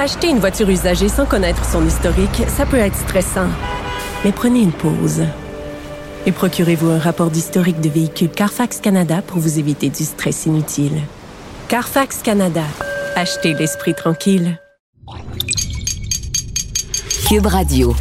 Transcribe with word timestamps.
Acheter 0.00 0.28
une 0.30 0.38
voiture 0.38 0.70
usagée 0.70 1.10
sans 1.10 1.26
connaître 1.26 1.62
son 1.62 1.86
historique, 1.86 2.44
ça 2.48 2.64
peut 2.64 2.78
être 2.78 2.96
stressant. 2.96 3.48
Mais 4.24 4.32
prenez 4.32 4.60
une 4.60 4.72
pause. 4.72 5.24
Et 6.24 6.32
procurez-vous 6.32 6.88
un 6.88 6.98
rapport 6.98 7.30
d'historique 7.30 7.82
de 7.82 7.90
véhicule 7.90 8.30
Carfax 8.30 8.80
Canada 8.80 9.20
pour 9.20 9.40
vous 9.40 9.58
éviter 9.58 9.90
du 9.90 10.04
stress 10.04 10.46
inutile. 10.46 11.02
Carfax 11.68 12.22
Canada. 12.22 12.64
Achetez 13.14 13.52
l'esprit 13.52 13.94
tranquille. 13.94 14.58
Cube 17.28 17.44
Radio. 17.44 17.94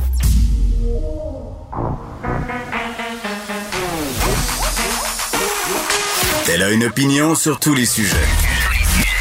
Elle 6.47 6.63
a 6.63 6.71
une 6.71 6.85
opinion 6.85 7.35
sur 7.35 7.59
tous 7.59 7.73
les 7.73 7.85
sujets. 7.85 8.15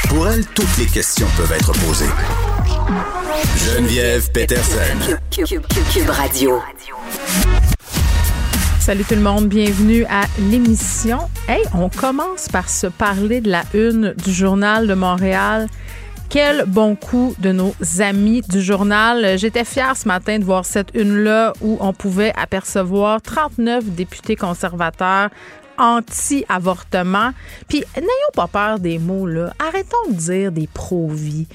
Pour 0.08 0.26
elle, 0.26 0.46
toutes 0.46 0.78
les 0.78 0.86
questions 0.86 1.26
peuvent 1.36 1.52
être 1.52 1.72
posées. 1.84 2.06
Geneviève 3.56 4.30
Peterson. 4.32 5.18
Cube, 5.30 5.44
Cube, 5.46 5.62
Cube, 5.66 5.84
Cube 5.92 6.10
Radio. 6.10 6.62
Salut 8.80 9.04
tout 9.04 9.14
le 9.14 9.20
monde, 9.20 9.48
bienvenue 9.48 10.04
à 10.06 10.22
l'émission. 10.50 11.18
Hey, 11.46 11.62
on 11.74 11.90
commence 11.90 12.48
par 12.48 12.70
se 12.70 12.86
parler 12.86 13.42
de 13.42 13.50
la 13.50 13.64
une 13.74 14.14
du 14.24 14.32
journal 14.32 14.86
de 14.86 14.94
Montréal. 14.94 15.66
Quel 16.30 16.64
bon 16.66 16.96
coup 16.96 17.34
de 17.38 17.52
nos 17.52 17.74
amis 18.00 18.40
du 18.40 18.62
journal. 18.62 19.38
J'étais 19.38 19.64
fière 19.64 19.96
ce 19.96 20.08
matin 20.08 20.38
de 20.38 20.44
voir 20.44 20.64
cette 20.64 20.90
une-là 20.94 21.52
où 21.60 21.76
on 21.80 21.92
pouvait 21.92 22.32
apercevoir 22.34 23.20
39 23.20 23.84
députés 23.84 24.36
conservateurs 24.36 25.28
anti-avortement. 25.78 27.30
Puis 27.68 27.84
n'ayons 27.96 28.32
pas 28.34 28.48
peur 28.48 28.78
des 28.78 28.98
mots, 28.98 29.26
là. 29.26 29.52
Arrêtons 29.58 30.10
de 30.10 30.14
dire 30.14 30.52
des 30.52 30.66
pro-vie. 30.66 31.46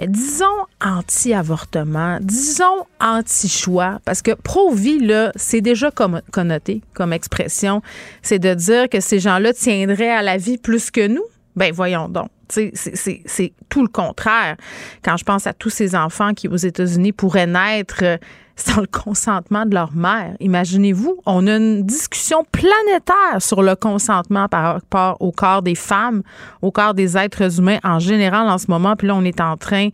Disons 0.00 0.46
anti-avortement, 0.80 2.18
disons 2.20 2.86
anti-choix, 2.98 4.00
parce 4.04 4.22
que 4.22 4.32
pro-vie, 4.32 4.98
là, 4.98 5.32
c'est 5.36 5.60
déjà 5.60 5.90
connoté 5.90 6.80
comme 6.94 7.12
expression. 7.12 7.82
C'est 8.22 8.38
de 8.38 8.54
dire 8.54 8.88
que 8.88 9.00
ces 9.00 9.20
gens-là 9.20 9.52
tiendraient 9.52 10.10
à 10.10 10.22
la 10.22 10.38
vie 10.38 10.58
plus 10.58 10.90
que 10.90 11.06
nous? 11.06 11.24
Ben 11.54 11.72
voyons 11.72 12.08
donc. 12.08 12.30
C'est 12.48 13.52
tout 13.68 13.82
le 13.82 13.88
contraire. 13.88 14.56
Quand 15.04 15.16
je 15.16 15.24
pense 15.24 15.46
à 15.46 15.52
tous 15.52 15.70
ces 15.70 15.94
enfants 15.94 16.34
qui, 16.34 16.48
aux 16.48 16.56
États-Unis, 16.56 17.12
pourraient 17.12 17.46
naître 17.46 18.18
sans 18.56 18.80
le 18.80 18.86
consentement 18.86 19.66
de 19.66 19.74
leur 19.74 19.92
mère. 19.94 20.34
Imaginez-vous, 20.40 21.16
on 21.26 21.46
a 21.46 21.56
une 21.56 21.84
discussion 21.84 22.44
planétaire 22.52 23.40
sur 23.40 23.62
le 23.62 23.74
consentement 23.74 24.48
par 24.48 24.74
rapport 24.74 25.16
au 25.20 25.32
corps 25.32 25.62
des 25.62 25.74
femmes, 25.74 26.22
au 26.60 26.70
corps 26.70 26.94
des 26.94 27.16
êtres 27.16 27.58
humains 27.58 27.78
en 27.82 27.98
général 27.98 28.48
en 28.48 28.58
ce 28.58 28.66
moment. 28.68 28.94
Puis 28.96 29.08
là, 29.08 29.14
on 29.14 29.24
est 29.24 29.40
en 29.40 29.56
train 29.56 29.88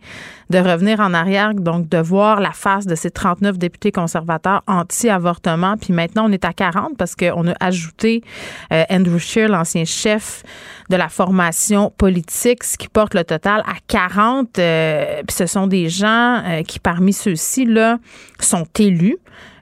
de 0.49 0.57
revenir 0.57 0.99
en 0.99 1.13
arrière, 1.13 1.53
donc 1.53 1.89
de 1.89 1.99
voir 1.99 2.41
la 2.41 2.51
face 2.51 2.85
de 2.85 2.95
ces 2.95 3.11
39 3.11 3.57
députés 3.57 3.91
conservateurs 3.91 4.63
anti-avortement. 4.67 5.77
Puis 5.77 5.93
maintenant, 5.93 6.25
on 6.27 6.31
est 6.31 6.43
à 6.43 6.53
40 6.53 6.97
parce 6.97 7.15
qu'on 7.15 7.47
a 7.47 7.53
ajouté 7.59 8.23
euh, 8.73 8.83
Andrew 8.89 9.19
Scheer, 9.19 9.47
l'ancien 9.47 9.85
chef 9.85 10.43
de 10.89 10.95
la 10.95 11.07
formation 11.07 11.93
politique, 11.97 12.38
qui 12.77 12.87
porte 12.87 13.13
le 13.13 13.23
total 13.23 13.61
à 13.61 13.75
40. 13.87 14.59
Euh, 14.59 15.21
ce 15.29 15.45
sont 15.45 15.67
des 15.67 15.89
gens 15.89 16.41
euh, 16.45 16.63
qui, 16.63 16.79
parmi 16.79 17.13
ceux-ci, 17.13 17.65
là, 17.65 17.97
sont 18.39 18.65
élus. 18.77 19.17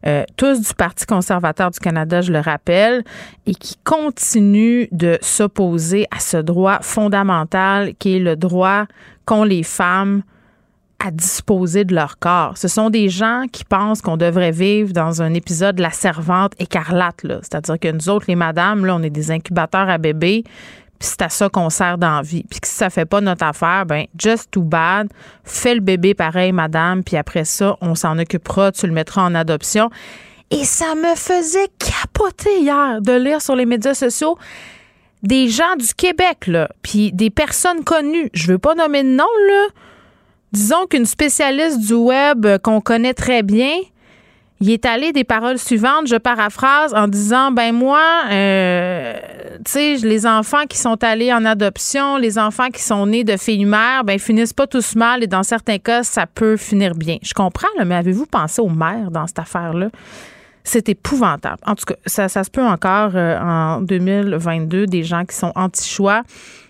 Euh, 0.06 0.24
tous 0.38 0.62
du 0.62 0.74
Parti 0.76 1.06
conservateur 1.06 1.72
du 1.72 1.80
Canada, 1.80 2.22
je 2.22 2.32
le 2.32 2.40
rappelle, 2.40 3.04
et 3.46 3.56
qui 3.56 3.76
continuent 3.84 4.86
de 4.92 5.18
s'opposer 5.22 6.06
à 6.16 6.20
ce 6.20 6.38
droit 6.38 6.80
fondamental 6.82 7.94
qui 7.98 8.16
est 8.16 8.20
le 8.20 8.36
droit 8.36 8.86
qu'ont 9.26 9.44
les 9.44 9.64
femmes 9.64 10.22
à 11.00 11.12
disposer 11.12 11.84
de 11.84 11.94
leur 11.94 12.18
corps. 12.18 12.58
Ce 12.58 12.68
sont 12.68 12.90
des 12.90 13.10
gens 13.10 13.44
qui 13.52 13.64
pensent 13.64 14.02
qu'on 14.02 14.18
devrait 14.18 14.52
vivre 14.52 14.94
dans 14.94 15.22
un 15.22 15.34
épisode 15.34 15.76
de 15.76 15.82
la 15.82 15.92
servante 15.92 16.54
écarlate. 16.60 17.22
C'est-à-dire 17.42 17.80
que 17.80 17.92
nous 17.92 18.10
autres, 18.10 18.26
les 18.28 18.36
madames, 18.36 18.86
là, 18.86 18.96
on 18.96 19.04
est 19.04 19.12
des 19.12 19.30
incubateurs 19.30 19.90
à 19.90 20.00
bébés, 20.00 20.44
puis 21.00 21.10
c'est 21.10 21.22
à 21.22 21.30
ça 21.30 21.50
qu'on 21.50 21.70
sert 21.70 21.98
d'envie. 21.98 22.44
Puis 22.50 22.60
si 22.64 22.74
ça 22.74 22.90
fait 22.90 23.06
pas 23.06 23.22
notre 23.22 23.46
affaire, 23.46 23.86
ben 23.86 24.06
just 24.18 24.52
too 24.52 24.62
bad. 24.62 25.08
Fais 25.44 25.76
le 25.76 25.82
bébé 25.82 26.14
pareil, 26.14 26.52
madame, 26.52 27.04
puis 27.04 27.18
après 27.18 27.46
ça, 27.46 27.78
on 27.82 27.96
s'en 27.96 28.18
occupera, 28.18 28.72
tu 28.72 28.88
le 28.88 28.94
mettras 28.94 29.24
en 29.24 29.36
adoption. 29.36 29.90
Et 30.50 30.64
ça 30.64 30.96
me 30.96 31.16
faisait 31.16 31.68
capoter 31.78 32.62
hier 32.62 33.02
de 33.02 33.12
lire 33.14 33.42
sur 33.42 33.56
les 33.56 33.66
médias 33.66 33.94
sociaux 33.94 34.38
des 35.24 35.50
gens 35.50 35.76
du 35.78 35.94
Québec, 35.94 36.48
là, 36.48 36.70
puis 36.82 37.12
des 37.12 37.30
personnes 37.30 37.84
connues. 37.84 38.30
Je 38.34 38.48
veux 38.48 38.58
pas 38.60 38.76
nommer 38.76 39.04
de 39.04 39.10
nom, 39.10 39.26
là. 39.50 39.68
Disons 40.54 40.86
qu'une 40.90 41.06
spécialiste 41.06 41.80
du 41.80 41.94
web 41.94 42.48
qu'on 42.64 42.80
connaît 42.80 43.14
très 43.14 43.44
bien, 43.44 43.74
il 44.60 44.72
est 44.72 44.86
allé 44.86 45.12
des 45.12 45.24
paroles 45.24 45.60
suivantes, 45.60 46.08
je 46.08 46.16
paraphrase, 46.16 46.94
en 46.94 47.08
disant 47.08 47.52
ben 47.52 47.74
moi, 47.74 48.02
euh, 48.32 49.14
tu 49.64 49.72
sais, 49.72 49.96
les 49.98 50.26
enfants 50.26 50.66
qui 50.68 50.78
sont 50.78 51.04
allés 51.04 51.32
en 51.32 51.46
adoption, 51.46 52.18
les 52.18 52.40
enfants 52.40 52.70
qui 52.70 52.82
sont 52.82 53.06
nés 53.06 53.24
de 53.24 53.38
filles 53.38 53.66
mères, 53.66 54.04
ben 54.04 54.18
finissent 54.18 54.54
pas 54.54 54.66
tous 54.66 54.96
mal 54.96 55.24
et 55.24 55.28
dans 55.28 55.44
certains 55.44 55.78
cas, 55.78 56.02
ça 56.04 56.26
peut 56.26 56.58
finir 56.58 56.96
bien. 56.96 57.18
Je 57.22 57.34
comprends, 57.34 57.68
mais 57.86 57.96
avez-vous 57.96 58.26
pensé 58.26 58.62
aux 58.62 58.70
mères 58.70 59.12
dans 59.12 59.28
cette 59.28 59.40
affaire-là? 59.40 59.90
C'est 60.64 60.90
épouvantable. 60.90 61.60
En 61.66 61.76
tout 61.76 61.86
cas, 61.86 61.96
ça, 62.06 62.28
ça 62.28 62.44
se 62.44 62.50
peut 62.50 62.66
encore 62.66 63.12
euh, 63.16 63.40
en 63.40 63.80
2022, 63.82 64.86
des 64.86 65.04
gens 65.04 65.24
qui 65.24 65.36
sont 65.36 65.52
anti-choix. 65.56 66.24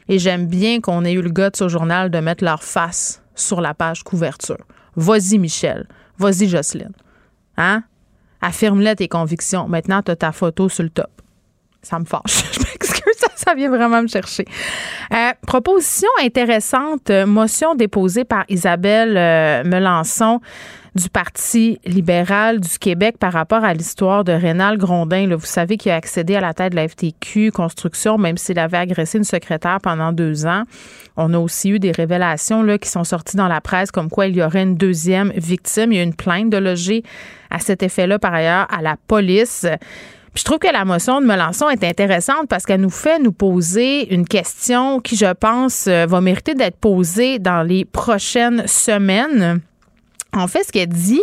Et 0.09 0.19
j'aime 0.19 0.45
bien 0.45 0.81
qu'on 0.81 1.03
ait 1.03 1.13
eu 1.13 1.21
le 1.21 1.31
gars 1.31 1.49
de 1.49 1.55
ce 1.55 1.67
journal 1.67 2.11
de 2.11 2.19
mettre 2.19 2.43
leur 2.43 2.63
face 2.63 3.21
sur 3.33 3.59
la 3.59 3.73
page 3.73 4.03
couverture. 4.03 4.63
Vas-y, 4.95 5.37
Michel. 5.37 5.87
Vas-y, 6.19 6.47
Jocelyne. 6.47 6.93
Hein? 7.57 7.83
Affirme-le 8.41 8.95
tes 8.95 9.07
convictions. 9.07 9.67
Maintenant, 9.67 10.01
tu 10.01 10.11
as 10.11 10.15
ta 10.15 10.31
photo 10.31 10.69
sur 10.69 10.83
le 10.83 10.89
top. 10.89 11.09
Ça 11.81 11.99
me 11.99 12.05
fâche. 12.05 12.21
Je 12.53 12.59
m'excuse, 12.59 13.15
ça, 13.17 13.27
ça 13.35 13.55
vient 13.55 13.69
vraiment 13.69 14.01
me 14.01 14.07
chercher. 14.07 14.45
Euh, 15.13 15.31
proposition 15.45 16.09
intéressante, 16.21 17.09
euh, 17.09 17.25
motion 17.25 17.75
déposée 17.75 18.25
par 18.25 18.43
Isabelle 18.49 19.17
euh, 19.17 19.63
Melançon 19.63 20.41
du 20.95 21.09
Parti 21.09 21.79
libéral 21.85 22.59
du 22.59 22.79
Québec 22.79 23.17
par 23.19 23.33
rapport 23.33 23.63
à 23.63 23.73
l'histoire 23.73 24.23
de 24.23 24.31
Rénal 24.31 24.77
Grondin. 24.77 25.35
Vous 25.35 25.45
savez 25.45 25.77
qu'il 25.77 25.91
a 25.91 25.95
accédé 25.95 26.35
à 26.35 26.41
la 26.41 26.53
tête 26.53 26.71
de 26.71 26.77
la 26.77 26.87
FTQ 26.87 27.51
Construction, 27.51 28.17
même 28.17 28.37
s'il 28.37 28.59
avait 28.59 28.77
agressé 28.77 29.17
une 29.17 29.23
secrétaire 29.23 29.79
pendant 29.81 30.11
deux 30.11 30.45
ans. 30.45 30.63
On 31.15 31.33
a 31.33 31.39
aussi 31.39 31.69
eu 31.69 31.79
des 31.79 31.91
révélations 31.91 32.63
là, 32.63 32.77
qui 32.77 32.89
sont 32.89 33.03
sorties 33.03 33.37
dans 33.37 33.47
la 33.47 33.61
presse 33.61 33.91
comme 33.91 34.09
quoi 34.09 34.27
il 34.27 34.35
y 34.35 34.43
aurait 34.43 34.63
une 34.63 34.75
deuxième 34.75 35.31
victime. 35.35 35.91
Il 35.91 35.97
y 35.97 36.01
a 36.01 36.03
une 36.03 36.15
plainte 36.15 36.49
de 36.49 36.57
loger 36.57 37.03
à 37.49 37.59
cet 37.59 37.83
effet-là, 37.83 38.19
par 38.19 38.33
ailleurs, 38.33 38.67
à 38.71 38.81
la 38.81 38.95
police. 39.07 39.65
Puis 40.33 40.41
je 40.41 40.45
trouve 40.45 40.59
que 40.59 40.71
la 40.71 40.85
motion 40.85 41.19
de 41.19 41.25
Melançon 41.25 41.69
est 41.69 41.83
intéressante 41.83 42.47
parce 42.47 42.65
qu'elle 42.65 42.81
nous 42.81 42.91
fait 42.91 43.17
nous 43.17 43.31
poser 43.31 44.13
une 44.13 44.27
question 44.27 44.99
qui, 44.99 45.15
je 45.15 45.33
pense, 45.33 45.87
euh, 45.87 46.05
va 46.05 46.21
mériter 46.21 46.53
d'être 46.53 46.77
posée 46.77 47.39
dans 47.39 47.63
les 47.63 47.85
prochaines 47.85 48.67
semaines. 48.67 49.61
En 50.37 50.47
fait, 50.47 50.63
ce 50.63 50.71
qu'elle 50.71 50.89
dit, 50.89 51.21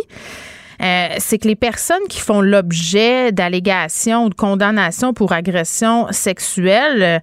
euh, 0.81 1.07
c'est 1.19 1.37
que 1.37 1.47
les 1.47 1.55
personnes 1.55 2.07
qui 2.09 2.19
font 2.19 2.41
l'objet 2.41 3.31
d'allégations 3.31 4.25
ou 4.25 4.29
de 4.29 4.35
condamnations 4.35 5.13
pour 5.13 5.31
agression 5.31 6.07
sexuelle, 6.11 7.03
euh, 7.03 7.19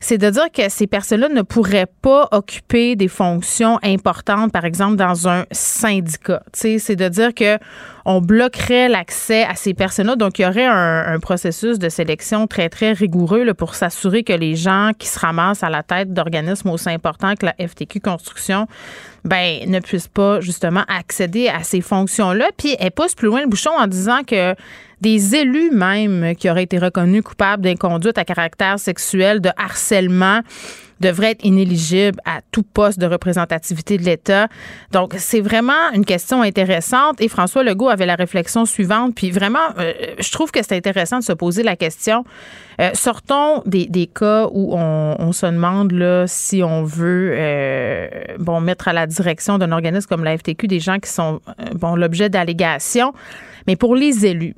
c'est 0.00 0.18
de 0.18 0.30
dire 0.30 0.50
que 0.52 0.68
ces 0.68 0.86
personnes-là 0.86 1.28
ne 1.28 1.42
pourraient 1.42 1.90
pas 2.02 2.28
occuper 2.32 2.96
des 2.96 3.08
fonctions 3.08 3.78
importantes, 3.82 4.52
par 4.52 4.64
exemple, 4.64 4.96
dans 4.96 5.28
un 5.28 5.44
syndicat. 5.52 6.42
C'est 6.52 6.96
de 6.96 7.08
dire 7.08 7.34
que 7.34 7.58
on 8.04 8.20
bloquerait 8.20 8.88
l'accès 8.88 9.44
à 9.44 9.54
ces 9.54 9.74
personnes-là. 9.74 10.16
Donc, 10.16 10.38
il 10.38 10.42
y 10.42 10.46
aurait 10.46 10.66
un, 10.66 11.18
processus 11.20 11.78
de 11.78 11.88
sélection 11.88 12.46
très, 12.46 12.68
très 12.68 12.92
rigoureux 12.92 13.44
là, 13.44 13.54
pour 13.54 13.74
s'assurer 13.74 14.24
que 14.24 14.32
les 14.32 14.56
gens 14.56 14.90
qui 14.98 15.06
se 15.06 15.18
ramassent 15.18 15.62
à 15.62 15.70
la 15.70 15.82
tête 15.82 16.12
d'organismes 16.12 16.70
aussi 16.70 16.90
importants 16.90 17.34
que 17.34 17.46
la 17.46 17.54
FTQ 17.66 18.00
Construction 18.00 18.66
ben, 19.24 19.70
ne 19.70 19.78
puissent 19.78 20.08
pas 20.08 20.40
justement 20.40 20.82
accéder 20.88 21.48
à 21.48 21.62
ces 21.62 21.80
fonctions-là. 21.80 22.50
Puis, 22.56 22.76
elle 22.78 22.90
pousse 22.90 23.14
plus 23.14 23.28
loin 23.28 23.40
le 23.42 23.48
bouchon 23.48 23.70
en 23.78 23.86
disant 23.86 24.22
que 24.26 24.54
des 25.00 25.34
élus 25.34 25.70
même 25.72 26.34
qui 26.36 26.48
auraient 26.48 26.62
été 26.62 26.78
reconnus 26.78 27.22
coupables 27.22 27.62
d'inconduite 27.62 28.18
à 28.18 28.24
caractère 28.24 28.78
sexuel, 28.78 29.40
de 29.40 29.50
harcèlement, 29.56 30.40
devrait 31.02 31.32
être 31.32 31.44
inéligible 31.44 32.18
à 32.24 32.40
tout 32.50 32.62
poste 32.62 32.98
de 32.98 33.06
représentativité 33.06 33.98
de 33.98 34.04
l'État. 34.04 34.48
Donc, 34.92 35.14
c'est 35.18 35.40
vraiment 35.40 35.90
une 35.92 36.06
question 36.06 36.40
intéressante. 36.40 37.20
Et 37.20 37.28
François 37.28 37.62
Legault 37.62 37.90
avait 37.90 38.06
la 38.06 38.14
réflexion 38.14 38.64
suivante. 38.64 39.14
Puis 39.14 39.30
vraiment, 39.30 39.58
euh, 39.78 39.92
je 40.18 40.30
trouve 40.30 40.50
que 40.50 40.62
c'est 40.62 40.76
intéressant 40.76 41.18
de 41.18 41.24
se 41.24 41.32
poser 41.32 41.62
la 41.62 41.76
question. 41.76 42.24
Euh, 42.80 42.90
sortons 42.94 43.62
des, 43.66 43.86
des, 43.86 44.06
cas 44.06 44.46
où 44.50 44.74
on, 44.74 45.32
se 45.32 45.46
demande 45.46 45.92
là, 45.92 46.26
si 46.26 46.62
on 46.62 46.84
veut 46.84 47.34
euh, 47.34 48.08
bon 48.38 48.60
mettre 48.60 48.88
à 48.88 48.92
la 48.94 49.06
direction 49.06 49.58
d'un 49.58 49.72
organisme 49.72 50.08
comme 50.08 50.24
la 50.24 50.38
FTQ 50.38 50.68
des 50.68 50.80
gens 50.80 50.98
qui 50.98 51.10
sont 51.10 51.40
bon 51.74 51.96
l'objet 51.96 52.30
d'allégations. 52.30 53.12
Mais 53.66 53.76
pour 53.76 53.94
les 53.94 54.24
élus, 54.26 54.54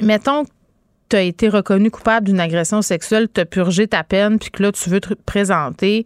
mettons 0.00 0.44
tu 1.08 1.16
as 1.16 1.22
été 1.22 1.48
reconnu 1.48 1.90
coupable 1.90 2.26
d'une 2.26 2.40
agression 2.40 2.82
sexuelle, 2.82 3.28
tu 3.32 3.40
as 3.40 3.44
purgé 3.44 3.86
ta 3.86 4.04
peine, 4.04 4.38
puis 4.38 4.50
que 4.50 4.62
là, 4.62 4.72
tu 4.72 4.90
veux 4.90 5.00
te 5.00 5.14
présenter. 5.14 6.04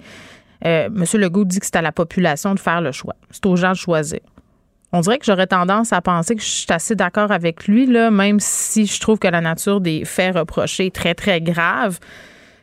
Euh, 0.64 0.88
Monsieur 0.90 1.18
Legault 1.18 1.44
dit 1.44 1.60
que 1.60 1.66
c'est 1.66 1.76
à 1.76 1.82
la 1.82 1.92
population 1.92 2.54
de 2.54 2.60
faire 2.60 2.80
le 2.80 2.92
choix. 2.92 3.14
C'est 3.30 3.46
aux 3.46 3.56
gens 3.56 3.72
de 3.72 3.76
choisir. 3.76 4.20
On 4.92 5.00
dirait 5.00 5.18
que 5.18 5.26
j'aurais 5.26 5.46
tendance 5.46 5.92
à 5.92 6.00
penser 6.00 6.34
que 6.34 6.42
je 6.42 6.48
suis 6.48 6.66
assez 6.70 6.94
d'accord 6.94 7.30
avec 7.30 7.68
lui, 7.68 7.86
là, 7.86 8.10
même 8.10 8.40
si 8.40 8.86
je 8.86 8.98
trouve 9.00 9.18
que 9.18 9.28
la 9.28 9.40
nature 9.40 9.80
des 9.80 10.04
faits 10.04 10.34
reprochés 10.36 10.86
est 10.86 10.94
très, 10.94 11.14
très 11.14 11.40
grave. 11.40 11.98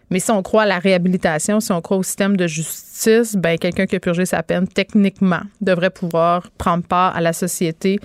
Mais 0.09 0.19
si 0.19 0.31
on 0.31 0.41
croit 0.41 0.63
à 0.63 0.65
la 0.65 0.79
réhabilitation, 0.79 1.59
si 1.59 1.71
on 1.71 1.81
croit 1.81 1.97
au 1.97 2.03
système 2.03 2.35
de 2.35 2.47
justice, 2.47 3.35
ben 3.35 3.57
quelqu'un 3.57 3.85
qui 3.85 3.95
a 3.95 3.99
purgé 3.99 4.25
sa 4.25 4.43
peine, 4.43 4.67
techniquement, 4.67 5.41
devrait 5.61 5.89
pouvoir 5.89 6.49
prendre 6.57 6.83
part 6.83 7.15
à 7.15 7.21
la 7.21 7.33
société 7.33 7.99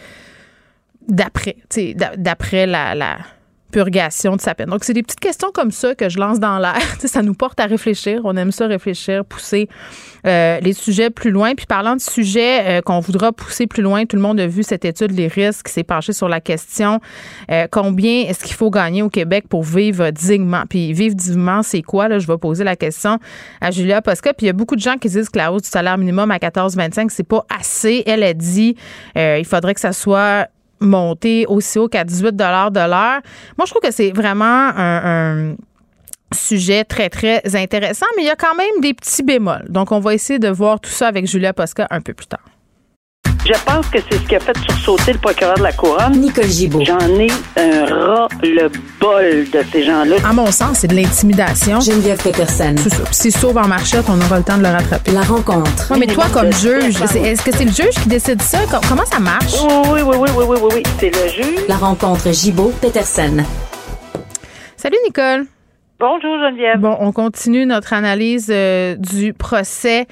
d'après, 1.08 1.56
d'après 2.16 2.66
la, 2.66 2.94
la 2.94 3.18
purgation 3.70 4.36
de 4.36 4.40
sa 4.40 4.54
peine. 4.54 4.68
Donc, 4.68 4.84
c'est 4.84 4.92
des 4.92 5.02
petites 5.02 5.20
questions 5.20 5.50
comme 5.52 5.70
ça 5.70 5.94
que 5.94 6.08
je 6.08 6.18
lance 6.18 6.40
dans 6.40 6.58
l'air. 6.58 6.80
ça 7.04 7.22
nous 7.22 7.34
porte 7.34 7.60
à 7.60 7.66
réfléchir. 7.66 8.20
On 8.24 8.36
aime 8.36 8.52
ça 8.52 8.66
réfléchir, 8.66 9.24
pousser 9.24 9.68
euh, 10.26 10.58
les 10.60 10.72
sujets 10.72 11.10
plus 11.10 11.30
loin. 11.30 11.54
Puis 11.54 11.66
parlant 11.66 11.96
de 11.96 12.00
sujets 12.00 12.78
euh, 12.78 12.80
qu'on 12.82 13.00
voudra 13.00 13.32
pousser 13.32 13.66
plus 13.66 13.82
loin, 13.82 14.04
tout 14.04 14.16
le 14.16 14.22
monde 14.22 14.40
a 14.40 14.46
vu 14.46 14.62
cette 14.62 14.84
étude, 14.84 15.12
les 15.12 15.28
risques, 15.28 15.68
s'est 15.68 15.84
penchée 15.84 16.12
sur 16.12 16.28
la 16.28 16.40
question 16.40 17.00
euh, 17.50 17.66
combien 17.70 18.24
est-ce 18.24 18.44
qu'il 18.44 18.54
faut 18.54 18.70
gagner 18.70 19.02
au 19.02 19.08
Québec 19.08 19.44
pour 19.48 19.62
vivre 19.62 20.10
dignement? 20.10 20.64
Puis 20.68 20.92
vivre 20.92 21.14
dignement, 21.14 21.62
c'est 21.62 21.82
quoi? 21.82 22.08
Là, 22.08 22.18
je 22.18 22.26
vais 22.26 22.38
poser 22.38 22.64
la 22.64 22.76
question 22.76 23.18
à 23.60 23.70
Julia 23.70 24.02
Posca. 24.02 24.34
Puis 24.34 24.46
il 24.46 24.48
y 24.48 24.50
a 24.50 24.54
beaucoup 24.54 24.76
de 24.76 24.80
gens 24.80 24.96
qui 24.96 25.08
disent 25.08 25.28
que 25.28 25.38
la 25.38 25.52
hausse 25.52 25.62
du 25.62 25.68
salaire 25.68 25.98
minimum 25.98 26.30
à 26.30 26.38
14,25, 26.38 27.08
c'est 27.10 27.22
pas 27.22 27.44
assez. 27.48 28.02
Elle 28.06 28.22
a 28.22 28.34
dit 28.34 28.76
il 29.16 29.44
faudrait 29.44 29.74
que 29.74 29.80
ça 29.80 29.92
soit 29.92 30.48
monter 30.80 31.46
aussi 31.46 31.78
haut 31.78 31.88
qu'à 31.88 32.04
18 32.04 32.36
de 32.36 32.44
l'heure. 32.44 32.70
Moi, 33.56 33.66
je 33.66 33.70
trouve 33.70 33.82
que 33.82 33.90
c'est 33.90 34.10
vraiment 34.10 34.70
un, 34.76 35.54
sujet 36.32 36.84
très, 36.84 37.10
très 37.10 37.42
intéressant, 37.56 38.06
mais 38.16 38.22
il 38.22 38.26
y 38.26 38.30
a 38.30 38.36
quand 38.36 38.54
même 38.54 38.80
des 38.80 38.94
petits 38.94 39.24
bémols. 39.24 39.66
Donc, 39.68 39.90
on 39.90 39.98
va 39.98 40.14
essayer 40.14 40.38
de 40.38 40.48
voir 40.48 40.78
tout 40.78 40.90
ça 40.90 41.08
avec 41.08 41.26
Julia 41.26 41.52
Posca 41.52 41.88
un 41.90 42.00
peu 42.00 42.14
plus 42.14 42.26
tard. 42.26 42.44
Je 43.46 43.52
pense 43.64 43.86
que 43.88 43.98
c'est 44.08 44.18
ce 44.18 44.28
qui 44.28 44.36
a 44.36 44.40
fait 44.40 44.56
sursauter 44.58 45.14
le 45.14 45.18
procureur 45.18 45.54
de 45.56 45.62
la 45.62 45.72
Couronne. 45.72 46.12
Nicole 46.20 46.44
Gibault. 46.44 46.84
J'en 46.84 46.98
ai 46.98 47.28
un 47.56 47.86
ras-le-bol 47.86 49.50
de 49.50 49.64
ces 49.72 49.82
gens-là. 49.82 50.16
À 50.28 50.32
mon 50.32 50.50
sens, 50.52 50.78
c'est 50.80 50.88
de 50.88 50.94
l'intimidation. 50.94 51.80
Geneviève 51.80 52.22
Peterson. 52.22 52.74
C'est 52.76 52.90
ça. 52.90 53.02
Si 53.10 53.30
sauve 53.32 53.56
en 53.56 53.66
marchette, 53.66 54.04
on 54.08 54.20
aura 54.20 54.38
le 54.38 54.44
temps 54.44 54.58
de 54.58 54.62
le 54.62 54.68
rattraper. 54.68 55.12
La 55.12 55.22
rencontre. 55.22 55.96
mais 55.98 56.06
toi, 56.06 56.26
comme 56.32 56.52
juge, 56.52 57.00
est-ce 57.00 57.42
que 57.42 57.50
c'est 57.56 57.64
le 57.64 57.72
juge 57.72 57.94
qui 58.02 58.08
décide 58.10 58.42
ça? 58.42 58.58
Comment 58.88 59.06
ça 59.06 59.18
marche? 59.18 59.54
Oui, 59.90 60.02
oui, 60.02 60.16
oui, 60.18 60.28
oui, 60.36 60.44
oui, 60.46 60.56
oui, 60.60 60.70
oui. 60.74 60.82
C'est 60.98 61.10
le 61.10 61.28
juge. 61.28 61.64
La 61.66 61.76
rencontre 61.76 62.30
Gibault-Peterson. 62.32 63.38
Salut, 64.76 64.98
Nicole. 65.04 65.46
Bonjour 66.00 66.38
Geneviève. 66.38 66.78
Bon, 66.78 66.96
on 67.00 67.12
continue 67.12 67.66
notre 67.66 67.92
analyse 67.92 68.50
euh, 68.50 68.96
du 68.96 69.34
procès 69.34 70.06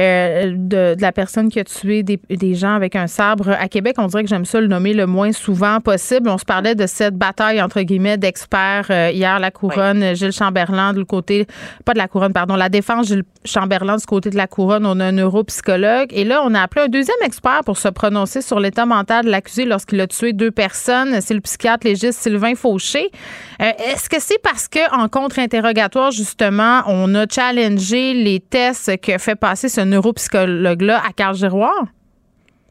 euh, 0.00 0.54
de, 0.56 0.96
la 0.98 1.12
personne 1.12 1.50
qui 1.50 1.60
a 1.60 1.64
tué 1.64 2.02
des, 2.02 2.54
gens 2.54 2.74
avec 2.74 2.96
un 2.96 3.06
sabre 3.06 3.50
à 3.50 3.68
Québec. 3.68 3.96
On 3.98 4.06
dirait 4.06 4.22
que 4.22 4.30
j'aime 4.30 4.46
ça 4.46 4.58
le 4.58 4.66
nommer 4.66 4.94
le 4.94 5.06
moins 5.06 5.32
souvent 5.32 5.78
possible. 5.80 6.30
On 6.30 6.38
se 6.38 6.44
parlait 6.44 6.74
de 6.74 6.86
cette 6.86 7.16
bataille 7.16 7.60
entre 7.60 7.82
guillemets 7.82 8.16
d'experts 8.16 8.86
euh, 8.88 9.10
hier, 9.12 9.38
la 9.38 9.50
couronne, 9.50 10.14
Gilles 10.16 10.32
Chamberlain 10.32 10.94
de 10.94 11.02
côté, 11.02 11.46
pas 11.84 11.92
de 11.92 11.98
la 11.98 12.08
couronne, 12.08 12.32
pardon, 12.32 12.56
la 12.56 12.70
défense 12.70 13.08
Gilles 13.08 13.24
Chamberlain 13.44 13.96
du 13.96 14.06
côté 14.06 14.30
de 14.30 14.36
la 14.36 14.46
couronne. 14.46 14.86
On 14.86 14.98
a 15.00 15.04
un 15.04 15.12
neuropsychologue 15.12 16.08
et 16.12 16.24
là 16.24 16.42
on 16.44 16.54
a 16.54 16.62
appelé 16.62 16.86
un 16.86 16.88
deuxième 16.88 17.16
expert 17.22 17.60
pour 17.66 17.76
se 17.76 17.88
prononcer 17.88 18.40
sur 18.40 18.58
l'état 18.58 18.86
mental 18.86 19.26
de 19.26 19.30
l'accusé 19.30 19.66
lorsqu'il 19.66 20.00
a 20.00 20.06
tué 20.06 20.32
deux 20.32 20.50
personnes. 20.50 21.20
C'est 21.20 21.34
le 21.34 21.40
psychiatre 21.40 21.86
légiste 21.86 22.20
Sylvain 22.20 22.54
Fauché. 22.54 23.10
Est-ce 23.58 24.08
que 24.08 24.16
c'est 24.18 24.40
parce 24.42 24.68
que 24.68 24.94
en 24.96 25.08
contre-interrogatoire, 25.08 26.10
justement, 26.10 26.80
on 26.86 27.14
a 27.14 27.26
challengé 27.28 28.14
les 28.14 28.40
tests 28.40 28.98
que 29.00 29.18
fait 29.18 29.34
passer 29.34 29.68
ce 29.68 29.82
neuropsychologue-là 29.90 31.00
à 31.06 31.12
Carl 31.12 31.34
Giroir? 31.34 31.84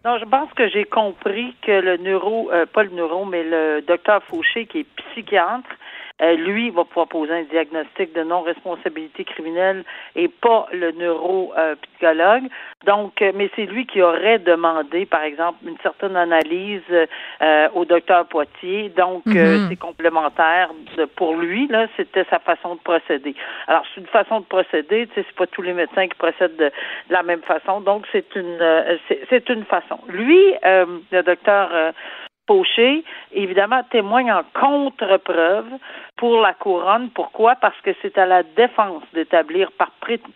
Non, 0.05 0.17
je 0.17 0.25
pense 0.25 0.51
que 0.53 0.69
j'ai 0.69 0.85
compris 0.85 1.53
que 1.61 1.71
le 1.71 1.97
neuro, 1.97 2.49
euh, 2.51 2.65
pas 2.65 2.83
le 2.83 2.89
neuro, 2.89 3.25
mais 3.25 3.43
le 3.43 3.81
docteur 3.85 4.23
Fauché, 4.23 4.65
qui 4.65 4.79
est 4.79 4.87
psychiatre, 4.95 5.69
lui 6.19 6.69
va 6.69 6.83
pouvoir 6.83 7.07
poser 7.07 7.33
un 7.33 7.43
diagnostic 7.43 8.13
de 8.13 8.23
non-responsabilité 8.23 9.23
criminelle 9.23 9.83
et 10.15 10.27
pas 10.27 10.67
le 10.73 10.91
neuropsychologue. 10.91 12.49
Donc, 12.85 13.21
euh, 13.21 13.31
mais 13.35 13.49
c'est 13.55 13.65
lui 13.65 13.85
qui 13.85 14.01
aurait 14.01 14.39
demandé, 14.39 15.05
par 15.05 15.23
exemple, 15.23 15.59
une 15.65 15.77
certaine 15.83 16.15
analyse 16.15 16.81
euh, 17.41 17.67
au 17.73 17.85
docteur 17.85 18.25
Poitier. 18.25 18.89
Donc, 18.95 19.25
mhm. 19.25 19.67
c'est 19.69 19.75
complémentaire 19.75 20.69
pour 21.15 21.35
lui. 21.35 21.67
Là, 21.67 21.87
c'était 21.97 22.25
sa 22.29 22.39
façon 22.39 22.75
de 22.75 22.79
procéder. 22.79 23.35
Alors, 23.67 23.83
c'est 23.93 24.01
une 24.01 24.07
façon 24.07 24.41
de 24.41 24.45
procéder. 24.45 25.07
Tu 25.07 25.13
sais, 25.15 25.25
c'est 25.27 25.35
pas 25.35 25.47
tous 25.47 25.61
les 25.61 25.73
médecins 25.73 26.07
qui 26.07 26.17
procèdent 26.17 26.57
de, 26.57 26.71
la 27.09 27.23
même 27.23 27.41
façon. 27.41 27.81
Donc, 27.81 28.05
c'est 28.11 28.35
une 28.35 28.59
c'est 29.29 29.49
une 29.49 29.65
façon. 29.65 29.99
Lui, 30.07 30.53
le 30.63 31.21
docteur 31.23 31.93
Évidemment, 33.31 33.83
témoigne 33.91 34.31
en 34.31 34.43
contre-preuve 34.53 35.67
pour 36.17 36.41
la 36.41 36.53
couronne. 36.53 37.09
Pourquoi? 37.11 37.55
Parce 37.55 37.79
que 37.81 37.91
c'est 38.01 38.17
à 38.17 38.25
la 38.25 38.43
défense 38.43 39.03
d'établir 39.13 39.71
par 39.73 39.91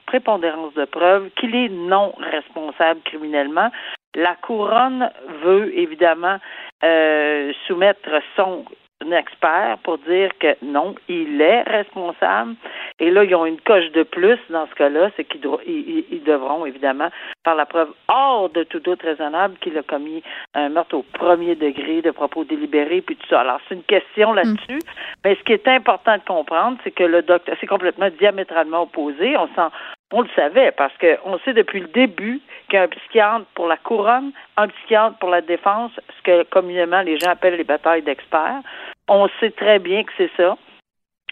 prépondérance 0.06 0.74
de 0.76 0.86
preuve 0.86 1.30
qu'il 1.36 1.56
est 1.56 1.70
non 1.70 2.14
responsable 2.18 3.02
criminellement. 3.06 3.70
La 4.16 4.36
couronne 4.36 5.10
veut 5.44 5.76
évidemment 5.78 6.38
euh, 6.84 7.52
soumettre 7.66 8.22
son 8.36 8.64
expert 9.12 9.78
pour 9.84 9.98
dire 10.00 10.30
que 10.40 10.56
non, 10.62 10.96
il 11.08 11.42
est 11.42 11.64
responsable. 11.64 12.56
Et 13.00 13.12
là, 13.12 13.24
ils 13.24 13.36
ont 13.36 13.46
une 13.46 13.60
coche 13.60 13.92
de 13.92 14.04
plus 14.04 14.40
dans 14.50 14.68
ce 14.68 14.76
cas-là, 14.76 15.10
c'est 15.16 15.24
qu'ils 15.26 15.42
ils, 15.66 16.24
devront 16.24 16.66
évidemment 16.66 17.10
faire 17.44 17.56
la 17.56 17.66
preuve 17.66 17.90
hors 18.08 18.50
de 18.50 18.64
tout 18.64 18.80
doute 18.80 19.02
raisonnable 19.02 19.58
qu'il 19.60 19.78
a 19.78 19.84
commis 19.84 20.24
un 20.54 20.70
meurtre 20.70 20.96
au 20.96 21.04
premier 21.04 21.56
degré 21.56 22.02
de 22.02 22.12
propos 22.12 22.44
délibérés 22.44 23.02
puis 23.02 23.16
tout 23.16 23.28
ça. 23.28 23.42
Alors, 23.42 23.60
c'est 23.68 23.76
une 23.76 23.84
question 23.84 24.34
mm. 24.34 24.36
là-dessus. 24.36 24.80
Mais 25.26 25.36
ce 25.36 25.44
qui 25.44 25.54
est 25.54 25.68
important 25.68 26.16
de 26.18 26.24
comprendre, 26.24 26.78
c'est 26.84 26.92
que 26.92 27.04
le 27.04 27.22
docteur, 27.22 27.56
c'est 27.60 27.68
complètement 27.68 28.10
diamétralement 28.20 28.84
opposé. 28.84 29.36
On 29.38 29.48
s'en, 29.56 29.70
on 30.14 30.22
le 30.22 30.30
savait 30.36 30.72
parce 30.72 30.94
qu'on 30.98 31.40
sait 31.40 31.54
depuis 31.54 31.80
le 31.80 31.88
début 31.88 32.40
qu'un 32.70 32.88
psychiatre 32.88 33.46
pour 33.56 33.68
la 33.68 33.78
couronne, 33.78 34.32
un 34.58 34.68
psychiatre 34.68 35.18
pour 35.18 35.30
la 35.30 35.42
défense, 35.42 35.92
ce 36.18 36.22
que 36.24 36.44
communément 36.44 37.02
les 37.02 37.18
gens 37.18 37.32
appellent 37.32 37.58
les 37.58 37.64
batailles 37.64 38.04
d'experts, 38.04 38.62
on 39.08 39.28
sait 39.40 39.52
très 39.52 39.80
bien 39.80 40.04
que 40.04 40.12
c'est 40.18 40.32
ça. 40.38 40.58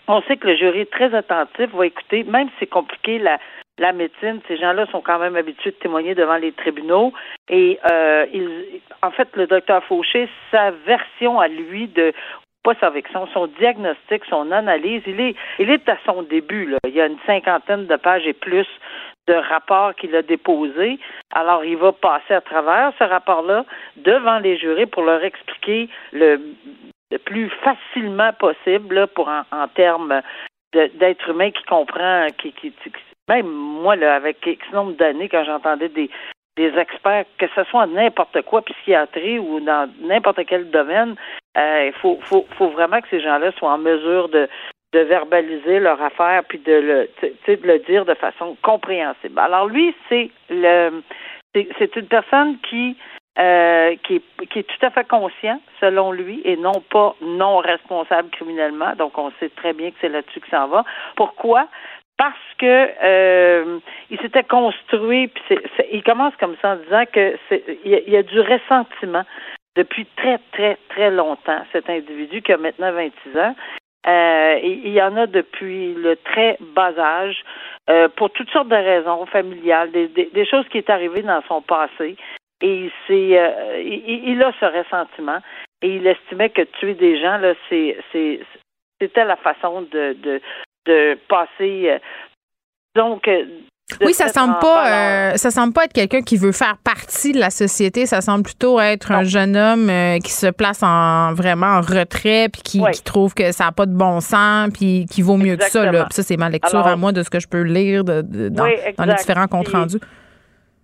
On 0.07 0.21
sait 0.23 0.37
que 0.37 0.47
le 0.47 0.55
jury 0.55 0.81
est 0.81 0.91
très 0.91 1.13
attentif, 1.13 1.69
va 1.73 1.85
écouter, 1.85 2.23
même 2.23 2.49
si 2.49 2.55
c'est 2.61 2.67
compliqué, 2.67 3.19
la, 3.19 3.39
la 3.77 3.93
médecine, 3.93 4.41
ces 4.47 4.57
gens-là 4.57 4.85
sont 4.91 5.01
quand 5.01 5.19
même 5.19 5.35
habitués 5.35 5.71
de 5.71 5.75
témoigner 5.75 6.15
devant 6.15 6.37
les 6.37 6.51
tribunaux. 6.51 7.13
Et 7.49 7.79
euh, 7.89 8.25
en 9.01 9.11
fait, 9.11 9.29
le 9.35 9.47
docteur 9.47 9.83
Fauché, 9.85 10.27
sa 10.51 10.71
version 10.71 11.39
à 11.39 11.47
lui 11.47 11.87
de 11.87 12.13
pas 12.63 12.75
sa 12.79 12.91
son 13.33 13.47
diagnostic, 13.47 14.23
son 14.29 14.51
analyse, 14.51 15.01
il 15.07 15.19
est, 15.19 15.35
il 15.57 15.71
est 15.71 15.89
à 15.89 15.97
son 16.05 16.21
début. 16.21 16.67
Là. 16.67 16.77
Il 16.85 16.93
y 16.93 17.01
a 17.01 17.07
une 17.07 17.17
cinquantaine 17.25 17.87
de 17.87 17.95
pages 17.95 18.27
et 18.27 18.33
plus 18.33 18.67
de 19.27 19.33
rapports 19.33 19.95
qu'il 19.95 20.15
a 20.15 20.21
déposés. 20.21 20.99
Alors, 21.33 21.65
il 21.65 21.77
va 21.77 21.91
passer 21.91 22.35
à 22.35 22.41
travers 22.41 22.91
ce 22.99 23.03
rapport-là 23.03 23.65
devant 23.97 24.37
les 24.37 24.57
jurés 24.57 24.85
pour 24.85 25.03
leur 25.03 25.23
expliquer 25.23 25.89
le, 26.11 26.39
le 27.11 27.17
plus 27.17 27.49
facilement 27.63 28.31
possible 28.33 29.07
pour 29.07 29.27
en, 29.27 29.67
termes 29.75 30.21
d'être 30.73 31.29
humain 31.29 31.51
qui 31.51 31.63
comprend, 31.63 32.27
qui, 32.37 32.53
qui, 32.53 32.73
même 33.27 33.47
moi, 33.47 33.95
là, 33.95 34.15
avec 34.15 34.45
X 34.45 34.65
nombre 34.71 34.93
d'années, 34.93 35.29
quand 35.29 35.43
j'entendais 35.43 35.89
des, 35.89 36.09
des 36.57 36.77
experts, 36.77 37.25
que 37.37 37.45
ce 37.55 37.63
soit 37.65 37.87
n'importe 37.87 38.41
quoi, 38.43 38.61
psychiatrie 38.61 39.39
ou 39.39 39.59
dans 39.59 39.89
n'importe 40.01 40.45
quel 40.47 40.69
domaine, 40.69 41.15
euh, 41.57 41.85
il 41.87 41.93
faut, 42.01 42.19
faut, 42.23 42.45
faut 42.57 42.69
vraiment 42.69 43.01
que 43.01 43.09
ces 43.09 43.21
gens-là 43.21 43.51
soient 43.53 43.73
en 43.73 43.77
mesure 43.77 44.29
de, 44.29 44.47
de 44.93 44.99
verbaliser 44.99 45.79
leur 45.79 46.01
affaire 46.01 46.43
puis 46.47 46.59
de 46.59 46.73
le, 46.73 47.09
de 47.21 47.67
le 47.67 47.79
dire 47.79 48.05
de 48.05 48.13
façon 48.13 48.57
compréhensible. 48.61 49.39
Alors 49.39 49.67
lui, 49.67 49.93
c'est 50.09 50.29
le, 50.49 51.01
c'est 51.53 51.95
une 51.95 52.07
personne 52.07 52.57
qui 52.69 52.97
euh, 53.39 53.95
qui, 54.03 54.15
est, 54.15 54.47
qui 54.47 54.59
est 54.59 54.63
tout 54.63 54.85
à 54.85 54.89
fait 54.89 55.07
conscient, 55.07 55.61
selon 55.79 56.11
lui, 56.11 56.41
et 56.43 56.57
non 56.57 56.81
pas 56.89 57.15
non 57.21 57.57
responsable 57.57 58.29
criminellement. 58.29 58.93
Donc, 58.97 59.17
on 59.17 59.31
sait 59.39 59.49
très 59.49 59.73
bien 59.73 59.91
que 59.91 59.97
c'est 60.01 60.09
là-dessus 60.09 60.41
que 60.41 60.49
ça 60.49 60.67
va. 60.67 60.83
Pourquoi? 61.15 61.67
parce 62.21 62.35
que 62.59 62.89
euh, 63.03 63.79
il 64.11 64.19
s'était 64.19 64.43
construit, 64.43 65.27
puis 65.29 65.57
il 65.91 66.03
commence 66.03 66.35
comme 66.39 66.55
ça 66.61 66.73
en 66.73 66.75
disant 66.75 67.03
que 67.11 67.35
il 67.83 68.09
y, 68.09 68.15
a 68.15 68.21
du 68.21 68.39
ressentiment 68.39 69.23
depuis 69.75 70.05
très, 70.17 70.39
très, 70.51 70.77
très 70.89 71.09
longtemps, 71.09 71.61
cet 71.71 71.89
individu 71.89 72.43
qui 72.43 72.53
a 72.53 72.57
maintenant 72.57 72.91
26 72.91 73.39
ans. 73.39 73.55
Euh, 74.07 74.59
il 74.63 74.89
y 74.89 75.01
en 75.01 75.17
a 75.17 75.25
depuis 75.25 75.95
le 75.95 76.15
très 76.15 76.57
bas 76.59 76.93
âge, 76.97 77.43
euh, 77.89 78.07
pour 78.09 78.29
toutes 78.31 78.51
sortes 78.51 78.67
de 78.67 78.75
raisons 78.75 79.25
familiales, 79.25 79.91
des, 79.91 80.07
des, 80.07 80.45
choses 80.45 80.67
qui 80.69 80.77
est 80.77 80.89
arrivées 80.91 81.23
dans 81.23 81.41
son 81.47 81.61
passé. 81.61 82.17
Et 82.61 82.91
euh, 83.09 83.81
il, 83.83 84.29
il, 84.29 84.43
a 84.43 84.51
ce 84.59 84.65
ressentiment 84.65 85.39
et 85.81 85.95
il 85.95 86.05
estimait 86.05 86.49
que 86.49 86.61
tuer 86.79 86.93
des 86.93 87.19
gens 87.19 87.37
là, 87.37 87.53
c'est, 87.69 87.97
c'est, 88.11 88.39
c'était 89.01 89.25
la 89.25 89.35
façon 89.37 89.81
de, 89.81 90.15
de, 90.21 90.41
de 90.85 91.17
passer. 91.27 91.89
Euh, 91.89 91.99
donc, 92.95 93.27
euh, 93.27 93.45
oui, 94.01 94.13
ça 94.13 94.29
semble 94.29 94.57
pas, 94.59 94.87
euh, 94.87 95.35
ça 95.35 95.51
semble 95.51 95.73
pas 95.73 95.83
être 95.83 95.93
quelqu'un 95.93 96.21
qui 96.21 96.37
veut 96.37 96.53
faire 96.53 96.77
partie 96.81 97.33
de 97.33 97.39
la 97.39 97.49
société. 97.49 98.05
Ça 98.05 98.21
semble 98.21 98.43
plutôt 98.43 98.79
être 98.79 99.11
un 99.11 99.23
jeune 99.23 99.57
homme 99.57 99.91
qui 100.23 100.31
se 100.31 100.47
place 100.47 100.81
en 100.81 101.33
vraiment 101.33 101.67
en 101.67 101.81
retrait, 101.81 102.47
puis 102.47 102.61
qui, 102.61 102.81
qui 102.93 103.03
trouve 103.03 103.33
que 103.33 103.51
ça 103.51 103.65
n'a 103.65 103.71
pas 103.73 103.85
de 103.85 103.93
bon 103.93 104.21
sens, 104.21 104.69
puis 104.73 105.05
qui 105.11 105.21
vaut 105.21 105.35
mieux 105.35 105.57
que 105.57 105.65
ça. 105.65 105.91
Là. 105.91 106.07
ça, 106.11 106.23
c'est 106.23 106.37
ma 106.37 106.49
lecture 106.49 106.87
à 106.87 106.95
moi 106.95 107.11
de 107.11 107.21
ce 107.21 107.29
que 107.29 107.41
je 107.41 107.49
peux 107.49 107.63
lire 107.63 108.05
de, 108.05 108.21
dans, 108.21 108.63
dans, 108.97 109.05
les 109.05 109.15
différents 109.15 109.47
comptes 109.47 109.67
rendus 109.67 109.99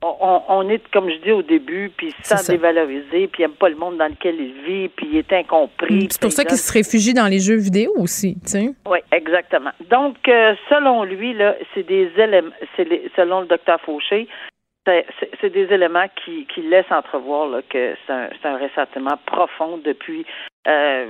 on, 0.01 0.69
est, 0.69 0.81
comme 0.91 1.09
je 1.09 1.17
dis 1.23 1.31
au 1.31 1.41
début, 1.41 1.91
puis 1.95 2.13
sans 2.23 2.45
dévaloriser, 2.47 3.27
puis 3.27 3.43
il 3.43 3.47
n'aime 3.47 3.55
pas 3.55 3.69
le 3.69 3.75
monde 3.75 3.97
dans 3.97 4.07
lequel 4.07 4.35
il 4.39 4.53
vit, 4.65 4.89
puis 4.89 5.07
il 5.11 5.17
est 5.17 5.33
incompris. 5.33 6.07
C'est 6.11 6.21
pour 6.21 6.31
ça 6.31 6.45
qu'il 6.45 6.57
se 6.57 6.71
réfugie 6.71 7.13
dans 7.13 7.27
les 7.27 7.39
jeux 7.39 7.57
vidéo 7.57 7.91
aussi, 7.97 8.35
tu 8.45 8.51
sais. 8.51 8.69
Oui, 8.87 8.99
exactement. 9.11 9.71
Donc, 9.89 10.15
euh, 10.27 10.53
selon 10.69 11.03
lui, 11.03 11.33
là, 11.33 11.55
c'est 11.73 11.87
des 11.87 12.11
éléments, 12.17 12.51
c'est 12.75 12.87
selon 13.15 13.41
le 13.41 13.47
docteur 13.47 13.79
Fauché, 13.81 14.27
c'est 15.41 15.49
des 15.49 15.73
éléments 15.73 16.07
qui, 16.23 16.45
qui 16.45 16.61
laissent 16.61 16.91
entrevoir 16.91 17.47
là, 17.47 17.61
que 17.69 17.95
c'est 18.05 18.13
un, 18.13 18.29
un 18.43 18.57
ressentiment 18.57 19.17
profond 19.25 19.77
depuis 19.83 20.25
euh, 20.67 21.05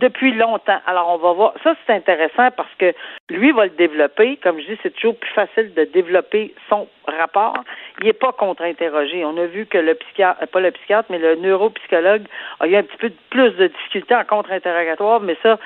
depuis 0.00 0.32
longtemps. 0.32 0.80
Alors, 0.86 1.10
on 1.10 1.18
va 1.18 1.32
voir. 1.32 1.54
Ça, 1.62 1.74
c'est 1.86 1.92
intéressant 1.92 2.50
parce 2.56 2.74
que 2.78 2.94
lui 3.28 3.52
va 3.52 3.64
le 3.64 3.70
développer. 3.72 4.38
Comme 4.38 4.58
je 4.60 4.66
dis, 4.66 4.78
c'est 4.82 4.94
toujours 4.94 5.18
plus 5.18 5.32
facile 5.32 5.74
de 5.74 5.84
développer 5.84 6.54
son 6.70 6.88
rapport. 7.06 7.54
Il 8.00 8.06
n'est 8.06 8.14
pas 8.14 8.32
contre-interrogé. 8.32 9.22
On 9.26 9.36
a 9.36 9.44
vu 9.44 9.66
que 9.66 9.76
le 9.76 9.94
psychiatre, 9.94 10.42
euh, 10.42 10.46
pas 10.46 10.60
le 10.60 10.70
psychiatre, 10.70 11.08
mais 11.10 11.18
le 11.18 11.34
neuropsychologue 11.36 12.24
a 12.60 12.66
eu 12.66 12.76
un 12.76 12.82
petit 12.82 12.96
peu 12.96 13.12
plus 13.28 13.50
de 13.50 13.66
difficultés 13.66 14.14
en 14.14 14.24
contre-interrogatoire, 14.24 15.20
mais 15.20 15.36
ça, 15.42 15.58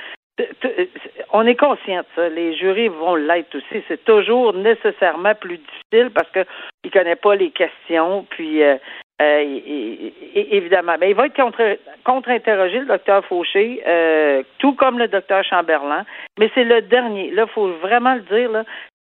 on 1.33 1.47
est 1.47 1.57
conscient 1.57 2.01
de 2.01 2.07
ça. 2.15 2.29
Les 2.29 2.57
jurys 2.57 2.89
vont 2.89 3.17
l'être 3.17 3.55
aussi. 3.55 3.83
C'est 3.89 4.05
toujours 4.05 4.55
nécessairement 4.55 5.35
plus 5.35 5.59
difficile 5.59 6.11
parce 6.15 6.31
qu'il 6.31 6.47
ne 6.85 6.91
connaît 6.91 7.17
pas 7.17 7.35
les 7.35 7.51
questions. 7.51 8.27
Puis, 8.31 8.63
euh, 8.63 8.77
euh, 9.21 10.11
évidemment, 10.35 10.95
mais 11.01 11.11
il 11.11 11.17
va 11.17 11.27
être 11.27 11.37
contre, 11.37 11.79
contre-interrogé, 12.05 12.79
le 12.81 12.87
docteur 12.87 13.25
Fauché, 13.25 13.83
euh, 13.87 14.43
tout 14.59 14.75
comme 14.75 14.99
le 14.99 15.09
docteur 15.09 15.45
Chamberlain. 15.45 16.05
Mais 16.39 16.51
c'est 16.55 16.65
le 16.65 16.83
dernier. 16.83 17.31
Là, 17.33 17.45
il 17.49 17.53
faut 17.53 17.69
vraiment 17.79 18.15
le 18.15 18.21
dire. 18.23 18.51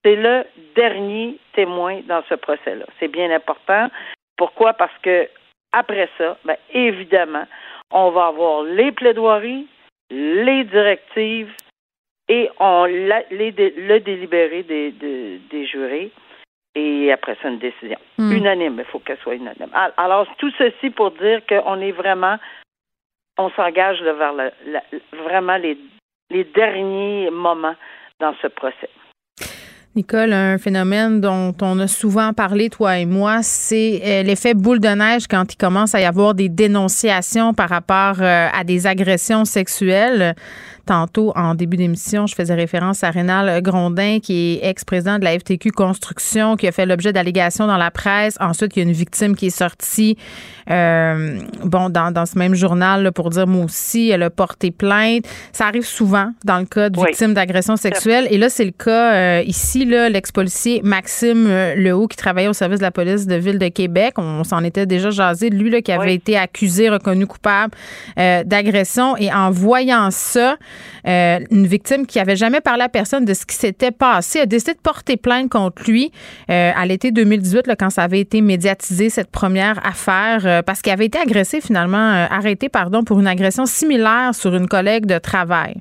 C'est 0.03 0.15
le 0.15 0.43
dernier 0.75 1.37
témoin 1.53 2.01
dans 2.07 2.23
ce 2.29 2.35
procès-là. 2.35 2.85
C'est 2.99 3.09
bien 3.09 3.29
important. 3.31 3.89
Pourquoi? 4.37 4.73
Parce 4.73 4.97
que 5.03 5.27
après 5.71 6.09
ça, 6.17 6.37
ben, 6.45 6.55
évidemment, 6.73 7.45
on 7.91 8.09
va 8.11 8.27
avoir 8.27 8.63
les 8.63 8.91
plaidoiries, 8.91 9.67
les 10.09 10.63
directives 10.65 11.53
et 12.29 12.49
on 12.59 12.85
les, 12.85 13.25
le 13.31 13.99
délibéré 13.99 14.63
des, 14.63 14.91
des, 14.91 15.65
jurés 15.65 16.11
et 16.75 17.11
après 17.11 17.37
ça 17.41 17.49
une 17.49 17.59
décision 17.59 17.97
hmm. 18.17 18.31
unanime. 18.31 18.75
Il 18.79 18.85
faut 18.85 18.99
qu'elle 18.99 19.17
soit 19.19 19.35
unanime. 19.35 19.69
Alors 19.97 20.27
tout 20.37 20.51
ceci 20.57 20.89
pour 20.89 21.11
dire 21.11 21.41
qu'on 21.47 21.79
est 21.81 21.91
vraiment, 21.91 22.37
on 23.37 23.49
s'engage 23.51 24.01
vers 24.01 24.33
le, 24.33 24.51
vraiment 25.23 25.57
les, 25.57 25.77
les 26.29 26.43
derniers 26.43 27.29
moments 27.29 27.75
dans 28.19 28.35
ce 28.41 28.47
procès. 28.47 28.89
Nicole, 29.97 30.31
un 30.31 30.59
phénomène 30.59 31.21
dont 31.21 31.55
on 31.59 31.79
a 31.79 31.87
souvent 31.87 32.31
parlé, 32.31 32.69
toi 32.69 32.99
et 32.99 33.07
moi, 33.07 33.39
c'est 33.41 33.99
euh, 34.05 34.21
l'effet 34.21 34.53
boule 34.53 34.79
de 34.79 34.89
neige 34.89 35.27
quand 35.27 35.51
il 35.51 35.55
commence 35.57 35.95
à 35.95 35.99
y 35.99 36.05
avoir 36.05 36.35
des 36.35 36.49
dénonciations 36.49 37.55
par 37.55 37.69
rapport 37.69 38.17
euh, 38.21 38.47
à 38.53 38.63
des 38.63 38.85
agressions 38.85 39.43
sexuelles. 39.43 40.35
Tantôt, 40.87 41.33
en 41.35 41.53
début 41.53 41.75
d'émission, 41.75 42.27
je 42.27 42.33
faisais 42.33 42.55
référence 42.55 43.03
à 43.03 43.09
Rénal 43.09 43.61
Grondin, 43.61 44.19
qui 44.23 44.53
est 44.53 44.69
ex-président 44.69 45.19
de 45.19 45.25
la 45.25 45.37
FTQ 45.37 45.71
Construction, 45.71 46.55
qui 46.55 46.65
a 46.65 46.71
fait 46.71 46.85
l'objet 46.85 47.11
d'allégations 47.11 47.67
dans 47.67 47.75
la 47.75 47.91
presse. 47.91 48.37
Ensuite, 48.39 48.77
il 48.77 48.79
y 48.79 48.85
a 48.85 48.87
une 48.87 48.95
victime 48.95 49.35
qui 49.35 49.47
est 49.47 49.49
sortie, 49.49 50.17
euh, 50.71 51.41
bon, 51.65 51.89
dans, 51.89 52.11
dans, 52.11 52.25
ce 52.25 52.39
même 52.39 52.55
journal 52.55 53.11
pour 53.11 53.31
dire, 53.31 53.47
moi 53.47 53.65
aussi, 53.65 54.11
elle 54.11 54.23
a 54.23 54.29
porté 54.29 54.71
plainte. 54.71 55.25
Ça 55.51 55.65
arrive 55.65 55.85
souvent 55.85 56.31
dans 56.45 56.59
le 56.59 56.65
cas 56.65 56.89
de 56.89 56.97
victimes 56.97 57.33
d'agressions 57.33 57.75
sexuelles. 57.75 58.29
Et 58.31 58.37
là, 58.37 58.47
c'est 58.47 58.63
le 58.63 58.71
cas 58.71 59.13
euh, 59.13 59.43
ici, 59.45 59.83
l'ex-policier 59.83 60.79
Maxime 60.85 61.47
euh, 61.47 61.75
Lehaut, 61.75 62.07
qui 62.07 62.15
travaillait 62.15 62.47
au 62.47 62.53
service 62.53 62.79
de 62.79 62.85
la 62.85 62.91
police 62.91 63.27
de 63.27 63.35
Ville 63.35 63.59
de 63.59 63.67
Québec. 63.67 64.13
On, 64.15 64.45
s'en 64.45 64.63
était 64.63 64.85
déjà 64.85 65.09
jasé 65.09 65.49
de 65.49 65.55
lui, 65.55 65.69
là, 65.69 65.81
qui 65.81 65.91
avait 65.91 66.15
été 66.15 66.37
accusé, 66.37 66.87
reconnu 66.87 67.27
coupable 67.27 67.73
d'agression. 68.15 69.17
Et 69.17 69.33
en 69.33 69.51
voyant 69.51 70.11
ça, 70.11 70.55
euh, 71.07 71.39
une 71.51 71.67
victime 71.67 72.05
qui 72.05 72.19
avait 72.19 72.35
jamais 72.35 72.61
parlé 72.61 72.83
à 72.83 72.89
personne 72.89 73.25
de 73.25 73.33
ce 73.33 73.45
qui 73.45 73.55
s'était 73.55 73.91
passé 73.91 74.39
a 74.39 74.45
décidé 74.45 74.73
de 74.73 74.79
porter 74.79 75.17
plainte 75.17 75.49
contre 75.49 75.83
lui 75.89 76.11
euh, 76.49 76.71
à 76.75 76.85
l'été 76.85 77.11
2018 77.11 77.67
là, 77.67 77.75
quand 77.75 77.89
ça 77.89 78.03
avait 78.03 78.19
été 78.19 78.41
médiatisé 78.41 79.09
cette 79.09 79.31
première 79.31 79.85
affaire 79.85 80.45
euh, 80.45 80.61
parce 80.61 80.81
qu'il 80.81 80.91
avait 80.91 81.05
été 81.05 81.19
agressé 81.19 81.61
finalement 81.61 82.27
arrêté 82.29 82.69
pardon 82.69 83.03
pour 83.03 83.19
une 83.19 83.27
agression 83.27 83.65
similaire 83.65 84.33
sur 84.33 84.55
une 84.55 84.67
collègue 84.67 85.05
de 85.05 85.17
travail. 85.17 85.75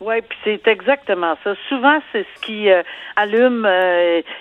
Oui, 0.00 0.16
puis 0.28 0.36
c'est 0.42 0.66
exactement 0.66 1.36
ça. 1.44 1.54
Souvent, 1.68 2.00
c'est 2.10 2.26
ce 2.34 2.40
qui 2.42 2.68
allume 3.14 3.68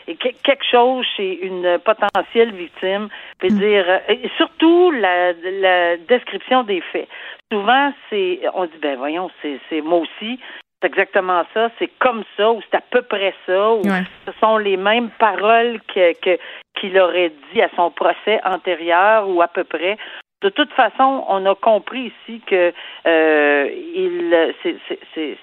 quelque 0.07 0.65
chose 0.71 1.05
chez 1.15 1.45
une 1.45 1.77
potentielle 1.85 2.51
victime, 2.51 3.09
puis 3.37 3.51
mm. 3.51 3.59
dire, 3.59 3.85
et 4.09 4.27
surtout 4.37 4.89
la, 4.89 5.33
la 5.33 5.97
description 5.97 6.63
des 6.63 6.81
faits 6.91 7.07
souvent, 7.51 7.93
c'est, 8.09 8.41
on 8.53 8.65
dit, 8.65 8.77
ben 8.81 8.97
voyons, 8.97 9.29
c'est, 9.41 9.81
moi 9.81 9.99
aussi. 9.99 10.39
C'est 10.81 10.87
exactement 10.87 11.43
ça, 11.53 11.69
c'est 11.77 11.91
comme 11.99 12.23
ça, 12.35 12.51
ou 12.51 12.59
c'est 12.61 12.77
à 12.77 12.81
peu 12.81 13.03
près 13.03 13.35
ça, 13.45 13.73
ou 13.73 13.83
ce 13.83 14.31
sont 14.39 14.57
les 14.57 14.77
mêmes 14.77 15.11
paroles 15.19 15.79
que, 15.93 16.13
que, 16.13 16.39
qu'il 16.79 16.97
aurait 16.97 17.31
dit 17.53 17.61
à 17.61 17.69
son 17.75 17.91
procès 17.91 18.39
antérieur, 18.43 19.29
ou 19.29 19.43
à 19.43 19.47
peu 19.47 19.63
près. 19.63 19.97
De 20.41 20.49
toute 20.49 20.71
façon, 20.71 21.23
on 21.27 21.45
a 21.45 21.53
compris 21.53 22.11
ici 22.25 22.41
que 22.47 22.73
euh, 23.05 23.69
il, 23.95 24.55
c'est, 24.63 24.75
c'est, 24.87 24.99
c'est 25.13 25.37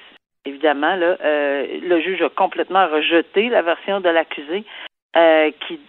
évidemment 0.45 0.97
là, 0.97 1.17
euh, 1.23 1.79
le 1.83 2.01
juge 2.01 2.23
a 2.23 2.31
complètement 2.31 2.89
rejeté 2.89 3.49
la 3.49 3.63
version 3.63 4.01
de 4.01 4.09
l'accusé 4.09 4.65
euh, 5.17 5.51
qui 5.67 5.81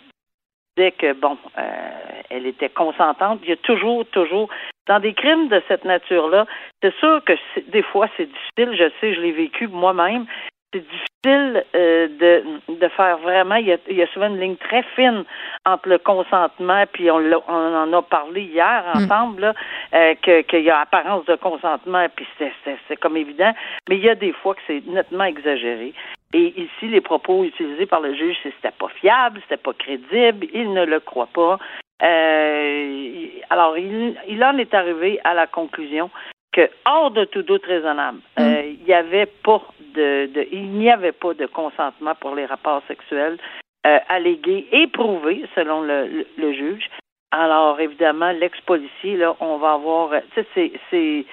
disait 0.78 0.92
que 0.92 1.14
bon, 1.14 1.38
euh, 1.58 2.22
elle 2.30 2.46
était 2.46 2.70
consentante. 2.70 3.40
Il 3.44 3.50
y 3.50 3.54
a 3.54 3.58
toujours, 3.58 4.06
toujours 4.08 4.50
dans 4.89 5.00
des 5.00 5.13
crimes 5.13 5.48
de 5.50 5.62
cette 5.67 5.86
nature-là, 5.86 6.46
c'est 6.81 6.93
sûr 6.96 7.24
que 7.24 7.34
des 7.69 7.84
fois 7.84 8.08
c'est 8.17 8.25
difficile, 8.25 8.75
je 8.75 8.89
sais, 9.00 9.13
je 9.13 9.22
l'ai 9.22 9.31
vécu 9.31 9.67
moi-même. 9.67 10.25
C'est 10.74 10.81
difficile 10.81 11.63
euh, 11.75 12.08
de, 12.08 12.43
de 12.79 12.88
faire 12.89 13.17
vraiment. 13.19 13.55
Il 13.55 13.67
y, 13.67 13.74
a, 13.74 13.77
il 13.89 13.96
y, 13.96 14.03
a, 14.03 14.08
souvent 14.08 14.27
une 14.27 14.39
ligne 14.39 14.55
très 14.55 14.84
fine 14.96 15.24
entre 15.65 15.89
le 15.89 15.98
consentement, 15.98 16.84
puis 16.91 17.10
on, 17.10 17.17
on 17.17 17.75
en 17.75 17.91
a 17.93 18.01
parlé 18.03 18.41
hier 18.41 18.84
mm. 18.93 18.98
ensemble, 18.98 19.41
là, 19.41 19.53
euh, 19.96 20.13
qu'il 20.43 20.62
y 20.62 20.69
a 20.69 20.81
apparence 20.81 21.25
de 21.25 21.36
consentement, 21.36 22.05
puis 22.15 22.27
c'est 22.38 22.98
comme 22.98 23.17
évident. 23.17 23.51
Mais 23.89 23.98
il 23.98 24.03
y 24.03 24.10
a 24.10 24.15
des 24.15 24.31
fois 24.31 24.53
que 24.53 24.62
c'est 24.67 24.86
nettement 24.86 25.24
exagéré. 25.24 25.93
Et 26.34 26.53
ici, 26.62 26.88
les 26.88 27.01
propos 27.01 27.43
utilisés 27.43 27.88
par 27.88 28.01
le 28.01 28.13
juge, 28.13 28.38
c'est 28.43 28.53
c'était 28.62 28.75
pas 28.77 28.89
fiable, 28.89 29.41
c'était 29.43 29.62
pas 29.62 29.74
crédible, 29.74 30.48
il 30.53 30.74
ne 30.74 30.86
le 30.86 31.00
croit 31.00 31.29
pas. 31.34 31.58
Euh, 32.01 33.27
alors, 33.50 33.77
il, 33.77 34.15
il, 34.27 34.44
en 34.44 34.58
est 34.58 34.74
arrivé 34.74 35.20
à 35.24 35.34
la 35.34 35.48
conclusion 35.48 36.10
que, 36.51 36.70
hors 36.86 37.12
de 37.12 37.25
tout 37.25 37.44
doute 37.44 37.65
raisonnable, 37.65 38.20
mm. 38.38 38.41
euh, 38.41 38.62
il 38.65 38.84
n'y 38.86 38.94
avait 38.94 39.25
pas 39.25 39.62
de, 39.96 40.27
de 40.27 40.48
il 40.51 40.72
n'y 40.72 40.89
avait 40.89 41.12
pas 41.12 41.34
de 41.34 41.46
consentement 41.46 42.15
pour 42.15 42.36
les 42.36 42.46
rapports 42.46 42.84
sexuels 42.88 43.38
euh, 43.86 44.00
allégués 44.08 44.68
et 44.72 44.88
prouvés 44.88 45.46
selon 45.56 45.82
le, 45.82 46.25
le, 46.38 46.53
juge. 46.53 46.89
Alors, 47.32 47.79
évidemment, 47.79 48.32
l'ex-policier, 48.32 49.18
là, 49.18 49.36
on 49.39 49.58
va 49.58 49.74
avoir, 49.74 50.12
tu 50.34 50.46
sais, 50.56 50.72
c'est 50.89 51.25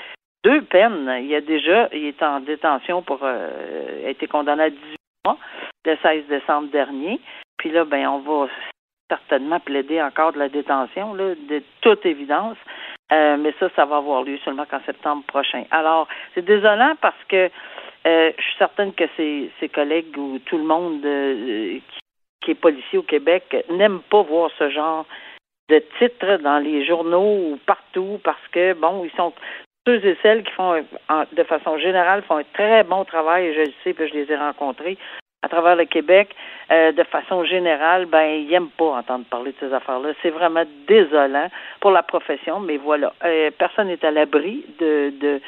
deux 0.44 0.62
peines. 0.62 1.10
Il 1.20 1.26
y 1.26 1.34
a 1.34 1.40
déjà, 1.40 1.88
il 1.92 2.06
est 2.06 2.22
en 2.22 2.40
détention 2.40 3.02
pour, 3.02 3.20
euh, 3.22 4.06
a 4.06 4.10
été 4.10 4.26
condamné 4.26 4.64
à 4.64 4.70
18 4.70 4.80
mois 5.24 5.38
le 5.84 5.96
16 6.02 6.26
décembre 6.28 6.68
dernier. 6.70 7.20
Puis 7.56 7.70
là, 7.70 7.84
ben, 7.84 8.06
on 8.06 8.18
va 8.18 8.48
certainement 9.08 9.60
plaider 9.60 10.02
encore 10.02 10.32
de 10.32 10.38
la 10.38 10.48
détention, 10.48 11.14
là, 11.14 11.34
de 11.34 11.62
toute 11.80 12.04
évidence. 12.06 12.56
Euh, 13.12 13.36
mais 13.36 13.54
ça, 13.60 13.68
ça 13.76 13.84
va 13.84 13.98
avoir 13.98 14.24
lieu 14.24 14.38
seulement 14.44 14.66
qu'en 14.66 14.80
septembre 14.84 15.22
prochain. 15.26 15.64
Alors, 15.70 16.08
c'est 16.34 16.44
désolant 16.44 16.94
parce 17.00 17.22
que 17.28 17.50
Euh, 18.06 18.30
je 18.38 18.42
suis 18.42 18.56
certaine 18.56 18.92
que 18.94 19.04
ses, 19.16 19.68
collègues 19.68 20.16
ou 20.16 20.38
tout 20.46 20.58
le 20.58 20.64
monde 20.64 21.04
euh, 21.04 21.78
qui, 22.40 22.50
est 22.52 22.54
policier 22.54 22.98
au 22.98 23.02
Québec 23.02 23.56
n'aime 23.68 24.00
pas 24.08 24.22
voir 24.22 24.50
ce 24.58 24.70
genre 24.70 25.06
de 25.68 25.82
titres 25.98 26.36
dans 26.36 26.58
les 26.58 26.86
journaux 26.86 27.50
ou 27.50 27.58
partout 27.66 28.20
parce 28.22 28.46
que, 28.52 28.74
bon, 28.74 29.04
ils 29.04 29.16
sont 29.16 29.32
ceux 29.84 30.04
et 30.06 30.16
celles 30.22 30.44
qui 30.44 30.52
font, 30.52 30.84
de 31.32 31.42
façon 31.42 31.78
générale, 31.78 32.22
font 32.22 32.36
un 32.36 32.44
très 32.54 32.84
bon 32.84 33.04
travail, 33.04 33.52
je 33.54 33.62
le 33.62 33.72
sais, 33.82 33.92
puis 33.92 34.08
je 34.08 34.14
les 34.14 34.30
ai 34.30 34.36
rencontrés 34.36 34.96
à 35.46 35.48
travers 35.48 35.76
le 35.76 35.84
Québec, 35.84 36.34
euh, 36.72 36.90
de 36.90 37.04
façon 37.04 37.44
générale, 37.44 38.06
ben, 38.06 38.24
ils 38.24 38.48
n'aiment 38.48 38.74
pas 38.76 38.98
entendre 38.98 39.24
parler 39.30 39.52
de 39.52 39.68
ces 39.68 39.72
affaires-là. 39.72 40.08
C'est 40.22 40.30
vraiment 40.30 40.64
désolant 40.88 41.48
pour 41.80 41.92
la 41.92 42.02
profession, 42.02 42.58
mais 42.58 42.78
voilà. 42.78 43.12
Euh, 43.24 43.50
personne 43.56 43.86
n'est 43.86 44.04
à 44.04 44.10
l'abri 44.10 44.64
de, 44.80 45.12
de, 45.20 45.40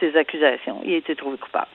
ces 0.00 0.16
accusations. 0.16 0.80
Il 0.84 0.94
a 0.94 0.96
été 0.96 1.16
trouvé 1.16 1.38
coupable. 1.38 1.68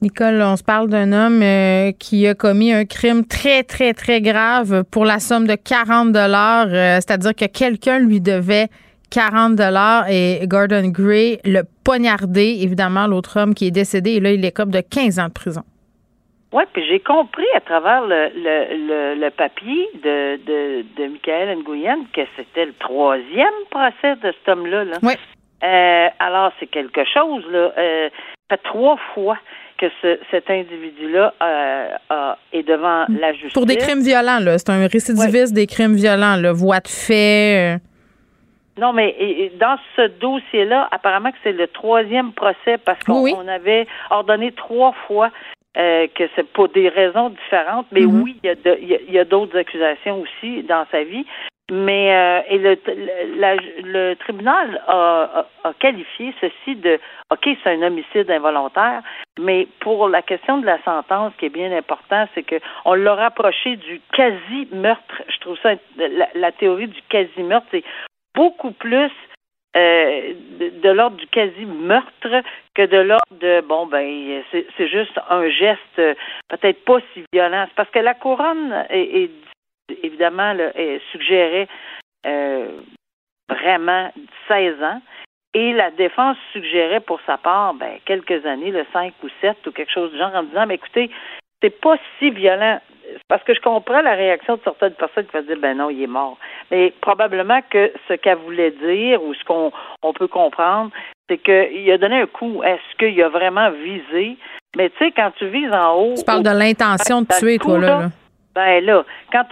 Nicole, 0.00 0.40
on 0.42 0.56
se 0.56 0.64
parle 0.64 0.88
d'un 0.88 1.12
homme 1.12 1.42
euh, 1.42 1.92
qui 1.98 2.26
a 2.26 2.34
commis 2.34 2.72
un 2.72 2.84
crime 2.84 3.24
très, 3.24 3.62
très, 3.62 3.92
très 3.92 4.20
grave 4.20 4.84
pour 4.90 5.04
la 5.04 5.18
somme 5.18 5.46
de 5.46 5.54
40 5.54 6.12
dollars, 6.12 6.68
c'est-à-dire 6.68 7.34
que 7.34 7.46
quelqu'un 7.46 7.98
lui 8.00 8.20
devait 8.20 8.66
40 9.10 9.54
dollars 9.56 10.08
et 10.08 10.40
Gordon 10.46 10.88
Gray 10.88 11.38
le 11.44 11.62
poignardé, 11.84 12.58
évidemment, 12.62 13.06
l'autre 13.06 13.38
homme 13.38 13.54
qui 13.54 13.66
est 13.66 13.70
décédé, 13.70 14.12
et 14.12 14.20
là, 14.20 14.32
il 14.32 14.44
est 14.44 14.52
comme 14.52 14.70
de 14.70 14.80
15 14.80 15.18
ans 15.18 15.28
de 15.28 15.32
prison. 15.32 15.62
Oui, 16.52 16.64
puis 16.72 16.84
j'ai 16.86 17.00
compris 17.00 17.46
à 17.54 17.60
travers 17.60 18.02
le, 18.02 18.28
le, 18.34 19.14
le, 19.18 19.30
papier 19.30 19.88
de, 20.02 20.36
de, 20.36 20.84
de 20.96 21.06
Michael 21.08 21.58
Nguyen 21.58 22.04
que 22.12 22.20
c'était 22.36 22.66
le 22.66 22.74
troisième 22.74 23.54
procès 23.70 24.16
de 24.16 24.32
cet 24.32 24.48
homme-là. 24.48 24.84
Là. 24.84 24.98
Oui. 25.02 25.14
Euh, 25.64 26.08
alors, 26.18 26.52
c'est 26.60 26.66
quelque 26.66 27.04
chose, 27.04 27.44
là. 27.50 27.72
Euh, 27.78 28.10
ça 28.50 28.56
fait 28.56 28.62
trois 28.64 28.98
fois 29.14 29.38
que 29.78 29.86
ce, 30.02 30.18
cet 30.30 30.50
individu-là 30.50 31.32
euh, 31.42 32.34
est 32.52 32.64
devant 32.64 33.06
la 33.08 33.32
justice. 33.32 33.54
Pour 33.54 33.64
des 33.64 33.76
crimes 33.76 34.02
violents, 34.02 34.38
là. 34.40 34.58
C'est 34.58 34.70
un 34.70 34.86
récidiviste 34.86 35.54
des 35.54 35.66
crimes 35.66 35.94
violents, 35.94 36.36
là. 36.36 36.52
Voie 36.52 36.80
de 36.80 36.88
fait. 36.88 37.76
Euh. 37.76 37.78
Non, 38.78 38.92
mais 38.92 39.14
et, 39.18 39.52
dans 39.58 39.76
ce 39.96 40.08
dossier-là, 40.18 40.88
apparemment 40.90 41.30
que 41.30 41.38
c'est 41.42 41.52
le 41.52 41.66
troisième 41.68 42.32
procès 42.32 42.76
parce 42.84 43.02
qu'on 43.04 43.22
oui. 43.22 43.34
avait 43.48 43.86
ordonné 44.10 44.52
trois 44.52 44.92
fois 45.06 45.30
euh, 45.76 46.06
que 46.14 46.24
c'est 46.36 46.46
pour 46.52 46.68
des 46.68 46.88
raisons 46.88 47.30
différentes, 47.30 47.86
mais 47.92 48.02
Mhm. 48.02 48.22
oui, 48.22 48.36
il 48.42 48.46
y 48.46 48.50
a 48.50 48.54
de- 48.54 48.78
il 48.80 48.88
y 48.88 48.94
a, 48.94 48.98
il 49.08 49.12
y 49.14 49.18
a 49.18 49.24
d'autres 49.24 49.56
accusations 49.58 50.20
aussi 50.20 50.62
dans 50.64 50.84
sa 50.90 51.02
vie. 51.04 51.24
Mais 51.70 52.14
euh, 52.14 52.40
et 52.50 52.58
le, 52.58 52.76
le, 52.86 53.38
la- 53.40 53.54
le 53.56 54.14
tribunal 54.16 54.82
a, 54.88 55.46
a, 55.64 55.68
a 55.68 55.72
qualifié 55.78 56.34
ceci 56.40 56.76
de 56.76 56.98
OK, 57.30 57.48
c'est 57.62 57.70
un 57.70 57.80
homicide 57.82 58.30
involontaire, 58.30 59.00
mais 59.38 59.66
pour 59.80 60.08
la 60.08 60.20
question 60.20 60.58
de 60.58 60.66
la 60.66 60.82
sentence, 60.82 61.32
ce 61.32 61.38
qui 61.38 61.46
est 61.46 61.48
bien 61.60 61.72
important, 61.74 62.26
c'est 62.34 62.42
que 62.42 62.56
on 62.84 62.92
l'a 62.94 63.14
rapproché 63.14 63.76
du 63.76 64.02
quasi 64.12 64.68
meurtre. 64.72 65.22
Je 65.28 65.38
trouve 65.38 65.56
ça 65.62 65.74
la, 65.96 66.28
la 66.34 66.52
théorie 66.52 66.88
du 66.88 67.00
quasi 67.08 67.42
meurtre, 67.42 67.68
c'est 67.70 67.84
beaucoup 68.34 68.72
plus 68.72 69.10
euh, 69.76 70.34
de, 70.82 70.90
l'ordre 70.90 71.16
du 71.16 71.26
quasi 71.28 71.64
meurtre 71.64 72.42
que 72.74 72.84
de 72.86 72.98
l'ordre 72.98 73.24
de 73.40 73.60
bon 73.62 73.86
ben 73.86 74.42
c'est 74.52 74.88
juste 74.88 75.18
un 75.30 75.48
geste 75.48 75.98
euh, 75.98 76.14
peut-être 76.48 76.84
pas 76.84 76.98
si 77.12 77.24
violent. 77.32 77.66
Parce 77.76 77.88
que 77.90 77.98
la 77.98 78.14
couronne 78.14 78.84
est, 78.90 79.30
évidemment 80.02 80.52
là, 80.52 80.70
est- 80.76 81.00
suggérait 81.10 81.68
euh, 82.26 82.68
vraiment 83.48 84.12
16 84.48 84.82
ans 84.82 85.00
et 85.54 85.72
la 85.72 85.90
défense 85.90 86.36
suggérait 86.52 87.00
pour 87.00 87.20
sa 87.26 87.36
part 87.36 87.74
ben, 87.74 87.98
quelques 88.04 88.44
années, 88.46 88.70
le 88.70 88.86
5 88.92 89.12
ou 89.22 89.28
7 89.40 89.66
ou 89.66 89.72
quelque 89.72 89.92
chose 89.92 90.12
du 90.12 90.18
genre 90.18 90.34
en 90.34 90.42
disant 90.44 90.66
mais 90.66 90.74
écoutez, 90.76 91.10
c'est 91.62 91.80
pas 91.80 91.96
si 92.18 92.30
violent. 92.30 92.80
Parce 93.28 93.42
que 93.44 93.54
je 93.54 93.60
comprends 93.60 94.00
la 94.00 94.14
réaction 94.14 94.56
de 94.56 94.60
certaines 94.64 94.94
personnes 94.94 95.26
qui 95.26 95.36
vont 95.36 95.42
dire 95.42 95.58
ben 95.60 95.76
non, 95.76 95.90
il 95.90 96.02
est 96.02 96.06
mort. 96.06 96.38
Mais 96.70 96.92
probablement 97.00 97.60
que 97.70 97.92
ce 98.08 98.14
qu'elle 98.14 98.38
voulait 98.38 98.70
dire 98.70 99.22
ou 99.22 99.34
ce 99.34 99.44
qu'on 99.44 99.70
on 100.02 100.12
peut 100.12 100.28
comprendre, 100.28 100.90
c'est 101.28 101.38
qu'il 101.38 101.90
a 101.90 101.98
donné 101.98 102.22
un 102.22 102.26
coup. 102.26 102.62
Est-ce 102.62 102.96
qu'il 102.98 103.22
a 103.22 103.28
vraiment 103.28 103.70
visé? 103.70 104.36
Mais 104.76 104.88
tu 104.90 104.98
sais, 104.98 105.12
quand 105.12 105.30
tu 105.38 105.46
vises 105.48 105.72
en 105.72 105.94
haut. 105.96 106.14
Tu 106.16 106.24
parles 106.24 106.42
de 106.42 106.56
l'intention 106.56 107.22
de 107.22 107.26
tuer, 107.38 107.58
toi, 107.58 107.78
là. 107.78 107.86
là. 107.86 108.08
Ben 108.54 108.84
là, 108.84 109.04
quand 109.32 109.44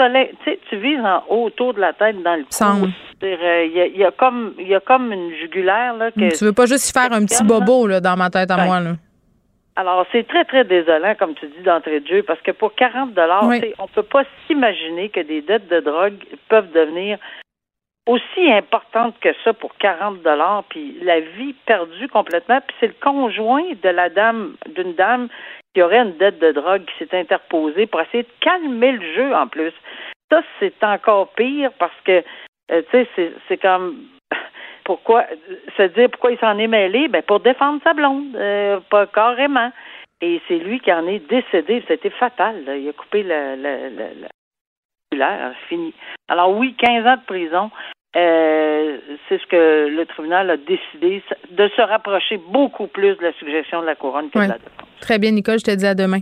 tu 0.69 0.77
vises 0.77 1.01
en 1.01 1.25
haut 1.29 1.47
autour 1.47 1.75
de 1.75 1.81
la 1.81 1.93
tête 1.93 2.23
dans 2.23 2.37
le 2.37 2.43
cou. 2.43 2.49
C'est-à-dire, 2.51 3.39
euh, 3.43 3.65
Il 3.65 3.73
y, 3.73 3.81
a, 3.81 3.87
il 3.87 3.97
y 3.97 4.05
a 4.05 4.11
comme 4.11 4.55
il 4.59 4.69
y 4.69 4.75
a 4.75 4.81
comme 4.81 5.13
une 5.13 5.35
jugulaire 5.35 5.95
là 5.95 6.11
que 6.11 6.37
Tu 6.37 6.45
veux 6.45 6.53
pas 6.53 6.67
juste 6.67 6.89
y 6.89 6.93
faire 6.93 7.13
un 7.13 7.25
petit 7.25 7.45
bobo, 7.45 7.87
là, 7.87 8.01
dans 8.01 8.17
ma 8.17 8.31
tête 8.31 8.51
à 8.51 8.57
Ben, 8.57 8.67
moi, 8.67 8.81
là. 8.81 8.91
Alors, 9.81 10.07
c'est 10.13 10.27
très, 10.27 10.45
très 10.45 10.65
désolant, 10.65 11.15
comme 11.15 11.35
tu 11.35 11.47
dis, 11.47 11.63
d'entrée 11.63 12.01
de 12.01 12.07
jeu, 12.07 12.23
parce 12.23 12.41
que 12.43 12.51
pour 12.51 12.75
40 12.75 13.15
dollars, 13.15 13.47
Oui. 13.47 13.61
on 13.79 13.89
peut 13.89 14.03
pas 14.03 14.25
s'imaginer 14.47 15.09
que 15.09 15.21
des 15.21 15.41
dettes 15.41 15.69
de 15.69 15.81
drogue 15.81 16.19
peuvent 16.49 16.71
devenir 16.73 17.19
aussi 18.07 18.51
importantes 18.51 19.15
que 19.21 19.29
ça 19.45 19.53
pour 19.53 19.75
40 19.77 20.23
dollars, 20.23 20.65
puis 20.69 20.99
la 21.03 21.21
vie 21.21 21.55
perdue 21.67 22.09
complètement, 22.09 22.61
puis 22.67 22.77
c'est 22.81 22.89
le 22.89 22.95
conjoint 23.01 23.65
de 23.83 23.89
la 23.89 24.09
dame, 24.09 24.57
d'une 24.75 24.95
dame 24.95 25.29
qui 25.75 25.83
aurait 25.83 26.01
une 26.01 26.17
dette 26.17 26.41
de 26.41 26.53
drogue 26.53 26.85
qui 26.85 27.05
s'est 27.05 27.17
interposée 27.17 27.87
pour 27.87 28.01
essayer 28.01 28.25
de 28.25 28.29
calmer 28.41 28.93
le 28.93 29.15
jeu 29.15 29.35
en 29.35 29.47
plus. 29.47 29.73
Ça, 30.31 30.43
c'est 30.59 30.83
encore 30.83 31.33
pire 31.35 31.71
parce 31.79 32.01
que, 32.05 32.23
euh, 32.73 32.83
tu 32.91 33.07
sais, 33.17 33.33
c'est 33.49 33.59
comme 33.59 33.97
pourquoi 34.85 35.25
se 35.77 35.83
dire 35.95 36.09
pourquoi 36.11 36.33
il 36.33 36.39
s'en 36.39 36.59
est 36.59 36.67
mêlé? 36.67 37.09
Ben 37.09 37.23
pour 37.23 37.41
défendre 37.41 37.81
sa 37.85 37.93
blonde 37.95 38.35
euh, 38.37 38.81
pas 38.91 39.07
carrément 39.07 39.71
et 40.21 40.41
c'est 40.49 40.59
lui 40.59 40.81
qui 40.81 40.93
en 40.93 41.07
est 41.07 41.21
décédé 41.29 41.83
c'était 41.89 42.11
fatal 42.11 42.65
là. 42.65 42.77
il 42.77 42.89
a 42.89 42.93
coupé 42.93 43.23
le 43.23 43.57
le, 43.57 43.89
le, 43.91 44.21
le 44.23 44.29
cellulaire, 45.13 45.55
fini 45.69 45.95
alors 46.29 46.51
oui 46.57 46.75
15 46.79 47.07
ans 47.07 47.17
de 47.17 47.25
prison 47.27 47.71
euh, 48.17 48.99
c'est 49.29 49.41
ce 49.41 49.47
que 49.47 49.87
le 49.89 50.05
tribunal 50.07 50.51
a 50.51 50.57
décidé 50.57 51.23
de 51.51 51.69
se 51.69 51.81
rapprocher 51.81 52.39
beaucoup 52.39 52.89
plus 52.89 53.15
de 53.17 53.23
la 53.23 53.33
suggestion 53.35 53.81
de 53.83 53.87
la 53.87 53.95
couronne 53.95 54.31
que 54.31 54.39
Oui. 54.39 54.47
de 54.47 54.51
la 54.53 54.59
défense 54.59 54.89
Très 55.01 55.19
bien, 55.19 55.31
Nicole, 55.31 55.59
je 55.61 55.65
te 55.65 55.71
dis 55.75 55.87
à 55.87 55.95
demain. 55.95 56.19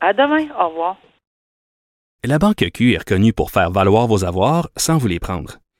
à 0.00 0.12
demain 0.12 0.46
au 0.58 0.68
revoir 0.68 0.96
La 2.24 2.38
Banque 2.38 2.64
Q 2.74 2.94
est 2.94 2.98
reconnue 2.98 3.32
pour 3.32 3.50
faire 3.52 3.70
valoir 3.70 4.06
vos 4.08 4.24
avoirs 4.24 4.68
sans 4.76 4.98
vous 4.98 5.06
les 5.08 5.20
prendre. 5.20 5.52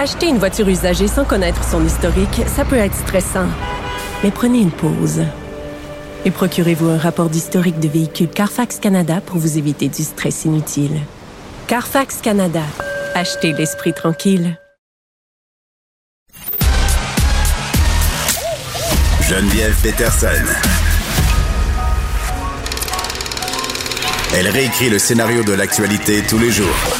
Acheter 0.00 0.28
une 0.28 0.38
voiture 0.38 0.66
usagée 0.66 1.08
sans 1.08 1.26
connaître 1.26 1.62
son 1.62 1.84
historique, 1.84 2.40
ça 2.46 2.64
peut 2.64 2.76
être 2.76 2.94
stressant. 2.94 3.46
Mais 4.24 4.30
prenez 4.30 4.60
une 4.60 4.70
pause. 4.70 5.20
Et 6.24 6.30
procurez-vous 6.30 6.88
un 6.88 6.96
rapport 6.96 7.28
d'historique 7.28 7.78
de 7.80 7.88
véhicule 7.88 8.28
Carfax 8.28 8.78
Canada 8.78 9.20
pour 9.20 9.36
vous 9.36 9.58
éviter 9.58 9.88
du 9.88 10.02
stress 10.02 10.46
inutile. 10.46 11.02
Carfax 11.66 12.22
Canada. 12.22 12.62
Achetez 13.14 13.52
l'esprit 13.52 13.92
tranquille. 13.92 14.58
Geneviève 19.28 19.76
Peterson. 19.82 20.46
Elle 24.34 24.48
réécrit 24.48 24.88
le 24.88 24.98
scénario 24.98 25.42
de 25.42 25.52
l'actualité 25.52 26.22
tous 26.22 26.38
les 26.38 26.50
jours. 26.50 26.99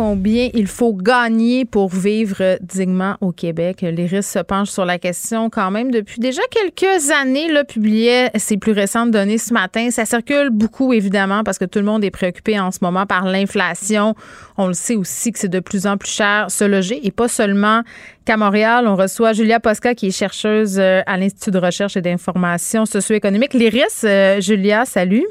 Combien 0.00 0.48
il 0.54 0.66
faut 0.66 0.94
gagner 0.94 1.66
pour 1.66 1.90
vivre 1.90 2.56
dignement 2.62 3.16
au 3.20 3.32
Québec? 3.32 3.82
L'IRIS 3.82 4.22
se 4.22 4.38
penche 4.38 4.70
sur 4.70 4.86
la 4.86 4.98
question 4.98 5.50
quand 5.50 5.70
même 5.70 5.90
depuis 5.90 6.20
déjà 6.20 6.40
quelques 6.50 7.10
années, 7.10 7.52
là, 7.52 7.64
publiait 7.64 8.30
ses 8.36 8.56
plus 8.56 8.72
récentes 8.72 9.10
données 9.10 9.36
ce 9.36 9.52
matin. 9.52 9.90
Ça 9.90 10.06
circule 10.06 10.48
beaucoup, 10.48 10.94
évidemment, 10.94 11.44
parce 11.44 11.58
que 11.58 11.66
tout 11.66 11.80
le 11.80 11.84
monde 11.84 12.02
est 12.02 12.10
préoccupé 12.10 12.58
en 12.58 12.70
ce 12.70 12.78
moment 12.80 13.04
par 13.04 13.26
l'inflation. 13.26 14.14
On 14.56 14.68
le 14.68 14.72
sait 14.72 14.96
aussi 14.96 15.32
que 15.32 15.38
c'est 15.38 15.48
de 15.48 15.60
plus 15.60 15.86
en 15.86 15.98
plus 15.98 16.10
cher 16.10 16.46
se 16.50 16.64
loger 16.64 17.06
et 17.06 17.10
pas 17.10 17.28
seulement 17.28 17.82
qu'à 18.24 18.38
Montréal. 18.38 18.86
On 18.88 18.96
reçoit 18.96 19.34
Julia 19.34 19.60
Posca, 19.60 19.94
qui 19.94 20.06
est 20.06 20.18
chercheuse 20.18 20.78
euh, 20.78 21.02
à 21.04 21.18
l'Institut 21.18 21.50
de 21.50 21.58
recherche 21.58 21.98
et 21.98 22.00
d'information 22.00 22.86
socio-économique. 22.86 23.52
L'IRIS, 23.52 24.04
euh, 24.04 24.40
Julia, 24.40 24.86
salut. 24.86 25.26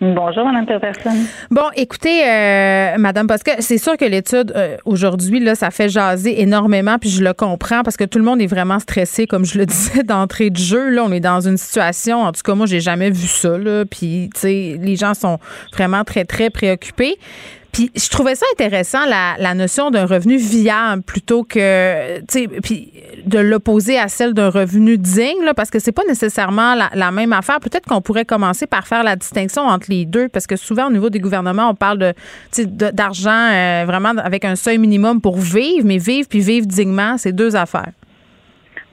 Bonjour, 0.00 0.44
Mme 0.44 0.66
Peterson. 0.66 1.16
Bon, 1.50 1.70
écoutez, 1.76 2.24
euh, 2.28 2.96
Madame 2.98 3.28
que 3.28 3.50
c'est 3.60 3.78
sûr 3.78 3.96
que 3.96 4.04
l'étude 4.04 4.52
euh, 4.56 4.76
aujourd'hui, 4.84 5.38
là, 5.38 5.54
ça 5.54 5.70
fait 5.70 5.88
jaser 5.88 6.40
énormément, 6.42 6.98
puis 6.98 7.10
je 7.10 7.22
le 7.22 7.32
comprends 7.32 7.82
parce 7.82 7.96
que 7.96 8.04
tout 8.04 8.18
le 8.18 8.24
monde 8.24 8.40
est 8.42 8.46
vraiment 8.46 8.80
stressé, 8.80 9.26
comme 9.26 9.44
je 9.44 9.56
le 9.56 9.66
disais 9.66 10.02
d'entrée 10.02 10.50
de 10.50 10.56
jeu. 10.56 10.90
Là, 10.90 11.04
on 11.04 11.12
est 11.12 11.20
dans 11.20 11.40
une 11.40 11.56
situation, 11.56 12.22
en 12.22 12.32
tout 12.32 12.42
cas, 12.42 12.54
moi, 12.54 12.66
j'ai 12.66 12.80
jamais 12.80 13.10
vu 13.10 13.26
ça. 13.26 13.56
Là, 13.56 13.84
puis, 13.84 14.30
tu 14.34 14.40
sais, 14.40 14.78
les 14.80 14.96
gens 14.96 15.14
sont 15.14 15.38
vraiment 15.72 16.02
très, 16.02 16.24
très 16.24 16.50
préoccupés. 16.50 17.16
Puis 17.74 17.90
je 17.96 18.08
trouvais 18.08 18.36
ça 18.36 18.46
intéressant 18.52 19.00
la, 19.04 19.54
notion 19.54 19.90
d'un 19.90 20.06
revenu 20.06 20.36
viable 20.36 21.02
plutôt 21.02 21.42
que 21.42 22.20
tu 22.20 22.24
sais 22.28 22.48
puis 22.62 22.92
de 23.26 23.38
l'opposer 23.40 23.98
à 23.98 24.06
celle 24.06 24.32
d'un 24.32 24.48
revenu 24.48 24.96
digne 24.96 25.42
là, 25.44 25.54
parce 25.54 25.70
que 25.70 25.80
c'est 25.80 25.92
pas 25.92 26.04
nécessairement 26.06 26.74
la, 26.74 27.10
même 27.10 27.32
affaire. 27.32 27.58
Peut-être 27.58 27.86
qu'on 27.86 28.00
pourrait 28.00 28.24
commencer 28.24 28.68
par 28.68 28.86
faire 28.86 29.02
la 29.02 29.16
distinction 29.16 29.62
entre 29.62 29.86
les 29.90 30.04
deux 30.06 30.28
parce 30.28 30.46
que 30.46 30.54
souvent 30.54 30.86
au 30.86 30.92
niveau 30.92 31.10
des 31.10 31.18
gouvernements 31.18 31.68
on 31.68 31.74
parle 31.74 31.98
de 31.98 32.14
d'argent 32.64 33.50
euh, 33.52 33.84
vraiment 33.86 34.10
avec 34.10 34.44
un 34.44 34.54
seuil 34.54 34.78
minimum 34.78 35.20
pour 35.20 35.38
vivre, 35.38 35.84
mais 35.84 35.98
vivre 35.98 36.28
puis 36.28 36.40
vivre 36.40 36.66
dignement, 36.66 37.18
c'est 37.18 37.32
deux 37.32 37.56
affaires. 37.56 37.90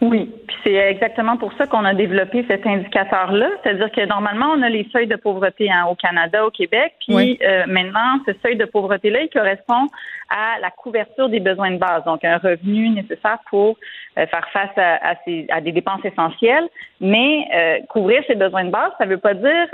Oui, 0.01 0.31
puis 0.47 0.57
c'est 0.63 0.73
exactement 0.73 1.37
pour 1.37 1.53
ça 1.53 1.67
qu'on 1.67 1.85
a 1.85 1.93
développé 1.93 2.43
cet 2.47 2.65
indicateur-là. 2.65 3.49
C'est-à-dire 3.61 3.91
que 3.91 4.03
normalement, 4.07 4.47
on 4.55 4.63
a 4.63 4.69
les 4.69 4.87
seuils 4.91 5.05
de 5.05 5.15
pauvreté 5.15 5.71
hein, 5.71 5.85
au 5.91 5.93
Canada, 5.93 6.43
au 6.43 6.49
Québec, 6.49 6.93
puis 7.05 7.37
euh, 7.43 7.65
maintenant, 7.67 8.17
ce 8.25 8.31
seuil 8.43 8.55
de 8.55 8.65
pauvreté-là, 8.65 9.21
il 9.21 9.29
correspond 9.29 9.87
à 10.29 10.59
la 10.59 10.71
couverture 10.71 11.29
des 11.29 11.39
besoins 11.39 11.69
de 11.69 11.77
base, 11.77 12.03
donc 12.05 12.25
un 12.25 12.39
revenu 12.39 12.89
nécessaire 12.89 13.37
pour 13.51 13.77
euh, 14.17 14.25
faire 14.25 14.47
face 14.51 14.75
à, 14.75 15.13
à, 15.51 15.61
des 15.61 15.71
dépenses 15.71 16.03
essentielles. 16.03 16.67
Mais 16.99 17.45
euh, 17.53 17.77
couvrir 17.89 18.23
ces 18.25 18.35
besoins 18.35 18.65
de 18.65 18.71
base, 18.71 18.91
ça 18.97 19.05
ne 19.05 19.11
veut 19.11 19.19
pas 19.19 19.35
dire 19.35 19.67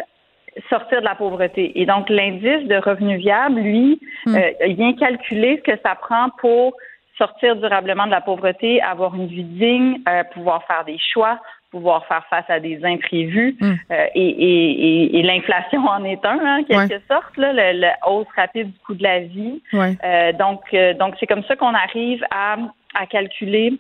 sortir 0.70 1.00
de 1.00 1.06
la 1.06 1.16
pauvreté. 1.16 1.80
Et 1.80 1.86
donc, 1.86 2.10
l'indice 2.10 2.68
de 2.68 2.76
revenu 2.76 3.16
viable, 3.16 3.62
lui, 3.62 4.02
hmm. 4.26 4.38
vient 4.70 4.94
calculer 4.94 5.62
ce 5.64 5.72
que 5.72 5.80
ça 5.86 5.96
prend 5.96 6.30
pour 6.40 6.74
sortir 7.18 7.56
durablement 7.56 8.06
de 8.06 8.12
la 8.12 8.22
pauvreté, 8.22 8.82
avoir 8.82 9.16
une 9.16 9.28
vie 9.28 9.44
digne, 9.44 10.00
euh, 10.08 10.24
pouvoir 10.34 10.64
faire 10.66 10.86
des 10.86 11.00
choix, 11.14 11.40
pouvoir 11.72 12.06
faire 12.06 12.24
face 12.30 12.46
à 12.48 12.60
des 12.60 12.80
imprévus. 12.84 13.58
Mm. 13.60 13.74
Euh, 13.92 14.06
et, 14.16 15.22
l'inflation 15.24 15.86
en 15.86 16.04
est 16.06 16.24
un, 16.26 16.60
en 16.60 16.64
quelque 16.64 17.02
sorte, 17.08 17.36
là, 17.38 17.74
la 17.74 17.98
hausse 18.08 18.28
rapide 18.36 18.72
du 18.72 18.80
coût 18.86 18.94
de 18.94 19.04
la 19.04 19.20
vie. 19.20 19.62
Euh, 19.74 20.32
donc, 20.34 20.62
donc 21.00 21.16
c'est 21.20 21.28
comme 21.28 21.44
ça 21.44 21.56
qu'on 21.56 21.74
arrive 21.74 22.24
à, 22.32 22.56
à 22.96 23.06
calculer 23.08 23.74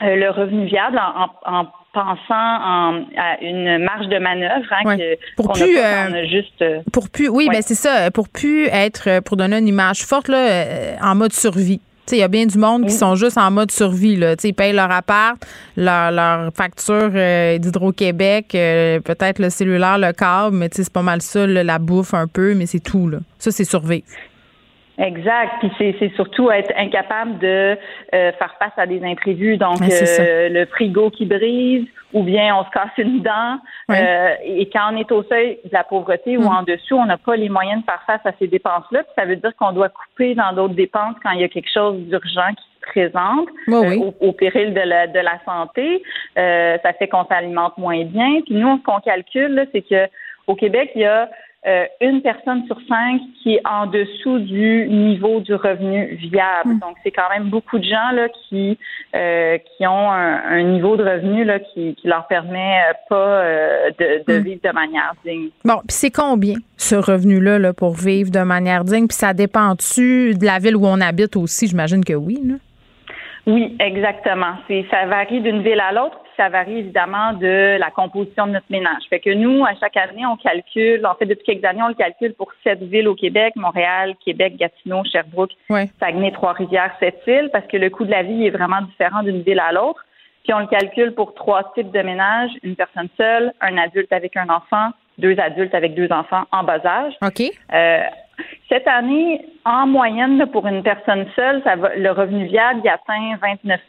le 0.00 0.28
revenu 0.30 0.66
viable 0.66 1.00
en, 1.44 1.66
pensant 1.92 2.18
à 2.30 3.36
une 3.40 3.78
marge 3.78 4.08
de 4.08 4.18
manœuvre 4.18 4.66
hein, 4.72 4.96
pour 5.36 5.52
plus 5.52 5.78
juste 6.28 6.64
pour 6.92 7.08
plus 7.08 7.28
oui 7.28 7.48
ben 7.48 7.62
c'est 7.62 7.76
ça 7.76 8.10
pour 8.10 8.28
plus 8.28 8.66
être 8.66 9.20
pour 9.20 9.36
donner 9.36 9.58
une 9.58 9.68
image 9.68 10.02
forte 10.02 10.26
là 10.26 10.96
en 11.00 11.14
mode 11.14 11.32
survie 11.32 11.80
il 12.12 12.18
y 12.18 12.22
a 12.22 12.28
bien 12.28 12.46
du 12.46 12.58
monde 12.58 12.86
qui 12.86 12.92
sont 12.92 13.14
juste 13.14 13.38
en 13.38 13.50
mode 13.50 13.70
survie. 13.70 14.16
Là. 14.16 14.34
ils 14.42 14.54
payent 14.54 14.72
leur 14.72 14.90
appart, 14.90 15.36
leur, 15.76 16.10
leur 16.10 16.52
facture 16.54 17.10
euh, 17.14 17.58
d'Hydro-Québec, 17.58 18.54
euh, 18.54 19.00
peut-être 19.00 19.38
le 19.38 19.50
cellulaire, 19.50 19.98
le 19.98 20.12
câble, 20.12 20.56
mais 20.56 20.68
c'est 20.72 20.88
pas 20.90 21.02
mal 21.02 21.22
ça, 21.22 21.46
la 21.46 21.78
bouffe 21.78 22.14
un 22.14 22.26
peu, 22.26 22.54
mais 22.54 22.66
c'est 22.66 22.80
tout. 22.80 23.08
Là. 23.08 23.18
Ça, 23.38 23.50
c'est 23.50 23.64
survivre. 23.64 24.04
Exact. 24.98 25.54
Puis 25.58 25.94
c'est 25.98 26.12
surtout 26.14 26.50
être 26.50 26.72
incapable 26.76 27.38
de 27.38 27.76
euh, 28.14 28.32
faire 28.32 28.54
face 28.58 28.72
à 28.76 28.86
des 28.86 29.04
imprévus. 29.04 29.56
Donc, 29.56 29.80
euh, 29.82 30.48
le 30.48 30.66
frigo 30.66 31.10
qui 31.10 31.26
brise 31.26 31.84
ou 32.12 32.22
bien 32.22 32.54
on 32.56 32.64
se 32.64 32.70
casse 32.70 32.96
une 32.98 33.22
dent. 33.22 33.58
Euh, 33.90 34.34
et 34.44 34.68
quand 34.70 34.92
on 34.92 34.96
est 34.96 35.10
au 35.10 35.24
seuil 35.24 35.58
de 35.64 35.70
la 35.72 35.82
pauvreté 35.82 36.36
ou 36.36 36.42
mm. 36.42 36.46
en 36.46 36.62
dessous, 36.62 36.94
on 36.94 37.06
n'a 37.06 37.18
pas 37.18 37.34
les 37.34 37.48
moyens 37.48 37.80
de 37.80 37.84
faire 37.86 38.02
face 38.06 38.24
à 38.24 38.30
ces 38.38 38.46
dépenses-là. 38.46 39.02
ça 39.16 39.24
veut 39.24 39.34
dire 39.34 39.50
qu'on 39.56 39.72
doit 39.72 39.88
couper 39.88 40.36
dans 40.36 40.52
d'autres 40.52 40.74
dépenses 40.74 41.16
quand 41.24 41.32
il 41.32 41.40
y 41.40 41.44
a 41.44 41.48
quelque 41.48 41.72
chose 41.72 41.98
d'urgent 42.02 42.50
qui 42.56 42.64
se 42.80 42.86
présente 42.86 43.48
au, 44.20 44.32
péril 44.32 44.74
de 44.74 44.80
la, 44.80 45.08
de 45.08 45.18
la 45.18 45.40
santé. 45.44 46.02
ça 46.36 46.92
fait 46.92 47.08
qu'on 47.08 47.24
s'alimente 47.24 47.76
moins 47.78 48.04
bien. 48.04 48.42
Puis 48.46 48.54
nous, 48.54 48.78
ce 48.78 48.82
qu'on 48.84 49.00
calcule, 49.00 49.66
c'est 49.72 49.82
que 49.82 50.08
au 50.46 50.54
Québec, 50.54 50.90
il 50.94 51.00
y 51.00 51.06
a 51.06 51.30
euh, 51.66 51.86
une 52.00 52.20
personne 52.20 52.66
sur 52.66 52.78
cinq 52.88 53.20
qui 53.42 53.54
est 53.54 53.62
en 53.64 53.86
dessous 53.86 54.38
du 54.38 54.86
niveau 54.88 55.40
du 55.40 55.54
revenu 55.54 56.14
viable. 56.16 56.74
Hmm. 56.74 56.78
Donc, 56.78 56.96
c'est 57.02 57.10
quand 57.10 57.28
même 57.30 57.44
beaucoup 57.44 57.78
de 57.78 57.84
gens 57.84 58.10
là 58.12 58.28
qui 58.28 58.78
euh, 59.14 59.56
qui 59.58 59.86
ont 59.86 60.10
un, 60.10 60.62
niveau 60.62 60.96
de 60.96 61.02
revenu 61.02 61.44
là 61.44 61.60
qui 61.60 61.94
qui 61.94 62.06
leur 62.06 62.26
permet 62.26 62.80
euh, 62.80 62.92
pas 63.08 63.42
de, 63.98 64.24
de 64.30 64.38
hmm. 64.38 64.42
vivre 64.42 64.60
de 64.62 64.72
manière 64.72 65.14
digne. 65.24 65.48
Bon, 65.64 65.76
puis 65.78 65.96
c'est 65.96 66.10
combien 66.10 66.56
ce 66.76 66.96
revenu-là 66.96 67.58
là, 67.58 67.72
pour 67.72 67.94
vivre 67.94 68.30
de 68.30 68.42
manière 68.42 68.84
digne? 68.84 69.06
Puis 69.06 69.16
ça 69.16 69.32
dépend-tu 69.32 70.34
de 70.34 70.44
la 70.44 70.58
ville 70.58 70.76
où 70.76 70.86
on 70.86 71.00
habite 71.00 71.36
aussi? 71.36 71.66
J'imagine 71.66 72.04
que 72.04 72.12
oui. 72.12 72.40
Là. 72.44 72.54
Oui, 73.46 73.76
exactement. 73.78 74.54
C'est 74.68 74.84
ça 74.90 75.06
varie 75.06 75.40
d'une 75.40 75.62
ville 75.62 75.80
à 75.80 75.92
l'autre 75.92 76.18
ça 76.36 76.48
varie 76.48 76.78
évidemment 76.78 77.32
de 77.32 77.78
la 77.78 77.90
composition 77.90 78.46
de 78.46 78.52
notre 78.52 78.70
ménage. 78.70 79.02
Fait 79.10 79.20
que 79.20 79.30
nous, 79.30 79.64
à 79.64 79.74
chaque 79.78 79.96
année, 79.96 80.26
on 80.26 80.36
calcule, 80.36 81.04
en 81.06 81.14
fait, 81.14 81.26
depuis 81.26 81.44
quelques 81.44 81.64
années, 81.64 81.82
on 81.82 81.88
le 81.88 81.94
calcule 81.94 82.34
pour 82.34 82.52
sept 82.62 82.82
villes 82.82 83.08
au 83.08 83.14
Québec, 83.14 83.54
Montréal, 83.56 84.14
Québec, 84.24 84.56
Gatineau, 84.56 85.02
Sherbrooke, 85.04 85.52
Saguenay, 86.00 86.32
Trois-Rivières, 86.32 86.94
Sept-Îles, 87.00 87.50
parce 87.52 87.66
que 87.66 87.76
le 87.76 87.90
coût 87.90 88.04
de 88.04 88.10
la 88.10 88.22
vie 88.22 88.46
est 88.46 88.50
vraiment 88.50 88.82
différent 88.82 89.22
d'une 89.22 89.42
ville 89.42 89.60
à 89.60 89.72
l'autre. 89.72 90.04
Puis 90.44 90.52
on 90.52 90.58
le 90.58 90.66
calcule 90.66 91.14
pour 91.14 91.34
trois 91.34 91.72
types 91.74 91.90
de 91.90 92.02
ménages, 92.02 92.50
une 92.62 92.76
personne 92.76 93.08
seule, 93.16 93.52
un 93.60 93.78
adulte 93.78 94.12
avec 94.12 94.36
un 94.36 94.48
enfant, 94.50 94.90
deux 95.18 95.38
adultes 95.38 95.74
avec 95.74 95.94
deux 95.94 96.10
enfants 96.12 96.44
en 96.52 96.64
bas 96.64 96.84
âge. 96.84 97.14
OK. 97.22 97.50
Euh, 97.72 98.02
cette 98.68 98.86
année, 98.86 99.44
en 99.64 99.86
moyenne, 99.86 100.44
pour 100.52 100.66
une 100.66 100.82
personne 100.82 101.24
seule, 101.34 101.62
ça 101.64 101.76
va, 101.76 101.96
le 101.96 102.10
revenu 102.10 102.46
viable 102.46 102.80
il 102.84 102.88
atteint 102.88 103.38
29 103.40 103.80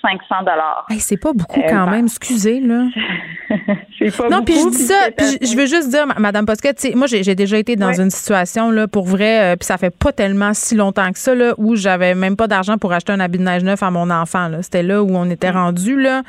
500 0.00 0.40
dollars. 0.40 0.86
c'est 0.98 1.20
pas 1.20 1.32
beaucoup 1.34 1.60
quand 1.68 1.86
euh, 1.86 1.90
même, 1.90 2.06
excusez 2.06 2.60
là. 2.60 2.86
pas 4.16 4.28
non, 4.30 4.42
puis 4.42 4.54
je 4.54 4.70
dis 4.70 4.78
ça, 4.78 5.10
puis 5.16 5.38
je 5.42 5.56
veux 5.56 5.66
juste 5.66 5.90
dire, 5.90 6.06
Madame 6.18 6.46
Posca, 6.46 6.70
moi 6.94 7.06
j'ai 7.06 7.34
déjà 7.34 7.58
été 7.58 7.76
dans 7.76 7.92
une 7.92 8.10
situation 8.10 8.70
là 8.70 8.88
pour 8.88 9.04
vrai, 9.04 9.52
euh, 9.52 9.56
puis 9.56 9.66
ça 9.66 9.76
fait 9.76 9.94
pas 9.94 10.12
tellement 10.12 10.54
si 10.54 10.74
longtemps 10.74 11.12
que 11.12 11.18
ça 11.18 11.34
là 11.34 11.54
où 11.58 11.76
j'avais 11.76 12.14
même 12.14 12.36
pas 12.36 12.46
d'argent 12.46 12.78
pour 12.78 12.92
acheter 12.92 13.12
un 13.12 13.20
habit 13.20 13.38
de 13.38 13.44
neige 13.44 13.64
neuf 13.64 13.82
à 13.82 13.90
mon 13.90 14.10
enfant. 14.10 14.48
C'était 14.62 14.82
là 14.82 15.02
où 15.02 15.14
on 15.14 15.28
était 15.30 15.52
mm. 15.52 15.56
rendu 15.56 16.00
là. 16.00 16.22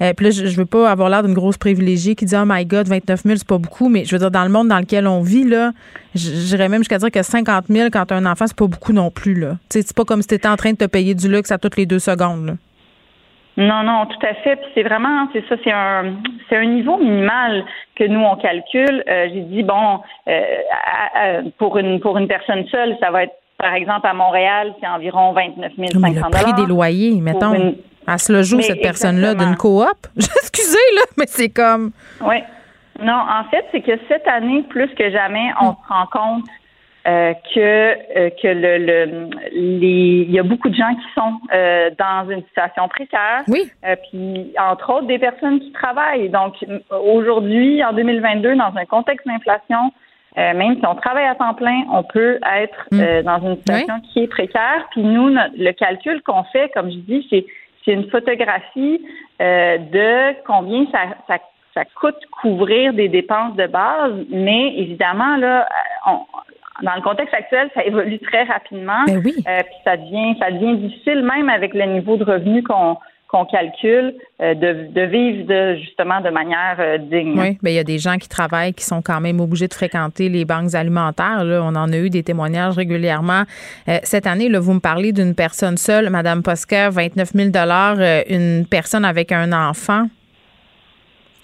Euh, 0.00 0.12
puis 0.14 0.26
là, 0.26 0.30
je, 0.30 0.56
veux 0.56 0.66
pas 0.66 0.90
avoir 0.90 1.08
l'air 1.10 1.22
d'une 1.22 1.34
grosse 1.34 1.58
privilégiée 1.58 2.14
qui 2.14 2.24
dit 2.24 2.36
oh 2.36 2.44
my 2.46 2.64
God, 2.64 2.88
29 2.88 3.22
000 3.24 3.36
c'est 3.36 3.46
pas 3.46 3.58
beaucoup, 3.58 3.88
mais 3.88 4.04
je 4.04 4.14
veux 4.14 4.18
dire 4.18 4.30
dans 4.30 4.44
le 4.44 4.50
monde 4.50 4.68
dans 4.68 4.78
lequel 4.78 5.06
on 5.06 5.20
vit 5.20 5.44
là, 5.44 5.72
j'irais 6.14 6.68
même 6.68 6.80
jusqu'à 6.80 6.98
dire 6.98 7.10
que 7.10 7.22
50 7.22 7.66
000 7.68 7.88
quand 7.92 8.10
un 8.12 8.26
enfant, 8.26 8.37
c'est 8.46 8.56
pas 8.56 8.66
beaucoup 8.66 8.92
non 8.92 9.10
plus. 9.10 9.34
Là. 9.34 9.56
C'est 9.68 9.94
pas 9.94 10.04
comme 10.04 10.22
si 10.22 10.28
tu 10.28 10.34
étais 10.34 10.48
en 10.48 10.56
train 10.56 10.72
de 10.72 10.76
te 10.76 10.86
payer 10.86 11.14
du 11.14 11.28
luxe 11.28 11.50
à 11.50 11.58
toutes 11.58 11.76
les 11.76 11.86
deux 11.86 11.98
secondes. 11.98 12.56
Non, 13.56 13.82
non, 13.82 14.06
tout 14.06 14.24
à 14.24 14.34
fait. 14.34 14.54
Puis 14.56 14.70
c'est 14.74 14.82
vraiment, 14.84 15.28
c'est 15.32 15.44
ça, 15.48 15.56
c'est 15.64 15.72
un, 15.72 16.14
c'est 16.48 16.56
un 16.56 16.64
niveau 16.64 16.96
minimal 16.96 17.64
que 17.96 18.04
nous 18.04 18.20
on 18.20 18.36
calcule. 18.36 19.02
Euh, 19.08 19.26
j'ai 19.32 19.40
dit 19.40 19.64
bon, 19.64 19.98
euh, 20.28 21.42
pour 21.58 21.76
une 21.76 21.98
pour 21.98 22.16
une 22.18 22.28
personne 22.28 22.64
seule, 22.70 22.96
ça 23.00 23.10
va 23.10 23.24
être 23.24 23.34
par 23.58 23.74
exemple 23.74 24.06
à 24.06 24.14
Montréal, 24.14 24.72
c'est 24.80 24.86
environ 24.86 25.32
29 25.32 25.72
500 25.76 25.98
Le 26.00 26.30
prix 26.30 26.52
des 26.54 26.66
loyers, 26.66 27.20
mettons. 27.20 27.74
Elle 28.06 28.18
se 28.18 28.32
le 28.32 28.42
joue 28.42 28.60
cette 28.62 28.80
personne-là 28.80 29.34
d'une 29.34 29.56
coop. 29.56 29.88
Excusez 30.16 30.78
là, 30.94 31.02
mais 31.18 31.26
c'est 31.26 31.50
comme. 31.50 31.90
Oui. 32.20 32.36
Non, 33.00 33.12
en 33.14 33.44
fait, 33.50 33.64
c'est 33.70 33.80
que 33.80 33.92
cette 34.08 34.26
année, 34.26 34.64
plus 34.70 34.88
que 34.94 35.10
jamais, 35.10 35.50
on 35.60 35.72
se 35.72 35.88
rend 35.88 36.06
compte 36.10 36.44
euh, 37.08 37.32
que 37.54 37.58
euh, 38.18 38.28
que 38.42 38.48
le, 38.48 38.78
le 38.84 39.30
les 39.52 40.26
il 40.28 40.30
y 40.30 40.38
a 40.38 40.42
beaucoup 40.42 40.68
de 40.68 40.74
gens 40.74 40.94
qui 40.94 41.06
sont 41.14 41.40
euh, 41.54 41.90
dans 41.98 42.28
une 42.28 42.42
situation 42.42 42.86
précaire. 42.88 43.44
Oui. 43.48 43.70
puis 44.10 44.52
entre 44.58 44.92
autres 44.92 45.06
des 45.06 45.18
personnes 45.18 45.58
qui 45.60 45.72
travaillent. 45.72 46.28
Donc 46.28 46.56
aujourd'hui, 46.90 47.82
en 47.82 47.94
2022, 47.94 48.56
dans 48.56 48.76
un 48.76 48.84
contexte 48.84 49.26
d'inflation, 49.26 49.90
même 50.36 50.76
si 50.78 50.86
on 50.86 50.96
travaille 50.96 51.24
à 51.24 51.34
temps 51.34 51.54
plein, 51.54 51.84
on 51.90 52.02
peut 52.02 52.38
être 52.54 52.86
mm. 52.92 53.22
dans 53.22 53.40
une 53.40 53.56
situation 53.56 54.00
qui 54.12 54.24
est 54.24 54.28
précaire. 54.28 54.86
Puis 54.90 55.02
nous, 55.02 55.28
le 55.30 55.72
calcul 55.72 56.20
qu'on 56.22 56.44
fait, 56.44 56.68
comme 56.74 56.90
je 56.90 56.98
dis, 56.98 57.26
c'est 57.30 57.46
c'est 57.84 57.92
une 57.92 58.10
photographie 58.10 59.00
de 59.40 60.44
combien 60.44 60.84
ça, 60.92 61.00
ça 61.26 61.38
ça 61.74 61.84
coûte 61.84 62.18
couvrir 62.42 62.92
des 62.92 63.08
dépenses 63.08 63.54
de 63.54 63.66
base, 63.66 64.12
mais 64.30 64.74
évidemment, 64.76 65.36
là, 65.36 65.68
on, 66.06 66.18
dans 66.82 66.94
le 66.94 67.02
contexte 67.02 67.34
actuel, 67.34 67.70
ça 67.74 67.84
évolue 67.84 68.18
très 68.20 68.44
rapidement. 68.44 69.04
Ben 69.06 69.20
oui. 69.24 69.34
Euh, 69.46 69.60
puis 69.62 69.74
ça 69.84 69.96
devient, 69.96 70.36
ça 70.38 70.50
devient 70.50 70.76
difficile, 70.76 71.22
même 71.22 71.48
avec 71.48 71.74
le 71.74 71.84
niveau 71.86 72.16
de 72.16 72.24
revenu 72.24 72.62
qu'on 72.62 72.96
qu'on 73.30 73.44
calcule, 73.44 74.14
euh, 74.40 74.54
de, 74.54 74.90
de, 74.90 75.02
vivre 75.02 75.46
de, 75.46 75.76
justement 75.82 76.22
de 76.22 76.30
manière 76.30 76.76
euh, 76.78 76.96
digne. 76.96 77.38
Oui, 77.38 77.58
bien, 77.62 77.72
il 77.72 77.74
y 77.74 77.78
a 77.78 77.84
des 77.84 77.98
gens 77.98 78.16
qui 78.16 78.26
travaillent 78.26 78.72
qui 78.72 78.86
sont 78.86 79.02
quand 79.02 79.20
même 79.20 79.38
obligés 79.38 79.68
de 79.68 79.74
fréquenter 79.74 80.30
les 80.30 80.46
banques 80.46 80.74
alimentaires. 80.74 81.44
Là. 81.44 81.60
On 81.62 81.74
en 81.76 81.92
a 81.92 81.96
eu 81.98 82.08
des 82.08 82.22
témoignages 82.22 82.74
régulièrement. 82.76 83.42
cette 84.02 84.26
année, 84.26 84.48
là, 84.48 84.60
vous 84.60 84.72
me 84.72 84.80
parlez 84.80 85.12
d'une 85.12 85.34
personne 85.34 85.76
seule, 85.76 86.08
Madame 86.08 86.42
Posca, 86.42 86.88
29 86.88 87.32
000 87.34 87.50
une 88.30 88.64
personne 88.66 89.04
avec 89.04 89.30
un 89.30 89.52
enfant. 89.52 90.06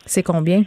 C'est 0.07 0.23
combien? 0.23 0.63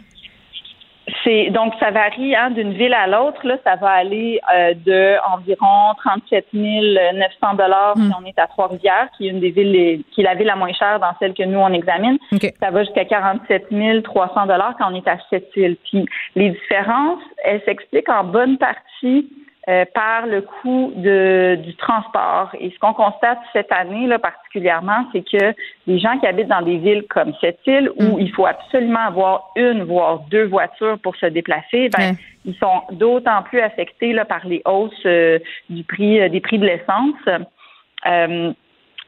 C'est 1.24 1.50
donc 1.50 1.74
ça 1.80 1.90
varie 1.90 2.34
hein, 2.34 2.50
d'une 2.50 2.72
ville 2.72 2.94
à 2.94 3.06
l'autre. 3.06 3.46
Là, 3.46 3.56
ça 3.64 3.76
va 3.76 3.90
aller 3.90 4.40
euh, 4.54 4.74
de 4.74 5.16
environ 5.32 5.94
37 5.98 6.46
900 6.52 7.54
dollars 7.56 7.96
si 7.96 8.10
on 8.20 8.26
est 8.26 8.38
à 8.38 8.46
Trois-Rivières, 8.46 9.08
qui 9.16 9.26
est 9.26 9.30
une 9.30 9.40
des 9.40 9.50
villes 9.50 10.02
qui 10.12 10.20
est 10.20 10.24
la 10.24 10.34
ville 10.34 10.46
la 10.46 10.56
moins 10.56 10.72
chère 10.72 11.00
dans 11.00 11.12
celle 11.18 11.34
que 11.34 11.42
nous 11.42 11.58
on 11.58 11.72
examine. 11.72 12.18
Ça 12.60 12.70
va 12.70 12.84
jusqu'à 12.84 13.04
47 13.04 13.68
300 14.02 14.46
dollars 14.46 14.74
quand 14.78 14.92
on 14.92 14.94
est 14.94 15.08
à 15.08 15.18
Sept-Îles. 15.30 15.76
Puis 15.84 16.06
les 16.34 16.50
différences, 16.50 17.22
elles 17.44 17.62
s'expliquent 17.64 18.08
en 18.08 18.24
bonne 18.24 18.58
partie 18.58 19.28
euh, 19.68 19.84
par 19.92 20.26
le 20.26 20.40
coût 20.40 20.92
de, 20.96 21.58
du 21.62 21.74
transport. 21.76 22.50
Et 22.58 22.70
ce 22.70 22.78
qu'on 22.78 22.94
constate 22.94 23.38
cette 23.52 23.70
année 23.70 24.06
là, 24.06 24.18
particulièrement, 24.18 25.04
c'est 25.12 25.22
que 25.22 25.54
les 25.86 25.98
gens 25.98 26.18
qui 26.18 26.26
habitent 26.26 26.48
dans 26.48 26.62
des 26.62 26.78
villes 26.78 27.04
comme 27.10 27.34
cette 27.40 27.58
île 27.66 27.90
où 27.96 28.16
mm. 28.16 28.20
il 28.20 28.32
faut 28.32 28.46
absolument 28.46 29.06
avoir 29.06 29.50
une 29.56 29.82
voire 29.82 30.20
deux 30.30 30.46
voitures 30.46 30.98
pour 31.00 31.16
se 31.16 31.26
déplacer, 31.26 31.90
ben, 31.90 32.14
ils 32.46 32.54
sont 32.54 32.82
d'autant 32.92 33.42
plus 33.42 33.60
affectés 33.60 34.14
là, 34.14 34.24
par 34.24 34.46
les 34.46 34.62
hausses 34.64 34.92
euh, 35.04 35.38
du 35.68 35.84
prix 35.84 36.20
euh, 36.20 36.28
des 36.28 36.40
prix 36.40 36.58
de 36.58 36.64
l'essence. 36.64 37.16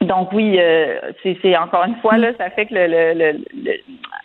Donc 0.01 0.31
oui, 0.33 0.59
c'est 1.23 1.57
encore 1.57 1.85
une 1.85 1.95
fois 1.97 2.17
là, 2.17 2.31
ça 2.37 2.49
fait 2.49 2.65
que 2.65 2.73
le, 2.73 3.13
le, 3.13 3.79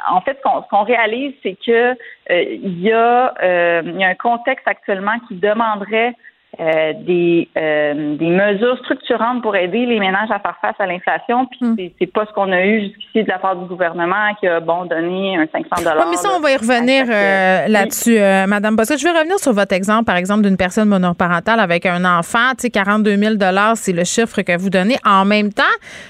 en 0.09 0.21
fait 0.21 0.39
ce 0.43 0.69
qu'on 0.71 0.83
réalise, 0.83 1.35
c'est 1.43 1.57
que 1.65 1.97
il 2.31 2.81
y 2.81 2.93
a 2.93 3.35
il 3.83 3.97
y 3.97 4.05
a 4.05 4.09
un 4.09 4.15
contexte 4.15 4.67
actuellement 4.67 5.19
qui 5.29 5.35
demanderait 5.37 6.15
euh, 6.59 6.93
des, 7.07 7.49
euh, 7.57 8.17
des 8.17 8.29
mesures 8.29 8.79
structurantes 8.79 9.43
pour 9.43 9.55
aider 9.57 9.85
les 9.85 10.01
ménages 10.01 10.31
à 10.31 10.39
faire 10.39 10.57
face 10.61 10.75
à 10.79 10.87
l'inflation. 10.87 11.47
Puis 11.47 11.61
hmm. 11.61 11.77
c'est 11.99 12.07
pas 12.07 12.25
ce 12.27 12.33
qu'on 12.33 12.51
a 12.51 12.65
eu 12.65 12.85
jusqu'ici 12.85 13.25
de 13.25 13.29
la 13.29 13.39
part 13.39 13.57
du 13.57 13.67
gouvernement 13.67 14.35
qui 14.41 14.47
a 14.47 14.61
bon 14.61 14.87
donné 14.87 15.37
un 15.37 15.47
500 15.53 15.85
dollars. 15.85 16.07
mais 16.09 16.17
ça, 16.17 16.31
on 16.35 16.41
va 16.41 16.53
y 16.53 16.57
revenir 16.57 17.05
euh, 17.09 17.69
là-dessus, 17.69 18.19
Madame 18.49 18.75
Bossette. 18.75 18.99
Je 18.99 19.05
vais 19.05 19.17
revenir 19.17 19.39
sur 19.39 19.53
votre 19.53 19.75
exemple, 19.75 20.05
par 20.05 20.17
exemple, 20.17 20.43
d'une 20.43 20.57
personne 20.57 20.89
monoparentale 20.89 21.61
avec 21.61 21.85
un 21.85 22.05
enfant. 22.05 22.53
Tu 22.57 22.63
sais, 22.63 22.71
42 22.71 23.17
000 23.17 23.35
dollars, 23.35 23.77
c'est 23.77 23.93
le 23.93 24.05
chiffre 24.05 24.41
que 24.41 24.57
vous 24.57 24.71
donnez. 24.71 24.97
En 25.05 25.25
même 25.25 25.53
temps, 25.53 25.63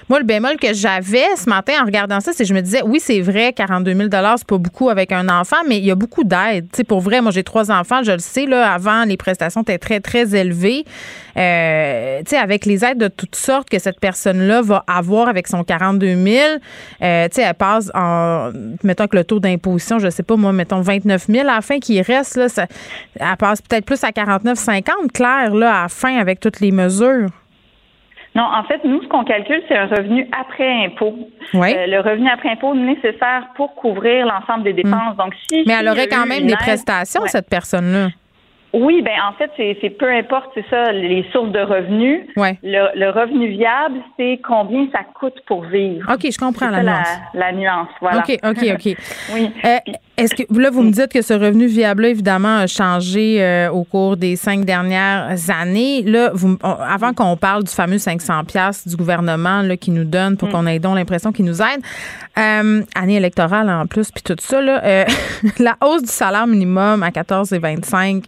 moi, 0.09 0.21
le 0.21 0.25
bémol 0.25 0.57
que 0.57 0.73
j'avais 0.73 1.35
ce 1.37 1.51
matin 1.51 1.73
en 1.83 1.87
regardant 1.87 2.21
ça, 2.21 2.33
c'est 2.33 2.45
que 2.45 2.49
je 2.49 2.55
me 2.55 2.61
disais, 2.61 2.83
oui, 2.85 3.01
c'est 3.01 3.21
vrai, 3.21 3.53
42 3.53 3.95
000 3.95 4.09
dollars, 4.09 4.39
c'est 4.39 4.47
pas 4.47 4.59
beaucoup 4.59 4.91
avec 4.91 5.11
un 5.11 5.29
enfant, 5.29 5.57
mais 5.69 5.79
il 5.79 5.85
y 5.85 5.91
a 5.91 5.97
beaucoup 5.97 6.23
d'aide. 6.25 6.69
Tu 6.71 6.79
sais, 6.79 6.85
pour 6.85 7.01
vrai, 7.01 7.21
moi, 7.21 7.33
j'ai 7.33 7.43
trois 7.43 7.73
enfants, 7.73 8.03
je 8.05 8.13
le 8.13 8.19
sais, 8.19 8.47
là, 8.47 8.71
avant, 8.73 9.05
les 9.05 9.17
prestations 9.17 9.63
étaient 9.63 9.79
très, 9.79 10.01
très 10.01 10.36
élevé. 10.37 10.85
Euh, 11.37 12.19
tu 12.21 12.31
sais, 12.31 12.37
avec 12.37 12.65
les 12.65 12.85
aides 12.85 12.99
de 12.99 13.09
toutes 13.09 13.37
sortes 13.37 13.69
que 13.69 13.79
cette 13.79 14.01
personne-là 14.01 14.63
va 14.63 14.85
avoir 14.87 15.29
avec 15.29 15.49
son 15.49 15.65
42 15.65 16.15
000, 16.15 16.39
euh, 17.03 17.29
tu 17.29 17.35
sais, 17.35 17.43
elle 17.43 17.55
passe 17.55 17.91
en, 17.95 18.51
mettons 18.83 19.07
que 19.07 19.17
le 19.17 19.25
taux 19.25 19.41
d'imposition, 19.41 19.99
je 19.99 20.09
sais 20.09 20.23
pas, 20.23 20.37
moi, 20.37 20.53
mettons 20.53 20.81
29 20.81 21.27
000 21.27 21.49
à 21.49 21.57
la 21.57 21.61
fin 21.61 21.79
qui 21.79 22.01
reste, 22.01 22.37
là, 22.37 22.49
ça, 22.49 22.67
elle 23.19 23.37
passe 23.39 23.61
peut-être 23.63 23.85
plus 23.85 24.03
à 24.05 24.13
49, 24.13 24.57
50, 24.57 25.13
clair, 25.13 25.55
là, 25.55 25.81
à 25.81 25.83
la 25.83 25.89
fin 25.89 26.17
avec 26.17 26.41
toutes 26.41 26.61
les 26.61 26.73
mesures. 26.73 27.29
Non, 28.37 28.45
en 28.45 28.65
fait, 28.65 28.85
nous, 28.85 29.03
ce 29.03 29.09
qu'on 29.09 29.25
calcule, 29.25 29.63
c'est 29.67 29.79
un 29.79 29.87
revenu 29.87 30.29
après 30.39 30.85
impôt. 30.85 31.17
Oui. 31.55 31.75
Euh, 31.75 31.87
le 31.87 32.01
revenu 32.01 32.29
après 32.29 32.51
impôt 32.51 32.75
nécessaire 32.75 33.49
pour 33.57 33.75
couvrir 33.75 34.27
l'ensemble 34.27 34.65
des 34.65 34.75
dépenses. 34.75 35.15
Hmm. 35.15 35.19
Donc, 35.19 35.35
si 35.49 35.65
Mais 35.67 35.73
elle 35.81 35.89
aurait 35.89 36.07
quand 36.07 36.27
même 36.27 36.47
des 36.47 36.55
prestations, 36.55 37.23
cette 37.27 37.49
personne-là. 37.49 38.09
Oui, 38.79 39.01
ben 39.01 39.15
en 39.27 39.33
fait, 39.33 39.51
c'est 39.57 39.91
peu 39.91 40.11
importe, 40.13 40.51
c'est 40.55 40.65
ça, 40.69 40.93
les 40.93 41.25
sources 41.33 41.51
de 41.51 41.61
revenus. 41.61 42.27
Ouais. 42.37 42.59
Le, 42.63 43.11
revenu 43.11 43.49
viable, 43.49 44.01
c'est 44.19 44.39
combien 44.47 44.87
ça 44.93 45.01
coûte 45.19 45.41
pour 45.47 45.65
vivre. 45.65 46.13
OK, 46.13 46.31
je 46.31 46.37
comprends 46.37 46.69
la 46.69 46.83
nuance. 46.83 47.09
La, 47.33 47.53
nuance, 47.53 47.89
voilà. 48.03 48.19
OK, 48.19 48.39
OK, 48.45 48.59
OK. 48.75 48.97
oui. 49.35 49.51
Euh, 49.65 49.79
est-ce 50.19 50.35
que 50.35 50.43
là, 50.61 50.69
vous 50.69 50.83
me 50.83 50.91
dites 50.91 51.11
que 51.11 51.23
ce 51.23 51.33
revenu 51.33 51.67
viable-là, 51.67 52.09
évidemment, 52.09 52.59
a 52.59 52.67
changé 52.67 53.43
euh, 53.43 53.71
au 53.71 53.85
cours 53.85 54.19
des 54.19 54.37
cinq 54.37 54.67
dernières 54.67 55.37
années. 55.49 56.03
Là, 56.03 56.31
vous, 56.35 56.59
avant 56.63 57.15
qu'on 57.15 57.37
parle 57.39 57.65
du 57.65 57.73
fameux 57.73 57.99
500 57.99 58.45
pièces 58.45 58.87
du 58.87 58.97
gouvernement 58.97 59.63
là, 59.63 59.79
qui 59.79 59.91
nous 59.91 60.05
donne 60.05 60.37
pour 60.37 60.49
mm. 60.49 60.53
qu'on 60.53 60.67
ait 60.67 60.79
donc 60.79 60.97
l'impression 60.97 61.33
qu'il 61.33 61.47
nous 61.47 61.63
aide, 61.63 61.81
euh, 62.39 62.83
année 62.95 63.17
électorale 63.17 63.71
en 63.71 63.87
plus, 63.87 64.11
puis 64.11 64.23
tout 64.23 64.37
ça, 64.39 64.61
là, 64.61 65.07
la 65.59 65.77
hausse 65.83 66.03
du 66.03 66.13
salaire 66.13 66.47
minimum 66.47 67.03
à 67.03 67.09
14,25 67.09 68.25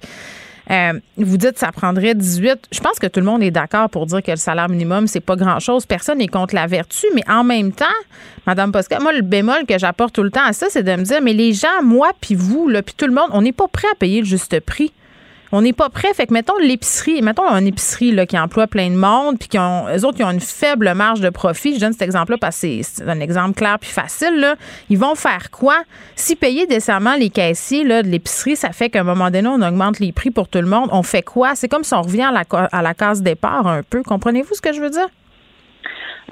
euh, 0.70 1.00
vous 1.16 1.37
dites 1.37 1.52
que 1.52 1.59
ça 1.59 1.72
prendrait 1.72 2.14
18. 2.14 2.68
Je 2.70 2.81
pense 2.81 2.98
que 2.98 3.07
tout 3.07 3.20
le 3.20 3.26
monde 3.26 3.42
est 3.42 3.50
d'accord 3.50 3.88
pour 3.88 4.07
dire 4.07 4.22
que 4.22 4.31
le 4.31 4.37
salaire 4.37 4.68
minimum, 4.68 5.07
c'est 5.07 5.20
pas 5.20 5.37
grand-chose. 5.37 5.87
Personne 5.87 6.18
n'est 6.18 6.28
contre 6.28 6.54
la 6.54 6.66
vertu, 6.66 7.07
mais 7.14 7.22
en 7.28 7.44
même 7.44 7.72
temps, 7.72 7.87
Madame 8.46 8.72
Posca, 8.72 9.00
moi, 9.00 9.12
le 9.12 9.22
bémol 9.22 9.66
que 9.66 9.78
j'apporte 9.78 10.14
tout 10.14 10.22
le 10.22 10.31
temps 10.31 10.44
à 10.44 10.52
ça, 10.52 10.66
c'est 10.70 10.83
de 10.83 10.92
me 10.92 11.02
dire, 11.02 11.20
mais 11.22 11.33
les 11.33 11.52
gens, 11.52 11.83
moi, 11.83 12.12
puis 12.20 12.35
vous, 12.35 12.70
puis 12.85 12.94
tout 12.96 13.07
le 13.07 13.12
monde, 13.12 13.28
on 13.33 13.42
n'est 13.42 13.52
pas 13.52 13.68
prêt 13.68 13.88
à 13.90 13.94
payer 13.94 14.20
le 14.20 14.26
juste 14.26 14.61
prix. 14.61 14.92
On 15.52 15.62
n'est 15.62 15.72
pas 15.72 15.88
prêt. 15.88 16.12
Fait 16.14 16.26
que, 16.26 16.32
mettons, 16.32 16.58
l'épicerie, 16.58 17.22
mettons, 17.22 17.44
une 17.44 17.66
épicerie 17.66 18.14
qui 18.26 18.38
emploie 18.38 18.66
plein 18.66 18.90
de 18.90 18.96
monde, 18.96 19.38
puis 19.38 19.48
qui 19.48 19.58
ont, 19.58 19.87
eux 19.88 20.04
autres, 20.04 20.16
qui 20.16 20.24
ont 20.24 20.30
une 20.30 20.40
faible 20.40 20.92
marge 20.94 21.20
de 21.20 21.30
profit. 21.30 21.74
Je 21.74 21.80
donne 21.80 21.92
cet 21.92 22.02
exemple-là 22.02 22.38
parce 22.38 22.61
que 22.61 22.82
c'est 22.82 23.08
un 23.08 23.20
exemple 23.20 23.54
clair 23.54 23.78
puis 23.78 23.90
facile. 23.90 24.40
Là. 24.40 24.56
Ils 24.90 24.98
vont 24.98 25.14
faire 25.14 25.50
quoi? 25.50 25.76
Si 26.16 26.37
payer 26.37 26.66
décemment 26.66 27.14
les 27.14 27.30
caissiers 27.30 27.84
là, 27.84 28.02
de 28.02 28.08
l'épicerie, 28.08 28.56
ça 28.56 28.72
fait 28.72 28.90
qu'à 28.90 29.00
un 29.00 29.04
moment 29.04 29.30
donné, 29.30 29.48
on 29.48 29.62
augmente 29.62 29.98
les 30.00 30.12
prix 30.12 30.30
pour 30.30 30.48
tout 30.48 30.61
le 30.61 30.66
monde. 30.66 30.88
On 30.92 31.02
fait 31.02 31.22
quoi? 31.22 31.54
C'est 31.54 31.68
comme 31.68 31.84
si 31.84 31.94
on 31.94 32.02
revient 32.02 32.22
à 32.22 32.32
la, 32.32 32.68
à 32.72 32.82
la 32.82 32.94
case 32.94 33.22
départ 33.22 33.66
un 33.66 33.82
peu. 33.82 34.02
Comprenez-vous 34.02 34.54
ce 34.54 34.61
que 34.61 34.72
je 34.72 34.80
veux 34.80 34.90
dire? 34.90 35.08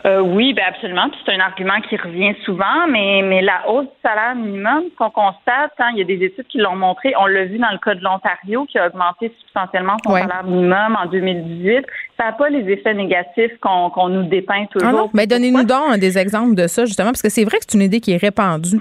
Euh, 0.05 0.21
oui, 0.21 0.53
ben 0.53 0.65
absolument. 0.69 1.09
c'est 1.25 1.33
un 1.33 1.41
argument 1.41 1.81
qui 1.89 1.97
revient 1.97 2.35
souvent, 2.45 2.87
mais, 2.89 3.23
mais 3.23 3.41
la 3.41 3.69
hausse 3.69 3.87
du 3.87 4.01
salaire 4.03 4.35
minimum, 4.35 4.85
ce 4.91 4.97
qu'on 4.97 5.11
constate, 5.11 5.73
hein, 5.79 5.91
il 5.93 5.99
y 5.99 6.03
a 6.03 6.05
des 6.05 6.23
études 6.23 6.47
qui 6.49 6.59
l'ont 6.59 6.77
montré, 6.77 7.15
on 7.19 7.27
l'a 7.27 7.45
vu 7.45 7.59
dans 7.59 7.71
le 7.73 7.79
cas 7.79 7.95
de 7.95 8.03
l'Ontario 8.03 8.67
qui 8.67 8.79
a 8.79 8.89
augmenté 8.89 9.33
substantiellement 9.41 9.97
son 10.05 10.13
salaire 10.13 10.45
minimum 10.45 10.99
en 11.03 11.07
2018. 11.07 11.87
Ça 12.19 12.27
n'a 12.27 12.33
pas 12.33 12.51
les 12.51 12.71
effets 12.71 12.95
négatifs 12.95 13.53
qu'on 13.61 14.09
nous 14.09 14.25
dépeint 14.25 14.67
toujours. 14.67 14.89
Ah 14.89 14.93
non, 14.93 15.11
mais 15.15 15.27
donnez-nous 15.27 15.65
donc 15.65 15.97
des 15.99 16.19
exemples 16.19 16.55
de 16.55 16.67
ça, 16.67 16.85
justement, 16.85 17.09
parce 17.09 17.23
que 17.23 17.31
c'est 17.31 17.45
vrai 17.45 17.59
que 17.59 17.65
c'est 17.67 17.77
une 17.77 17.85
idée 17.85 18.01
qui 18.01 18.13
est 18.13 18.19
répandue. 18.19 18.81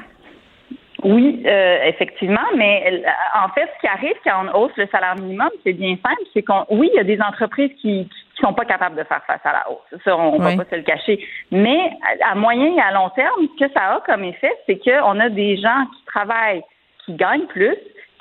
Oui, 1.04 1.44
euh, 1.46 1.78
effectivement, 1.86 2.48
mais 2.58 3.04
euh, 3.06 3.44
en 3.44 3.50
fait, 3.50 3.70
ce 3.76 3.82
qui 3.82 3.88
arrive 3.88 4.16
quand 4.24 4.46
on 4.46 4.60
hausse 4.60 4.72
le 4.76 4.88
salaire 4.88 5.16
minimum, 5.16 5.50
c'est 5.64 5.74
bien 5.74 5.96
simple, 6.04 6.22
c'est 6.34 6.42
qu'on, 6.42 6.66
oui, 6.72 6.90
il 6.94 6.98
y 6.98 7.00
a 7.00 7.04
des 7.04 7.20
entreprises 7.22 7.72
qui, 7.80 8.08
qui 8.08 8.25
sont 8.42 8.54
pas 8.54 8.66
capables 8.66 8.96
de 8.96 9.04
faire 9.04 9.24
face 9.26 9.42
à 9.44 9.52
la 9.52 9.72
hausse. 9.72 10.02
Ça, 10.04 10.18
on, 10.18 10.38
ne 10.38 10.44
va 10.44 10.64
pas 10.64 10.70
se 10.70 10.76
le 10.76 10.84
cacher. 10.84 11.26
Mais 11.52 11.92
à 12.22 12.36
moyen 12.36 12.76
et 12.76 12.82
à 12.82 12.92
long 12.92 13.10
terme, 13.10 13.48
ce 13.58 13.66
que 13.66 13.72
ça 13.74 13.96
a 13.96 14.02
comme 14.02 14.24
effet, 14.24 14.54
c'est 14.66 14.78
qu'on 14.78 15.20
a 15.20 15.30
des 15.30 15.58
gens 15.58 15.86
qui 15.96 16.06
travaillent, 16.06 16.64
qui 17.06 17.14
gagnent 17.14 17.48
plus, 17.48 17.76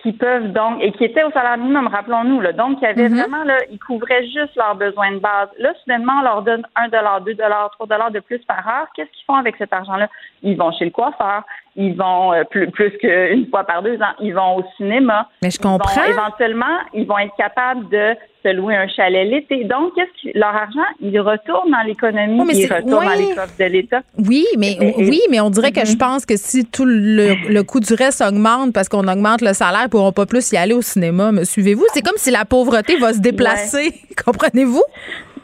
qui 0.04 0.12
peuvent 0.12 0.52
donc, 0.52 0.82
et 0.82 0.92
qui 0.92 1.04
étaient 1.04 1.24
au 1.24 1.30
salaire 1.30 1.56
minimum, 1.56 1.86
rappelons-nous, 1.86 2.42
là, 2.42 2.52
donc 2.52 2.78
qui 2.78 2.84
avaient 2.84 3.08
mm-hmm. 3.08 3.20
vraiment, 3.20 3.42
là, 3.42 3.56
ils 3.70 3.78
couvraient 3.78 4.26
juste 4.26 4.54
leurs 4.54 4.74
besoins 4.74 5.12
de 5.12 5.18
base. 5.18 5.48
Là, 5.58 5.72
soudainement, 5.80 6.18
on 6.20 6.22
leur 6.22 6.42
donne 6.42 6.66
un 6.76 6.88
dollar, 6.88 7.22
deux 7.22 7.32
dollars, 7.32 7.70
trois 7.70 7.86
dollars 7.86 8.10
de 8.10 8.20
plus 8.20 8.38
par 8.40 8.68
heure. 8.68 8.86
Qu'est-ce 8.94 9.10
qu'ils 9.12 9.24
font 9.24 9.36
avec 9.36 9.56
cet 9.56 9.72
argent-là? 9.72 10.10
Ils 10.44 10.56
vont 10.56 10.70
chez 10.72 10.84
le 10.84 10.90
coiffeur, 10.90 11.42
ils 11.76 11.96
vont 11.96 12.32
euh, 12.32 12.44
plus, 12.44 12.70
plus 12.70 12.90
qu'une 12.98 13.48
fois 13.50 13.64
par 13.64 13.82
deux 13.82 13.96
ans, 13.96 14.14
ils 14.20 14.34
vont 14.34 14.58
au 14.58 14.64
cinéma. 14.76 15.28
Mais 15.42 15.50
je 15.50 15.58
comprends. 15.58 16.04
éventuellement, 16.04 16.78
ils 16.92 17.06
vont 17.06 17.18
être 17.18 17.34
capables 17.36 17.88
de 17.88 18.14
se 18.44 18.52
louer 18.52 18.76
un 18.76 18.86
chalet 18.88 19.26
l'été. 19.28 19.64
Donc, 19.64 19.94
qu'est-ce 19.94 20.32
que 20.32 20.38
leur 20.38 20.54
argent, 20.54 20.84
il 21.00 21.18
retourne 21.18 21.70
dans 21.70 21.82
l'économie, 21.86 22.44
il 22.52 22.72
retourne 22.72 23.04
dans 23.04 23.12
les 23.12 23.34
coffres 23.34 23.58
de 23.58 23.64
l'État. 23.64 24.02
Oui, 24.18 24.44
mais 24.58 24.76
oui, 24.98 25.20
mais 25.30 25.40
on 25.40 25.50
dirait 25.50 25.72
que 25.72 25.84
je 25.84 25.96
pense 25.96 26.26
que 26.26 26.36
si 26.36 26.64
tout 26.66 26.84
le, 26.86 27.62
coût 27.62 27.80
du 27.80 27.94
reste 27.94 28.20
augmente 28.20 28.72
parce 28.72 28.88
qu'on 28.88 29.08
augmente 29.08 29.40
le 29.40 29.54
salaire, 29.54 29.84
ils 29.86 29.88
pourront 29.88 30.12
pas 30.12 30.26
plus 30.26 30.52
y 30.52 30.56
aller 30.56 30.74
au 30.74 30.82
cinéma. 30.82 31.32
Me 31.32 31.44
suivez-vous? 31.44 31.86
C'est 31.92 32.02
comme 32.02 32.18
si 32.18 32.30
la 32.30 32.44
pauvreté 32.44 32.98
va 32.98 33.14
se 33.14 33.20
déplacer. 33.20 33.94
Comprenez-vous? 34.24 34.82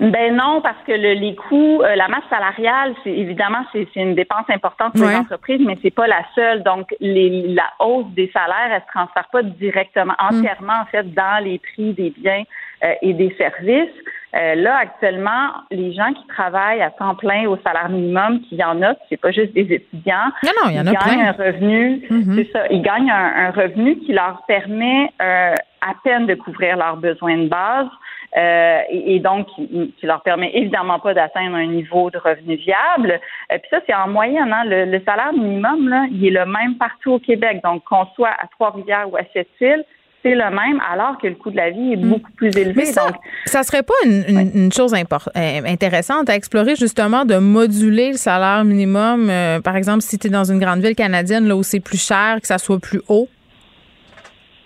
Ben 0.01 0.35
non, 0.35 0.63
parce 0.63 0.83
que 0.87 0.93
le, 0.93 1.13
les 1.13 1.35
coûts, 1.35 1.83
euh, 1.83 1.95
la 1.95 2.09
masse 2.09 2.25
salariale, 2.31 2.95
c'est 3.05 3.13
évidemment 3.13 3.65
c'est 3.71 3.87
une 3.97 4.15
dépense 4.15 4.49
importante 4.49 4.95
pour 4.95 5.07
les 5.07 5.15
entreprises, 5.15 5.61
mais 5.65 5.77
c'est 5.83 5.95
pas 5.95 6.07
la 6.07 6.23
seule. 6.35 6.63
Donc 6.63 6.95
les, 7.01 7.49
la 7.49 7.71
hausse 7.81 8.07
des 8.15 8.31
salaires, 8.33 8.71
elle 8.73 8.81
se 8.81 8.87
transfère 8.95 9.29
pas 9.31 9.43
directement, 9.43 10.15
mm. 10.19 10.37
entièrement 10.37 10.81
en 10.81 10.87
fait 10.87 11.13
dans 11.13 11.45
les 11.45 11.59
prix 11.59 11.93
des 11.93 12.11
biens 12.17 12.45
euh, 12.83 12.95
et 13.03 13.13
des 13.13 13.35
services. 13.37 13.93
Euh, 14.35 14.55
là, 14.55 14.79
actuellement, 14.79 15.49
les 15.71 15.93
gens 15.93 16.13
qui 16.15 16.27
travaillent 16.29 16.81
à 16.81 16.91
temps 16.91 17.17
plein 17.17 17.47
au 17.47 17.59
salaire 17.59 17.91
minimum, 17.91 18.41
qu'il 18.43 18.59
y 18.59 18.65
en 18.65 18.81
a, 18.81 18.95
c'est 19.09 19.17
pas 19.17 19.33
juste 19.33 19.53
des 19.53 19.71
étudiants. 19.75 20.31
Non, 20.45 20.53
non, 20.63 20.71
il 20.71 20.77
y 20.77 20.81
en 20.81 20.87
a 20.87 20.93
gagnent 20.93 21.27
un 21.27 21.33
revenu, 21.33 21.97
mm-hmm. 22.09 22.37
c'est 22.37 22.53
ça, 22.53 22.67
ils 22.71 22.81
gagnent 22.81 23.11
un, 23.11 23.49
un, 23.49 23.51
revenu 23.51 23.99
qui 23.99 24.13
leur 24.13 24.43
permet 24.47 25.13
euh, 25.21 25.55
à 25.83 25.95
peine 26.05 26.27
de 26.27 26.35
couvrir 26.37 26.77
leurs 26.77 26.97
besoins 26.97 27.37
de 27.39 27.49
base. 27.49 27.89
Euh, 28.37 28.81
et, 28.91 29.19
donc 29.19 29.49
qui, 29.57 30.07
leur 30.07 30.23
permet 30.23 30.53
évidemment 30.55 31.01
pas 31.01 31.15
d'atteindre 31.15 31.57
un 31.57 31.67
niveau 31.67 32.11
de 32.11 32.19
revenu 32.19 32.55
viable. 32.55 33.21
Euh, 33.53 33.59
puis 33.59 33.69
ça, 33.71 33.81
c'est 33.87 33.95
en 33.95 34.09
moyenne. 34.09 34.53
Hein, 34.53 34.63
le, 34.67 35.01
salaire 35.05 35.33
minimum, 35.33 35.89
là, 35.89 36.07
il 36.13 36.27
est 36.27 36.31
le 36.31 36.47
même 36.47 36.77
partout 36.79 37.13
au 37.13 37.19
Québec. 37.19 37.61
Donc, 37.65 37.83
qu'on 37.85 38.07
soit 38.15 38.31
à 38.31 38.47
Trois-Rivières 38.53 39.11
ou 39.11 39.17
à 39.17 39.23
Sept-Îles, 39.33 39.85
c'est 40.23 40.35
le 40.35 40.51
même, 40.51 40.81
alors 40.89 41.19
que 41.19 41.27
le 41.27 41.35
coût 41.35 41.51
de 41.51 41.57
la 41.57 41.71
vie 41.71 41.95
est 41.95 41.97
mm. 41.97 42.09
beaucoup 42.09 42.31
plus 42.33 42.57
élevé. 42.57 42.75
Mais 42.77 42.85
ça, 42.85 43.09
ça 43.47 43.63
serait 43.65 43.83
pas 43.83 43.95
une, 44.05 44.71
chose 44.71 44.95
euh, 44.95 45.61
intéressante 45.67 46.31
à 46.31 46.37
explorer, 46.37 46.77
justement, 46.77 47.25
de 47.25 47.37
moduler 47.37 48.13
le 48.13 48.17
salaire 48.17 48.65
minimum, 48.65 49.33
par 49.65 49.75
exemple, 49.75 50.03
si 50.03 50.19
tu 50.19 50.29
es 50.29 50.31
dans 50.31 50.45
une 50.45 50.61
grande 50.61 50.81
ville 50.81 50.95
canadienne 50.95 51.49
là 51.49 51.57
où 51.57 51.65
c'est 51.65 51.81
plus 51.81 52.07
cher, 52.07 52.37
que 52.41 52.47
ça 52.47 52.59
soit 52.59 52.79
plus 52.79 53.01
haut? 53.09 53.29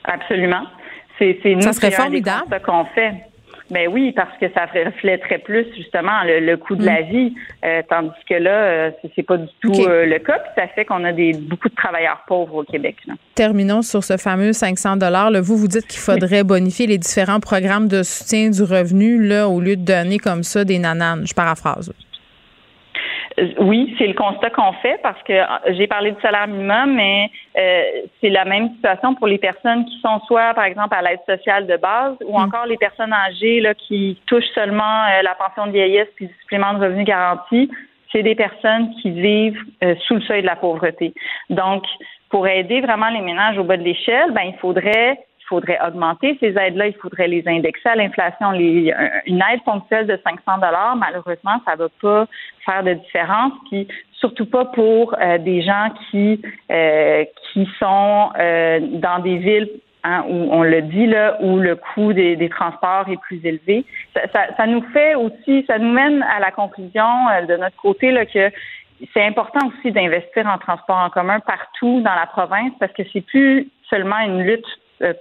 Absolument. 0.05 0.67
C'est 1.19 1.39
nous, 1.45 1.63
ça 1.63 1.73
serait 1.73 1.93
formidable. 1.93 2.61
qu'on 2.67 2.85
fait. 2.87 3.15
Ben 3.75 3.89
oui, 3.93 4.13
parce 4.13 4.31
que 4.41 4.47
ça 4.55 4.67
reflèterait 4.67 5.39
plus 5.39 5.67
justement 5.77 6.23
le, 6.25 6.39
le 6.41 6.57
coût 6.57 6.77
de 6.77 6.85
la 6.87 7.03
vie, 7.03 7.35
euh, 7.65 7.83
tandis 7.91 8.11
que 8.29 8.35
là, 8.35 8.51
euh, 8.51 8.91
c'est- 9.03 9.11
c'est 9.17 9.23
pas 9.25 9.37
du 9.37 9.49
tout 9.61 9.73
euh, 9.89 10.07
le 10.07 10.19
cas. 10.21 10.39
Puis 10.39 10.53
ça 10.57 10.69
fait 10.69 10.85
qu'on 10.85 11.03
a 11.05 11.13
des 11.13 11.33
beaucoup 11.33 11.69
de 11.69 11.75
travailleurs 11.75 12.23
pauvres 12.29 12.55
au 12.55 12.63
Québec. 12.65 12.97
là. 13.09 13.15
Terminons 13.35 13.83
sur 13.83 14.05
ce 14.05 14.17
fameux 14.17 14.53
500 14.53 14.97
dollars. 14.97 15.33
Vous, 15.43 15.57
vous 15.57 15.67
dites 15.69 15.87
qu'il 15.89 15.99
faudrait 16.01 16.45
bonifier 16.45 16.87
les 16.87 16.99
différents 16.99 17.41
programmes 17.41 17.89
de 17.89 18.03
soutien 18.05 18.49
du 18.49 18.63
revenu 18.63 19.21
là, 19.27 19.49
au 19.49 19.61
lieu 19.61 19.75
de 19.77 19.85
donner 19.85 20.19
comme 20.19 20.45
ça 20.45 20.65
des 20.65 20.79
nananes. 20.79 21.27
Je 21.27 21.35
paraphrase. 21.35 21.93
Euh, 23.39 23.49
Oui, 23.59 23.95
c'est 23.99 24.07
le 24.07 24.15
constat 24.15 24.51
qu'on 24.51 24.73
fait 24.75 25.01
parce 25.03 25.21
que 25.23 25.33
euh, 25.33 25.75
j'ai 25.77 25.87
parlé 25.87 26.13
du 26.13 26.21
salaire 26.21 26.47
minimum, 26.47 26.95
mais 26.95 27.31
euh, 27.59 27.83
c'est 28.21 28.31
la 28.31 28.45
même 28.45 28.71
situation 28.75 29.15
pour 29.15 29.27
les 29.27 29.39
personnes 29.39 29.85
qui 29.87 29.99
sont 30.01 30.21
soit, 30.27 30.55
par 30.55 30.65
exemple, 30.65 30.95
à 30.95 31.03
l'aide 31.03 31.21
sociale 31.27 31.67
de 31.67 31.77
base 31.77 32.17
ou 32.27 32.37
encore 32.37 32.67
les 32.67 32.77
personnes 32.77 33.13
âgées 33.13 33.61
là, 33.61 33.75
qui 33.75 34.19
touchent 34.27 34.53
seulement 34.55 35.05
euh, 35.05 35.23
la 35.23 35.35
pension 35.35 35.67
de 35.67 35.73
vieillesse 35.73 36.09
puis 36.17 36.27
le 36.27 36.33
supplément 36.41 36.75
de 36.75 36.85
revenu 36.85 37.05
garanti. 37.05 37.71
C'est 38.13 38.23
des 38.23 38.37
personnes 38.37 38.95
qui 39.03 39.11
vivent 39.11 39.61
euh, 39.83 39.95
sous 40.07 40.15
le 40.15 40.21
seuil 40.23 40.43
de 40.43 40.47
la 40.47 40.57
pauvreté. 40.57 41.15
Donc, 41.51 41.85
pour 42.31 42.47
aider 42.47 42.81
vraiment 42.81 43.09
les 43.11 43.21
ménages 43.21 43.59
au 43.59 43.65
bas 43.65 43.77
de 43.77 43.83
l'échelle, 43.83 44.31
ben 44.33 44.43
il 44.43 44.57
faudrait 44.59 45.19
faudrait 45.55 45.79
augmenter 45.87 46.37
ces 46.41 46.59
aides-là, 46.59 46.89
il 46.89 46.95
faudrait 46.95 47.29
les 47.29 47.47
indexer 47.47 47.89
à 47.89 47.95
l'inflation. 47.95 48.53
Une 48.53 49.43
aide 49.53 49.63
ponctuelle 49.65 50.07
de 50.09 50.19
500 50.25 50.59
dollars, 50.59 50.97
malheureusement, 50.97 51.61
ça 51.65 51.77
va 51.77 51.87
pas 52.03 52.27
faire 52.65 52.83
de 52.83 52.95
différence, 52.95 53.53
puis 53.71 53.87
surtout 54.15 54.47
pas 54.47 54.65
pour 54.65 55.15
euh, 55.15 55.39
des 55.39 55.63
gens 55.63 55.91
qui 56.11 56.43
euh, 56.73 57.25
qui 57.53 57.69
sont 57.79 58.31
euh, 58.39 58.81
dans 58.95 59.21
des 59.21 59.37
villes 59.37 59.71
hein, 60.03 60.25
où 60.29 60.49
on 60.51 60.65
le 60.65 60.83
dit 60.83 61.07
là, 61.07 61.39
où 61.41 61.59
le 61.59 61.77
coût 61.77 62.13
des, 62.13 62.49
transports 62.49 63.09
est 63.09 63.21
plus 63.21 63.41
élevé. 63.45 63.85
Ça, 64.33 64.67
nous 64.67 64.83
fait 64.93 65.15
aussi, 65.15 65.65
ça 65.69 65.79
nous 65.79 65.93
mène 65.93 66.25
à 66.37 66.41
la 66.41 66.51
conclusion 66.51 67.09
de 67.49 67.57
notre 67.57 67.77
côté 67.77 68.11
là 68.11 68.27
que 68.27 68.51
c'est 69.13 69.25
important 69.25 69.69
aussi 69.69 69.93
d'investir 69.93 70.47
en 70.47 70.59
transport 70.59 70.97
en 70.97 71.11
commun 71.11 71.39
partout 71.41 72.01
dans 72.01 72.15
la 72.15 72.27
province 72.27 72.73
parce 72.81 72.93
que 72.93 73.03
c'est 73.13 73.21
plus 73.21 73.69
seulement 73.91 74.21
une 74.21 74.43
lutte 74.43 74.67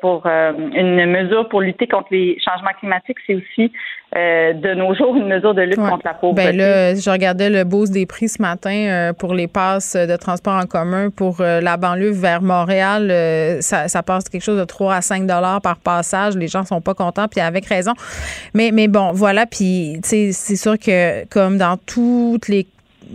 pour 0.02 0.24
euh, 0.26 0.54
une 0.74 1.06
mesure 1.06 1.50
pour 1.50 1.62
lutter 1.62 1.88
contre 1.88 2.08
les 2.12 2.38
changements 2.44 2.72
climatiques, 2.80 3.18
c'est 3.28 3.36
aussi 3.36 3.72
euh, 4.16 4.54
de 4.54 4.74
nos 4.76 4.94
jours 4.96 5.16
une 5.16 5.28
mesure 5.28 5.54
de 5.54 5.62
lutte 5.64 5.78
Ouais. 5.78 5.90
contre 5.90 6.06
la 6.06 6.14
pauvreté. 6.14 6.52
Ben 6.52 6.58
là, 6.58 6.96
je 6.96 7.10
regardais 7.10 7.50
le 7.50 7.64
boost 7.64 7.92
des 7.92 8.06
prix 8.06 8.30
ce 8.30 8.42
matin 8.42 8.70
euh, 8.74 9.14
pour 9.14 9.34
les 9.34 9.48
passes 9.48 9.96
de 9.96 10.16
transport 10.16 10.54
en 10.54 10.66
commun 10.68 11.10
pour 11.10 11.42
euh, 11.42 11.60
la 11.62 11.78
banlieue 11.78 12.12
vers 12.12 12.42
Montréal. 12.42 13.10
euh, 13.12 13.60
ça, 13.62 13.88
ça 13.88 14.04
passe 14.04 14.30
quelque 14.30 14.44
chose 14.44 14.60
de 14.60 14.66
3 14.66 14.96
à 14.96 15.02
5 15.02 15.24
dollars 15.26 15.62
par 15.62 15.78
passage. 15.78 16.36
Les 16.38 16.48
gens 16.48 16.64
sont 16.64 16.80
pas 16.82 16.94
contents, 16.94 17.28
puis 17.28 17.42
avec 17.42 17.66
raison. 17.66 17.94
Mais, 18.54 18.70
mais 18.72 18.88
bon, 18.88 19.12
voilà. 19.14 19.46
Puis, 19.48 20.00
c'est 20.04 20.32
sûr 20.32 20.78
que 20.78 21.26
comme 21.30 21.58
dans 21.58 21.78
toutes 21.78 22.48
les 22.48 22.68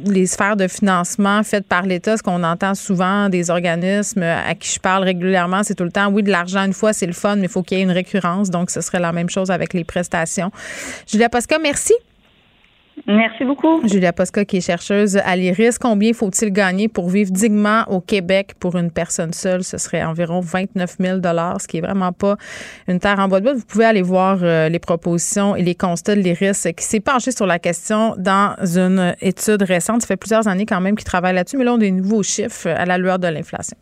les 0.04 0.26
sphères 0.26 0.56
de 0.56 0.68
financement 0.68 1.42
faites 1.42 1.66
par 1.66 1.82
l'État, 1.82 2.16
ce 2.16 2.22
qu'on 2.22 2.42
entend 2.42 2.74
souvent 2.74 3.28
des 3.28 3.50
organismes 3.50 4.22
à 4.22 4.54
qui 4.54 4.72
je 4.72 4.80
parle 4.80 5.04
régulièrement, 5.04 5.62
c'est 5.62 5.74
tout 5.74 5.84
le 5.84 5.92
temps, 5.92 6.08
oui, 6.08 6.22
de 6.22 6.30
l'argent 6.30 6.64
une 6.64 6.72
fois, 6.72 6.92
c'est 6.92 7.06
le 7.06 7.12
fun, 7.12 7.36
mais 7.36 7.42
il 7.42 7.48
faut 7.48 7.62
qu'il 7.62 7.78
y 7.78 7.80
ait 7.80 7.84
une 7.84 7.90
récurrence. 7.90 8.50
Donc, 8.50 8.70
ce 8.70 8.80
serait 8.80 9.00
la 9.00 9.12
même 9.12 9.30
chose 9.30 9.50
avec 9.50 9.74
les 9.74 9.84
prestations. 9.84 10.50
Julia 11.06 11.28
Posca, 11.28 11.58
merci. 11.58 11.94
Merci 13.06 13.44
beaucoup. 13.44 13.86
Julia 13.86 14.12
Posca, 14.12 14.44
qui 14.44 14.58
est 14.58 14.66
chercheuse 14.66 15.16
à 15.16 15.36
l'IRIS. 15.36 15.78
Combien 15.78 16.12
faut-il 16.12 16.50
gagner 16.50 16.88
pour 16.88 17.08
vivre 17.08 17.30
dignement 17.30 17.84
au 17.88 18.00
Québec 18.00 18.54
pour 18.58 18.76
une 18.76 18.90
personne 18.90 19.32
seule? 19.32 19.64
Ce 19.64 19.78
serait 19.78 20.02
environ 20.02 20.40
29 20.40 20.96
000 20.98 21.20
ce 21.22 21.66
qui 21.66 21.78
est 21.78 21.80
vraiment 21.80 22.12
pas 22.12 22.36
une 22.86 22.98
terre 22.98 23.18
en 23.18 23.28
bois 23.28 23.40
de 23.40 23.44
bois. 23.44 23.54
Vous 23.54 23.64
pouvez 23.64 23.84
aller 23.84 24.02
voir 24.02 24.38
euh, 24.42 24.68
les 24.68 24.78
propositions 24.78 25.56
et 25.56 25.62
les 25.62 25.74
constats 25.74 26.14
de 26.14 26.20
l'IRIS 26.20 26.68
qui 26.76 26.84
s'est 26.84 27.00
penché 27.00 27.30
sur 27.30 27.46
la 27.46 27.58
question 27.58 28.14
dans 28.18 28.54
une 28.76 29.14
étude 29.20 29.62
récente. 29.62 30.02
Ça 30.02 30.06
fait 30.06 30.16
plusieurs 30.16 30.48
années 30.48 30.66
quand 30.66 30.80
même 30.80 30.96
qu'ils 30.96 31.04
travaillent 31.04 31.34
là-dessus, 31.34 31.56
mais 31.56 31.64
là, 31.64 31.72
on 31.72 31.76
a 31.76 31.78
des 31.78 31.90
nouveaux 31.90 32.22
chiffres 32.22 32.68
à 32.68 32.84
la 32.84 32.98
lueur 32.98 33.18
de 33.18 33.28
l'inflation. 33.28 33.76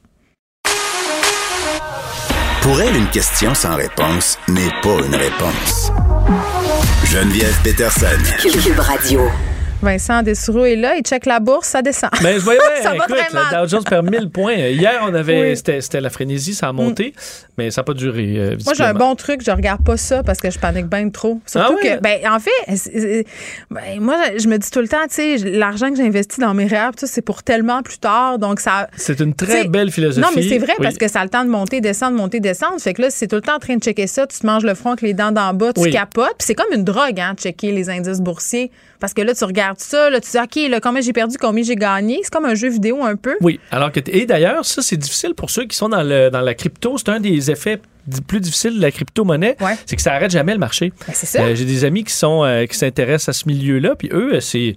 Pour 2.66 2.83
elle, 2.83 2.96
une 2.96 3.09
question 3.11 3.55
sans 3.55 3.76
réponse 3.76 4.37
n'est 4.48 4.72
pas 4.83 4.98
une 5.07 5.14
réponse. 5.14 5.92
Geneviève 7.05 7.57
Peterson. 7.62 8.18
Cube 8.42 8.81
Radio. 8.81 9.20
Vincent 9.83 10.23
Dessoureau 10.23 10.65
est 10.65 10.77
là. 10.77 10.95
Il 10.97 11.03
check 11.03 11.27
la 11.27 11.39
bourse, 11.39 11.69
ça 11.69 11.83
descend. 11.83 12.11
Ben, 12.23 12.35
je 12.39 12.45
voyais, 12.45 12.59
Ça 12.83 12.91
va 12.91 12.97
écoute, 12.97 13.11
mal. 13.33 13.43
la 13.53 13.61
Dow 13.62 13.69
Jones 13.69 13.85
perd 13.85 14.11
1000 14.11 14.31
points. 14.31 14.55
Hier, 14.55 15.01
on 15.03 15.15
avait, 15.15 15.51
Oui. 15.51 15.57
c'était, 15.81 16.01
la 16.01 16.11
frénésie, 16.11 16.55
ça 16.55 16.69
a 16.69 16.73
monté, 16.73 17.15
mais 17.59 17.71
ça 17.71 17.81
n'a 17.83 17.85
pas 17.85 17.95
duré. 17.95 18.35
euh, 18.39 18.57
Moi, 18.65 18.75
j'ai 18.75 18.85
un 18.85 18.95
bon 18.95 19.15
truc, 19.15 19.43
je 19.45 19.51
regarde 19.51 19.85
pas 19.85 19.97
ça 19.97 20.23
parce 20.23 20.39
que 20.41 20.51
je 20.51 20.59
panique 20.59 20.87
bien 20.87 21.09
trop. 21.11 21.41
Surtout 21.47 21.75
Ah 21.81 21.85
ouais? 21.85 21.97
que, 21.99 22.01
ben, 22.01 22.19
en 22.29 22.39
fait, 22.41 23.25
ben, 23.71 24.01
moi, 24.01 24.17
je 24.39 24.49
me 24.49 24.57
dis 24.59 24.71
tout 24.71 24.81
le 24.81 24.89
temps, 24.89 25.07
tu 25.09 25.15
sais, 25.15 25.37
l'argent 25.39 25.91
que 25.91 25.97
j'ai 25.97 26.07
investi 26.07 26.41
dans 26.41 26.55
mes 26.55 26.67
rêves, 26.67 26.93
c'est 26.97 27.23
pour 27.23 27.43
tellement 27.43 27.83
plus 27.83 27.99
tard. 27.99 28.39
Donc, 28.39 28.61
ça. 28.61 28.89
C'est 28.97 29.21
une 29.21 29.35
très 29.35 29.65
belle 29.69 29.91
philosophie. 29.91 30.21
Non, 30.27 30.33
mais 30.35 30.43
c'est 30.43 30.59
vrai 30.59 30.73
Oui. 30.79 30.85
parce 30.85 30.97
que 30.97 31.09
ça 31.09 31.21
a 31.21 31.25
le 31.25 31.31
temps 31.31 31.45
de 31.45 31.51
monter, 31.51 31.81
descendre, 31.81 32.17
monter, 32.17 32.41
descendre. 32.41 32.81
Fait 32.81 32.95
que 32.95 33.03
là, 33.03 33.09
c'est 33.11 33.27
tout 33.27 33.37
le 33.37 33.43
temps 33.43 33.57
en 33.57 33.61
train 33.61 33.77
de 33.77 33.83
checker 33.83 34.07
ça. 34.07 34.27
Tu 34.27 34.39
te 34.39 34.47
manges 34.47 34.65
le 34.65 34.75
front 34.75 34.91
avec 34.91 35.03
les 35.03 35.15
dents 35.15 35.33
d'en 35.33 35.53
bas, 35.55 35.73
tu 35.73 35.81
Oui. 35.83 35.91
capotes. 35.91 36.35
Puis 36.39 36.47
c'est 36.47 36.55
comme 36.55 36.73
une 36.73 36.85
drogue, 36.85 37.21
hein, 37.21 37.35
de 37.35 37.41
checker 37.41 37.73
les 37.73 37.91
indices 37.91 38.21
boursiers. 38.21 38.71
Parce 38.99 39.12
que 39.12 39.21
là, 39.21 39.35
tu 39.35 39.45
regardes 39.45 39.65
ça, 39.76 40.11
là, 40.11 40.20
tu 40.20 40.31
dis, 40.31 40.38
OK, 40.38 40.70
là, 40.70 40.81
combien 40.81 41.00
j'ai 41.00 41.12
perdu, 41.12 41.37
combien 41.38 41.62
j'ai 41.64 41.76
gagné? 41.76 42.20
C'est 42.22 42.33
comme 42.33 42.44
un 42.46 42.55
jeu 42.55 42.68
vidéo 42.68 43.02
un 43.05 43.16
peu. 43.16 43.37
Oui, 43.40 43.59
alors 43.70 43.90
que 43.92 44.00
et 44.07 44.26
d'ailleurs, 44.26 44.64
ça 44.64 44.83
c'est 44.83 44.96
difficile 44.96 45.35
pour 45.35 45.50
ceux 45.50 45.64
qui 45.66 45.76
sont 45.76 45.88
dans 45.88 46.02
le 46.02 46.31
dans 46.31 46.40
la 46.40 46.55
crypto, 46.55 46.96
c'est 46.98 47.09
un 47.11 47.20
des 47.20 47.50
effets 47.50 47.81
plus 48.29 48.38
difficiles 48.40 48.76
de 48.76 48.81
la 48.83 48.90
crypto-monnaie, 48.92 49.57
Ouais. 49.61 49.76
c'est 49.85 49.96
que 49.96 50.02
ça 50.02 50.12
arrête 50.12 50.31
jamais 50.31 50.52
le 50.52 50.59
marché. 50.61 50.92
Ben, 51.09 51.12
c'est 51.14 51.26
ça. 51.26 51.42
Euh, 51.42 51.55
j'ai 51.57 51.64
des 51.64 51.85
amis 51.85 52.05
qui 52.05 52.12
sont 52.12 52.44
euh, 52.44 52.64
qui 52.66 52.76
s'intéressent 52.79 53.31
à 53.31 53.33
ce 53.40 53.48
milieu-là, 53.48 53.96
puis 53.96 54.09
eux, 54.12 54.35
euh, 54.35 54.40
c'est 54.40 54.76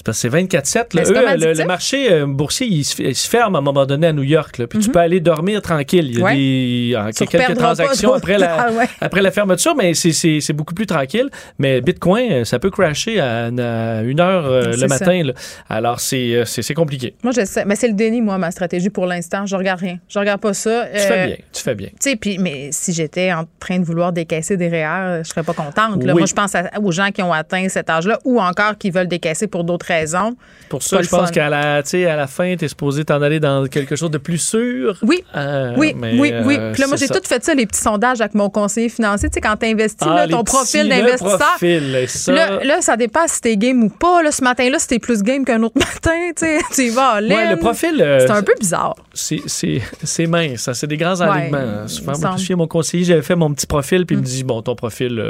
c'est 0.00 0.06
parce 0.06 0.22
que 0.22 0.30
c'est 0.30 0.34
24-7. 0.34 0.76
là. 0.76 0.84
Ben, 0.94 1.04
c'est 1.04 1.10
Eux, 1.10 1.14
comme 1.14 1.42
euh, 1.42 1.54
le, 1.54 1.64
marché 1.66 2.10
euh, 2.12 2.26
boursier, 2.26 2.66
il 2.66 2.84
se, 2.84 3.02
il 3.02 3.14
se 3.14 3.28
ferme 3.28 3.54
à 3.54 3.58
un 3.58 3.62
moment 3.62 3.84
donné 3.84 4.06
à 4.06 4.12
New 4.14 4.22
York. 4.22 4.56
là. 4.56 4.66
Puis 4.66 4.78
tu 4.78 4.88
peux 4.90 4.98
aller 4.98 5.20
dormir 5.20 5.60
tranquille. 5.60 6.06
Il 6.10 6.14
y 6.14 6.16
a 6.16 6.20
Mhm. 6.20 6.24
Ouais. 6.24 6.34
des, 6.36 6.96
en- 6.96 7.26
quelques 7.26 7.56
transactions 7.58 8.14
après 8.14 8.38
la, 8.38 8.56
Ah 8.68 8.72
ouais. 8.72 8.86
après 9.02 9.20
la 9.20 9.30
fermeture, 9.30 9.74
mais 9.76 9.92
c'est- 9.92 10.12
c'est 10.12 10.40
c'est 10.40 10.54
beaucoup 10.54 10.72
plus 10.74 10.86
tranquille. 10.86 11.28
Mais 11.58 11.82
Bitcoin, 11.82 12.32
euh, 12.32 12.44
ça 12.44 12.58
peut 12.58 12.70
crasher 12.70 13.20
à, 13.20 13.46
à 13.48 14.02
une 14.02 14.20
heure 14.20 14.46
euh, 14.46 14.72
le 14.74 14.86
matin. 14.88 15.22
là. 15.22 15.32
Alors, 15.68 16.00
c'est 16.00 16.44
compliqué. 16.74 17.14
Moi, 17.22 17.32
je 17.36 17.44
sais. 17.44 17.64
Mais 17.66 17.76
c'est 17.76 17.88
le 17.88 17.94
déni, 17.94 18.22
moi, 18.22 18.38
ma 18.38 18.50
stratégie 18.50 18.88
pour 18.90 19.04
l'instant. 19.06 19.44
Je 19.44 19.54
regarde 19.54 19.80
rien. 19.80 19.98
Je 20.08 20.18
regarde 20.18 20.40
pas 20.40 20.54
ça. 20.54 20.86
Tu 20.94 20.98
fais 21.00 21.26
bien, 21.26 21.36
tu 21.52 21.62
fais 21.62 21.74
bien. 21.74 21.88
Tu 21.88 22.10
sais, 22.10 22.16
puis, 22.16 22.38
mais 22.38 22.70
si 22.72 22.94
j'étais 22.94 23.32
en 23.34 23.44
train 23.58 23.78
de 23.78 23.84
vouloir 23.84 24.12
décaisser 24.12 24.56
des 24.56 24.68
REER, 24.68 25.22
je 25.24 25.28
serais 25.28 25.42
pas 25.42 25.52
contente. 25.52 26.02
là. 26.04 26.14
Oui. 26.14 26.20
Moi, 26.20 26.26
je 26.26 26.34
pense 26.34 26.54
à- 26.54 26.70
aux 26.80 26.90
gens 26.92 27.10
qui 27.10 27.22
ont 27.22 27.32
atteint 27.32 27.68
cet 27.68 27.90
âge-là 27.90 28.18
ou 28.24 28.40
encore 28.40 28.78
qui 28.78 28.90
veulent 28.90 29.08
décaisser 29.08 29.46
pour 29.46 29.64
d'autres 29.64 29.89
Pour 30.68 30.82
ça, 30.84 31.02
je 31.02 31.08
pense 31.08 31.30
qu'à 31.32 31.48
la, 31.48 31.78
à 31.78 32.16
la 32.16 32.26
fin, 32.28 32.54
tu 32.56 32.64
es 32.64 32.68
supposé 32.68 33.04
t'en 33.04 33.20
aller 33.22 33.40
dans 33.40 33.66
quelque 33.66 33.96
chose 33.96 34.10
de 34.10 34.18
plus 34.18 34.38
sûr. 34.38 34.96
Oui. 35.02 35.24
Euh, 35.36 35.74
Oui, 35.76 35.94
mais, 35.96 36.12
oui, 36.18 36.32
oui. 36.44 36.56
euh, 36.58 36.72
Puis 36.72 36.82
là, 36.82 36.86
moi, 36.88 36.96
j'ai 36.96 37.08
tout 37.08 37.20
fait 37.26 37.42
ça, 37.44 37.54
les 37.54 37.66
petits 37.66 37.80
sondages 37.80 38.20
avec 38.20 38.34
mon 38.34 38.50
conseiller 38.50 38.88
financier. 38.88 39.28
Tu 39.28 39.34
sais, 39.34 39.40
quand 39.40 39.56
tu 39.56 39.66
investis, 39.66 40.06
Ah, 40.08 40.14
là, 40.14 40.28
ton 40.28 40.44
profil 40.44 40.88
d'investisseur. 40.88 41.38
ça. 42.08 42.32
Là, 42.32 42.64
là, 42.64 42.80
ça 42.82 42.96
dépasse 42.96 43.32
si 43.32 43.40
t'es 43.40 43.56
game 43.56 43.82
ou 43.82 43.88
pas. 43.88 44.22
Là, 44.22 44.30
ce 44.30 44.44
matin-là, 44.44 44.78
si 44.78 44.86
t'es 44.86 44.98
plus 45.00 45.22
game 45.22 45.44
qu'un 45.44 45.62
autre 45.62 45.74
matin, 45.78 46.30
tu 46.36 46.44
sais, 46.46 46.58
tu 46.72 46.82
y 46.82 46.88
vas. 46.90 47.14
Ouais, 47.20 47.32
all-in. 47.32 47.50
le 47.50 47.56
profil, 47.56 48.00
euh, 48.00 48.20
C'est 48.20 48.30
un 48.30 48.42
peu 48.42 48.54
bizarre. 48.60 48.94
c'est- 49.12 50.26
mince, 50.26 50.60
ça, 50.60 50.74
c'est 50.74 50.86
des 50.86 50.96
grands 50.96 51.16
Ouais, 51.20 51.26
alignements. 51.28 51.82
il 51.84 51.88
Souvent, 51.88 52.12
moi, 52.18 52.38
souviens, 52.38 52.56
mon 52.56 52.66
conseiller, 52.68 53.04
j'avais 53.04 53.22
fait 53.22 53.34
mon 53.36 53.52
petit 53.52 53.66
profil, 53.66 54.06
puis 54.06 54.14
il 54.14 54.18
me 54.18 54.22
Mm. 54.22 54.26
dit 54.26 54.44
Bon, 54.44 54.62
ton 54.62 54.74
profil, 54.74 55.20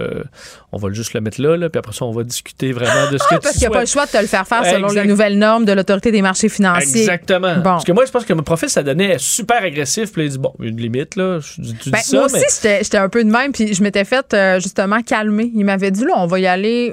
on 0.73 0.77
va 0.79 0.90
juste 0.92 1.14
le 1.14 1.20
mettre 1.20 1.40
là, 1.40 1.57
là, 1.57 1.68
puis 1.70 1.79
après 1.79 1.92
ça, 1.92 2.05
on 2.05 2.12
va 2.12 2.23
discuter 2.25 2.73
vraiment 2.73 3.11
de 3.11 3.18
ce 3.18 3.25
que 3.25 3.35
Ah, 3.35 3.37
tu 3.37 3.40
parce 3.42 3.53
qu'il 3.55 3.61
n'y 3.62 3.66
a 3.66 3.70
pas 3.70 3.81
le 3.81 3.87
choix 3.87 4.07
de 4.07 4.11
te 4.11 4.18
le 4.18 4.27
faire 4.27 4.46
faire 4.51 4.67
selon 4.67 4.89
Exact. 4.89 5.03
les 5.03 5.09
nouvelles 5.09 5.39
normes 5.39 5.65
de 5.65 5.73
l'Autorité 5.73 6.13
des 6.13 6.21
marchés 6.23 6.49
financiers. 6.51 7.01
Exactement. 7.01 7.55
Bon. 7.57 7.63
Parce 7.63 7.85
que 7.85 7.93
moi, 7.93 8.05
je 8.05 8.11
pense 8.11 8.25
que 8.25 8.33
mon 8.35 8.43
profil, 8.43 8.69
ça 8.69 8.83
donnait 8.83 9.17
super 9.19 9.63
agressif. 9.63 10.13
Puis 10.13 10.25
il 10.25 10.31
dit, 10.31 10.39
bon, 10.39 10.53
une 10.61 10.77
limite, 10.77 11.17
là. 11.17 11.39
Tu 11.41 11.61
Ben, 11.91 11.99
dis 11.99 12.05
ça, 12.05 12.17
moi 12.17 12.27
aussi, 12.27 12.37
mais 12.65 12.81
j'étais- 12.83 12.99
un 12.99 13.09
peu 13.09 13.25
de 13.25 13.31
même, 13.31 13.53
puis 13.53 13.73
je 13.73 13.83
m'étais 13.83 14.05
fait 14.05 14.35
euh, 14.35 14.61
justement 14.61 15.01
calmer. 15.03 15.51
Il 15.55 15.65
m'avait 15.65 15.91
dit, 15.91 16.05
là, 16.05 16.13
on 16.17 16.27
va 16.27 16.39
y 16.41 16.47
aller, 16.47 16.93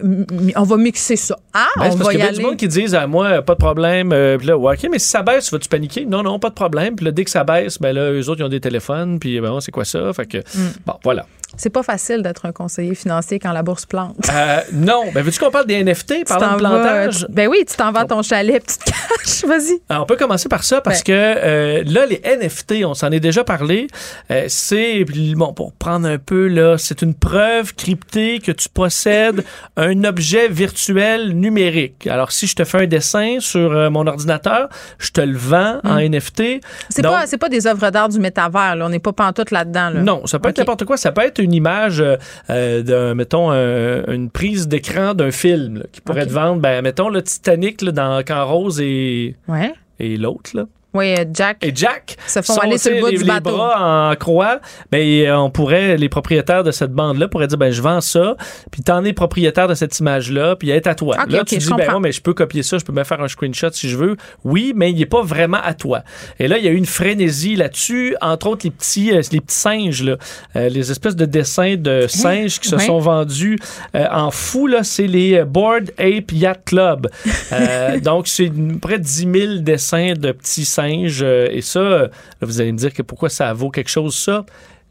on 0.56 0.64
va 0.64 0.78
mixer 0.78 1.16
ça. 1.18 1.38
Ah, 1.54 1.66
Ben, 1.76 1.82
on 1.82 1.84
parce 1.84 1.96
va 1.98 2.12
qu'il 2.12 2.20
y 2.20 2.24
y 2.24 2.28
a 2.28 2.32
du 2.32 2.42
monde 2.42 2.56
qui 2.58 2.68
disent 2.68 2.96
à 2.96 3.08
moi, 3.08 3.42
pas 3.42 3.54
de 3.56 3.60
problème. 3.60 4.12
euh, 4.14 4.38
puis 4.38 4.48
là, 4.48 4.58
ouais, 4.58 4.76
OK, 4.76 4.88
mais 4.92 5.00
si 5.00 5.08
ça 5.10 5.24
baisse, 5.24 5.52
vas-tu 5.52 5.68
paniquer? 5.68 6.06
Non, 6.06 6.24
non, 6.24 6.40
pas 6.40 6.50
de 6.50 6.56
problème. 6.56 6.96
Puis 6.96 7.06
là, 7.06 7.12
dès 7.12 7.24
que 7.24 7.30
ça 7.32 7.44
baisse, 7.44 7.80
ben 7.80 7.94
là, 7.94 8.12
eux 8.12 8.30
autres, 8.30 8.42
ils 8.42 8.46
ont 8.46 8.50
des 8.50 8.60
téléphones. 8.62 9.20
Puis 9.20 9.40
ben, 9.42 9.60
c'est 9.60 9.72
quoi 9.72 9.86
ça? 9.86 10.14
Fait 10.14 10.26
que, 10.26 10.38
Mm. 10.38 10.72
bon, 10.86 10.94
voilà. 11.04 11.26
C'est 11.56 11.70
pas 11.70 11.82
facile 11.82 12.22
d'être 12.22 12.46
un 12.46 12.52
conseiller 12.52 12.94
financier 12.94 13.40
quand 13.40 13.52
la 13.54 13.64
bourse 13.64 13.86
plante. 13.86 14.18
Euh, 14.32 14.60
non. 14.74 15.04
Ben, 15.14 15.24
veux-tu 15.24 15.40
qu'on 15.40 15.50
parle 15.50 15.66
des 15.66 15.82
NFT, 15.84 16.26
parlant 16.28 16.58
de 16.58 16.62
vas, 16.62 16.70
plantage? 16.70 17.26
ben 17.30 17.48
oui, 17.48 17.64
tu 17.68 17.76
t'en 17.78 17.92
vas 17.92 18.02
à 18.02 18.06
ton 18.06 18.22
chalet, 18.22 18.62
puis 18.64 18.76
tu 18.78 18.84
te 18.84 18.92
caches. 18.92 19.46
Vas-y. 19.48 19.80
Alors, 19.90 20.04
on 20.04 20.06
peut 20.06 20.18
commencer 20.18 20.50
par 20.50 20.64
ça 20.64 20.82
parce 20.82 21.04
Ben. 21.04 21.04
que 21.06 21.12
euh, 21.14 21.84
là, 21.88 22.06
les 22.06 22.22
NFT, 22.22 22.84
on 22.86 22.94
s'en 22.94 23.12
est 23.12 23.20
déjà 23.22 23.44
parlé. 23.44 23.88
euh, 24.30 24.46
c'est, 24.50 25.06
bon, 25.36 25.54
pour 25.54 25.72
prendre 25.74 26.08
un 26.08 26.18
peu, 26.18 26.48
là, 26.48 26.78
c'est 26.78 27.02
une 27.02 27.14
preuve 27.14 27.74
cryptée 27.76 28.40
que 28.40 28.52
tu 28.52 28.68
possèdes 28.70 29.44
un 29.78 30.04
objet 30.04 30.50
virtuel 30.50 31.32
numérique. 31.32 32.08
Alors, 32.08 32.32
si 32.34 32.48
je 32.48 32.56
te 32.56 32.66
fais 32.66 32.84
un 32.84 32.88
dessin 32.88 33.38
sur 33.40 33.90
mon 33.90 34.06
ordinateur, 34.06 34.68
je 35.00 35.12
te 35.12 35.22
le 35.22 35.38
vends 35.38 35.80
en 35.84 35.98
NFT. 35.98 36.40
Hmm. 36.40 36.60
C'est 36.90 37.02
Donc, 37.02 37.14
pas, 37.14 37.26
c'est 37.26 37.38
pas 37.38 37.50
des 37.50 37.68
œuvres 37.68 37.90
d'art 37.90 38.10
du 38.10 38.20
métavers, 38.20 38.76
là. 38.76 38.86
On 38.86 38.90
n'est 38.90 39.00
pas 39.00 39.14
pantoute 39.14 39.52
là-dedans, 39.52 39.90
là. 39.92 40.02
Non, 40.02 40.26
ça 40.28 40.40
peut 40.40 40.50
être 40.50 40.58
n'importe 40.60 40.84
quoi. 40.86 40.98
Ça 40.98 41.12
peut 41.12 41.22
être 41.22 41.37
une 41.40 41.54
image 41.54 42.02
euh, 42.02 42.16
euh, 42.50 42.82
d'un, 42.84 43.14
mettons, 43.16 43.52
un- 43.52 44.06
une 44.12 44.30
prise 44.30 44.68
d'écran 44.68 45.14
d'un 45.14 45.32
film 45.32 45.80
là, 45.80 45.84
qui 45.92 46.02
pourrait 46.02 46.26
te 46.28 46.32
vendre, 46.34 46.62
ben, 46.62 46.82
mettons, 46.82 47.10
le 47.10 47.22
Titanic 47.22 47.82
là, 47.82 47.92
dans 47.92 48.24
Camp 48.24 48.46
Rose 48.48 48.80
et, 48.82 49.36
Ouais. 49.48 49.74
et 50.00 50.18
l'autre, 50.18 50.52
là. 50.56 50.66
Oui, 50.98 51.14
euh, 51.18 51.26
Jack. 51.34 51.58
Et 51.62 51.72
Jack 51.76 52.18
Se 52.26 52.42
font 52.42 52.58
aller 52.58 52.78
sur 52.78 52.92
le 52.92 53.00
bout 53.02 53.08
les, 53.08 53.18
du 53.18 53.24
les 53.24 53.28
bateau. 53.28 53.56
bras 53.56 54.10
en 54.12 54.16
croix? 54.16 54.60
Ben, 54.92 55.00
euh, 55.28 55.36
on 55.38 55.50
pourrait, 55.50 55.98
les 55.98 56.10
propriétaires 56.10 56.64
de 56.64 56.72
cette 56.72 56.92
bande-là 56.92 57.28
pourraient 57.28 57.48
dire, 57.48 57.58
ben, 57.58 57.72
je 57.72 57.82
vends 57.82 58.02
ça, 58.02 58.36
puis 58.72 58.82
t'en 58.82 59.04
es 59.06 59.14
propriétaire 59.14 59.68
de 59.68 59.74
cette 59.74 59.98
image-là, 60.00 60.56
puis 60.56 60.70
elle 60.70 60.78
est 60.78 60.88
à 60.88 60.96
toi. 60.96 61.18
Là, 61.30 61.44
tu 61.46 61.58
dis, 61.58 61.70
ben, 61.78 61.92
moi, 61.92 62.00
mais 62.00 62.12
je 62.12 62.22
peux 62.22 62.34
copier 62.34 62.64
ça, 62.64 62.78
je 62.78 62.86
peux 62.86 62.94
me 62.94 63.04
faire 63.04 63.22
un 63.22 63.28
screenshot 63.28 63.70
si 63.72 63.90
je 63.90 63.98
veux. 63.98 64.18
Oui, 64.44 64.74
mais 64.76 64.92
il 64.92 65.02
est 65.02 65.06
pas 65.06 65.22
vraiment 65.22 65.60
à 65.64 65.74
toi. 65.74 66.02
Et 66.40 66.48
là, 66.48 66.58
il 66.58 66.66
y 66.66 66.68
a 66.68 66.72
eu 66.72 66.76
une 66.78 66.86
frénésie 66.86 67.56
là-dessus, 67.56 68.16
entre 68.22 68.48
autres 68.48 68.62
les 68.66 68.72
petits, 68.72 69.12
euh, 69.12 69.22
les 69.32 69.42
petits 69.42 69.56
singes, 69.56 70.04
là, 70.04 70.18
Euh, 70.56 70.70
les 70.70 70.92
espèces 70.92 71.16
de 71.16 71.26
dessins 71.26 71.76
de 71.78 72.08
singes 72.08 72.60
qui 72.60 72.70
se 72.70 72.76
Ouais. 72.76 72.86
sont 72.86 73.00
vendus 73.00 73.58
euh, 73.96 74.06
en 74.12 74.32
fou, 74.32 74.68
là, 74.68 74.84
c'est 74.84 75.08
les 75.08 75.44
Board 75.44 75.92
Ape 76.00 76.32
Yacht 76.32 76.62
Club. 76.66 77.08
Euh, 77.52 78.00
donc, 78.02 78.28
c'est 78.28 78.52
près 78.82 78.98
de 78.98 79.04
10 79.04 79.28
000 79.34 79.54
dessins 79.60 80.14
de 80.18 80.32
petits 80.32 80.66
singes. 80.66 80.87
Euh, 81.22 81.48
et 81.52 81.62
ça, 81.62 81.80
euh, 81.80 82.08
vous 82.42 82.62
allez 82.62 82.72
me 82.72 82.78
dire 82.78 82.94
que 82.94 83.02
pourquoi 83.02 83.30
ça 83.30 83.54
vaut 83.54 83.70
quelque 83.70 83.90
chose, 83.90 84.16
ça. 84.16 84.46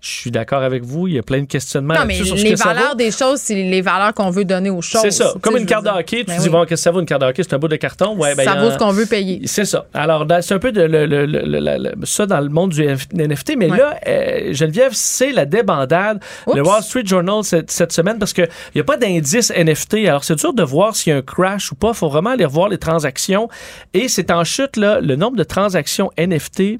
Je 0.06 0.20
suis 0.20 0.30
d'accord 0.30 0.62
avec 0.62 0.84
vous. 0.84 1.08
Il 1.08 1.14
y 1.14 1.18
a 1.18 1.22
plein 1.22 1.40
de 1.40 1.46
questionnements 1.46 1.94
Non, 1.94 2.04
mais 2.06 2.14
sur 2.14 2.38
ce 2.38 2.44
les 2.44 2.54
que 2.54 2.58
valeurs 2.62 2.94
des 2.94 3.10
choses, 3.10 3.40
c'est 3.40 3.54
les 3.54 3.80
valeurs 3.80 4.14
qu'on 4.14 4.30
veut 4.30 4.44
donner 4.44 4.70
aux 4.70 4.80
choses. 4.82 5.00
C'est 5.02 5.10
ça. 5.10 5.32
Comme 5.42 5.56
une 5.56 5.66
carte 5.66 5.84
de 5.84 5.90
hockey, 5.90 6.18
tu 6.20 6.24
Ben 6.26 6.36
dis, 6.38 6.44
oui. 6.44 6.48
bon, 6.50 6.60
qu'est-ce 6.60 6.70
que 6.70 6.76
ça 6.84 6.90
vaut 6.92 7.00
une 7.00 7.06
carte 7.06 7.22
de 7.22 7.26
hockey? 7.26 7.42
C'est 7.42 7.54
un 7.54 7.58
bout 7.58 7.68
de 7.68 7.76
carton. 7.76 8.16
Ouais, 8.16 8.34
ben, 8.36 8.44
ça 8.44 8.54
vaut 8.54 8.68
en- 8.68 8.72
ce 8.72 8.78
qu'on 8.78 8.92
veut 8.92 9.06
payer. 9.06 9.40
c'est 9.46 9.64
ça. 9.64 9.86
Alors, 9.92 10.24
c'est 10.42 10.54
un 10.54 10.58
peu 10.58 10.70
de, 10.72 10.82
le- 10.82 11.06
le- 11.06 11.26
le- 11.26 11.48
le- 11.48 12.06
ça 12.06 12.26
dans 12.26 12.40
le 12.40 12.48
monde 12.48 12.70
du 12.70 12.82
NFT, 12.82 13.56
mais 13.56 13.70
Ouais. 13.70 13.78
là, 13.78 13.98
euh, 14.06 14.52
Geneviève, 14.52 14.92
c'est 14.94 15.32
la 15.32 15.44
débandade. 15.44 16.20
Le 16.54 16.60
Oups. 16.62 16.68
Wall 16.70 16.82
Street 16.82 17.02
Journal 17.04 17.42
cette, 17.42 17.70
cette 17.70 17.92
semaine, 17.92 18.18
parce 18.18 18.32
qu'il 18.32 18.48
n'y 18.74 18.80
a 18.80 18.84
pas 18.84 18.96
d'indice 18.96 19.50
NFT. 19.50 20.06
Alors, 20.06 20.22
c'est 20.24 20.36
dur 20.36 20.52
de 20.54 20.62
voir 20.62 20.94
s'il 20.94 21.12
y 21.12 21.14
a 21.14 21.18
un 21.18 21.22
crash 21.22 21.72
ou 21.72 21.74
pas. 21.74 21.88
Il 21.88 21.94
faut 21.94 22.08
vraiment 22.08 22.30
aller 22.30 22.44
revoir 22.44 22.68
les 22.68 22.78
transactions. 22.78 23.48
Et 23.94 24.08
c'est 24.08 24.30
en 24.30 24.44
chute, 24.44 24.76
là, 24.76 25.00
le 25.00 25.16
nombre 25.16 25.36
de 25.36 25.44
transactions 25.44 26.10
NFT 26.16 26.78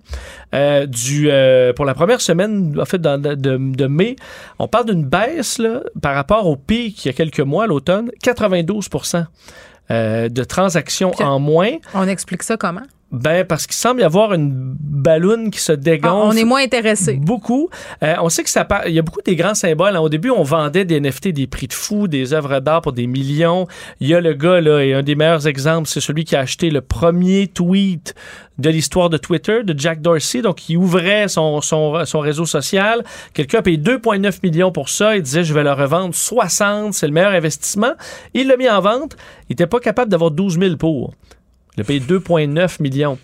euh, 0.54 0.86
du, 0.86 1.28
euh, 1.30 1.72
pour 1.72 1.84
la 1.84 1.94
première 1.94 2.20
semaine, 2.20 2.76
en 2.80 2.84
fait, 2.84 2.98
dans- 2.98 3.15
de, 3.18 3.34
de- 3.34 3.56
de 3.76 3.86
mai. 3.86 4.16
On 4.58 4.68
parle 4.68 4.86
d'une 4.86 5.04
baisse 5.04 5.58
là, 5.58 5.80
par 6.02 6.14
rapport 6.14 6.46
au 6.46 6.56
pic 6.56 7.04
il 7.04 7.08
y 7.08 7.10
a 7.10 7.14
quelques 7.14 7.40
mois, 7.40 7.64
à 7.64 7.66
l'automne, 7.66 8.10
92% 8.24 9.24
euh, 9.90 10.28
de 10.28 10.44
transactions 10.44 11.10
Puis- 11.12 11.24
en 11.24 11.38
moins. 11.38 11.72
On 11.94 12.06
explique 12.08 12.42
ça 12.42 12.56
comment? 12.56 12.82
Ben, 13.18 13.44
parce 13.44 13.66
qu'il 13.66 13.74
semble 13.76 14.00
y 14.00 14.04
avoir 14.04 14.32
une 14.34 14.50
balloune 14.78 15.50
qui 15.50 15.60
se 15.60 15.72
Ah, 15.72 15.76
dégonfle. 15.76 16.14
on 16.14 16.36
est 16.36 16.44
moins 16.44 16.62
intéressé. 16.62 17.14
Beaucoup. 17.14 17.68
Euh, 18.02 18.14
on 18.20 18.28
sait 18.28 18.42
que 18.42 18.50
ça 18.50 18.64
part- 18.64 18.86
il 18.86 18.94
y 18.94 18.98
a 18.98 19.02
beaucoup 19.02 19.22
des 19.24 19.36
grands 19.36 19.54
symboles. 19.54 19.96
Au 19.96 20.08
début, 20.08 20.30
on 20.30 20.42
vendait 20.42 20.84
des 20.84 20.96
NFT, 21.00 21.28
des 21.32 21.46
prix 21.46 21.66
de 21.66 21.72
fou, 21.72 22.08
des 22.08 22.32
œuvres 22.32 22.60
d'art 22.60 22.82
pour 22.82 22.92
des 22.92 23.06
millions. 23.06 23.66
Il 24.00 24.08
y 24.08 24.14
a 24.14 24.20
le 24.20 24.34
gars, 24.34 24.60
là, 24.60 24.80
et 24.84 24.94
un 24.94 25.02
des 25.02 25.14
meilleurs 25.14 25.46
exemples, 25.46 25.88
c'est 25.88 26.00
celui 26.00 26.24
qui 26.24 26.36
a 26.36 26.40
acheté 26.40 26.70
le 26.70 26.80
premier 26.80 27.46
tweet 27.48 28.14
de 28.58 28.70
l'histoire 28.70 29.10
de 29.10 29.18
Twitter, 29.18 29.62
de 29.64 29.78
Jack 29.78 30.00
Dorsey. 30.00 30.40
Donc, 30.42 30.68
il 30.68 30.78
ouvrait 30.78 31.28
son, 31.28 31.60
son, 31.60 32.04
son 32.06 32.20
réseau 32.20 32.46
social. 32.46 33.04
Quelqu'un 33.34 33.58
a 33.58 33.62
payé 33.62 33.76
2,9 33.76 34.40
millions 34.42 34.72
pour 34.72 34.88
ça. 34.88 35.14
Il 35.16 35.22
disait, 35.22 35.44
je 35.44 35.52
vais 35.52 35.62
le 35.62 35.72
revendre 35.72 36.14
60. 36.14 36.94
C'est 36.94 37.06
le 37.06 37.12
meilleur 37.12 37.32
investissement. 37.32 37.92
Il 38.34 38.48
l'a 38.48 38.56
mis 38.56 38.68
en 38.68 38.80
vente. 38.80 39.16
Il 39.48 39.52
n'était 39.52 39.66
pas 39.66 39.78
capable 39.80 40.10
d'avoir 40.10 40.30
12 40.30 40.58
000 40.58 40.76
pour. 40.76 41.12
Il 41.76 41.82
a 41.82 41.84
payé 41.84 42.00
2,9 42.00 42.82
millions. 42.82 43.18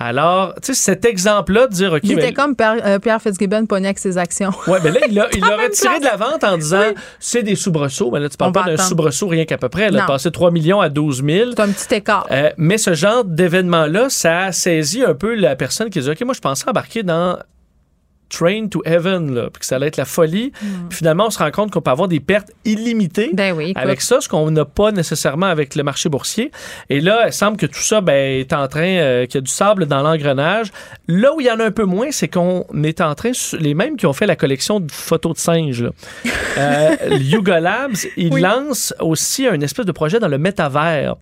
Alors, 0.00 0.54
tu 0.62 0.72
sais, 0.72 0.74
cet 0.74 1.04
exemple-là 1.04 1.66
de 1.66 1.72
dire, 1.72 1.92
OK, 1.92 2.00
Il 2.04 2.14
ben, 2.14 2.24
était 2.24 2.32
comme 2.32 2.54
Pierre, 2.54 2.76
euh, 2.86 2.98
Pierre 3.00 3.20
Fitzgibbon 3.20 3.66
avec 3.68 3.98
ses 3.98 4.16
actions. 4.16 4.52
Ouais, 4.68 4.78
ben 4.80 4.94
là, 4.94 5.00
il 5.08 5.14
l'a 5.14 5.26
il 5.34 5.40
l'a 5.40 5.98
de 5.98 6.04
la 6.04 6.16
vente 6.16 6.44
en 6.44 6.56
disant 6.56 6.82
Oui. 6.90 6.94
c'est 7.18 7.42
des 7.42 7.56
soubresauts. 7.56 8.12
Mais 8.12 8.20
là, 8.20 8.28
tu 8.28 8.36
parles 8.36 8.50
On 8.50 8.52
pas 8.52 8.64
d'un 8.64 8.76
soubresaut 8.76 9.26
rien 9.26 9.44
qu'à 9.44 9.58
peu 9.58 9.68
près. 9.68 9.84
Elle 9.84 9.98
a 9.98 10.06
passé 10.06 10.30
3 10.30 10.52
millions 10.52 10.80
à 10.80 10.88
12 10.88 11.24
000. 11.24 11.50
C'est 11.50 11.60
un 11.60 11.68
petit 11.68 11.96
écart. 11.96 12.28
Euh, 12.30 12.50
mais 12.56 12.78
ce 12.78 12.94
genre 12.94 13.24
d'événement-là, 13.24 14.08
ça 14.08 14.44
a 14.44 14.52
saisi 14.52 15.02
un 15.02 15.14
peu 15.14 15.34
la 15.34 15.56
personne 15.56 15.90
qui 15.90 15.98
dit 16.00 16.08
OK, 16.08 16.20
moi, 16.20 16.34
je 16.34 16.40
pensais 16.40 16.68
embarquer 16.68 17.02
dans 17.02 17.36
Train 18.28 18.68
to 18.68 18.82
Heaven, 18.84 19.34
là, 19.34 19.48
puis 19.50 19.60
que 19.60 19.66
ça 19.66 19.76
allait 19.76 19.86
être 19.88 19.96
la 19.96 20.04
folie. 20.04 20.52
Puis 20.88 20.98
finalement, 20.98 21.26
on 21.26 21.30
se 21.30 21.38
rend 21.38 21.50
compte 21.50 21.70
qu'on 21.70 21.80
peut 21.80 21.90
avoir 21.90 22.08
des 22.08 22.20
pertes 22.20 22.50
illimitées. 22.64 23.30
Ben 23.32 23.52
oui. 23.56 23.72
Avec 23.76 24.00
ça, 24.00 24.20
ce 24.20 24.28
qu'on 24.28 24.50
n'a 24.50 24.64
pas 24.64 24.92
nécessairement 24.92 25.46
avec 25.46 25.74
le 25.74 25.82
marché 25.82 26.08
boursier. 26.08 26.50
Et 26.90 27.00
là, 27.00 27.24
il 27.26 27.32
semble 27.32 27.56
que 27.56 27.66
tout 27.66 27.80
ça 27.80 28.00
ben, 28.00 28.40
est 28.40 28.52
en 28.52 28.68
train, 28.68 28.82
euh, 28.98 29.26
qu'il 29.26 29.36
y 29.36 29.38
a 29.38 29.40
du 29.42 29.50
sable 29.50 29.86
dans 29.86 30.02
l'engrenage. 30.02 30.68
Là 31.06 31.34
où 31.34 31.40
il 31.40 31.46
y 31.46 31.50
en 31.50 31.58
a 31.60 31.64
un 31.64 31.70
peu 31.70 31.84
moins, 31.84 32.10
c'est 32.10 32.28
qu'on 32.28 32.64
est 32.84 33.00
en 33.00 33.14
train, 33.14 33.30
les 33.58 33.74
mêmes 33.74 33.96
qui 33.96 34.06
ont 34.06 34.12
fait 34.12 34.26
la 34.26 34.36
collection 34.36 34.80
de 34.80 34.90
photos 34.92 35.34
de 35.34 35.38
singes, 35.38 35.82
là. 35.82 35.90
euh, 36.58 36.96
Yuga 37.20 37.60
Labs, 37.60 37.96
ils 38.16 38.32
Oui. 38.32 38.40
lancent 38.40 38.94
aussi 39.00 39.46
un 39.46 39.60
espèce 39.60 39.86
de 39.86 39.92
projet 39.92 40.18
dans 40.20 40.28
le 40.28 40.38
métavers 40.38 41.16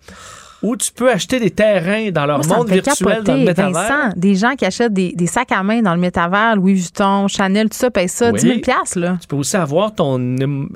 où 0.63 0.75
tu 0.75 0.91
peux 0.91 1.11
acheter 1.11 1.39
des 1.39 1.51
terrains 1.51 2.09
dans 2.09 2.25
leur 2.25 2.43
Moi, 2.45 2.57
monde 2.57 2.69
virtuel 2.69 3.23
dans 3.23 3.35
le 3.35 3.43
métavers. 3.43 3.73
Vincent, 3.73 4.13
des 4.15 4.35
gens 4.35 4.55
qui 4.55 4.65
achètent 4.65 4.93
des, 4.93 5.11
des 5.13 5.27
sacs 5.27 5.51
à 5.51 5.61
main 5.61 5.81
dans 5.81 5.93
le 5.93 5.99
métavers, 5.99 6.55
Louis 6.55 6.73
Vuitton, 6.73 7.27
Chanel, 7.27 7.69
tout 7.69 7.77
ça, 7.77 7.91
paye 7.91 8.09
ça 8.09 8.31
Oui. 8.31 8.39
10 8.39 8.47
000 8.47 8.59
piastres, 8.61 8.99
là. 8.99 9.17
Tu 9.21 9.27
peux 9.27 9.35
aussi 9.35 9.55
avoir 9.55 9.93
ton, 9.93 10.17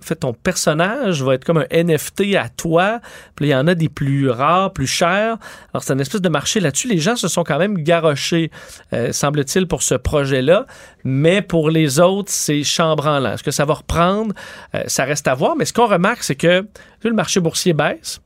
fait, 0.01 0.15
ton 0.15 0.33
personnage 0.33 1.23
va 1.23 1.33
être 1.33 1.45
comme 1.45 1.57
un 1.57 1.83
NFT 1.83 2.35
à 2.35 2.49
toi. 2.49 2.99
Puis 3.35 3.47
il 3.47 3.49
y 3.49 3.55
en 3.55 3.67
a 3.67 3.73
des 3.73 3.89
plus 3.89 4.29
rares, 4.29 4.71
plus 4.71 4.87
chers. 4.87 5.37
Alors, 5.73 5.83
c'est 5.83 5.93
une 5.93 6.01
espèce 6.01 6.21
de 6.21 6.29
marché 6.29 6.59
là-dessus. 6.59 6.87
Les 6.87 6.99
gens 6.99 7.15
se 7.15 7.27
sont 7.27 7.43
quand 7.43 7.57
même 7.57 7.77
garochés, 7.79 8.51
euh, 8.93 9.11
semble-t-il, 9.11 9.67
pour 9.67 9.81
ce 9.81 9.95
projet-là. 9.95 10.67
Mais 11.03 11.41
pour 11.41 11.71
les 11.71 11.99
autres, 11.99 12.31
c'est 12.31 12.63
chambranlant. 12.63 13.33
Est-ce 13.33 13.43
que 13.43 13.51
ça 13.51 13.65
va 13.65 13.73
reprendre? 13.73 14.33
Euh, 14.75 14.83
ça 14.85 15.05
reste 15.05 15.27
à 15.27 15.33
voir. 15.33 15.55
Mais 15.55 15.65
ce 15.65 15.73
qu'on 15.73 15.87
remarque, 15.87 16.23
c'est 16.23 16.35
que 16.35 16.65
le 17.03 17.13
marché 17.13 17.39
boursier 17.39 17.73
baisse. 17.73 18.21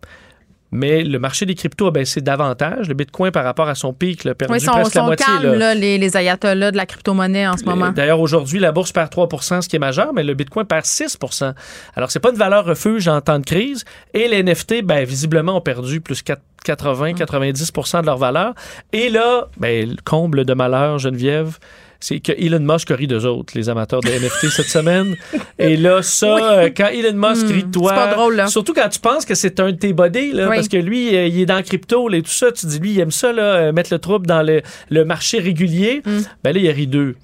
Mais 0.76 1.04
le 1.04 1.20
marché 1.20 1.46
des 1.46 1.56
cryptos 1.56 1.88
a 1.88 1.92
baissé 1.92 2.22
davantage. 2.22 2.88
Le 2.88 2.94
Bitcoin, 2.94 3.32
par 3.32 3.44
rapport 3.44 3.68
à 3.68 3.76
son 3.76 3.94
pic, 3.94 4.26
a 4.26 4.36
perdu 4.36 4.54
Oui, 4.54 4.60
presque 4.64 4.94
la 4.94 5.04
moitié. 5.04 5.26
calmes, 5.26 5.52
là. 5.54 5.58
là, 5.58 5.76
les, 5.76 5.98
les 5.98 6.18
ayatollahs 6.18 6.72
de 6.72 6.78
la 6.78 6.86
crypto-monnaie 6.86 7.48
en 7.48 7.58
ce 7.58 7.64
moment. 7.66 7.92
D'ailleurs, 7.92 8.20
aujourd'hui, 8.20 8.60
la 8.60 8.72
bourse 8.72 8.92
perd 8.92 9.12
3% 9.12 9.62
ce 9.62 9.70
qui 9.70 9.76
est 9.76 9.80
majeur, 9.80 10.14
mais 10.14 10.24
le 10.24 10.34
Bitcoin 10.34 10.66
perd 10.66 10.86
6% 10.86 11.54
Alors, 11.96 12.12
c'est 12.12 12.20
pas 12.20 12.30
une 12.32 12.38
valeur 12.38 12.66
refuge 12.66 13.08
en 13.08 13.22
temps 13.22 13.40
de 13.40 13.46
crise. 13.46 13.86
Et 14.14 14.28
les 14.28 14.44
NFT, 14.44 14.84
ben, 14.84 15.06
visiblement, 15.06 15.58
ont 15.58 15.62
perdu 15.62 16.02
plus 16.02 16.22
4 16.22 16.42
80, 16.66 17.12
90% 17.14 18.02
de 18.02 18.06
leur 18.08 18.18
valeur. 18.18 18.54
Et 18.92 19.10
là, 19.10 19.48
ben, 19.58 19.88
le 19.88 19.98
comble 20.04 20.46
de 20.46 20.54
malheur, 20.56 20.98
Geneviève, 20.98 21.60
c'est 22.00 22.20
que 22.20 22.32
Elon 22.32 22.60
Musk 22.60 22.92
a 22.92 22.96
ri 22.96 23.08
d'eux 23.08 23.26
autres, 23.26 23.54
les 23.56 23.70
amateurs 23.70 24.02
de 24.02 24.10
NFT 24.10 24.50
cette 24.52 24.68
semaine. 24.68 25.16
Et 25.60 25.78
là, 25.78 26.02
ça, 26.02 26.38
euh, 26.60 26.70
quand 26.76 26.88
Elon 26.88 27.14
Musk 27.18 27.48
rit 27.48 27.64
de 27.64 27.72
toi, 27.72 27.90
c'est 27.90 27.96
pas 27.96 28.14
drôle, 28.16 28.36
là. 28.36 28.48
surtout 28.48 28.74
quand 28.74 28.90
tu 28.90 29.00
penses 29.00 29.26
que 29.26 29.36
c'est 29.36 29.60
un 29.60 29.72
de 29.72 29.78
tes 29.78 29.94
buddies, 29.94 30.32
là, 30.34 30.50
Oui. 30.50 30.56
parce 30.58 30.68
que 30.68 30.78
lui, 30.78 31.16
euh, 31.16 31.28
il 31.28 31.40
est 31.42 31.46
dans 31.46 31.58
le 31.58 31.64
crypto 31.64 32.10
et 32.12 32.22
tout 32.22 32.30
ça, 32.32 32.52
tu 32.52 32.66
dis, 32.66 32.80
lui, 32.80 32.92
il 32.92 33.00
aime 33.00 33.12
ça, 33.12 33.32
là, 33.34 33.42
euh, 33.44 33.72
mettre 33.72 33.92
le 33.94 34.00
trouble 34.00 34.28
dans 34.28 34.42
le, 34.44 34.62
le 34.90 35.06
marché 35.06 35.40
régulier. 35.40 36.02
Mm. 36.06 36.20
Ben 36.44 36.54
là, 36.54 36.60
il 36.60 36.70
a 36.70 36.74
ri 36.74 36.88
d'eux. 36.88 37.16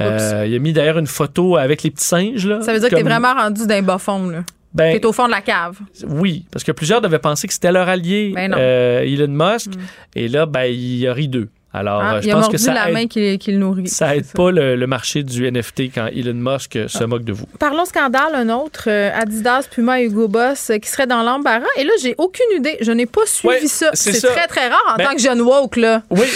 Euh, 0.00 0.44
il 0.46 0.54
a 0.54 0.58
mis 0.60 0.72
d'ailleurs 0.72 0.98
une 0.98 1.08
photo 1.08 1.56
avec 1.56 1.82
les 1.82 1.90
petits 1.90 2.04
singes. 2.04 2.46
Là, 2.46 2.60
Ça 2.62 2.72
veut 2.72 2.78
dire 2.78 2.88
que 2.88 2.94
t'es 2.94 3.02
vraiment 3.02 3.34
rendu 3.34 3.66
d'un 3.66 3.82
bas 3.82 3.98
fond, 3.98 4.28
là. 4.28 4.44
Ben, 4.74 4.92
T'es 4.96 5.04
au 5.06 5.12
fond 5.12 5.26
de 5.26 5.32
la 5.32 5.40
cave. 5.40 5.78
oui, 6.06 6.44
parce 6.52 6.62
que 6.62 6.70
plusieurs 6.72 7.00
devaient 7.00 7.18
penser 7.18 7.48
que 7.48 7.54
c'était 7.54 7.72
leur 7.72 7.88
allié, 7.88 8.32
Ben 8.34 8.52
Elon 8.54 9.26
Musk. 9.28 9.70
Et 10.14 10.28
là, 10.28 10.46
ben, 10.46 10.64
il 10.66 11.04
a 11.08 11.12
ri 11.14 11.26
d'eux. 11.26 11.48
Alors, 11.72 12.00
Hein? 12.02 12.16
euh, 12.16 12.20
je 12.22 12.30
pense 12.30 12.48
que 12.48 12.56
ça 12.56 12.72
la 12.72 12.88
aide, 12.88 12.94
main 12.94 13.06
qui, 13.06 13.36
qui 13.38 13.52
le 13.52 13.58
nourrit. 13.58 13.88
ça 13.88 14.16
aide 14.16 14.26
pas 14.32 14.50
le, 14.50 14.74
le 14.74 14.86
marché 14.86 15.22
du 15.22 15.50
NFT 15.50 15.92
quand 15.94 16.06
Elon 16.06 16.32
Musk 16.34 16.76
euh, 16.76 16.84
Ah. 16.86 16.98
se 16.98 17.04
moque 17.04 17.24
de 17.24 17.32
vous. 17.32 17.44
Parlons 17.58 17.84
scandale, 17.84 18.34
un 18.34 18.48
autre, 18.48 18.84
euh, 18.88 19.10
Adidas, 19.14 19.68
Puma, 19.70 20.00
Hugo 20.02 20.28
Boss, 20.28 20.72
qui 20.82 20.88
serait 20.88 21.06
dans 21.06 21.22
l'embarras. 21.22 21.66
Et 21.76 21.84
là, 21.84 21.90
j'ai 22.02 22.14
aucune 22.16 22.46
idée. 22.56 22.78
Je 22.80 22.90
n'ai 22.92 23.04
pas 23.06 23.20
suivi 23.26 23.54
Ouais, 23.54 23.66
ça. 23.66 23.90
c'est 23.92 24.12
très, 24.18 24.46
très 24.46 24.68
rare 24.68 24.94
en 24.94 24.96
Ben- 24.96 25.04
tant 25.08 25.14
que 25.14 25.20
jeune 25.20 25.40
woke, 25.42 25.76
là. 25.76 26.02
Oui, 26.10 26.26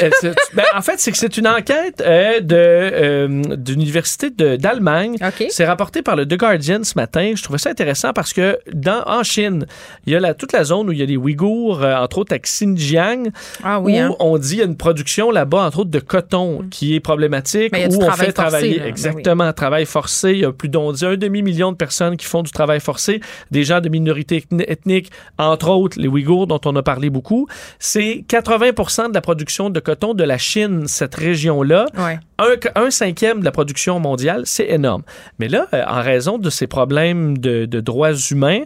ben, 0.55 0.65
en 0.77 0.83
fait, 0.83 1.01
c'est 1.01 1.11
que 1.13 1.17
c'est 1.19 1.37
une 1.39 1.49
enquête 1.49 2.03
euh, 2.05 2.41
de 2.41 2.55
euh, 2.57 3.43
d'une 3.57 3.81
université 3.81 4.29
d'Allemagne. 4.31 5.17
C'est 5.49 5.65
rapporté 5.65 6.03
par 6.03 6.15
le 6.17 6.27
The 6.27 6.37
Guardian 6.37 6.85
ce 6.85 6.93
matin. 6.97 7.33
Je 7.35 7.43
trouvais 7.43 7.59
ça 7.59 7.71
intéressant 7.71 8.13
parce 8.13 8.33
que 8.35 8.59
dans 8.73 9.03
en 9.07 9.23
Chine, 9.23 9.67
il 10.07 10.13
y 10.13 10.17
a 10.17 10.21
la, 10.21 10.35
toute 10.35 10.53
la 10.53 10.65
zone 10.65 10.89
où 10.89 10.93
il 10.93 10.99
y 10.99 11.03
a 11.03 11.07
des 11.07 11.17
Ouïghours, 11.17 11.83
euh, 11.83 11.97
entre 11.97 12.19
autres 12.19 12.35
à 12.35 12.39
Xinjiang, 12.39 13.31
Ah 13.65 13.81
oui, 13.81 13.95
où 13.95 13.97
hein. 13.97 14.17
on 14.21 14.37
dit 14.39 14.57
il 14.57 14.59
y 14.59 14.63
a 14.63 14.65
une 14.67 14.77
production 14.77 15.22
production 15.23 15.31
là-bas, 15.31 15.67
entre 15.67 15.79
autres 15.81 15.91
de 15.91 15.99
coton, 16.01 16.65
qui 16.71 16.95
est 16.95 17.01
problématique, 17.01 17.73
Mais 17.73 17.87
où 17.87 17.99
on 18.03 18.11
fait 18.11 18.17
forcé, 18.27 18.33
travailler 18.33 18.77
là. 18.79 18.83
Ben 18.85 18.89
exactement 18.89 19.53
travail 19.53 19.87
forcé. 19.87 20.31
Il 20.33 20.39
y 20.39 20.45
a 20.45 20.53
plus 20.53 20.69
d'on 20.69 20.93
dit 20.93 21.05
un 21.05 21.17
demi-million 21.17 21.73
de 21.73 21.77
personnes 21.77 22.17
qui 22.17 22.27
font 22.27 22.43
du 22.43 22.51
travail 22.51 22.81
forcé, 22.81 23.21
des 23.51 23.65
gens 23.65 23.81
de 23.81 23.89
minorités 23.89 24.41
ethni- 24.41 24.65
ethniques, 24.69 25.11
entre 25.39 25.69
autres 25.71 25.99
les 26.01 26.09
Ouïghours 26.09 26.47
dont 26.47 26.61
on 26.65 26.75
a 26.77 26.83
parlé 26.83 27.11
beaucoup. 27.11 27.47
C'est 27.79 28.25
80 28.29 29.09
de 29.09 29.15
la 29.15 29.21
production 29.21 29.71
de 29.71 29.81
coton 29.81 30.15
de 30.15 30.25
la 30.25 30.39
Chine, 30.39 30.85
cette 30.87 31.15
région-là. 31.15 31.87
Ouais. 31.99 32.19
Un, 32.39 32.85
un 32.87 32.91
cinquième 32.91 33.41
de 33.41 33.45
la 33.45 33.53
production 33.53 34.01
mondiale, 34.01 34.43
c'est 34.47 34.69
énorme. 34.69 35.03
Mais 35.39 35.49
là, 35.49 35.67
euh, 35.75 35.85
en 35.87 36.03
raison 36.03 36.39
de 36.39 36.51
ces 36.51 36.67
problèmes 36.67 37.39
de, 37.39 37.67
de 37.67 37.81
droits 37.81 38.15
humains, 38.31 38.63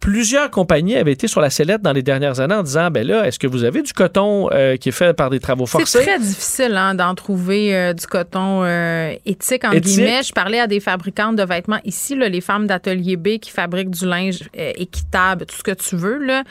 plusieurs 0.00 0.50
compagnies 0.50 0.96
avaient 0.96 1.12
été 1.12 1.28
sur 1.28 1.40
la 1.40 1.50
sellette 1.50 1.82
dans 1.82 1.92
les 1.92 2.02
dernières 2.02 2.40
années 2.40 2.54
en 2.54 2.62
disant, 2.62 2.90
ben 2.90 3.06
là, 3.06 3.26
est-ce 3.26 3.38
que 3.38 3.46
vous 3.46 3.62
avez 3.64 3.82
du 3.82 3.92
coton 3.92 4.48
euh, 4.52 4.76
qui 4.76 4.88
est 4.88 4.92
fait 4.92 5.12
par 5.14 5.30
des 5.30 5.38
travaux 5.38 5.66
forcés? 5.66 5.99
Très 6.02 6.18
difficile 6.18 6.76
hein, 6.76 6.94
d'en 6.94 7.14
trouver 7.14 7.74
euh, 7.74 7.92
du 7.92 8.06
coton 8.06 8.62
euh, 8.64 9.14
éthique, 9.26 9.64
en 9.64 9.72
Éthique? 9.72 9.96
guillemets. 9.96 10.22
Je 10.22 10.32
parlais 10.32 10.60
à 10.60 10.66
des 10.66 10.80
fabricantes 10.80 11.36
de 11.36 11.42
vêtements 11.42 11.80
ici, 11.84 12.14
là, 12.14 12.28
les 12.28 12.40
femmes 12.40 12.66
d'Atelier 12.66 13.16
B 13.16 13.38
qui 13.38 13.50
fabriquent 13.50 13.90
du 13.90 14.06
linge 14.06 14.48
euh, 14.58 14.72
équitable, 14.76 15.46
tout 15.46 15.56
ce 15.56 15.62
que 15.62 15.70
tu 15.72 15.96
veux. 15.96 16.18
Là. 16.18 16.44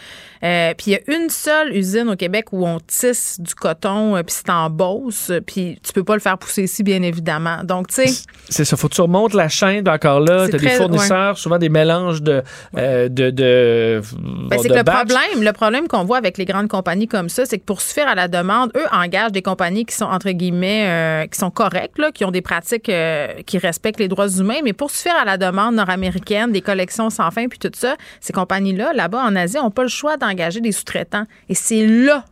Puis 0.78 0.92
il 0.92 0.94
y 0.94 0.96
a 0.96 1.00
une 1.08 1.30
seule 1.30 1.76
usine 1.76 2.10
au 2.10 2.16
Québec 2.16 2.48
où 2.52 2.66
on 2.66 2.80
tisse 2.80 3.40
du 3.40 3.54
coton, 3.56 4.14
puis 4.24 4.36
c'est 4.36 4.50
en 4.50 4.70
Beauce, 4.70 5.30
euh, 5.30 5.42
puis 5.42 5.80
tu 5.84 5.94
peux 5.94 6.04
pas 6.04 6.14
le 6.14 6.22
faire 6.22 6.38
pousser 6.38 6.64
ici, 6.64 6.84
bien 6.84 7.02
évidemment. 7.02 7.64
Donc, 7.64 7.88
tu 7.88 8.08
sais, 8.08 8.24
C'est 8.50 8.66
ça, 8.66 8.78
faut 8.78 8.88
que 8.88 8.96
tu 8.96 9.02
remontes 9.02 9.34
la 9.34 9.50
chaîne 9.50 9.88
encore 9.90 10.20
là. 10.20 10.48
Tu 10.48 10.56
as 10.56 10.60
des 10.60 10.70
fournisseurs, 10.70 11.38
souvent 11.38 11.58
des 11.58 11.70
mélanges 11.70 12.22
de, 12.22 12.44
de, 12.74 13.08
de, 13.08 14.02
Ben, 14.50 14.58
c'est 14.62 14.70
que 14.70 14.74
le 14.74 14.84
problème, 14.84 15.42
le 15.42 15.54
problème 15.54 15.88
qu'on 15.88 16.04
voit 16.04 16.18
avec 16.18 16.38
les 16.38 16.46
grandes 16.46 16.68
compagnies 16.68 17.08
comme 17.08 17.30
ça, 17.30 17.46
c'est 17.46 17.58
que 17.58 17.66
pour 17.66 17.82
suffire 17.82 18.08
à 18.08 18.16
la 18.16 18.28
demande, 18.28 18.72
eux 18.76 18.86
engagent 18.92 19.32
des 19.32 19.39
compagnies 19.42 19.86
qui 19.86 19.96
sont 19.96 20.10
euh, 20.10 21.26
correctes, 21.54 22.12
qui 22.14 22.26
ont 22.26 22.32
des 22.32 22.42
pratiques 22.42 22.90
euh, 22.90 23.42
qui 23.46 23.58
respectent 23.58 24.00
les 24.00 24.08
droits 24.08 24.28
humains, 24.28 24.60
mais 24.64 24.74
pour 24.74 24.92
suffire 24.92 25.16
à 25.16 25.26
la 25.26 25.38
demande 25.38 25.76
nord-américaine, 25.76 26.52
des 26.52 26.62
collections 26.62 27.10
sans 27.10 27.32
fin 27.32 27.48
puis 27.48 27.60
tout 27.60 27.72
ça, 27.74 27.96
ces 28.20 28.34
compagnies-là, 28.34 28.94
là-bas 28.94 29.24
en 29.24 29.36
Asie, 29.36 29.58
n'ont 29.58 29.72
pas 29.72 29.84
le 29.84 29.90
choix 29.90 30.18
d'engager 30.18 30.62
des 30.62 30.72
sous-traitants. 30.72 31.26
Et 31.48 31.56
c'est 31.56 31.86
là 31.86 32.26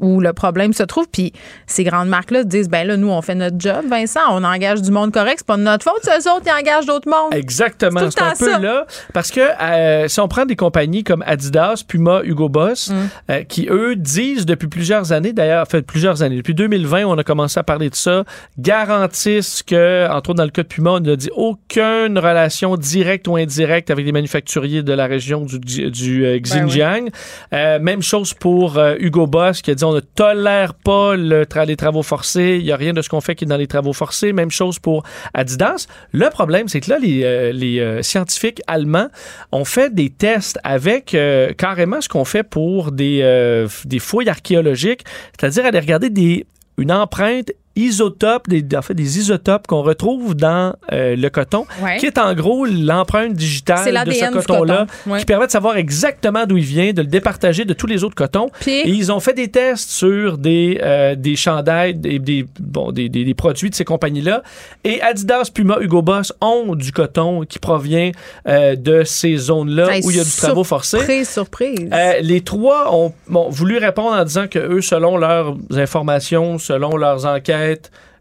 où 0.00 0.20
le 0.20 0.32
problème 0.32 0.72
se 0.72 0.82
trouve. 0.82 1.06
Puis 1.10 1.32
ces 1.66 1.84
grandes 1.84 2.08
marques-là 2.08 2.44
disent, 2.44 2.68
ben 2.68 2.86
là, 2.86 2.96
nous, 2.96 3.08
on 3.10 3.22
fait 3.22 3.34
notre 3.34 3.56
job, 3.58 3.84
Vincent, 3.88 4.20
on 4.30 4.42
engage 4.44 4.82
du 4.82 4.90
monde 4.90 5.12
correct, 5.12 5.36
c'est 5.38 5.46
pas 5.46 5.56
de 5.56 5.62
notre 5.62 5.84
faute, 5.84 6.00
c'est 6.02 6.10
eux 6.18 6.32
autres 6.32 6.44
qui 6.44 6.52
engagent 6.52 6.86
d'autres 6.86 7.08
mondes. 7.08 7.32
Exactement, 7.34 8.00
C'est 8.10 8.20
un 8.22 8.30
peu 8.38 8.50
ça. 8.52 8.58
là. 8.58 8.86
Parce 9.12 9.30
que 9.30 9.40
euh, 9.40 10.08
si 10.08 10.20
on 10.20 10.28
prend 10.28 10.44
des 10.46 10.56
compagnies 10.56 11.04
comme 11.04 11.22
Adidas, 11.26 11.84
Puma, 11.86 12.20
Hugo 12.24 12.48
Boss, 12.48 12.90
Mm. 12.90 12.94
euh, 13.30 13.42
qui 13.44 13.66
eux 13.70 13.94
disent 13.96 14.46
depuis 14.46 14.68
plusieurs 14.68 15.12
années, 15.12 15.32
d'ailleurs, 15.32 15.66
fait 15.68 15.82
plusieurs 15.82 16.22
années, 16.22 16.36
depuis 16.36 16.54
2020, 16.54 17.04
on 17.04 17.18
a 17.18 17.24
commencé 17.24 17.58
à 17.60 17.62
parler 17.62 17.90
de 17.90 17.94
ça, 17.94 18.24
garantissent 18.58 19.62
que, 19.62 20.08
entre 20.08 20.30
autres 20.30 20.38
dans 20.38 20.44
le 20.44 20.50
cas 20.50 20.62
de 20.62 20.68
Puma, 20.68 20.90
on 20.92 21.00
n'a 21.00 21.16
dit 21.16 21.30
aucune 21.36 22.18
relation 22.18 22.76
directe 22.76 23.28
ou 23.28 23.36
indirecte 23.36 23.90
avec 23.90 24.04
les 24.06 24.12
manufacturiers 24.12 24.82
de 24.82 24.92
la 24.92 25.06
région 25.06 25.44
du, 25.44 25.90
du 25.90 26.24
euh, 26.24 26.38
Xinjiang. 26.38 27.08
Euh, 27.52 27.78
même 27.80 28.02
chose 28.02 28.32
pour 28.34 28.78
Hugo 28.98 29.26
Boss 29.26 29.60
qui 29.62 29.70
a 29.70 29.74
dit 29.74 29.84
on 29.90 29.94
ne 29.94 30.00
tolère 30.00 30.74
pas 30.74 31.16
les 31.16 31.76
travaux 31.76 32.02
forcés, 32.02 32.56
il 32.58 32.64
n'y 32.64 32.72
a 32.72 32.76
rien 32.76 32.92
de 32.92 33.02
ce 33.02 33.08
qu'on 33.08 33.20
fait 33.20 33.34
qui 33.34 33.44
est 33.44 33.48
dans 33.48 33.56
les 33.56 33.66
travaux 33.66 33.92
forcés. 33.92 34.32
Même 34.32 34.50
chose 34.50 34.78
pour 34.78 35.02
Adidas. 35.34 35.86
Le 36.12 36.28
problème, 36.30 36.68
c'est 36.68 36.80
que 36.80 36.90
là, 36.90 36.98
les, 36.98 37.22
euh, 37.24 37.52
euh, 37.52 38.02
scientifiques 38.02 38.62
allemands 38.66 39.08
ont 39.52 39.64
fait 39.64 39.92
des 39.92 40.10
tests 40.10 40.58
avec 40.64 41.14
euh, 41.14 41.52
carrément 41.54 42.00
ce 42.00 42.08
qu'on 42.08 42.24
fait 42.24 42.44
pour 42.44 42.92
des, 42.92 43.66
fouilles 43.98 44.28
archéologiques, 44.28 45.04
c'est-à-dire 45.38 45.66
aller 45.66 45.80
regarder 45.80 46.46
une 46.78 46.92
empreinte 46.92 47.52
isotope, 47.76 48.48
des, 48.48 48.64
en 48.76 48.82
fait, 48.82 48.94
des 48.94 49.18
isotopes 49.18 49.66
qu'on 49.66 49.82
retrouve 49.82 50.34
dans 50.34 50.74
euh, 50.92 51.16
le 51.16 51.30
coton, 51.30 51.66
Ouais. 51.82 51.96
qui 51.98 52.06
est 52.06 52.18
en 52.18 52.34
gros 52.34 52.66
l'empreinte 52.66 53.32
digitale 53.34 54.04
de 54.06 54.10
ce 54.12 54.30
coton-là, 54.32 54.86
coton. 54.86 55.12
Ouais. 55.12 55.18
qui 55.20 55.24
permet 55.24 55.46
de 55.46 55.50
savoir 55.52 55.76
exactement 55.76 56.46
d'où 56.46 56.56
il 56.56 56.64
vient, 56.64 56.92
de 56.92 57.02
le 57.02 57.08
départager 57.08 57.64
de 57.64 57.72
tous 57.72 57.86
les 57.86 58.04
autres 58.04 58.14
cotons. 58.16 58.50
Et 58.66 58.88
ils 58.88 59.10
ont 59.12 59.20
fait 59.20 59.32
des 59.34 59.48
tests 59.48 59.90
sur 59.90 60.36
des, 60.38 60.78
euh, 60.82 61.14
des 61.14 61.36
chandails, 61.36 61.94
des, 61.94 62.18
des, 62.18 62.44
bon, 62.58 62.92
des, 62.92 63.08
des- 63.08 63.34
produits 63.34 63.70
de 63.70 63.74
ces 63.74 63.84
compagnies-là. 63.84 64.42
Et 64.84 65.00
Adidas, 65.00 65.50
Puma, 65.54 65.78
Hugo 65.80 66.02
Boss 66.02 66.32
ont 66.40 66.74
du 66.74 66.92
coton 66.92 67.42
qui 67.48 67.58
provient 67.58 68.10
euh, 68.48 68.74
de 68.76 69.04
ces 69.04 69.36
zones-là 69.36 69.98
où 70.02 70.10
il 70.10 70.16
y 70.16 70.20
a 70.20 70.24
du 70.24 70.30
travaux 70.30 70.64
forcés. 70.64 70.98
Surprise, 70.98 71.28
surprise. 71.28 71.88
Euh, 71.92 72.14
les 72.20 72.40
trois 72.42 72.92
ont 72.94 73.12
bon, 73.28 73.48
voulu 73.48 73.78
répondre 73.78 74.10
en 74.16 74.24
disant 74.24 74.46
que 74.48 74.58
eux, 74.58 74.80
selon 74.82 75.16
leurs 75.16 75.56
informations, 75.72 76.58
selon 76.58 76.96
leurs 76.96 77.24
enquêtes, 77.26 77.59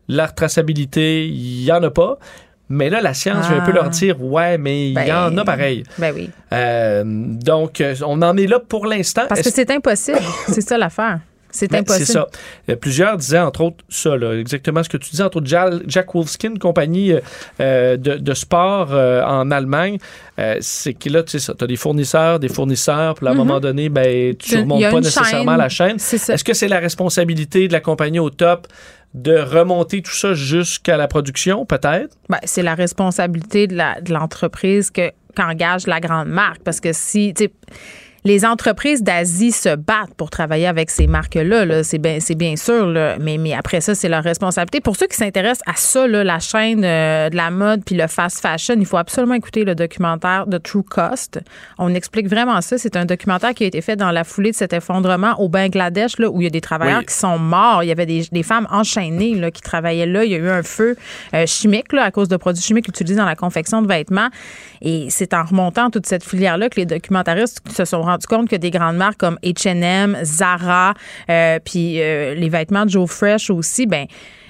leur 0.08 0.34
traçabilité, 0.34 1.26
il 1.28 1.64
y 1.64 1.72
en 1.72 1.82
a 1.84 1.90
pas. 1.92 2.18
Mais 2.72 2.90
là, 2.92 3.02
la 3.02 3.16
science 3.16 3.48
vient 3.48 3.58
un 3.62 3.66
peu 3.66 3.72
Ah. 3.72 3.82
leur 3.82 3.90
dire, 3.90 4.22
ouais, 4.24 4.58
mais 4.60 4.90
il 4.90 4.92
y 4.92 4.94
Ben, 4.94 5.34
en 5.34 5.38
a 5.38 5.44
pareil. 5.44 5.84
ben 5.98 6.14
oui. 6.16 6.30
Euh, 6.54 7.04
donc, 7.06 7.82
euh, 7.82 7.96
on 8.06 8.22
en 8.22 8.38
est 8.38 8.46
là 8.46 8.60
pour 8.60 8.86
l'instant. 8.86 9.24
Parce 9.28 9.42
que 9.42 9.50
c'est 9.52 9.72
impossible. 9.72 10.20
c'est 10.48 10.62
ça 10.62 10.78
l'affaire. 10.78 11.20
C'est 11.52 11.68
Ben, 11.72 11.80
impossible. 11.80 12.06
C'est 12.06 12.14
ça. 12.14 12.28
Euh, 12.70 12.76
plusieurs 12.76 13.18
disaient, 13.18 13.40
entre 13.40 13.62
autres, 13.62 13.84
ça, 13.90 14.16
là, 14.16 14.34
exactement 14.34 14.84
ce 14.84 14.90
que 14.90 14.98
tu 14.98 15.10
disais, 15.10 15.24
entre 15.24 15.38
autres, 15.38 15.48
Jack 15.88 16.14
Wolfskin, 16.14 16.58
compagnie 16.60 17.12
euh, 17.60 17.98
de, 17.98 18.18
de 18.18 18.34
sport 18.36 18.90
euh, 18.92 19.24
en 19.24 19.50
Allemagne, 19.50 19.98
c'est 20.62 20.94
que 20.94 21.10
là, 21.10 21.24
tu 21.24 21.32
sais 21.32 21.40
ça, 21.40 21.56
tu 21.58 21.64
as 21.64 21.68
des 21.68 21.76
fournisseurs, 21.76 22.40
des 22.40 22.50
fournisseurs, 22.50 23.16
puis 23.16 23.28
à 23.28 23.32
un 23.32 23.34
moment 23.34 23.60
donné, 23.60 23.90
ben, 23.90 24.36
tu 24.36 24.56
ne 24.58 24.62
remontes 24.62 24.84
pas 24.92 25.00
nécessairement 25.02 25.52
chaîne. 25.54 25.58
la 25.58 25.70
chaîne. 25.70 25.96
Est-ce 25.96 26.44
que 26.44 26.54
c'est 26.54 26.68
la 26.68 26.80
responsabilité 26.80 27.68
de 27.68 27.74
la 27.74 27.80
compagnie 27.82 28.20
au 28.20 28.30
top? 28.30 28.68
De 29.14 29.38
remonter 29.38 30.02
tout 30.02 30.14
ça 30.14 30.34
jusqu'à 30.34 30.98
la 30.98 31.08
production, 31.08 31.66
peut-être? 31.66 32.16
Ben, 32.30 32.40
c'est 32.44 32.64
la 32.64 32.76
responsabilité 32.76 33.68
de 33.68 33.76
de 34.02 34.14
l'entreprise 34.14 34.92
que 34.92 35.12
qu'engage 35.36 35.88
la 35.88 36.00
grande 36.00 36.28
marque. 36.28 36.62
Parce 36.64 36.80
que 36.80 36.92
si, 36.94 37.34
les 38.24 38.46
entreprises 38.46 39.04
d'Asie 39.04 39.52
se 39.52 39.76
battent 39.76 40.14
pour 40.18 40.30
travailler 40.30 40.68
avec 40.68 40.90
ces 40.90 41.08
marques-là, 41.08 41.66
là, 41.66 41.84
c'est 41.84 41.98
bien, 41.98 42.18
bien 42.36 42.56
sûr, 42.56 42.86
là, 42.88 43.18
mais, 43.20 43.38
mais 43.38 43.54
après 43.54 43.82
ça, 43.82 43.96
c'est 43.96 44.10
leur 44.10 44.24
responsabilité. 44.24 44.82
Pour 44.82 44.96
ceux 44.96 45.08
qui 45.08 45.16
s'intéressent 45.16 45.64
à 45.68 45.76
ça, 45.76 46.08
là, 46.08 46.24
la 46.24 46.40
chaîne 46.40 46.84
euh, 46.84 47.30
de 47.30 47.36
la 47.36 47.52
mode 47.52 47.84
puis 47.86 47.96
le 47.96 48.08
fast 48.08 48.40
fashion, 48.42 48.76
il 48.78 48.86
faut 48.86 48.98
absolument 48.98 49.36
écouter 49.36 49.64
le 49.64 49.76
documentaire 49.76 50.48
de 50.48 50.58
True 50.58 50.84
Cost. 50.84 51.40
On 51.78 51.94
explique 51.94 52.28
vraiment 52.28 52.62
ça. 52.62 52.78
C'est 52.78 52.96
un 52.96 53.06
documentaire 53.06 53.54
qui 53.54 53.64
a 53.64 53.68
été 53.68 53.82
fait 53.82 53.96
dans 53.96 54.12
la 54.12 54.24
foulée 54.24 54.52
de 54.52 54.56
cet 54.56 54.74
effondrement 54.74 55.40
au 55.40 55.50
Bangladesh, 55.50 56.20
là, 56.20 56.30
où 56.30 56.42
il 56.42 56.44
y 56.44 56.48
a 56.48 56.52
des 56.52 56.62
travailleurs 56.62 57.00
Oui. 57.00 57.06
qui 57.06 57.14
sont 57.14 57.40
morts. 57.40 57.84
Il 57.84 57.88
y 57.88 57.92
avait 57.92 58.06
des, 58.06 58.26
des 58.32 58.44
femmes 58.44 58.68
enchaînées 58.72 59.36
là, 59.36 59.52
qui 59.52 59.62
travaillaient 59.62 60.06
là. 60.06 60.24
Il 60.26 60.32
y 60.32 60.36
a 60.36 60.40
eu 60.40 60.50
un 60.50 60.64
feu 60.64 60.96
euh, 61.34 61.46
chimique 61.46 61.94
là, 61.94 62.04
à 62.04 62.12
cause 62.12 62.28
de 62.28 62.38
produits 62.38 62.64
chimiques 62.64 62.88
utilisés 62.88 63.16
dans 63.18 63.26
la 63.26 63.36
confection 63.36 63.82
de 63.82 63.88
vêtements. 63.88 64.30
Et 64.82 65.08
c'est 65.10 65.34
en 65.34 65.44
remontant 65.44 65.90
toute 65.90 66.06
cette 66.06 66.24
filière-là 66.24 66.70
que 66.70 66.78
les 66.78 66.86
documentaristes 66.86 67.62
se 67.72 67.86
sont 67.86 68.02
rendus 68.10 68.28
compte 68.28 68.50
que 68.50 68.56
des 68.56 68.72
grandes 68.72 68.98
marques 68.98 69.18
comme 69.18 69.38
H&M, 69.44 70.18
Zara, 70.24 70.94
euh, 71.30 71.60
puis 71.64 72.02
euh, 72.02 72.36
les 72.36 72.50
vêtements 72.50 72.86
de 72.86 72.92
Joe 72.92 73.10
Fresh 73.10 73.50
aussi, 73.50 73.86
ben 73.86 74.06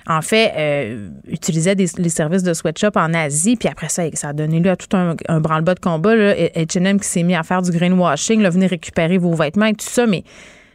en 0.07 0.21
fait, 0.23 0.53
euh, 0.57 1.09
utilisaient 1.27 1.75
les 1.75 2.09
services 2.09 2.41
de 2.41 2.53
sweatshop 2.53 2.91
en 2.95 3.13
Asie. 3.13 3.55
Puis 3.55 3.69
après 3.69 3.89
ça, 3.89 4.03
ça 4.13 4.29
a 4.29 4.33
donné 4.33 4.59
lieu 4.59 4.71
à 4.71 4.75
tout 4.75 4.97
un, 4.97 5.39
branle-bas 5.39 5.75
de 5.75 5.79
combat. 5.79 6.15
là. 6.15 6.33
H&M 6.33 6.99
qui 6.99 7.07
s'est 7.07 7.21
mis 7.21 7.35
à 7.35 7.43
faire 7.43 7.61
du 7.61 7.69
greenwashing, 7.69 8.41
là, 8.41 8.49
venez 8.49 8.65
récupérer 8.65 9.19
vos 9.19 9.35
vêtements 9.35 9.67
et 9.67 9.73
tout 9.73 9.85
ça. 9.87 10.07
Mais 10.07 10.23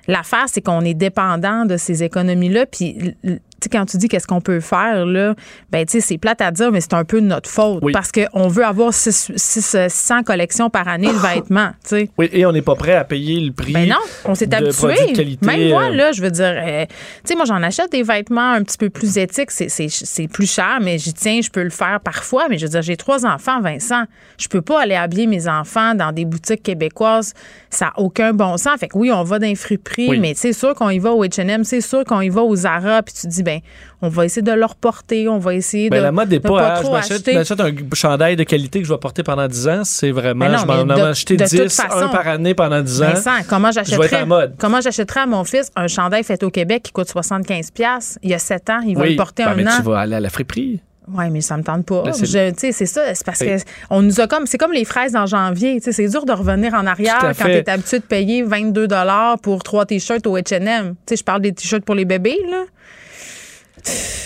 l'affaire, 0.07 0.45
c'est 0.47 0.61
qu'on 0.61 0.83
est 0.83 0.95
dépendant 0.95 1.65
de 1.65 1.77
ces 1.77 2.05
économies-là. 2.05 2.67
Puis, 2.67 3.17
sais, 3.65 3.69
quand 3.71 3.85
tu 3.87 3.97
dis 3.99 4.09
qu'est-ce 4.09 4.27
qu'on 4.27 4.41
peut 4.41 4.61
faire, 4.61 5.05
là, 5.07 5.35
ben, 5.71 5.85
tu 5.85 5.93
sais, 5.93 6.01
c'est 6.01 6.19
plate 6.19 6.41
à 6.41 6.51
dire, 6.51 6.71
mais 6.73 6.81
c'est 6.81 6.95
un 6.95 7.05
peu 7.05 7.21
de 7.21 7.27
notre 7.27 7.49
faute. 7.51 7.81
Oui. 7.83 7.93
Parce 7.93 8.11
qu'on 8.13 8.49
veut 8.49 8.65
avoir 8.65 8.93
600 8.95 10.23
collections 10.25 10.71
par 10.71 10.89
année 10.89 11.09
de 11.09 11.13
vêtements, 11.35 11.71
tu 11.83 11.89
sais. 11.89 12.11
Oui, 12.19 12.29
et 12.33 12.45
on 12.47 12.53
n'est 12.53 12.63
pas 12.63 12.75
prêt 12.75 12.95
à 12.95 13.05
payer 13.05 13.41
le 13.41 13.53
prix. 13.53 13.73
Ben 13.73 13.89
non, 13.89 13.97
on 14.25 14.35
s'est 14.35 14.53
habitué. 14.55 15.37
Même 15.43 15.69
moi, 15.69 15.85
euh, 15.85 15.95
là, 15.95 16.13
je 16.13 16.23
veux 16.23 16.31
dire, 16.31 16.55
euh, 16.57 16.85
tu 16.87 16.95
sais, 17.25 17.35
moi, 17.37 17.45
j'en 17.45 17.63
achète 17.63 17.91
des 17.93 18.03
vêtements 18.03 18.53
un 18.53 18.63
petit 18.63 18.79
peu 18.79 18.91
plus 18.91 19.19
éthiques. 19.19 19.51
C'est- 19.51 20.29
plus 20.29 20.51
cher, 20.51 20.79
mais 20.83 20.99
j'y 20.99 21.13
tiens, 21.13 21.41
je 21.43 21.51
peux 21.51 21.63
le 21.63 21.71
faire 21.71 22.01
parfois. 22.03 22.47
Mais 22.49 22.59
je 22.59 22.65
veux 22.67 22.71
dire, 22.71 22.83
j'ai 22.83 22.97
trois 22.97 23.27
enfants, 23.27 23.61
Vincent. 23.61 24.05
Je 24.39 24.49
peux 24.49 24.63
pas 24.63 24.83
aller 24.83 24.95
habiller 24.95 25.27
mes 25.27 25.47
enfants 25.49 25.95
dans 25.95 26.13
des 26.13 26.25
boutiques 26.25 26.63
québécoises. 26.63 27.35
Ça 27.71 27.87
n'a 27.87 27.93
aucun 27.99 28.33
bon 28.33 28.57
sens. 28.57 28.79
Fait 28.81 28.89
que 28.89 28.97
oui, 28.99 29.13
on 29.13 29.23
va 29.23 29.39
dans 29.39 29.47
les 29.47 29.55
friperies, 29.55 30.09
Oui. 30.09 30.19
mais 30.19 30.33
c'est 30.35 30.53
sûr 30.53 30.75
qu'on 30.75 30.91
y 30.91 30.99
va 30.99 31.13
au 31.13 31.25
H&M, 31.25 31.63
c'est 31.65 31.81
sûr 31.81 32.05
qu'on 32.05 32.21
y 32.21 32.29
va 32.31 32.43
au 32.43 32.57
Zara, 32.57 33.03
puis 33.03 33.15
tu 33.21 33.27
dis, 33.27 33.43
ben, 33.43 33.54
on 34.03 34.09
va 34.09 34.25
essayer 34.25 34.43
de 34.43 34.53
leur 34.53 34.75
porter, 34.77 35.29
on 35.29 35.39
va 35.39 35.55
essayer 35.55 35.91
Ben, 35.91 35.99
de. 35.99 36.03
la 36.03 36.13
mode 36.13 36.31
n'est 36.31 36.41
pas, 36.41 36.59
ah, 36.61 36.75
je 36.77 36.83
trop 36.83 36.97
je 37.01 37.33
m'achète 37.33 37.61
un 37.61 37.73
chandail 37.95 38.37
de 38.37 38.45
qualité 38.45 38.81
que 38.81 38.87
je 38.87 38.93
vais 38.93 38.99
porter 38.99 39.23
pendant 39.23 39.47
10 39.47 39.69
ans. 39.69 39.83
C'est 39.85 40.11
vraiment, 40.11 40.47
Ben 40.47 40.53
non, 40.53 40.59
je 40.59 40.67
m'en 40.67 40.97
ai 40.97 41.01
acheté 41.03 41.37
de 41.37 41.45
toute 41.45 41.53
10, 41.53 41.81
un 41.91 42.09
par 42.09 42.27
année 42.29 42.55
pendant 42.55 42.81
10 42.83 43.03
ans. 43.03 43.07
Vincent, 43.15 43.31
comment 43.49 43.71
j'achèterais 43.73 44.27
comment 44.59 44.81
j'achèterais 44.81 45.21
à 45.21 45.27
mon 45.27 45.45
fils 45.45 45.71
un 45.77 45.89
chandail 45.89 46.25
fait 46.25 46.43
au 46.43 46.51
Québec 46.51 46.83
qui 46.85 46.93
coûte 46.93 47.09
75 47.09 47.71
pièces 47.71 48.19
il 48.23 48.31
y 48.31 48.35
a 48.35 48.39
7 48.39 48.71
ans, 48.71 48.81
il 48.87 48.97
va 48.97 49.03
oui, 49.03 49.11
le 49.11 49.17
porter 49.17 49.45
Ben, 49.45 49.51
un 49.53 49.55
mais 49.55 49.67
an. 49.69 49.77
tu 49.77 49.83
vas 49.83 50.01
aller 50.01 50.17
à 50.17 50.21
la 50.21 50.31
friperie. 50.31 50.81
Ouais, 51.13 51.29
mais 51.29 51.43
ça 51.43 51.59
me 51.59 51.63
tente 51.63 51.85
pas. 51.85 52.03
Là, 52.07 52.13
c'est- 52.15 52.73
ça, 52.87 53.15
c'est 53.15 53.27
parce 53.27 53.39
que 53.41 53.57
on 53.91 54.01
nous 54.01 54.21
a 54.23 54.27
comme 54.27 54.47
c'est 54.47 54.57
comme 54.57 54.73
les 54.73 54.87
fraises 54.87 55.15
en 55.15 55.27
janvier, 55.27 55.79
c'est 55.83 56.09
dur 56.09 56.25
de 56.25 56.33
revenir 56.33 56.73
en 56.73 56.87
arrière 56.87 57.19
quand 57.21 57.45
tu 57.45 57.51
es 57.51 57.69
habitué 57.69 57.99
de 57.99 58.05
payer 58.05 58.43
22 58.43 58.89
dollars 58.89 59.39
pour 59.39 59.63
trois 59.63 59.85
t-shirts 59.85 60.27
au 60.27 60.39
H&M. 60.39 60.95
Tu 60.95 61.11
sais, 61.11 61.17
je 61.17 61.25
parle 61.25 61.43
des 61.43 61.53
t-shirts 61.53 61.85
pour 61.85 61.95
les 61.95 62.07
bébés 62.07 62.39
là. 62.51 62.63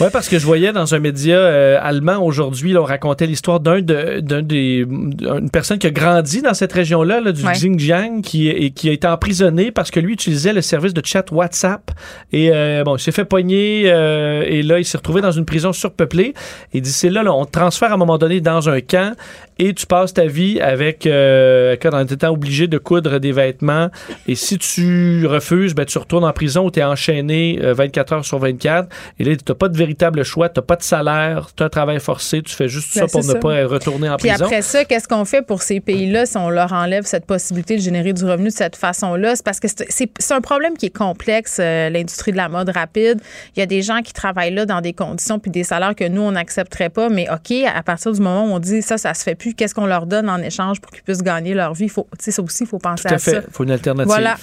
Oui, 0.01 0.07
parce 0.13 0.29
que 0.29 0.39
je 0.39 0.47
voyais 0.47 0.73
dans 0.73 0.95
un 0.95 1.01
média 1.01 1.37
euh, 1.37 1.79
allemand 1.83 2.19
aujourd'hui, 2.19 2.77
on 2.77 2.85
racontait 2.85 3.27
l'histoire 3.27 3.59
d'un 3.59 3.81
de, 3.81 4.21
d'un 4.21 4.43
des 4.43 4.87
une 4.87 5.51
personne 5.51 5.79
qui 5.79 5.89
a 5.89 5.91
grandi 5.91 6.41
dans 6.41 6.55
cette 6.55 6.73
région-là, 6.73 7.21
là, 7.21 7.33
du 7.33 7.43
Xinjiang, 7.43 8.21
qui, 8.23 8.49
et, 8.49 8.71
qui 8.71 8.89
a 8.89 8.93
été 8.93 9.09
emprisonné 9.09 9.73
parce 9.73 9.91
que 9.91 9.99
lui 9.99 10.13
utilisait 10.13 10.53
le 10.53 10.63
service 10.63 10.95
de 10.95 11.03
chat 11.05 11.31
WhatsApp. 11.33 11.91
Et 12.33 12.51
euh, 12.53 12.85
bon, 12.85 12.97
il 12.97 13.01
s'est 13.01 13.11
fait 13.11 13.25
pogner 13.25 13.85
euh, 13.87 14.45
et 14.47 14.63
là, 14.63 14.79
il 14.79 14.85
s'est 14.85 14.99
retrouvé 14.99 15.21
dans 15.21 15.33
une 15.33 15.45
prison 15.45 15.73
surpeuplée. 15.73 16.35
Et 16.73 16.81
d'ici 16.81 17.11
là, 17.11 17.25
là, 17.25 17.35
on 17.35 17.45
te 17.45 17.51
transfère 17.51 17.91
à 17.91 17.95
un 17.95 17.99
moment 17.99 18.19
donné 18.19 18.41
dans 18.41 18.69
un 18.69 18.81
camp 18.81 19.17
et 19.59 19.75
tu 19.75 19.87
passes 19.87 20.15
ta 20.15 20.27
vie 20.27 20.61
avec 20.61 21.07
euh, 21.07 21.77
en 21.93 22.05
étant 22.05 22.31
obligé 22.31 22.67
de 22.67 22.79
coudre 22.79 23.19
des 23.19 23.33
vêtements. 23.33 23.89
Et 24.27 24.35
si 24.35 24.59
tu 24.59 25.27
refuses 25.27 25.75
ben 25.75 25.85
tu 25.85 25.99
retournes 25.99 26.25
en 26.25 26.33
prison 26.33 26.67
où 26.67 26.71
tu 26.71 26.81
es 26.81 26.85
enchaîné 26.85 27.59
24 27.63 28.13
heures 28.13 28.25
sur 28.25 28.39
24 28.39 28.89
et 29.19 29.25
là 29.25 29.37
tu 29.37 29.43
n'as 29.49 29.55
pas 29.55 29.69
de 29.69 29.77
véritable 29.77 30.23
choix 30.23 30.49
tu 30.49 30.59
n'as 30.61 30.67
pas 30.67 30.77
de 30.77 30.83
salaire 30.83 31.49
tu 31.57 31.63
as 31.63 31.67
un 31.67 31.69
travail 31.69 32.01
forcé 32.01 32.43
tu 32.43 32.55
fais 32.55 32.69
juste 32.69 32.95
ben, 32.95 33.07
ça 33.07 33.19
pour 33.19 33.27
ne 33.27 33.41
pas 33.41 33.67
retourner 33.67 34.09
en 34.09 34.17
Puis 34.17 34.29
prison. 34.29 34.45
après 34.45 34.63
ça 34.63 34.85
qu'est-ce 34.85 35.09
qu'on 35.09 35.25
fait 35.25 35.43
pour 35.43 35.63
ces 35.63 35.81
pays-là 35.81 36.27
si 36.27 36.37
on 36.37 36.51
leur 36.51 36.73
enlève 36.73 37.05
cette 37.05 37.27
possibilité 37.27 37.77
de 37.77 37.83
générer 37.83 38.13
du 38.13 38.25
revenu 38.25 38.49
de 38.49 38.53
cette 38.53 38.77
façon-là? 38.77 39.37
C'est 39.37 39.45
parce 39.45 39.61
que 39.61 39.69
c'est 39.69 40.35
un 40.35 40.41
problème 40.41 40.77
qui 40.77 40.87
est 40.87 40.97
complexe 40.97 41.59
euh, 41.61 41.91
l'industrie 41.91 42.33
de 42.33 42.37
la 42.37 42.49
mode 42.49 42.71
rapide. 42.71 43.21
Il 43.57 43.61
y 43.61 43.63
a 43.63 43.67
des 43.67 43.83
gens 43.83 44.01
qui 44.03 44.13
travaillent 44.13 44.55
là 44.55 44.67
dans 44.67 44.81
des 44.81 44.93
conditions 44.93 45.39
puis 45.39 45.51
des 45.51 45.65
salaires 45.65 45.95
que 45.95 46.07
nous 46.07 46.23
on 46.23 46.33
n'accepterait 46.33 46.91
pas. 46.91 47.09
Mais 47.09 47.27
OK 47.31 47.53
à 47.67 47.83
partir 47.83 48.13
du 48.13 48.21
moment 48.21 48.45
où 48.45 48.55
on 48.55 48.59
dit 48.59 48.83
ça 48.83 48.99
ça 48.99 49.15
se 49.15 49.23
fait 49.23 49.35
plus 49.35 49.48
qu'est-ce 49.55 49.75
qu'on 49.75 49.87
leur 49.87 50.07
donne 50.07 50.29
en 50.29 50.39
échange 50.39 50.81
pour 50.81 50.91
qu'ils 50.91 51.03
puissent 51.03 51.23
gagner 51.23 51.55
leur 51.55 51.75
vie? 51.75 51.89
Faut, 51.89 52.07
ça 52.19 52.43
aussi, 52.43 52.65
il 52.65 52.67
faut 52.67 52.79
penser 52.79 53.09
à, 53.09 53.15
à, 53.15 53.19
fait. 53.19 53.45
Il 53.47 53.53
faut 53.53 53.65
une 53.65 53.71
alternative. 53.71 54.09
Voilà. 54.09 54.37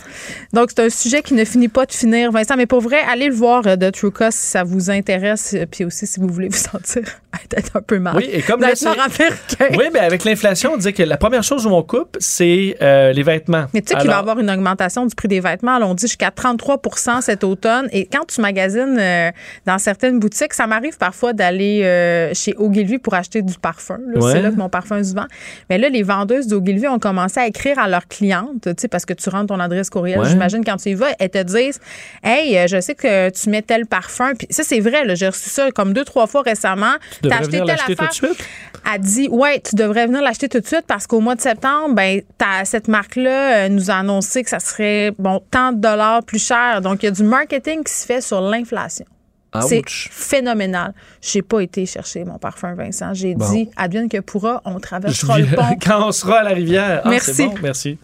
Donc, 0.53 0.69
c'est 0.75 0.85
un 0.85 0.89
sujet 0.89 1.21
qui 1.21 1.33
ne 1.33 1.45
finit 1.45 1.67
pas 1.67 1.85
de 1.85 1.91
finir, 1.91 2.31
Vincent. 2.31 2.55
Mais 2.57 2.65
pour 2.65 2.81
vrai, 2.81 2.99
allez 3.09 3.27
le 3.27 3.33
voir 3.33 3.65
euh, 3.65 3.75
de 3.75 3.89
True 3.89 4.11
Cost 4.11 4.37
si 4.37 4.47
ça 4.47 4.63
vous 4.63 4.89
intéresse. 4.89 5.53
Euh, 5.53 5.65
puis 5.69 5.85
aussi, 5.85 6.07
si 6.07 6.19
vous 6.19 6.27
voulez 6.27 6.49
vous 6.49 6.57
sentir 6.71 7.03
être 7.55 7.75
un 7.75 7.81
peu 7.81 7.99
mal. 7.99 8.15
Oui, 8.15 8.29
et 8.31 8.41
comme 8.41 8.61
Oui, 8.61 9.85
mais 9.93 9.99
avec 9.99 10.23
l'inflation, 10.23 10.73
on 10.73 10.77
dit 10.77 10.93
que 10.93 11.03
la 11.03 11.17
première 11.17 11.43
chose 11.43 11.65
où 11.65 11.69
on 11.69 11.83
coupe, 11.83 12.17
c'est 12.19 12.77
euh, 12.81 13.11
les 13.11 13.23
vêtements. 13.23 13.65
Mais 13.73 13.81
tu 13.81 13.89
sais 13.93 13.99
qu'il 13.99 14.09
va 14.09 14.15
y 14.15 14.19
avoir 14.19 14.39
une 14.39 14.49
augmentation 14.49 15.05
du 15.05 15.13
prix 15.13 15.27
des 15.27 15.41
vêtements. 15.41 15.77
on 15.81 15.93
dit 15.93 16.07
jusqu'à 16.07 16.29
33% 16.29 17.21
cet 17.21 17.43
automne. 17.43 17.87
Et 17.91 18.05
quand 18.05 18.25
tu 18.25 18.41
magasines 18.41 18.99
dans 19.65 19.77
certaines 19.77 20.19
boutiques, 20.19 20.53
ça 20.53 20.65
m'arrive 20.65 20.97
parfois 20.97 21.33
d'aller 21.33 22.31
chez 22.33 22.55
Ogilvy 22.57 22.97
pour 22.97 23.13
acheter 23.13 23.41
du 23.41 23.55
parfum. 23.59 23.99
C'est 24.21 24.41
là 24.41 24.49
que 24.49 24.55
mon 24.55 24.69
parfum 24.69 24.94
Mais 25.69 25.77
là, 25.77 25.89
les 25.89 26.03
vendeuses 26.03 26.47
d'Ogilvy 26.47 26.87
ont 26.87 26.99
commencé 26.99 27.39
à 27.39 27.47
écrire 27.47 27.79
à 27.79 27.87
leurs 27.87 28.07
clientes, 28.07 28.61
tu 28.63 28.73
sais, 28.77 28.87
parce 28.87 29.05
que 29.05 29.13
tu 29.13 29.29
rentres 29.29 29.47
ton 29.47 29.59
adresse 29.59 29.89
courriel, 29.89 30.23
j'imagine, 30.25 30.63
quand 30.63 30.77
tu 30.77 30.89
y 30.89 30.93
vas, 30.93 31.07
elles 31.19 31.29
te 31.29 31.41
disent 31.43 31.79
Hey, 32.23 32.57
euh, 32.57 32.67
je 32.67 32.79
sais 32.81 32.95
que 32.95 33.29
tu 33.29 33.49
mets 33.49 33.61
tel 33.61 33.85
parfum. 33.85 34.33
Puis 34.35 34.47
ça, 34.49 34.63
c'est 34.63 34.79
vrai, 34.79 35.15
j'ai 35.15 35.27
reçu 35.27 35.49
ça 35.49 35.71
comme 35.71 35.93
deux, 35.93 36.05
trois 36.05 36.27
fois 36.27 36.41
récemment. 36.41 36.93
Tu 37.21 37.29
as 37.29 37.37
acheté 37.37 37.51
telle 37.51 37.71
affaire. 37.71 37.95
Tout 37.95 38.05
de 38.05 38.11
suite? 38.11 38.47
Elle 38.93 39.01
dit 39.01 39.27
Ouais, 39.29 39.59
tu 39.59 39.75
devrais 39.75 40.07
venir 40.07 40.21
l'acheter 40.21 40.49
tout 40.49 40.59
de 40.59 40.67
suite 40.67 40.85
parce 40.87 41.07
qu'au 41.07 41.19
mois 41.19 41.35
de 41.35 41.41
septembre, 41.41 41.95
ben, 41.95 42.21
cette 42.63 42.87
marque-là 42.87 43.65
euh, 43.65 43.69
nous 43.69 43.89
a 43.89 43.95
annoncé 43.95 44.43
que 44.43 44.49
ça 44.49 44.59
serait 44.59 45.11
bon 45.17 45.41
tant 45.51 45.71
de 45.71 45.79
dollars 45.79 46.23
plus 46.23 46.45
cher. 46.45 46.81
Donc, 46.81 47.03
il 47.03 47.07
y 47.07 47.09
a 47.09 47.11
du 47.11 47.23
marketing 47.23 47.83
qui 47.83 47.93
se 47.93 48.05
fait 48.05 48.21
sur 48.21 48.41
l'inflation. 48.41 49.05
C'est 49.61 49.83
phénoménal. 49.87 50.93
J'ai 51.21 51.41
pas 51.41 51.61
été 51.61 51.85
chercher 51.85 52.23
mon 52.25 52.37
parfum, 52.37 52.75
Vincent. 52.75 53.13
J'ai 53.13 53.35
dit, 53.35 53.69
advienne 53.75 54.09
que 54.09 54.19
pourra, 54.19 54.61
on 54.65 54.79
traversera 54.79 55.39
le 55.39 55.47
pont. 55.47 55.77
Quand 55.81 56.07
on 56.07 56.11
sera 56.11 56.39
à 56.39 56.43
la 56.43 56.51
rivière. 56.51 57.01
Ah, 57.03 57.09
merci. 57.09 57.45
Bon, 57.47 57.55
merci. 57.61 57.97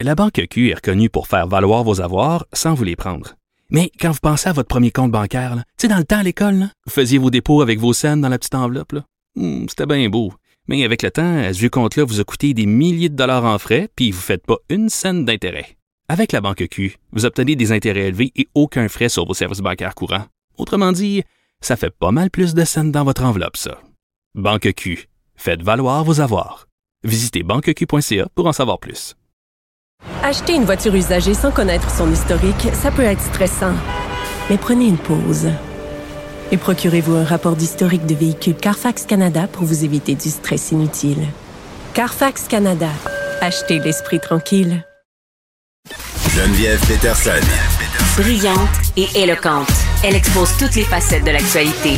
La 0.00 0.14
Banque 0.14 0.46
Q 0.50 0.70
est 0.70 0.74
reconnue 0.74 1.08
pour 1.08 1.28
faire 1.28 1.46
valoir 1.46 1.84
vos 1.84 2.00
avoirs 2.00 2.46
sans 2.52 2.74
vous 2.74 2.84
les 2.84 2.96
prendre. 2.96 3.36
Mais 3.70 3.90
quand 4.00 4.10
vous 4.10 4.18
pensez 4.20 4.48
à 4.48 4.52
votre 4.52 4.68
premier 4.68 4.90
compte 4.90 5.10
bancaire, 5.10 5.56
tu 5.56 5.62
sais, 5.78 5.88
dans 5.88 5.96
le 5.96 6.04
temps 6.04 6.18
à 6.18 6.22
l'école, 6.22 6.68
vous 6.86 6.92
faisiez 6.92 7.18
vos 7.18 7.30
dépôts 7.30 7.62
avec 7.62 7.78
vos 7.78 7.92
scènes 7.92 8.20
dans 8.20 8.28
la 8.28 8.38
petite 8.38 8.54
enveloppe. 8.54 8.96
Hmm, 9.36 9.66
c'était 9.68 9.86
bien 9.86 10.08
beau. 10.08 10.32
Mais 10.68 10.84
avec 10.84 11.02
le 11.02 11.10
temps, 11.10 11.52
ce 11.52 11.58
vieux 11.58 11.70
compte-là 11.70 12.04
vous 12.04 12.20
a 12.20 12.24
coûté 12.24 12.54
des 12.54 12.66
milliers 12.66 13.08
de 13.08 13.16
dollars 13.16 13.44
en 13.44 13.58
frais, 13.58 13.88
puis 13.94 14.10
vous 14.10 14.18
ne 14.18 14.22
faites 14.22 14.46
pas 14.46 14.56
une 14.68 14.88
scène 14.88 15.24
d'intérêt. 15.24 15.76
Avec 16.08 16.32
la 16.32 16.40
Banque 16.40 16.66
Q, 16.70 16.96
vous 17.12 17.24
obtenez 17.24 17.56
des 17.56 17.72
intérêts 17.72 18.08
élevés 18.08 18.32
et 18.36 18.48
aucun 18.54 18.88
frais 18.88 19.08
sur 19.08 19.26
vos 19.26 19.34
services 19.34 19.60
bancaires 19.60 19.94
courants. 19.94 20.26
Autrement 20.56 20.92
dit, 20.92 21.22
ça 21.60 21.76
fait 21.76 21.90
pas 21.90 22.10
mal 22.10 22.30
plus 22.30 22.54
de 22.54 22.64
scènes 22.64 22.92
dans 22.92 23.04
votre 23.04 23.24
enveloppe, 23.24 23.56
ça. 23.56 23.78
Banque 24.34 24.72
Q. 24.74 25.08
Faites 25.36 25.62
valoir 25.62 26.04
vos 26.04 26.20
avoirs. 26.20 26.66
Visitez 27.04 27.42
banqueq.ca 27.42 28.28
pour 28.34 28.46
en 28.46 28.52
savoir 28.52 28.78
plus. 28.78 29.14
Acheter 30.22 30.54
une 30.54 30.64
voiture 30.64 30.94
usagée 30.94 31.34
sans 31.34 31.50
connaître 31.50 31.90
son 31.90 32.10
historique, 32.12 32.68
ça 32.72 32.90
peut 32.90 33.02
être 33.02 33.20
stressant. 33.20 33.74
Mais 34.50 34.58
prenez 34.58 34.86
une 34.86 34.98
pause. 34.98 35.48
Et 36.52 36.56
procurez-vous 36.56 37.14
un 37.14 37.24
rapport 37.24 37.56
d'historique 37.56 38.06
de 38.06 38.14
véhicule 38.14 38.54
Carfax 38.54 39.06
Canada 39.06 39.46
pour 39.48 39.64
vous 39.64 39.84
éviter 39.84 40.14
du 40.14 40.28
stress 40.28 40.72
inutile. 40.72 41.26
Carfax 41.94 42.48
Canada. 42.48 42.90
Achetez 43.40 43.78
l'esprit 43.78 44.20
tranquille. 44.20 44.84
Geneviève 46.30 46.80
Peterson. 46.86 47.46
Brillante 48.16 48.58
et 48.96 49.06
éloquente. 49.14 49.93
Elle 50.06 50.16
expose 50.16 50.54
toutes 50.58 50.74
les 50.74 50.82
facettes 50.82 51.24
de 51.24 51.30
l'actualité. 51.30 51.92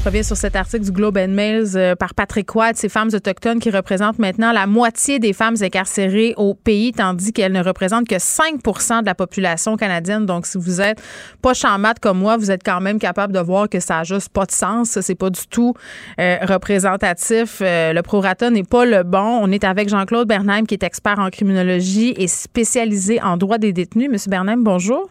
Je 0.00 0.04
reviens 0.04 0.22
sur 0.22 0.36
cet 0.36 0.56
article 0.56 0.84
du 0.84 0.92
Globe 0.92 1.16
and 1.16 1.28
Mail 1.28 1.64
euh, 1.74 1.94
par 1.96 2.12
Patrick 2.12 2.54
Watt, 2.54 2.76
ces 2.76 2.90
femmes 2.90 3.08
autochtones 3.14 3.60
qui 3.60 3.70
représentent 3.70 4.18
maintenant 4.18 4.52
la 4.52 4.66
moitié 4.66 5.18
des 5.18 5.32
femmes 5.32 5.54
incarcérées 5.62 6.34
au 6.36 6.52
pays, 6.52 6.92
tandis 6.92 7.32
qu'elles 7.32 7.52
ne 7.52 7.64
représentent 7.64 8.06
que 8.06 8.18
5 8.18 8.62
de 8.62 9.06
la 9.06 9.14
population 9.14 9.78
canadienne. 9.78 10.26
Donc, 10.26 10.44
si 10.44 10.58
vous 10.58 10.82
êtes 10.82 11.00
pas 11.40 11.54
chamade 11.54 11.98
comme 11.98 12.18
moi, 12.18 12.36
vous 12.36 12.50
êtes 12.50 12.62
quand 12.62 12.82
même 12.82 12.98
capable 12.98 13.32
de 13.32 13.40
voir 13.40 13.70
que 13.70 13.80
ça 13.80 13.94
n'a 13.94 14.04
juste 14.04 14.28
pas 14.28 14.44
de 14.44 14.52
sens. 14.52 15.00
C'est 15.00 15.14
pas 15.14 15.30
du 15.30 15.46
tout 15.48 15.72
euh, 16.20 16.36
représentatif. 16.42 17.62
Euh, 17.62 17.94
le 17.94 18.02
prorata 18.02 18.50
n'est 18.50 18.64
pas 18.64 18.84
le 18.84 19.02
bon. 19.02 19.40
On 19.42 19.50
est 19.50 19.64
avec 19.64 19.88
Jean-Claude 19.88 20.28
Bernheim, 20.28 20.66
qui 20.66 20.74
est 20.74 20.82
expert 20.82 21.18
en 21.18 21.30
criminologie 21.30 22.12
et 22.18 22.28
spécialisé 22.28 23.18
en 23.22 23.38
droit 23.38 23.56
des 23.56 23.72
détenus. 23.72 24.10
Monsieur 24.10 24.28
Bernheim, 24.28 24.58
bonjour. 24.58 25.08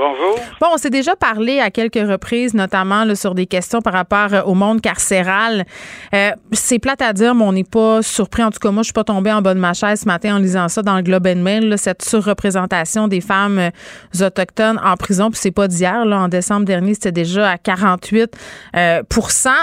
Bonjour. 0.00 0.34
Bon, 0.62 0.68
on 0.72 0.78
s'est 0.78 0.88
déjà 0.88 1.14
parlé 1.14 1.60
à 1.60 1.70
quelques 1.70 2.08
reprises, 2.08 2.54
notamment 2.54 3.14
sur 3.14 3.34
des 3.34 3.44
questions 3.44 3.82
par 3.82 3.92
rapport 3.92 4.32
euh, 4.32 4.40
au 4.44 4.54
monde 4.54 4.80
carcéral. 4.80 5.66
Euh, 6.14 6.30
c'est 6.52 6.78
plate 6.78 7.02
à 7.02 7.12
dire, 7.12 7.34
mais 7.34 7.44
on 7.44 7.52
n'est 7.52 7.64
pas 7.64 8.00
surpris. 8.00 8.42
En 8.42 8.50
tout 8.50 8.60
cas, 8.60 8.70
moi, 8.70 8.82
je 8.82 8.86
suis 8.86 8.92
pas 8.94 9.04
tombée 9.04 9.30
en 9.30 9.42
bas 9.42 9.52
de 9.52 9.60
ma 9.60 9.74
chaise 9.74 10.00
ce 10.00 10.06
matin 10.06 10.36
en 10.36 10.38
lisant 10.38 10.68
ça 10.68 10.80
dans 10.80 10.96
le 10.96 11.02
Globe 11.02 11.26
and 11.26 11.42
Mail, 11.42 11.74
cette 11.76 12.02
surreprésentation 12.02 13.08
des 13.08 13.20
femmes 13.20 13.58
euh, 13.58 14.26
autochtones 14.26 14.80
en 14.82 14.96
prison. 14.96 15.30
Puis 15.30 15.38
c'est 15.42 15.50
pas 15.50 15.68
d'hier. 15.68 16.06
En 16.10 16.28
décembre 16.28 16.64
dernier, 16.64 16.94
c'était 16.94 17.12
déjà 17.12 17.50
à 17.50 17.56
48% 17.56 18.30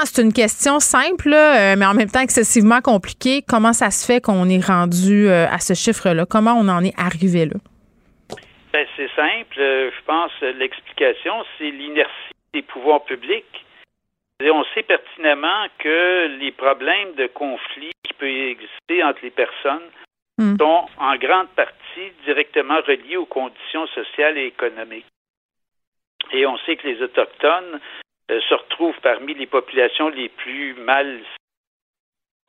C'est 0.05 0.21
une 0.21 0.33
question 0.33 0.79
simple, 0.79 1.29
mais 1.31 1.85
en 1.85 1.95
même 1.95 2.11
temps 2.11 2.19
excessivement 2.21 2.81
compliquée. 2.81 3.43
Comment 3.47 3.73
ça 3.73 3.89
se 3.89 4.05
fait 4.05 4.21
qu'on 4.21 4.47
est 4.49 4.63
rendu 4.63 5.29
à 5.29 5.57
ce 5.59 5.73
chiffre-là? 5.73 6.27
Comment 6.27 6.53
on 6.53 6.67
en 6.67 6.83
est 6.83 6.93
arrivé 6.95 7.47
là? 7.47 7.55
C'est 8.95 9.09
simple. 9.15 9.59
Euh, 9.59 9.91
je 9.91 10.03
pense 10.05 10.31
l'explication, 10.41 11.43
c'est 11.57 11.71
l'inertie 11.71 12.33
des 12.53 12.61
pouvoirs 12.61 13.03
publics. 13.05 13.65
on 14.41 14.63
sait 14.73 14.83
pertinemment 14.83 15.67
que 15.79 16.37
les 16.39 16.51
problèmes 16.51 17.13
de 17.15 17.27
conflit 17.27 17.91
qui 18.03 18.13
peuvent 18.13 18.29
exister 18.29 19.03
entre 19.03 19.19
les 19.23 19.31
personnes 19.31 19.89
hmm. 20.37 20.57
sont 20.59 20.85
en 20.97 21.15
grande 21.17 21.49
partie 21.49 22.11
directement 22.25 22.79
reliés 22.87 23.17
aux 23.17 23.25
conditions 23.25 23.87
sociales 23.87 24.37
et 24.37 24.45
économiques. 24.45 25.05
Et 26.31 26.45
on 26.45 26.57
sait 26.59 26.75
que 26.75 26.87
les 26.87 27.01
Autochtones 27.01 27.79
euh, 28.31 28.39
se 28.41 28.53
retrouvent 28.53 28.99
parmi 29.01 29.33
les 29.33 29.47
populations 29.47 30.09
les 30.09 30.29
plus 30.29 30.73
mal 30.73 31.19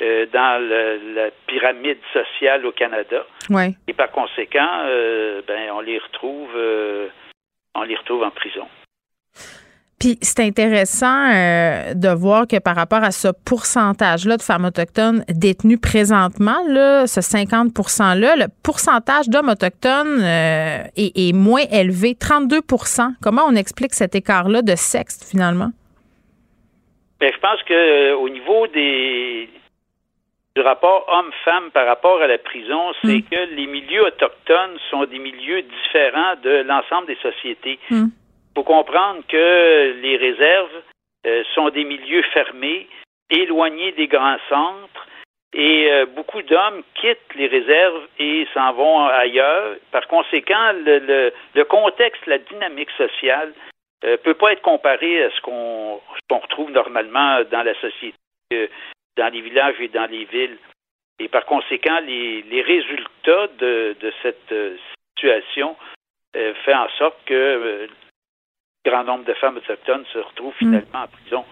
euh, 0.00 0.26
dans 0.32 0.62
la 1.16 1.30
pyramide 1.48 1.98
sociale 2.12 2.64
au 2.64 2.70
Canada. 2.70 3.26
Et 3.88 3.92
par 3.92 4.12
conséquent, 4.12 4.84
euh, 4.84 5.42
ben, 5.44 5.72
on 5.72 5.80
les 5.80 5.98
retrouve, 5.98 6.50
euh, 6.54 7.08
on 7.74 7.82
les 7.82 7.96
retrouve 7.96 8.22
en 8.22 8.30
prison. 8.30 8.68
Puis 9.98 10.16
c'est 10.22 10.38
intéressant 10.38 11.30
de 11.96 12.14
voir 12.14 12.46
que 12.46 12.60
par 12.60 12.76
rapport 12.76 13.02
à 13.02 13.10
ce 13.10 13.26
pourcentage-là 13.44 14.36
de 14.36 14.42
femmes 14.42 14.66
autochtones 14.66 15.24
détenues 15.28 15.80
présentement, 15.80 16.62
là, 16.68 17.08
ce 17.08 17.20
50 17.20 17.72
%-là, 17.72 18.36
le 18.36 18.46
pourcentage 18.62 19.28
d'hommes 19.28 19.48
autochtones 19.48 20.22
est, 20.22 20.92
est, 20.96 21.32
moins 21.34 21.64
élevé, 21.72 22.14
32 22.14 22.60
Comment 23.20 23.42
on 23.48 23.56
explique 23.56 23.94
cet 23.94 24.14
écart-là 24.14 24.62
de 24.62 24.76
sexe 24.76 25.28
finalement? 25.28 25.70
Bien, 27.18 27.30
je 27.34 27.40
pense 27.40 27.60
que 27.64 28.14
au 28.14 28.28
niveau 28.28 28.68
des, 28.68 29.48
du 30.58 30.64
rapport 30.64 31.06
homme-femme 31.08 31.70
par 31.70 31.86
rapport 31.86 32.20
à 32.20 32.26
la 32.26 32.38
prison, 32.38 32.92
c'est 33.04 33.18
hmm. 33.18 33.28
que 33.30 33.54
les 33.54 33.68
milieux 33.68 34.04
autochtones 34.04 34.76
sont 34.90 35.04
des 35.04 35.20
milieux 35.20 35.62
différents 35.62 36.34
de 36.42 36.64
l'ensemble 36.66 37.06
des 37.06 37.18
sociétés. 37.22 37.78
Il 37.90 37.96
hmm. 37.96 38.10
faut 38.56 38.64
comprendre 38.64 39.20
que 39.28 39.94
les 40.02 40.16
réserves 40.16 40.82
euh, 41.26 41.44
sont 41.54 41.68
des 41.68 41.84
milieux 41.84 42.22
fermés, 42.34 42.88
éloignés 43.30 43.92
des 43.92 44.08
grands 44.08 44.38
centres, 44.48 45.06
et 45.52 45.92
euh, 45.92 46.06
beaucoup 46.06 46.42
d'hommes 46.42 46.82
quittent 46.96 47.34
les 47.36 47.46
réserves 47.46 48.08
et 48.18 48.44
s'en 48.52 48.72
vont 48.72 49.06
ailleurs. 49.06 49.76
Par 49.92 50.08
conséquent, 50.08 50.72
le, 50.84 51.30
le, 51.54 51.64
contexte, 51.66 52.26
la 52.26 52.38
dynamique 52.38 52.90
sociale 52.96 53.52
ne 54.02 54.16
peut 54.16 54.34
pas 54.34 54.54
être 54.54 54.62
comparé 54.62 55.22
à 55.22 55.30
ce 55.30 55.40
qu'on 55.40 56.00
retrouve 56.30 56.72
normalement 56.72 57.44
dans 57.48 57.62
la 57.62 57.74
société, 57.74 58.16
dans 59.18 59.32
les 59.32 59.42
villages 59.42 59.76
et 59.80 59.88
dans 59.88 60.10
les 60.10 60.24
villes. 60.24 60.56
Et 61.20 61.28
par 61.28 61.44
conséquent, 61.44 62.00
les, 62.06 62.42
les 62.42 62.62
résultats 62.62 63.48
de, 63.58 63.96
de 64.00 64.12
cette 64.22 64.54
situation 65.18 65.76
euh, 66.36 66.52
fait 66.64 66.74
en 66.74 66.88
sorte 66.98 67.16
que 67.26 67.34
euh, 67.34 67.86
grand 68.84 69.02
nombre 69.04 69.24
de 69.24 69.34
femmes 69.34 69.56
autochtones 69.56 70.04
se 70.12 70.18
retrouvent 70.18 70.54
hmm. 70.60 70.82
finalement 70.82 71.02
en 71.04 71.08
prison. 71.08 71.44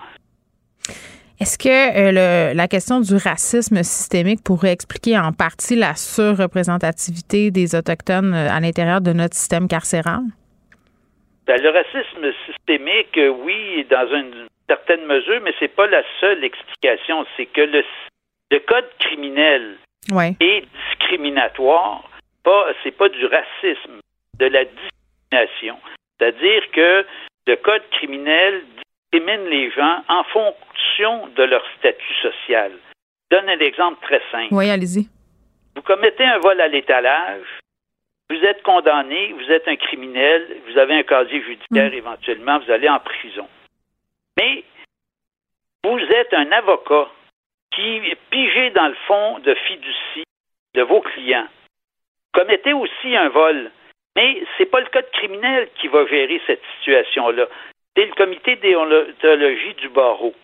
Est-ce 1.40 1.58
que 1.58 1.68
euh, 1.68 2.54
la 2.54 2.68
question 2.68 3.00
du 3.00 3.16
racisme 3.16 3.82
systémique 3.82 4.40
pourrait 4.44 4.72
expliquer 4.72 5.18
en 5.18 5.32
partie 5.32 5.76
la 5.76 5.94
surreprésentativité 5.94 7.50
des 7.50 7.74
Autochtones 7.74 8.32
à 8.32 8.58
l'intérieur 8.60 9.00
de 9.00 9.12
notre 9.12 9.34
système 9.34 9.68
carcéral? 9.68 10.20
Ben, 11.46 11.60
le 11.60 11.70
racisme 11.70 12.32
systémique, 12.46 13.18
oui, 13.44 13.84
dans 13.90 14.08
une 14.14 14.46
certaine 14.68 15.04
mesure, 15.06 15.40
mais 15.42 15.54
c'est 15.58 15.74
pas 15.74 15.86
la 15.86 16.02
seule 16.20 16.44
explication. 16.44 17.26
C'est 17.36 17.46
que 17.46 17.60
le, 17.60 17.84
le 18.50 18.58
code 18.60 18.88
criminel 18.98 19.76
est 20.40 20.64
discriminatoire. 20.88 22.08
Pas, 22.42 22.66
c'est 22.82 22.96
pas 22.96 23.08
du 23.08 23.26
racisme, 23.26 24.00
de 24.38 24.46
la 24.46 24.64
discrimination. 24.64 25.78
C'est-à-dire 26.18 26.62
que 26.72 27.06
le 27.46 27.56
code 27.56 27.82
criminel 27.90 28.62
discrimine 29.12 29.48
les 29.48 29.70
gens 29.70 30.02
en 30.08 30.24
fonction 30.24 31.26
de 31.28 31.42
leur 31.42 31.64
statut 31.78 32.14
social. 32.22 32.72
Je 33.30 33.36
donne 33.36 33.48
un 33.48 33.58
exemple 33.58 33.98
très 34.02 34.22
simple. 34.30 34.54
Oui, 34.54 34.70
allez-y. 34.70 35.08
Vous 35.74 35.82
commettez 35.82 36.24
un 36.24 36.38
vol 36.38 36.60
à 36.60 36.68
l'étalage, 36.68 37.44
vous 38.30 38.36
êtes 38.36 38.62
condamné, 38.62 39.32
vous 39.32 39.52
êtes 39.52 39.68
un 39.68 39.76
criminel, 39.76 40.56
vous 40.68 40.78
avez 40.78 40.94
un 40.94 41.02
casier 41.02 41.42
judiciaire 41.42 41.90
mm. 41.90 41.94
éventuellement, 41.94 42.58
vous 42.58 42.70
allez 42.70 42.88
en 42.88 42.98
prison. 42.98 43.46
Mais 44.36 44.64
vous 45.84 45.98
êtes 45.98 46.34
un 46.34 46.50
avocat 46.52 47.08
qui 47.72 48.00
pigé 48.30 48.70
dans 48.70 48.88
le 48.88 48.96
fond 49.06 49.38
de 49.40 49.54
fiducie 49.54 50.24
de 50.74 50.82
vos 50.82 51.00
clients. 51.00 51.48
Commettez 52.32 52.72
aussi 52.72 53.16
un 53.16 53.28
vol 53.28 53.70
mais 54.16 54.42
ce 54.56 54.62
n'est 54.62 54.68
pas 54.68 54.80
le 54.80 54.86
code 54.86 55.10
criminel 55.12 55.68
qui 55.78 55.88
va 55.88 56.06
gérer 56.06 56.40
cette 56.46 56.62
situation-là. 56.78 57.46
C'est 57.94 58.06
le 58.06 58.14
comité 58.14 58.56
déontologie 58.56 59.74
du 59.74 59.90
barreau. 59.90 60.34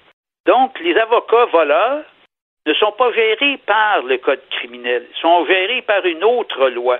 Donc, 0.47 0.79
les 0.81 0.95
avocats 0.97 1.47
voleurs 1.47 2.05
ne 2.67 2.75
sont 2.75 2.93
pas 2.93 3.11
gérés 3.13 3.59
par 3.67 4.03
le 4.03 4.19
code 4.19 4.43
criminel, 4.51 5.07
ils 5.11 5.21
sont 5.21 5.47
gérés 5.47 5.83
par 5.83 6.05
une 6.05 6.23
autre 6.23 6.69
loi. 6.69 6.99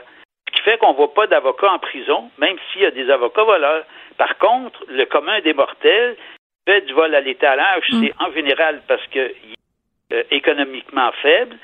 Ce 0.49 0.57
qui 0.57 0.63
fait 0.63 0.79
qu'on 0.79 0.93
ne 0.93 0.97
voit 0.97 1.15
pas 1.15 1.27
d'avocats 1.27 1.73
en 1.73 1.79
prison, 1.79 2.31
même 2.39 2.57
s'il 2.73 2.83
y 2.83 2.87
a 2.87 2.91
des 2.91 3.11
avocats 3.11 3.45
voleurs. 3.45 3.85
Par 4.17 4.37
contre, 4.39 4.85
le 4.89 5.05
commun 5.07 5.41
des 5.41 5.55
mortels 5.55 6.17
fait 6.67 6.83
du 6.83 6.93
vol 6.93 7.15
à 7.15 7.21
l'étalage, 7.21 7.85
mm. 7.91 8.05
c'est 8.05 8.15
en 8.19 8.33
général 8.33 8.83
parce 8.87 9.07
qu'il 9.09 9.21
est 9.21 9.57
euh, 10.13 10.23
économiquement 10.31 11.11
faible. 11.23 11.57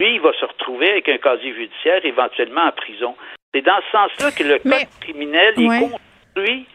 Lui, 0.00 0.14
il 0.14 0.20
va 0.20 0.32
se 0.34 0.44
retrouver 0.44 0.90
avec 0.90 1.08
un 1.08 1.18
casier 1.18 1.54
judiciaire, 1.54 2.04
éventuellement 2.04 2.66
en 2.66 2.72
prison. 2.72 3.16
C'est 3.52 3.62
dans 3.62 3.80
ce 3.86 3.90
sens-là 3.90 4.30
que 4.32 4.44
le 4.44 4.58
code 4.58 4.88
criminel 5.00 5.54
est 5.58 5.90
construit 5.90 6.66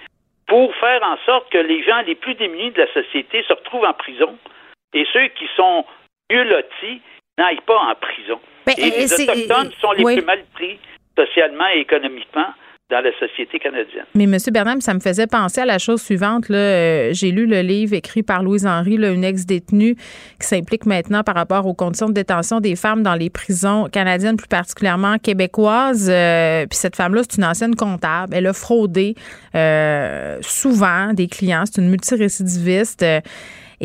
pour 0.47 0.75
faire 0.75 1.01
en 1.03 1.17
sorte 1.25 1.49
que 1.51 1.57
les 1.57 1.83
gens 1.83 2.01
les 2.01 2.15
plus 2.15 2.35
démunis 2.35 2.71
de 2.71 2.81
la 2.81 2.93
société 2.93 3.43
se 3.43 3.53
retrouvent 3.53 3.85
en 3.85 3.93
prison 3.93 4.37
et 4.93 5.05
ceux 5.13 5.27
qui 5.29 5.47
sont 5.55 5.85
mieux 6.31 6.43
lotis 6.43 7.01
n'aillent 7.37 7.61
pas 7.65 7.79
en 7.79 7.95
prison. 7.95 8.39
Et 8.77 8.89
les 8.89 9.13
Autochtones 9.13 9.71
sont 9.79 9.91
les 9.93 10.03
plus 10.03 10.25
mal 10.25 10.43
pris 10.53 10.79
socialement 11.17 11.67
et 11.73 11.79
économiquement 11.79 12.53
dans 12.89 12.99
la 12.99 13.11
société 13.17 13.59
canadienne. 13.59 14.05
Mais 14.13 14.25
M. 14.25 14.37
Bernard, 14.51 14.81
ça 14.81 14.93
me 14.93 14.99
faisait 14.99 15.25
penser 15.25 15.61
à 15.61 15.65
la 15.65 15.79
chose 15.79 16.01
suivante. 16.01 16.45
Euh, 16.51 17.09
j'ai 17.13 17.31
lu 17.31 17.45
le 17.45 17.61
livre 17.61 17.93
écrit 17.93 18.23
par 18.23 18.43
Louise 18.43 18.67
Henry, 18.67 18.95
une 18.95 19.23
ex-détenue 19.23 19.95
qui 19.95 20.47
s'implique 20.47 20.85
maintenant 20.85 21.23
par 21.23 21.35
rapport 21.35 21.65
aux 21.65 21.73
conditions 21.73 22.07
de 22.07 22.13
détention 22.13 22.59
des 22.59 22.75
femmes 22.75 23.01
dans 23.01 23.15
les 23.15 23.29
prisons 23.29 23.87
canadiennes, 23.91 24.37
plus 24.37 24.47
particulièrement 24.47 25.17
québécoises. 25.17 26.09
Euh, 26.11 26.65
puis 26.67 26.77
cette 26.77 26.95
femme-là, 26.95 27.21
c'est 27.23 27.37
une 27.37 27.45
ancienne 27.45 27.75
comptable. 27.75 28.35
Elle 28.35 28.47
a 28.47 28.53
fraudé 28.53 29.15
euh, 29.55 30.37
souvent 30.41 31.13
des 31.13 31.27
clients. 31.27 31.63
C'est 31.65 31.81
une 31.81 31.89
multirécidiviste. 31.89 33.03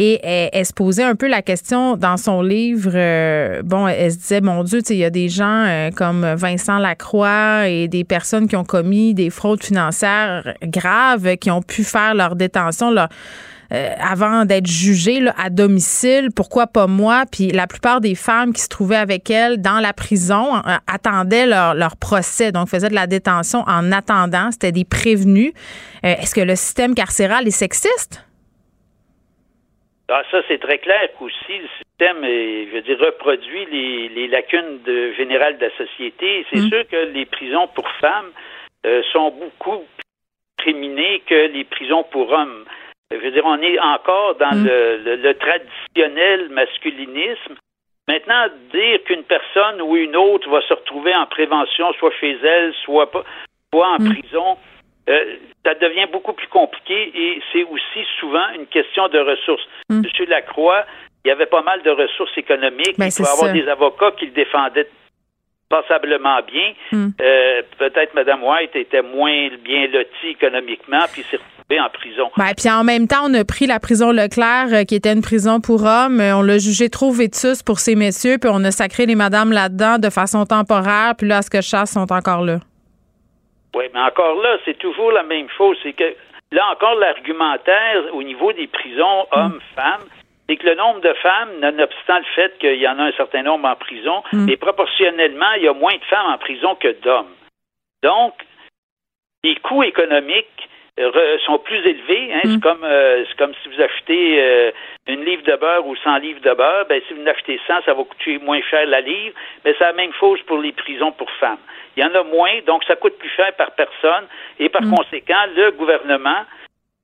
Et 0.00 0.20
elle, 0.22 0.64
se 0.64 0.72
posait 0.72 1.02
un 1.02 1.16
peu 1.16 1.26
la 1.26 1.42
question 1.42 1.96
dans 1.96 2.16
son 2.16 2.40
livre. 2.40 2.92
Euh, 2.94 3.62
bon, 3.64 3.88
elle 3.88 4.12
se 4.12 4.18
disait, 4.18 4.40
mon 4.40 4.62
Dieu, 4.62 4.80
il 4.90 4.96
y 4.96 5.04
a 5.04 5.10
des 5.10 5.28
gens 5.28 5.64
euh, 5.66 5.90
comme 5.90 6.24
Vincent 6.34 6.78
Lacroix 6.78 7.66
et 7.66 7.88
des 7.88 8.04
personnes 8.04 8.46
qui 8.46 8.54
ont 8.54 8.64
commis 8.64 9.12
des 9.12 9.28
fraudes 9.28 9.64
financières 9.64 10.54
graves, 10.62 11.36
qui 11.38 11.50
ont 11.50 11.62
pu 11.62 11.82
faire 11.82 12.14
leur 12.14 12.36
détention, 12.36 12.94
euh, 12.96 13.94
avant 14.00 14.44
d'être 14.44 14.68
jugées 14.68 15.20
à 15.36 15.50
domicile. 15.50 16.28
Pourquoi 16.32 16.68
pas 16.68 16.86
moi? 16.86 17.24
Puis 17.28 17.48
la 17.48 17.66
plupart 17.66 18.00
des 18.00 18.14
femmes 18.14 18.52
qui 18.52 18.62
se 18.62 18.68
trouvaient 18.68 18.94
avec 18.94 19.28
elle 19.30 19.60
dans 19.60 19.80
la 19.80 19.92
prison 19.92 20.62
attendaient 20.86 21.46
leur, 21.46 21.74
leur, 21.74 21.96
procès, 21.96 22.52
donc 22.52 22.68
faisaient 22.68 22.88
de 22.88 22.94
la 22.94 23.08
détention 23.08 23.64
en 23.66 23.90
attendant. 23.90 24.52
C'était 24.52 24.70
des 24.70 24.84
prévenus. 24.84 25.50
Est-ce 26.04 26.36
que 26.36 26.40
le 26.40 26.54
système 26.54 26.94
carcéral 26.94 27.48
est 27.48 27.50
sexiste? 27.50 28.22
Ah, 30.10 30.22
ça, 30.30 30.40
c'est 30.48 30.58
très 30.58 30.78
clair 30.78 31.10
qu'aussi 31.18 31.58
le 31.58 31.68
système, 31.78 32.24
je 32.24 32.72
veux 32.72 32.80
dire, 32.80 32.98
reproduit 32.98 33.66
les, 33.66 34.28
lacunes 34.28 34.82
de, 34.82 35.12
générales 35.12 35.58
de 35.58 35.66
la 35.66 35.76
société. 35.76 36.46
C'est 36.50 36.60
mm. 36.60 36.68
sûr 36.68 36.88
que 36.88 36.96
les 37.12 37.26
prisons 37.26 37.68
pour 37.68 37.86
femmes 38.00 38.30
euh, 38.86 39.02
sont 39.12 39.30
beaucoup 39.30 39.84
criminés 40.56 41.22
que 41.26 41.52
les 41.52 41.64
prisons 41.64 42.04
pour 42.04 42.30
hommes. 42.30 42.64
Je 43.10 43.18
veux 43.18 43.30
dire, 43.30 43.44
on 43.44 43.60
est 43.60 43.78
encore 43.78 44.36
dans 44.36 44.56
mm. 44.56 44.66
le, 45.04 45.32
traditionnel 45.34 46.48
masculinisme. 46.48 47.56
Maintenant, 48.06 48.46
dire 48.72 49.04
qu'une 49.04 49.24
personne 49.24 49.82
ou 49.82 49.94
une 49.94 50.16
autre 50.16 50.48
va 50.48 50.62
se 50.62 50.72
retrouver 50.72 51.14
en 51.14 51.26
prévention, 51.26 51.92
soit 51.94 52.12
chez 52.18 52.38
elle, 52.42 52.72
soit, 52.84 53.10
pas, 53.10 53.24
soit 53.74 53.88
en 53.88 53.98
mm. 53.98 54.14
prison, 54.14 54.56
euh, 55.08 55.36
ça 55.64 55.74
devient 55.74 56.06
beaucoup 56.12 56.32
plus 56.32 56.48
compliqué 56.48 57.12
et 57.14 57.40
c'est 57.52 57.64
aussi 57.64 58.06
souvent 58.20 58.48
une 58.54 58.66
question 58.66 59.08
de 59.08 59.18
ressources. 59.18 59.66
Mm. 59.88 60.02
Monsieur 60.02 60.26
Lacroix, 60.26 60.84
il 61.24 61.28
y 61.28 61.30
avait 61.30 61.46
pas 61.46 61.62
mal 61.62 61.82
de 61.82 61.90
ressources 61.90 62.36
économiques. 62.36 62.98
Ben, 62.98 63.06
il 63.06 63.12
faut 63.12 63.26
avoir 63.26 63.52
des 63.52 63.68
avocats 63.68 64.12
qui 64.12 64.26
le 64.26 64.32
défendaient 64.32 64.88
passablement 65.68 66.40
bien. 66.46 66.72
Mm. 66.92 67.08
Euh, 67.20 67.62
peut-être 67.78 68.14
Mme 68.14 68.42
White 68.42 68.74
était 68.74 69.02
moins 69.02 69.48
bien 69.64 69.86
lotie 69.88 70.28
économiquement, 70.30 71.04
puis 71.12 71.22
s'est 71.30 71.36
retrouvée 71.36 71.80
en 71.80 71.90
prison. 71.90 72.30
Ben, 72.36 72.52
puis 72.56 72.70
en 72.70 72.84
même 72.84 73.06
temps, 73.06 73.24
on 73.24 73.34
a 73.34 73.44
pris 73.44 73.66
la 73.66 73.78
prison 73.80 74.10
Leclerc, 74.10 74.68
euh, 74.72 74.84
qui 74.84 74.94
était 74.94 75.12
une 75.12 75.22
prison 75.22 75.60
pour 75.60 75.84
hommes. 75.84 76.20
On 76.20 76.42
l'a 76.42 76.58
jugé 76.58 76.88
trop 76.88 77.10
vétus 77.12 77.62
pour 77.62 77.78
ces 77.78 77.94
messieurs, 77.94 78.38
puis 78.38 78.50
on 78.52 78.64
a 78.64 78.70
sacré 78.70 79.06
les 79.06 79.14
madames 79.14 79.52
là-dedans 79.52 79.98
de 79.98 80.10
façon 80.10 80.44
temporaire, 80.44 81.14
puis 81.16 81.28
là, 81.28 81.42
ce 81.42 81.50
que 81.50 81.60
je 81.60 81.68
chasse 81.68 81.92
sont 81.92 82.10
encore 82.12 82.44
là. 82.44 82.60
Oui, 83.74 83.84
mais 83.92 84.00
encore 84.00 84.40
là, 84.40 84.58
c'est 84.64 84.78
toujours 84.78 85.12
la 85.12 85.22
même 85.22 85.48
chose. 85.56 85.76
C'est 85.82 85.92
que 85.92 86.14
là 86.52 86.70
encore, 86.72 86.94
l'argumentaire 86.94 88.14
au 88.14 88.22
niveau 88.22 88.52
des 88.52 88.66
prisons 88.66 89.22
mm. 89.22 89.38
hommes-femmes, 89.38 90.04
c'est 90.48 90.56
que 90.56 90.66
le 90.66 90.74
nombre 90.74 91.00
de 91.00 91.12
femmes, 91.14 91.60
nonobstant 91.60 92.18
le 92.18 92.24
fait 92.34 92.58
qu'il 92.58 92.76
y 92.76 92.88
en 92.88 92.98
a 92.98 93.04
un 93.04 93.12
certain 93.12 93.42
nombre 93.42 93.68
en 93.68 93.76
prison, 93.76 94.22
mm. 94.32 94.56
proportionnellement, 94.56 95.52
il 95.56 95.64
y 95.64 95.68
a 95.68 95.74
moins 95.74 95.96
de 95.96 96.04
femmes 96.04 96.32
en 96.32 96.38
prison 96.38 96.74
que 96.76 96.92
d'hommes. 97.02 97.34
Donc, 98.02 98.34
les 99.44 99.56
coûts 99.56 99.82
économiques 99.82 100.68
sont 101.46 101.58
plus 101.58 101.78
élevés. 101.86 102.32
Hein. 102.32 102.40
C'est 102.44 102.56
mm. 102.56 102.60
comme 102.60 102.84
euh, 102.84 103.24
c'est 103.28 103.36
comme 103.36 103.52
si 103.62 103.68
vous 103.68 103.80
achetez 103.80 104.42
euh, 104.42 104.70
une 105.06 105.24
livre 105.24 105.42
de 105.42 105.56
beurre 105.56 105.86
ou 105.86 105.96
100 105.96 106.18
livres 106.18 106.40
de 106.40 106.52
beurre. 106.54 106.86
Ben, 106.88 107.00
si 107.06 107.14
vous 107.14 107.22
en 107.22 107.26
achetez 107.26 107.60
100, 107.66 107.82
ça 107.84 107.94
va 107.94 108.04
coûter 108.04 108.38
moins 108.38 108.60
cher 108.62 108.86
la 108.86 109.00
livre. 109.00 109.34
Mais 109.64 109.74
c'est 109.78 109.84
la 109.84 109.92
même 109.92 110.12
chose 110.18 110.40
pour 110.46 110.58
les 110.58 110.72
prisons 110.72 111.12
pour 111.12 111.30
femmes. 111.32 111.58
Il 111.96 112.02
y 112.02 112.06
en 112.06 112.14
a 112.14 112.22
moins, 112.22 112.60
donc 112.66 112.84
ça 112.84 112.96
coûte 112.96 113.18
plus 113.18 113.30
cher 113.30 113.52
par 113.56 113.72
personne. 113.72 114.26
Et 114.58 114.68
par 114.68 114.82
mm. 114.82 114.94
conséquent, 114.94 115.44
le 115.56 115.70
gouvernement 115.72 116.44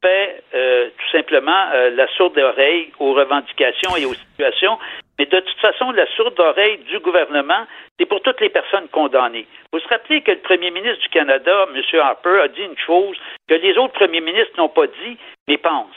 fait 0.02 0.42
euh, 0.54 0.88
tout 0.98 1.10
simplement 1.10 1.66
la 1.92 2.06
sourde 2.16 2.38
oreille 2.38 2.90
aux 2.98 3.14
revendications 3.14 3.96
et 3.96 4.04
aux 4.04 4.14
situations. 4.14 4.78
Mais 5.18 5.26
de 5.26 5.40
toute 5.40 5.60
façon, 5.60 5.92
la 5.92 6.06
sourde 6.16 6.38
oreille 6.40 6.78
du 6.78 6.98
gouvernement, 6.98 7.66
c'est 7.98 8.06
pour 8.06 8.20
toutes 8.22 8.40
les 8.40 8.48
personnes 8.48 8.88
condamnées. 8.88 9.46
Vous 9.72 9.78
vous 9.78 9.88
rappelez 9.88 10.22
que 10.22 10.32
le 10.32 10.38
premier 10.38 10.70
ministre 10.70 11.02
du 11.02 11.08
Canada, 11.08 11.66
M. 11.72 12.00
Harper, 12.00 12.40
a 12.42 12.48
dit 12.48 12.62
une 12.62 12.78
chose 12.78 13.16
que 13.48 13.54
les 13.54 13.76
autres 13.78 13.94
premiers 13.94 14.20
ministres 14.20 14.58
n'ont 14.58 14.68
pas 14.68 14.86
dit, 14.86 15.16
mais 15.46 15.58
pensent. 15.58 15.94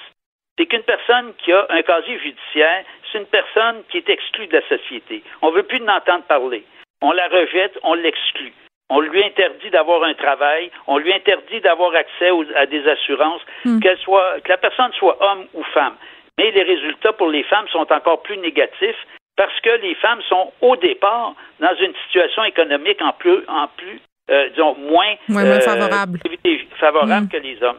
C'est 0.58 0.66
qu'une 0.66 0.84
personne 0.84 1.34
qui 1.38 1.52
a 1.52 1.66
un 1.70 1.82
casier 1.82 2.20
judiciaire, 2.20 2.84
c'est 3.12 3.20
une 3.20 3.28
personne 3.28 3.84
qui 3.90 3.98
est 3.98 4.10
exclue 4.10 4.48
de 4.48 4.58
la 4.58 4.68
société. 4.68 5.24
On 5.42 5.52
ne 5.52 5.56
veut 5.56 5.64
plus 5.64 5.80
l'entendre 5.80 6.24
parler. 6.26 6.64
On 7.02 7.12
la 7.12 7.28
rejette, 7.28 7.78
on 7.84 7.94
l'exclut. 7.94 8.54
On 8.90 9.02
lui 9.02 9.24
interdit 9.24 9.70
d'avoir 9.70 10.04
un 10.04 10.14
travail, 10.14 10.72
on 10.88 10.98
lui 10.98 11.14
interdit 11.14 11.60
d'avoir 11.60 11.94
accès 11.94 12.32
à 12.56 12.66
des 12.66 12.88
assurances, 12.88 13.42
hmm. 13.66 13.80
qu'elle 13.82 13.98
soit, 14.00 14.40
que 14.42 14.50
la 14.50 14.58
personne 14.58 14.94
soit 14.94 15.18
homme 15.22 15.46
ou 15.54 15.64
femme. 15.64 15.96
Mais 16.38 16.52
les 16.52 16.64
résultats 16.64 17.14
pour 17.14 17.30
les 17.30 17.44
femmes 17.44 17.68
sont 17.72 17.92
encore 17.92 18.22
plus 18.22 18.38
négatifs 18.38 19.08
parce 19.36 19.60
que 19.62 19.82
les 19.82 19.96
femmes 19.96 20.22
sont 20.28 20.52
au 20.62 20.76
départ 20.76 21.36
dans 21.60 21.76
une 21.80 21.94
situation 22.06 22.44
économique 22.44 23.02
en 23.02 23.14
plus, 23.14 23.44
en 23.48 23.68
plus 23.78 24.00
euh, 24.30 24.50
disons, 24.50 24.76
moins, 24.76 25.14
euh, 25.30 25.62
favorable, 25.62 26.20
favorable 26.80 27.26
mm. 27.26 27.30
que 27.30 27.38
les 27.38 27.64
hommes. 27.64 27.78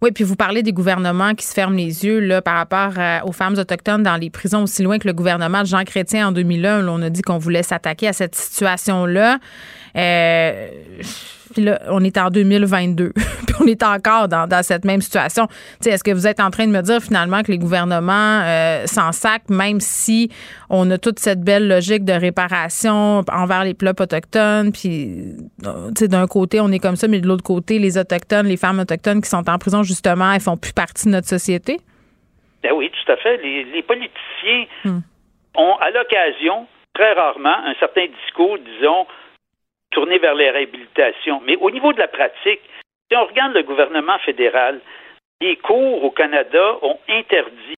Oui, 0.00 0.12
puis 0.12 0.24
vous 0.24 0.36
parlez 0.36 0.62
des 0.62 0.72
gouvernements 0.72 1.34
qui 1.34 1.44
se 1.46 1.54
ferment 1.54 1.76
les 1.76 2.04
yeux 2.04 2.20
là, 2.20 2.42
par 2.42 2.56
rapport 2.56 2.92
aux 3.26 3.32
femmes 3.32 3.54
autochtones 3.58 4.02
dans 4.02 4.16
les 4.16 4.28
prisons, 4.28 4.64
aussi 4.64 4.82
loin 4.82 4.98
que 4.98 5.06
le 5.06 5.14
gouvernement 5.14 5.60
de 5.62 5.66
Jean 5.66 5.84
Chrétien 5.84 6.28
en 6.28 6.32
2001. 6.32 6.86
on 6.88 7.00
a 7.00 7.10
dit 7.10 7.22
qu'on 7.22 7.38
voulait 7.38 7.62
s'attaquer 7.62 8.08
à 8.08 8.12
cette 8.12 8.34
situation-là. 8.34 9.38
Euh, 9.96 10.68
puis 11.54 11.64
là, 11.64 11.78
on 11.88 12.02
est 12.02 12.18
en 12.18 12.30
2022, 12.30 13.12
puis 13.46 13.56
on 13.60 13.66
est 13.66 13.82
encore 13.82 14.28
dans, 14.28 14.62
cette 14.62 14.84
même 14.84 15.00
situation. 15.00 15.46
Est-ce 15.84 16.02
que 16.02 16.10
vous 16.10 16.26
êtes 16.26 16.40
en 16.40 16.50
train 16.50 16.66
de 16.66 16.72
me 16.72 16.82
dire 16.82 17.00
finalement 17.00 17.42
que 17.42 17.52
les 17.52 17.58
gouvernements 17.58 18.42
euh, 18.44 18.86
s'en 18.86 19.12
sacent, 19.12 19.48
même 19.48 19.80
si 19.80 20.30
on 20.70 20.90
a 20.90 20.98
toute 20.98 21.18
cette 21.18 21.40
belle 21.40 21.68
logique 21.68 22.04
de 22.04 22.12
réparation 22.12 23.22
envers 23.32 23.64
les 23.64 23.74
peuples 23.74 24.02
autochtones, 24.02 24.72
puis 24.72 25.34
euh, 25.64 25.90
d'un 26.08 26.26
côté, 26.26 26.60
on 26.60 26.70
est 26.72 26.78
comme 26.78 26.96
ça, 26.96 27.08
mais 27.08 27.20
de 27.20 27.28
l'autre 27.28 27.44
côté, 27.44 27.78
les 27.78 27.96
autochtones, 27.98 28.46
les 28.46 28.56
femmes 28.56 28.80
autochtones 28.80 29.20
qui 29.20 29.28
sont 29.28 29.48
en 29.48 29.58
prison, 29.58 29.82
justement, 29.82 30.32
elles 30.32 30.40
font 30.40 30.56
plus 30.56 30.72
partie 30.72 31.06
de 31.06 31.12
notre 31.12 31.28
société? 31.28 31.78
Ben 32.62 32.72
oui, 32.72 32.90
tout 32.90 33.12
à 33.12 33.16
fait. 33.18 33.36
Les, 33.38 33.82
politiciens 33.82 34.66
hmm. 34.84 35.00
ont, 35.56 35.76
à 35.76 35.90
l'occasion, 35.90 36.66
très 36.94 37.12
rarement, 37.12 37.56
un 37.64 37.74
certain 37.78 38.06
discours, 38.24 38.58
disons, 38.58 39.06
tourner 40.04 40.18
vers 40.18 40.34
les 40.34 40.50
réhabilitations. 40.50 41.40
Mais 41.46 41.56
au 41.56 41.70
niveau 41.70 41.92
de 41.92 41.98
la 41.98 42.08
pratique, 42.08 42.60
si 43.10 43.16
on 43.16 43.24
regarde 43.24 43.54
le 43.54 43.62
gouvernement 43.62 44.18
fédéral, 44.24 44.80
les 45.40 45.56
cours 45.56 46.04
au 46.04 46.10
Canada 46.10 46.78
ont 46.82 46.98
interdit 47.08 47.74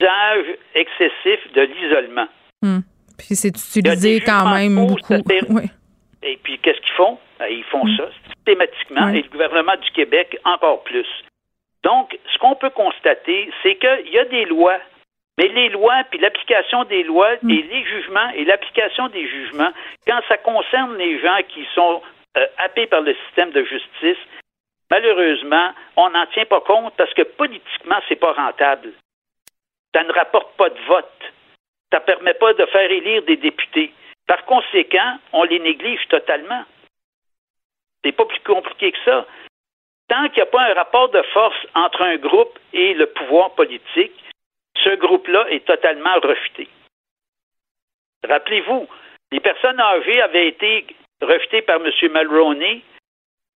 l'usage 0.00 0.56
excessif 0.74 1.52
de 1.54 1.62
l'isolement. 1.62 2.26
Hmm. 2.62 2.80
Puis 3.18 3.36
c'est 3.36 3.48
utilisé 3.48 4.20
quand 4.20 4.50
même 4.54 4.74
beaucoup. 4.74 5.14
Et 6.22 6.38
puis 6.42 6.58
qu'est-ce 6.58 6.80
qu'ils 6.80 6.96
font? 6.96 7.18
Ben, 7.38 7.46
ils 7.46 7.64
font 7.64 7.84
hmm. 7.84 7.96
ça 7.96 8.04
systématiquement 8.26 9.08
et 9.08 9.22
le 9.22 9.28
gouvernement 9.28 9.76
du 9.82 9.90
Québec 9.92 10.36
encore 10.44 10.82
plus. 10.82 11.06
Donc, 11.82 12.18
ce 12.30 12.38
qu'on 12.38 12.56
peut 12.56 12.70
constater, 12.70 13.50
c'est 13.62 13.76
qu'il 13.76 14.12
y 14.12 14.18
a 14.18 14.24
des 14.26 14.44
lois 14.44 14.78
mais 15.40 15.48
les 15.48 15.70
lois, 15.70 16.04
puis 16.10 16.18
l'application 16.18 16.84
des 16.84 17.02
lois 17.02 17.36
mm. 17.42 17.50
et 17.50 17.62
les 17.62 17.84
jugements 17.84 18.28
et 18.34 18.44
l'application 18.44 19.08
des 19.08 19.26
jugements, 19.26 19.72
quand 20.06 20.20
ça 20.28 20.36
concerne 20.36 20.98
les 20.98 21.18
gens 21.18 21.38
qui 21.48 21.66
sont 21.74 22.02
euh, 22.36 22.46
happés 22.58 22.86
par 22.86 23.00
le 23.00 23.14
système 23.24 23.50
de 23.50 23.64
justice, 23.64 24.18
malheureusement, 24.90 25.72
on 25.96 26.10
n'en 26.10 26.26
tient 26.26 26.44
pas 26.44 26.60
compte 26.60 26.94
parce 26.96 27.14
que 27.14 27.22
politiquement, 27.22 27.98
c'est 28.06 28.20
pas 28.20 28.34
rentable. 28.34 28.92
Ça 29.94 30.02
ne 30.04 30.12
rapporte 30.12 30.54
pas 30.58 30.68
de 30.68 30.80
vote. 30.86 31.32
Ça 31.90 32.00
ne 32.00 32.04
permet 32.04 32.34
pas 32.34 32.52
de 32.52 32.66
faire 32.66 32.90
élire 32.90 33.22
des 33.22 33.36
députés. 33.36 33.94
Par 34.26 34.44
conséquent, 34.44 35.18
on 35.32 35.44
les 35.44 35.58
néglige 35.58 36.06
totalement. 36.08 36.64
C'est 38.04 38.12
pas 38.12 38.26
plus 38.26 38.40
compliqué 38.40 38.92
que 38.92 38.98
ça. 39.06 39.26
Tant 40.08 40.28
qu'il 40.28 40.42
n'y 40.42 40.48
a 40.48 40.52
pas 40.52 40.70
un 40.70 40.74
rapport 40.74 41.08
de 41.08 41.22
force 41.32 41.66
entre 41.74 42.02
un 42.02 42.16
groupe 42.16 42.58
et 42.74 42.92
le 42.92 43.06
pouvoir 43.06 43.54
politique, 43.54 44.12
ce 44.84 44.94
groupe-là 44.96 45.46
est 45.50 45.64
totalement 45.64 46.14
refuté. 46.22 46.68
Rappelez-vous, 48.28 48.86
les 49.32 49.40
personnes 49.40 49.80
âgées 49.80 50.20
avaient 50.20 50.48
été 50.48 50.86
rejetées 51.22 51.62
par 51.62 51.76
M. 51.76 51.90
Mulroney. 52.12 52.82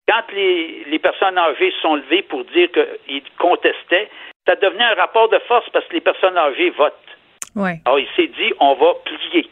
Quand 0.06 0.22
les, 0.32 0.98
personnes 0.98 1.38
âgées 1.38 1.70
se 1.70 1.80
sont 1.80 1.96
levées 1.96 2.22
pour 2.22 2.44
dire 2.44 2.68
qu'ils 2.72 3.22
contestaient, 3.38 4.10
ça 4.46 4.56
devenait 4.56 4.84
un 4.84 4.94
rapport 4.94 5.28
de 5.28 5.38
force 5.40 5.68
parce 5.70 5.86
que 5.86 5.94
les 5.94 6.00
personnes 6.00 6.36
âgées 6.36 6.70
votent. 6.70 6.92
Alors, 7.86 7.98
il 7.98 8.08
s'est 8.16 8.26
dit, 8.26 8.52
on 8.60 8.74
va 8.74 8.94
plier. 9.04 9.48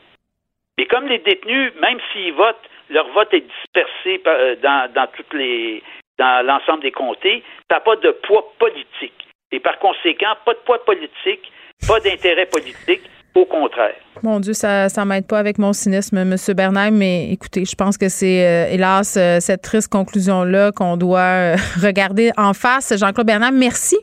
Mais 0.77 0.87
comme 0.87 1.07
les 1.07 1.19
détenus, 1.19 1.73
même 1.81 1.99
s'ils 2.13 2.33
votent, 2.35 2.69
leur 2.91 3.09
vote 3.09 3.33
est 3.33 3.41
dispersé 3.41 4.21
euh, 4.27 4.57
dans, 4.57 4.93
dans 4.93 5.07
toutes 5.07 5.33
les 5.35 5.83
dans 6.19 6.47
l'ensemble 6.47 6.83
des 6.83 6.93
comtés, 6.93 7.43
ça 7.71 7.77
n'a 7.77 7.81
pas 7.81 7.97
de 7.97 8.11
poids 8.11 8.53
politique. 8.59 9.27
Et 9.53 9.61
par 9.61 9.79
conséquent, 9.79 10.35
pas 10.45 10.55
de 10.55 10.59
poids 10.65 10.85
politique, 10.85 11.53
pas 11.87 12.01
d'intérêt 12.01 12.47
politique. 12.47 13.03
Au 13.35 13.47
contraire. 13.47 13.95
Mon 14.23 14.41
Dieu, 14.41 14.53
ça 14.53 14.89
ne 14.89 15.05
m'aide 15.05 15.27
pas 15.27 15.39
avec 15.39 15.57
mon 15.57 15.73
cynisme, 15.73 16.19
M. 16.19 16.37
Bernheim, 16.55 16.91
mais 16.91 17.33
écoutez, 17.33 17.65
je 17.65 17.75
pense 17.75 17.97
que 17.97 18.11
c'est, 18.11 18.47
euh, 18.47 18.67
hélas, 18.71 19.17
euh, 19.17 19.41
cette 19.41 19.63
triste 19.63 19.91
conclusion-là 19.91 20.71
qu'on 20.73 20.99
doit 20.99 21.55
euh, 21.55 21.57
regarder 21.83 22.31
en 22.37 22.53
face. 22.53 22.93
Jean-Claude 22.95 23.27
Bernheim, 23.27 23.53
merci. 23.53 23.97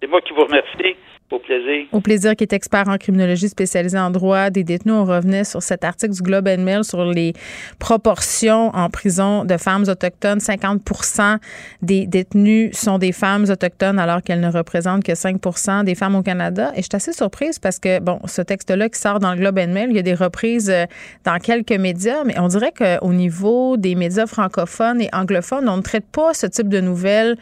C'est 0.00 0.06
moi 0.08 0.20
qui 0.20 0.32
vous 0.32 0.44
remercie. 0.44 0.96
Au 1.32 1.40
plaisir. 1.40 1.86
Au 1.90 2.00
plaisir, 2.00 2.36
qui 2.36 2.44
est 2.44 2.52
expert 2.52 2.88
en 2.88 2.98
criminologie 2.98 3.48
spécialisé 3.48 3.98
en 3.98 4.10
droit 4.10 4.48
des 4.50 4.62
détenus. 4.62 4.94
On 4.94 5.04
revenait 5.04 5.42
sur 5.42 5.60
cet 5.60 5.82
article 5.82 6.14
du 6.14 6.22
Globe 6.22 6.46
and 6.46 6.62
Mail 6.62 6.84
sur 6.84 7.04
les 7.04 7.32
proportions 7.80 8.70
en 8.72 8.88
prison 8.90 9.44
de 9.44 9.56
femmes 9.56 9.82
autochtones. 9.88 10.38
50% 10.38 11.38
des 11.82 12.06
détenus 12.06 12.76
sont 12.76 12.98
des 12.98 13.10
femmes 13.10 13.44
autochtones 13.50 13.98
alors 13.98 14.22
qu'elles 14.22 14.40
ne 14.40 14.50
représentent 14.50 15.02
que 15.02 15.12
5% 15.12 15.82
des 15.82 15.96
femmes 15.96 16.14
au 16.14 16.22
Canada. 16.22 16.70
Et 16.74 16.82
je 16.82 16.82
suis 16.82 16.94
assez 16.94 17.12
surprise 17.12 17.58
parce 17.58 17.80
que, 17.80 17.98
bon, 17.98 18.20
ce 18.26 18.42
texte-là 18.42 18.88
qui 18.88 19.00
sort 19.00 19.18
dans 19.18 19.32
le 19.32 19.40
Globe 19.40 19.58
and 19.58 19.72
Mail, 19.72 19.88
il 19.90 19.96
y 19.96 20.00
a 20.00 20.02
des 20.02 20.14
reprises 20.14 20.70
euh, 20.70 20.86
dans 21.24 21.38
quelques 21.38 21.72
médias, 21.72 22.22
mais 22.24 22.38
on 22.38 22.46
dirait 22.46 22.72
qu'au 22.72 23.12
niveau 23.12 23.76
des 23.76 23.96
médias 23.96 24.26
francophones 24.26 25.00
et 25.00 25.08
anglophones, 25.12 25.68
on 25.68 25.78
ne 25.78 25.82
traite 25.82 26.06
pas 26.06 26.34
ce 26.34 26.46
type 26.46 26.68
de 26.68 26.80
nouvelles 26.80 27.36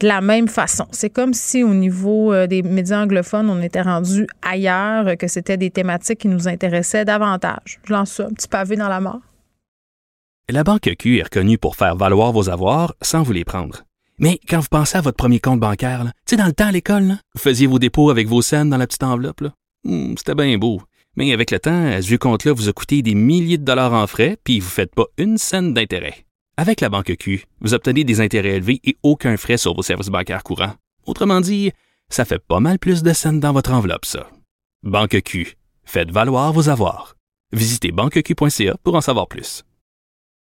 de 0.00 0.08
la 0.08 0.20
même 0.20 0.48
façon. 0.48 0.86
C'est 0.90 1.10
comme 1.10 1.34
si 1.34 1.62
au 1.62 1.74
niveau 1.74 2.32
euh, 2.32 2.46
des 2.46 2.62
médias 2.62 3.02
anglophones, 3.02 3.48
on 3.50 3.62
était 3.62 3.82
rendu 3.82 4.26
ailleurs, 4.42 5.16
que 5.18 5.28
c'était 5.28 5.56
des 5.56 5.70
thématiques 5.70 6.20
qui 6.20 6.28
nous 6.28 6.48
intéressaient 6.48 7.04
davantage. 7.04 7.80
Je 7.84 7.92
lance 7.92 8.12
ça, 8.12 8.26
un 8.26 8.32
petit 8.32 8.48
pavé 8.48 8.76
dans 8.76 8.88
la 8.88 9.00
mort. 9.00 9.20
La 10.48 10.64
Banque 10.64 10.90
Q 10.98 11.18
est 11.18 11.22
reconnue 11.22 11.58
pour 11.58 11.76
faire 11.76 11.94
valoir 11.94 12.32
vos 12.32 12.50
avoirs 12.50 12.94
sans 13.02 13.22
vous 13.22 13.32
les 13.32 13.44
prendre. 13.44 13.84
Mais 14.18 14.40
quand 14.48 14.58
vous 14.58 14.68
pensez 14.70 14.98
à 14.98 15.00
votre 15.00 15.16
premier 15.16 15.38
compte 15.38 15.60
bancaire, 15.60 16.04
tu 16.04 16.10
sais, 16.30 16.36
dans 16.36 16.46
le 16.46 16.52
temps 16.52 16.66
à 16.66 16.72
l'école, 16.72 17.16
vous 17.34 17.40
faisiez 17.40 17.66
vos 17.66 17.78
dépôts 17.78 18.10
avec 18.10 18.26
vos 18.26 18.42
scènes 18.42 18.68
dans 18.68 18.76
la 18.76 18.86
petite 18.86 19.02
enveloppe. 19.02 19.44
Hmm, 19.84 20.14
c'était 20.16 20.34
bien 20.34 20.58
beau. 20.58 20.82
Mais 21.16 21.32
avec 21.32 21.50
le 21.50 21.58
temps, 21.58 21.92
ce 22.00 22.06
vieux 22.06 22.18
compte-là 22.18 22.52
vous 22.52 22.68
a 22.68 22.72
coûté 22.72 23.02
des 23.02 23.14
milliers 23.14 23.58
de 23.58 23.64
dollars 23.64 23.92
en 23.92 24.06
frais, 24.06 24.36
puis 24.42 24.60
vous 24.60 24.66
ne 24.66 24.72
faites 24.72 24.94
pas 24.94 25.06
une 25.18 25.38
scène 25.38 25.72
d'intérêt. 25.74 26.26
Avec 26.60 26.82
la 26.82 26.90
banque 26.90 27.16
Q, 27.16 27.46
vous 27.62 27.72
obtenez 27.72 28.04
des 28.04 28.20
intérêts 28.20 28.56
élevés 28.56 28.80
et 28.84 28.98
aucun 29.02 29.38
frais 29.38 29.56
sur 29.56 29.74
vos 29.74 29.80
services 29.80 30.10
bancaires 30.10 30.42
courants. 30.42 30.74
Autrement 31.06 31.40
dit, 31.40 31.72
ça 32.10 32.26
fait 32.26 32.38
pas 32.38 32.60
mal 32.60 32.78
plus 32.78 33.02
de 33.02 33.14
scènes 33.14 33.40
dans 33.40 33.54
votre 33.54 33.72
enveloppe, 33.72 34.04
ça. 34.04 34.28
Banque 34.82 35.22
Q, 35.22 35.56
faites 35.84 36.10
valoir 36.10 36.52
vos 36.52 36.68
avoirs. 36.68 37.16
Visitez 37.54 37.92
banqueq.ca 37.92 38.76
pour 38.84 38.94
en 38.94 39.00
savoir 39.00 39.26
plus. 39.26 39.64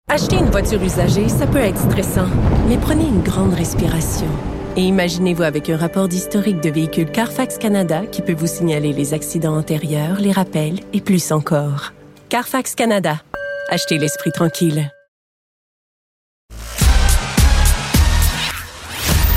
Acheter 0.09 0.37
une 0.37 0.49
voiture 0.49 0.83
usagée, 0.83 1.29
ça 1.29 1.47
peut 1.47 1.59
être 1.59 1.91
stressant, 1.91 2.31
mais 2.67 2.79
prenez 2.79 3.05
une 3.05 3.23
grande 3.23 3.53
respiration. 3.53 4.31
Et 4.79 4.85
imaginez-vous 4.85 5.43
avec 5.43 5.69
un 5.69 5.77
rapport 5.77 6.09
d'historique 6.09 6.62
de 6.62 6.71
véhicule 6.71 7.12
Carfax 7.12 7.59
Canada 7.59 8.07
qui 8.07 8.23
peut 8.23 8.33
vous 8.33 8.47
signaler 8.47 8.95
les 8.95 9.12
accidents 9.12 9.59
antérieurs, 9.59 10.19
les 10.19 10.33
rappels 10.33 10.81
et 10.95 11.03
plus 11.03 11.31
encore. 11.31 11.93
Carfax 12.31 12.75
Canada. 12.75 13.21
Achetez 13.69 13.99
l'esprit 13.99 14.33
tranquille. 14.33 14.91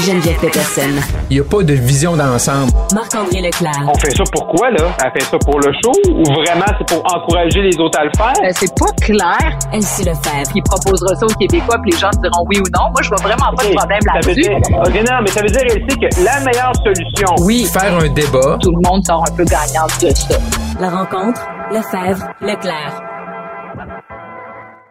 Geneviève 0.00 0.38
Peterson. 0.40 0.90
Il 1.30 1.36
n'y 1.36 1.40
a 1.40 1.44
pas 1.44 1.62
de 1.62 1.72
vision 1.72 2.16
d'ensemble. 2.16 2.72
Marc-André 2.92 3.40
Leclerc. 3.40 3.88
On 3.88 3.94
fait 3.94 4.10
ça 4.10 4.24
pour 4.32 4.46
quoi, 4.48 4.70
là? 4.70 4.92
Elle 5.02 5.12
fait 5.12 5.30
ça 5.30 5.38
pour 5.38 5.58
le 5.60 5.72
show 5.82 5.92
ou 6.10 6.24
vraiment 6.24 6.66
c'est 6.78 6.86
pour 6.88 7.02
encourager 7.14 7.62
les 7.62 7.78
autres 7.78 7.98
à 7.98 8.04
le 8.04 8.10
faire? 8.16 8.34
Euh, 8.44 8.50
c'est 8.52 8.74
pas 8.78 8.92
clair. 9.00 9.58
Elle 9.72 9.80
le 9.80 10.14
faire. 10.14 10.42
Il 10.54 10.62
proposera 10.62 11.14
ça 11.14 11.24
aux 11.26 11.38
Québécois 11.38 11.78
puis 11.82 11.92
les 11.92 11.98
gens 11.98 12.10
diront 12.22 12.44
oui 12.48 12.58
ou 12.58 12.68
non. 12.76 12.90
Moi, 12.90 13.02
je 13.02 13.08
vois 13.08 13.22
vraiment 13.22 13.54
pas 13.56 13.64
de 13.64 13.74
problème 13.74 14.00
là-dessus. 14.14 14.50
OK, 14.50 15.10
non, 15.10 15.18
mais 15.22 15.30
ça 15.30 15.40
veut 15.40 15.48
dire, 15.48 15.62
elle 15.62 15.90
sait 15.90 15.96
que 15.96 16.24
la 16.24 16.40
meilleure 16.40 16.72
solution... 16.76 17.34
Oui. 17.40 17.64
Faire 17.72 17.96
un 17.96 18.08
débat. 18.08 18.58
Tout 18.60 18.72
le 18.72 18.88
monde 18.88 19.04
sort 19.06 19.24
un 19.26 19.34
peu 19.34 19.44
gagnant 19.44 19.86
de 20.00 20.10
ça. 20.10 20.38
La 20.80 20.90
rencontre, 20.90 21.40
Lefebvre, 21.70 22.28
Leclerc. 22.40 23.00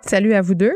Salut 0.02 0.34
à 0.34 0.42
vous 0.42 0.56
deux. 0.56 0.74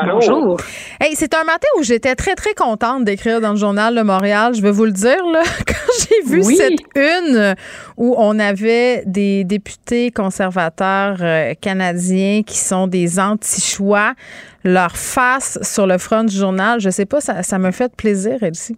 Bonjour. 0.00 0.60
Hey, 1.00 1.16
c'est 1.16 1.34
un 1.34 1.42
matin 1.42 1.66
où 1.76 1.82
j'étais 1.82 2.14
très, 2.14 2.36
très 2.36 2.54
contente 2.54 3.04
d'écrire 3.04 3.40
dans 3.40 3.50
le 3.50 3.56
journal 3.56 3.96
de 3.96 4.02
Montréal. 4.02 4.54
Je 4.54 4.62
vais 4.62 4.70
vous 4.70 4.84
le 4.84 4.92
dire, 4.92 5.24
là, 5.32 5.42
quand 5.66 5.92
j'ai 5.98 6.30
vu 6.30 6.44
cette 6.44 6.78
une 6.94 7.56
où 7.96 8.14
on 8.16 8.38
avait 8.38 9.02
des 9.06 9.42
députés 9.42 10.12
conservateurs 10.12 11.16
euh, 11.20 11.54
canadiens 11.60 12.42
qui 12.46 12.58
sont 12.58 12.86
des 12.86 13.18
anti-choix, 13.18 14.14
leur 14.62 14.96
face 14.96 15.58
sur 15.62 15.88
le 15.88 15.98
front 15.98 16.22
du 16.22 16.36
journal, 16.36 16.80
je 16.80 16.90
sais 16.90 17.06
pas, 17.06 17.20
ça, 17.20 17.42
ça 17.42 17.58
me 17.58 17.72
fait 17.72 17.92
plaisir, 17.96 18.40
Elsie. 18.40 18.76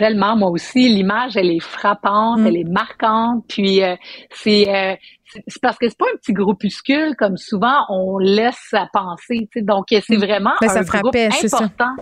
Tellement, 0.00 0.34
moi 0.34 0.48
aussi. 0.48 0.88
L'image, 0.88 1.36
elle 1.36 1.50
est 1.50 1.60
frappante, 1.60 2.40
mm. 2.40 2.46
elle 2.46 2.56
est 2.56 2.70
marquante. 2.70 3.44
Puis, 3.48 3.82
euh, 3.82 3.96
c'est 4.30 4.66
euh, 4.66 4.96
c'est 5.46 5.60
parce 5.60 5.76
que 5.76 5.90
c'est 5.90 5.98
pas 5.98 6.06
un 6.12 6.16
petit 6.16 6.32
groupuscule 6.32 7.14
comme 7.16 7.36
souvent 7.36 7.84
on 7.90 8.16
laisse 8.16 8.72
à 8.72 8.86
penser. 8.90 9.46
Donc 9.56 9.88
c'est 9.90 10.16
mm. 10.16 10.24
vraiment 10.24 10.52
ben, 10.58 10.70
un 10.70 10.80
groupe 10.80 11.14
important. 11.14 11.94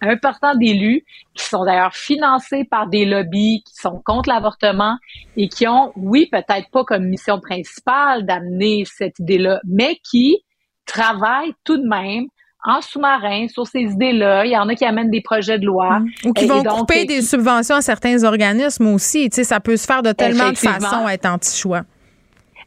important 0.00 0.54
d'élus 0.54 1.04
qui 1.34 1.44
sont 1.44 1.64
d'ailleurs 1.64 1.96
financés 1.96 2.64
par 2.70 2.86
des 2.86 3.06
lobbies 3.06 3.64
qui 3.66 3.74
sont 3.74 4.00
contre 4.04 4.28
l'avortement 4.28 4.96
et 5.36 5.48
qui 5.48 5.66
ont, 5.66 5.92
oui, 5.96 6.28
peut-être 6.30 6.70
pas 6.70 6.84
comme 6.84 7.06
mission 7.08 7.40
principale 7.40 8.24
d'amener 8.24 8.84
cette 8.86 9.18
idée-là, 9.18 9.60
mais 9.66 9.98
qui 10.08 10.44
travaillent 10.86 11.54
tout 11.64 11.76
de 11.76 11.88
même 11.88 12.26
en 12.64 12.80
sous-marin 12.80 13.48
sur 13.48 13.66
ces 13.66 13.80
idées-là. 13.80 14.44
Il 14.46 14.52
y 14.52 14.56
en 14.56 14.68
a 14.68 14.74
qui 14.74 14.84
amènent 14.84 15.10
des 15.10 15.20
projets 15.20 15.58
de 15.58 15.66
loi. 15.66 16.00
Mmh. 16.00 16.08
Ou 16.26 16.32
qui 16.32 16.46
vont 16.46 16.62
couper 16.62 17.04
des 17.04 17.22
subventions 17.22 17.76
à 17.76 17.82
certains 17.82 18.24
organismes 18.24 18.88
aussi. 18.88 19.28
Tu 19.30 19.36
sais, 19.36 19.44
ça 19.44 19.60
peut 19.60 19.76
se 19.76 19.86
faire 19.86 20.02
de 20.02 20.12
tellement 20.12 20.50
de 20.50 20.58
façons 20.58 21.06
à 21.06 21.14
être 21.14 21.26
anti-choix. 21.26 21.82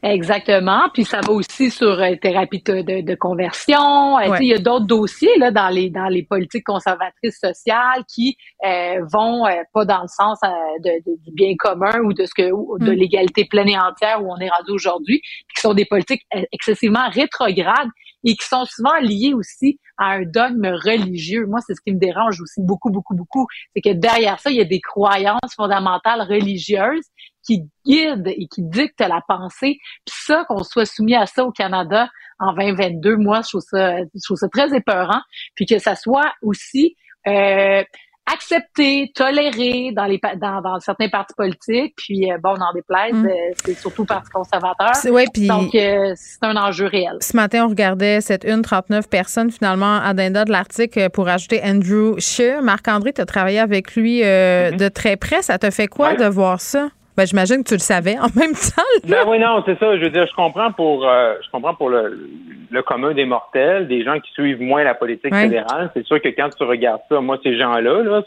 Exactement. 0.05 0.89
Puis 0.93 1.03
ça 1.03 1.19
va 1.21 1.31
aussi 1.31 1.71
sur 1.71 1.99
euh, 1.99 2.15
thérapie 2.21 2.61
de, 2.63 3.01
de, 3.01 3.15
conversion. 3.15 4.19
Euh, 4.19 4.37
il 4.39 4.47
y 4.47 4.53
a 4.53 4.59
d'autres 4.59 4.85
dossiers 4.85 5.35
là 5.39 5.49
dans 5.49 5.69
les 5.69 5.89
dans 5.89 6.07
les 6.09 6.21
politiques 6.21 6.65
conservatrices 6.65 7.39
sociales 7.39 8.03
qui 8.07 8.37
euh, 8.63 8.99
vont 9.11 9.45
pas 9.73 9.85
dans 9.85 10.03
le 10.03 10.07
sens 10.07 10.39
de, 10.83 10.91
du 11.05 11.31
bien 11.33 11.53
commun 11.57 12.01
ou 12.03 12.13
de 12.13 12.25
ce 12.25 12.35
que 12.35 12.43
de 12.43 12.91
mm. 12.91 12.93
l'égalité 12.93 13.45
pleine 13.45 13.69
et 13.69 13.79
entière 13.79 14.23
où 14.23 14.31
on 14.31 14.37
est 14.37 14.49
rendu 14.49 14.71
aujourd'hui, 14.71 15.21
qui 15.55 15.61
sont 15.61 15.73
des 15.73 15.85
politiques 15.85 16.21
excessivement 16.51 17.09
rétrogrades 17.09 17.89
et 18.25 18.35
qui 18.35 18.45
sont 18.45 18.65
souvent 18.65 18.97
liées 18.99 19.33
aussi 19.33 19.79
à 19.97 20.13
un 20.13 20.23
dogme 20.23 20.65
religieux. 20.65 21.45
Moi, 21.45 21.59
c'est 21.65 21.75
ce 21.75 21.81
qui 21.81 21.93
me 21.93 21.99
dérange 21.99 22.41
aussi 22.41 22.61
beaucoup, 22.61 22.89
beaucoup, 22.89 23.15
beaucoup. 23.15 23.47
C'est 23.73 23.81
que 23.81 23.93
derrière 23.93 24.39
ça, 24.39 24.49
il 24.49 24.57
y 24.57 24.61
a 24.61 24.65
des 24.65 24.81
croyances 24.81 25.53
fondamentales 25.55 26.21
religieuses 26.21 27.05
qui 27.45 27.61
guident 27.85 28.27
et 28.27 28.47
qui 28.47 28.63
dictent 28.63 28.99
la 28.99 29.21
pensée. 29.27 29.77
Puis 30.05 30.15
ça, 30.25 30.43
qu'on 30.49 30.63
soit 30.63 30.85
soumis 30.85 31.15
à 31.15 31.27
ça 31.27 31.45
au 31.45 31.51
Canada 31.51 32.09
en 32.39 32.53
2022, 32.53 33.15
moi, 33.17 33.41
je 33.43 33.49
trouve 33.49 33.61
ça, 33.61 33.99
je 33.99 34.25
trouve 34.25 34.37
ça 34.37 34.49
très 34.49 34.75
épeurant. 34.75 35.21
Puis 35.55 35.67
que 35.67 35.77
ça 35.77 35.95
soit 35.95 36.33
aussi 36.41 36.95
euh, 37.27 37.83
accepté, 38.31 39.11
toléré 39.13 39.91
dans 39.95 40.05
les 40.05 40.19
dans, 40.37 40.61
dans 40.61 40.79
certains 40.79 41.09
partis 41.09 41.35
politiques, 41.35 41.93
puis 41.95 42.31
euh, 42.31 42.37
bon, 42.41 42.55
on 42.57 42.61
en 42.61 42.73
déplaise, 42.73 43.13
mm. 43.13 43.25
euh, 43.25 43.31
c'est 43.63 43.77
surtout 43.77 44.05
Parti 44.05 44.29
conservateur. 44.29 44.91
Ouais, 45.11 45.25
puis 45.33 45.47
Donc, 45.47 45.73
euh, 45.75 46.13
c'est 46.15 46.43
un 46.43 46.55
enjeu 46.55 46.87
réel. 46.87 47.17
Ce 47.21 47.35
matin, 47.35 47.65
on 47.65 47.69
regardait 47.69 48.21
cette 48.21 48.43
une 48.43 48.61
39 48.61 49.09
personnes, 49.09 49.51
finalement, 49.51 49.97
à 49.97 50.13
Dinda 50.13 50.45
de 50.45 50.51
l'article 50.51 51.09
pour 51.09 51.27
ajouter 51.27 51.61
Andrew 51.63 52.19
Scheer. 52.19 52.61
Marc-André, 52.61 53.13
tu 53.13 53.21
as 53.21 53.25
travaillé 53.25 53.59
avec 53.59 53.95
lui 53.95 54.21
mm-hmm. 54.21 54.77
de 54.77 54.87
très 54.89 55.17
près. 55.17 55.41
Ça 55.41 55.57
te 55.57 55.69
fait 55.69 55.87
quoi 55.87 56.15
de 56.15 56.25
voir 56.25 56.61
ça? 56.61 56.89
Ben, 57.17 57.25
j'imagine 57.25 57.63
que 57.63 57.69
tu 57.69 57.75
le 57.75 57.79
savais 57.79 58.17
en 58.19 58.27
même 58.35 58.53
temps. 58.53 59.07
Ben 59.07 59.23
oui, 59.27 59.39
non, 59.39 59.63
c'est 59.65 59.79
ça. 59.79 59.97
Je 59.97 60.03
veux 60.03 60.09
dire, 60.09 60.27
je 60.27 60.35
comprends 60.35 60.71
pour 60.71 61.07
euh, 61.07 61.35
je 61.43 61.49
comprends 61.49 61.73
pour 61.73 61.89
le, 61.89 62.29
le 62.69 62.81
commun 62.81 63.13
des 63.13 63.25
mortels, 63.25 63.87
des 63.87 64.03
gens 64.03 64.19
qui 64.19 64.31
suivent 64.33 64.61
moins 64.61 64.83
la 64.83 64.95
politique 64.95 65.33
fédérale. 65.33 65.91
C'est 65.93 66.05
sûr 66.05 66.21
que 66.21 66.29
quand 66.29 66.49
tu 66.49 66.63
regardes 66.63 67.01
ça, 67.09 67.21
moi, 67.21 67.37
ces 67.43 67.57
gens-là, 67.57 68.03
là, 68.03 68.23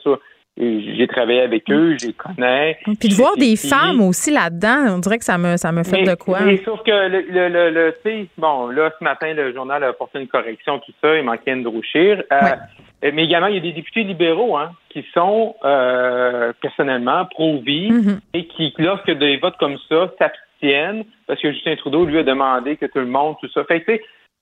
j'ai 0.59 1.07
travaillé 1.07 1.41
avec 1.41 1.71
eux, 1.71 1.97
je 2.01 2.09
les 2.09 2.13
connais. 2.13 2.79
Puis 2.85 3.09
de 3.09 3.15
voir 3.15 3.37
des 3.37 3.57
femmes 3.57 4.01
aussi 4.01 4.33
là-dedans, 4.33 4.95
on 4.95 4.99
dirait 4.99 5.19
que 5.19 5.25
ça 5.25 5.39
me 5.39 5.57
ça 5.57 5.71
me 5.71 5.85
fait 5.85 6.03
de 6.03 6.15
quoi. 6.15 6.41
Mais 6.41 6.57
sauf 6.65 6.83
que 6.83 6.91
le, 6.91 7.49
le, 7.49 7.71
le, 7.71 7.95
tu 8.05 8.11
sais, 8.11 8.27
bon, 8.37 8.69
là, 8.69 8.91
ce 8.99 9.05
matin, 9.05 9.33
le 9.35 9.53
journal 9.53 9.85
a 9.85 9.89
apporté 9.89 10.19
une 10.21 10.27
correction, 10.27 10.81
tout 10.81 10.93
ça, 11.01 11.17
il 11.17 11.23
manquait 11.23 11.53
Andrew 11.53 11.81
Scheer. 11.83 12.25
Euh, 12.33 12.37
euh, 13.05 13.11
mais 13.15 13.25
également, 13.25 13.47
il 13.47 13.55
y 13.55 13.59
a 13.59 13.61
des 13.61 13.73
députés 13.73 14.03
libéraux 14.03 14.57
hein, 14.57 14.73
qui 14.91 15.07
sont 15.15 15.55
personnellement 16.61 17.27
pro-vie 17.27 17.91
mm-hmm. 17.91 18.19
et 18.35 18.47
qui, 18.47 18.75
lorsque 18.79 19.13
des 19.13 19.37
votes 19.37 19.57
comme 19.59 19.79
ça, 19.89 20.11
s'abstiennent 20.19 21.05
parce 21.29 21.41
que 21.41 21.53
Justin 21.53 21.77
Trudeau 21.77 22.05
lui 22.05 22.19
a 22.19 22.25
demandé 22.25 22.77
que 22.77 22.87
tout 22.87 22.99
le 22.99 23.07
monde, 23.07 23.37
tout 23.41 23.49
ça. 23.55 23.63
Fait 23.65 23.83
que, 23.83 23.93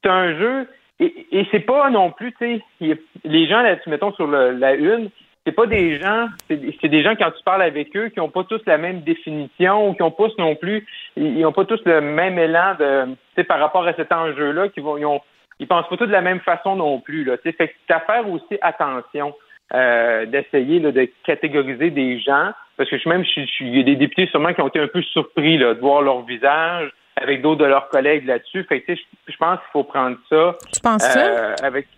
c'est 0.02 0.10
un 0.10 0.38
jeu 0.38 0.66
et, 0.98 1.26
et 1.32 1.46
c'est 1.50 1.60
pas 1.60 1.90
non 1.90 2.10
plus, 2.10 2.32
tu 2.40 2.62
sais, 2.80 2.98
les 3.24 3.46
gens 3.48 3.60
là, 3.60 3.76
mettons 3.86 4.12
sur 4.14 4.26
la 4.26 4.74
une, 4.74 5.10
c'est 5.46 5.52
pas 5.52 5.66
des 5.66 6.00
gens, 6.00 6.26
c'est 6.48 6.88
des 6.88 7.02
gens 7.04 7.14
quand 7.14 7.30
tu 7.30 7.42
parles 7.44 7.62
avec 7.62 7.96
eux 7.96 8.08
qui 8.08 8.18
ont 8.18 8.28
pas 8.28 8.42
tous 8.42 8.60
la 8.66 8.78
même 8.78 9.02
définition 9.02 9.88
ou 9.88 9.94
qui 9.94 10.02
ont 10.02 10.10
pas 10.10 10.26
non 10.38 10.56
plus, 10.56 10.84
ils 11.16 11.46
ont 11.46 11.52
pas 11.52 11.64
tous 11.64 11.80
le 11.84 12.00
même 12.00 12.36
élan 12.36 12.74
de, 12.78 13.04
tu 13.04 13.16
sais, 13.36 13.44
par 13.44 13.60
rapport 13.60 13.86
à 13.86 13.94
cet 13.94 14.10
enjeu-là, 14.10 14.68
qui 14.70 14.80
vont, 14.80 14.96
ils 14.96 15.06
ont, 15.06 15.20
ils 15.60 15.68
pensent 15.68 15.88
pas 15.88 15.96
tous 15.96 16.06
de 16.06 16.12
la 16.12 16.20
même 16.20 16.40
façon 16.40 16.74
non 16.74 16.98
plus 16.98 17.22
là. 17.22 17.36
Tu 17.38 17.44
sais, 17.44 17.52
fait 17.52 17.68
que 17.68 17.74
c'est 17.86 17.94
à 17.94 18.00
faire 18.00 18.28
aussi 18.28 18.58
attention. 18.60 19.34
Euh, 19.74 20.26
d'essayer 20.26 20.78
de 20.78 21.10
catégoriser 21.24 21.90
des 21.90 22.20
gens, 22.20 22.52
parce 22.76 22.88
que 22.88 22.98
je 22.98 23.08
même, 23.08 23.24
je, 23.24 23.40
il 23.64 23.76
y 23.76 23.80
a 23.80 23.82
des 23.82 23.96
députés 23.96 24.28
sûrement 24.28 24.54
qui 24.54 24.60
ont 24.60 24.68
été 24.68 24.78
un 24.78 24.86
peu 24.86 25.02
surpris 25.02 25.58
là, 25.58 25.74
de 25.74 25.80
voir 25.80 26.02
leur 26.02 26.22
visage 26.22 26.92
avec 27.16 27.42
d'autres 27.42 27.62
de 27.62 27.64
leurs 27.64 27.88
collègues 27.88 28.26
là-dessus. 28.26 28.62
Fait 28.62 28.82
que, 28.82 28.94
je, 28.94 29.36
pense 29.36 29.58
qu'il 29.58 29.70
faut 29.72 29.82
prendre 29.82 30.18
ça. 30.28 30.54
Tu 30.72 30.80
penses 30.80 31.02
ça? 31.02 31.18
Euh, 31.18 31.54
avec, 31.64 31.88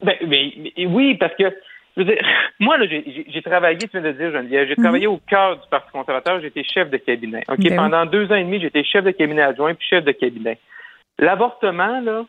ben, 0.00 0.14
oui, 0.86 1.16
parce 1.16 1.34
que, 1.34 1.52
je 1.98 2.04
veux 2.04 2.14
dire, 2.14 2.22
moi, 2.60 2.78
là, 2.78 2.86
j'ai 2.88 3.42
travaillé, 3.42 3.78
tu 3.78 3.88
viens 3.92 4.00
de 4.00 4.12
dire, 4.12 4.30
Geneviève, 4.30 4.68
j'ai 4.68 4.74
mhm. 4.76 4.84
travaillé 4.84 5.06
au 5.06 5.18
cœur 5.18 5.56
du 5.56 5.68
Parti 5.68 5.90
conservateur, 5.90 6.40
j'étais 6.40 6.62
chef 6.62 6.90
de 6.90 6.96
cabinet. 6.96 7.42
OK? 7.48 7.58
Ben 7.58 7.76
Pendant 7.76 8.06
deux 8.06 8.30
ans 8.30 8.36
et 8.36 8.44
demi, 8.44 8.60
j'étais 8.60 8.84
chef 8.84 9.04
de 9.04 9.10
cabinet 9.10 9.42
adjoint 9.42 9.74
puis 9.74 9.86
chef 9.88 10.04
de 10.04 10.12
cabinet. 10.12 10.58
L'avortement, 11.18 12.00
là, 12.00 12.24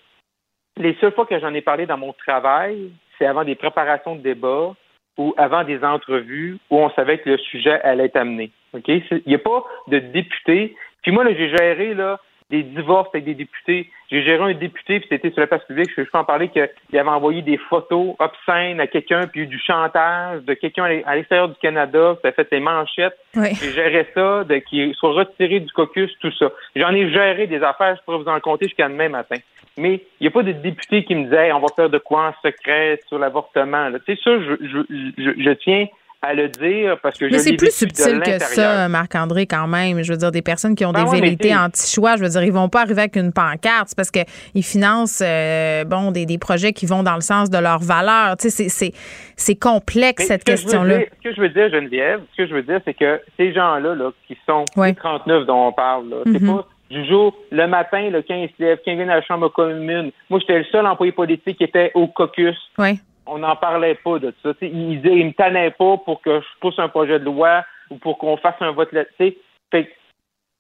les 0.78 0.96
seules 0.96 1.14
fois 1.14 1.26
que 1.26 1.40
j'en 1.40 1.54
ai 1.54 1.62
parlé 1.62 1.86
dans 1.86 1.98
mon 1.98 2.14
travail, 2.14 2.90
c'est 3.18 3.26
avant 3.26 3.44
des 3.44 3.56
préparations 3.56 4.16
de 4.16 4.22
débat 4.22 4.74
ou 5.18 5.34
avant 5.38 5.64
des 5.64 5.84
entrevues 5.84 6.58
où 6.70 6.78
on 6.80 6.90
savait 6.92 7.20
que 7.20 7.30
le 7.30 7.38
sujet 7.38 7.80
allait 7.82 8.06
être 8.06 8.16
amené. 8.16 8.52
OK? 8.74 8.88
Il 8.88 9.22
n'y 9.28 9.36
a 9.36 9.40
pas 9.40 9.64
de 9.88 10.00
député. 10.00 10.76
Puis 11.04 11.12
moi, 11.12 11.24
là, 11.24 11.32
j'ai 11.34 11.56
géré 11.56 11.94
là, 11.94 12.20
des 12.50 12.64
divorces 12.64 13.10
avec 13.14 13.26
des 13.26 13.36
députés. 13.36 13.90
J'ai 14.10 14.24
géré 14.24 14.42
un 14.42 14.54
député, 14.54 15.00
puis 15.00 15.08
c'était 15.10 15.30
sur 15.30 15.40
la 15.40 15.48
place 15.48 15.64
publique, 15.66 15.92
je 15.96 16.02
peux 16.02 16.18
en 16.18 16.24
parler, 16.24 16.50
qu'il 16.50 16.68
avait 16.98 17.10
envoyé 17.10 17.44
des 17.44 17.58
photos 17.58 18.16
obscènes 18.18 18.80
à 18.80 18.88
quelqu'un, 18.88 19.28
puis 19.28 19.46
du 19.46 19.60
chantage 19.60 20.42
de 20.42 20.54
quelqu'un 20.56 21.02
à 21.06 21.16
l'extérieur 21.16 21.50
du 21.50 21.56
Canada, 21.62 22.18
ça 22.22 22.30
a 22.30 22.32
fait 22.32 22.50
des 22.50 22.60
manchettes. 22.60 23.18
J'ai 23.36 23.72
géré 23.72 24.08
ça, 24.16 24.44
de 24.44 24.58
qu'il 24.58 24.96
soit 24.96 25.14
retiré 25.14 25.60
du 25.60 25.72
caucus, 25.72 26.12
tout 26.20 26.32
ça. 26.40 26.52
J'en 26.76 26.94
ai 26.94 27.12
géré 27.12 27.46
des 27.46 27.62
affaires, 27.62 27.96
je 27.96 28.04
pourrais 28.04 28.18
vous 28.18 28.30
en 28.30 28.40
compter 28.40 28.66
jusqu'à 28.66 28.90
demain 28.90 29.10
matin. 29.10 29.38
Mais 29.78 30.02
il 30.20 30.24
n'y 30.24 30.28
a 30.28 30.32
pas 30.32 30.44
de 30.44 30.52
député 30.52 31.06
qui 31.06 31.16
me 31.16 31.26
disait 31.26 31.54
on 31.54 31.60
va 31.60 31.68
faire 31.76 31.90
de 31.90 32.00
quoi 32.00 32.30
en 32.30 32.34
secret 32.42 33.00
sur 33.08 33.20
l'avortement. 33.20 33.90
Tu 34.06 34.16
sais, 34.16 34.22
ça, 34.24 34.32
je, 34.40 34.56
je, 34.60 35.14
je, 35.18 35.42
je 35.42 35.52
tiens 35.52 35.86
à 36.22 36.34
le 36.34 36.50
dire 36.50 36.98
parce 37.02 37.18
que 37.18 37.26
Mais 37.26 37.40
c'est 37.40 37.56
plus 37.56 37.74
subtil 37.74 38.20
que 38.20 38.40
ça, 38.40 38.90
Marc-André, 38.90 39.46
quand 39.46 39.68
même. 39.68 40.04
Je 40.04 40.12
veux 40.12 40.18
dire, 40.18 40.32
des 40.32 40.42
personnes 40.42 40.76
qui 40.76 40.86
ont 40.86 40.92
ben 40.92 41.06
des 41.06 41.20
vérités 41.20 41.56
anti-choix, 41.56 42.18
je 42.18 42.24
veux 42.24 42.30
dire, 42.30 42.44
ils 42.44 42.52
vont 42.52 42.70
pas 42.70 42.82
arriver 42.82 43.02
avec 43.02 43.16
une 43.16 43.32
pancarte 43.32 43.94
parce 43.96 44.12
qu'ils 44.12 44.64
financent 44.64 45.24
euh, 45.26 45.86
bon, 45.86 46.12
des, 46.12 46.26
des, 46.26 46.38
projets 46.38 46.74
qui 46.74 46.86
vont 46.86 47.04
dans 47.04 47.16
le 47.16 47.22
sens 47.22 47.50
de 47.50 47.58
leurs 47.58 47.80
valeurs. 47.80 48.36
Tu 48.38 48.50
sais, 48.50 48.94
c'est 49.36 49.56
complexe, 49.56 50.26
cette 50.26 50.44
question-là. 50.44 51.00
Ce 51.00 51.30
que 51.30 51.36
je 51.36 51.42
veux 51.42 51.50
dire, 51.50 51.70
Geneviève, 51.70 52.22
ce 52.34 52.44
que 52.44 52.50
je 52.50 52.54
veux 52.54 52.64
dire, 52.64 52.82
c'est 52.84 52.94
que 52.94 53.22
ces 53.38 53.54
gens-là, 53.54 53.96
là, 53.96 54.12
qui 54.28 54.38
sont 54.46 54.66
les 54.78 54.96
39 54.96 55.46
dont 55.46 55.68
on 55.68 55.72
parle, 55.72 56.14
c'est 56.26 56.32
mm-hmm. 56.34 56.56
pas 56.56 56.68
du 56.90 57.06
jour, 57.06 57.36
le 57.52 57.68
matin, 57.68 58.10
le 58.10 58.22
15 58.24 58.50
se 58.58 58.64
lève, 58.64 58.80
15 58.84 58.96
vient 58.96 59.10
à 59.10 59.16
la 59.18 59.22
Chambre 59.22 59.50
commune. 59.50 60.12
Moi, 60.30 60.40
j'étais 60.40 60.58
le 60.58 60.66
seul 60.66 60.86
employé 60.88 61.12
politique 61.12 61.58
qui 61.58 61.64
était 61.64 61.92
au 61.94 62.08
caucus. 62.08 62.58
Oui 62.78 63.00
on 63.30 63.40
n'en 63.40 63.56
parlait 63.56 63.96
pas 63.96 64.20
de 64.20 64.34
ça. 64.44 64.52
ils 64.62 65.02
disaient, 65.02 65.18
ils 65.18 65.28
me 65.28 65.34
tannaient 65.34 65.72
pas 65.72 65.98
pour 65.98 66.22
que 66.22 66.40
je 66.40 66.60
pousse 66.60 66.80
un 66.80 66.90
projet 66.90 67.20
de 67.20 67.26
loi 67.26 67.64
ou 67.90 67.98
pour 67.98 68.18
qu'on 68.18 68.38
fasse 68.38 68.62
un 68.62 68.72
vote 68.72 68.92
là. 68.92 69.04
Fait 69.18 69.38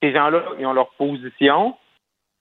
ces 0.01 0.13
gens-là, 0.13 0.43
ils 0.59 0.65
ont 0.65 0.73
leur 0.73 0.91
position. 0.91 1.75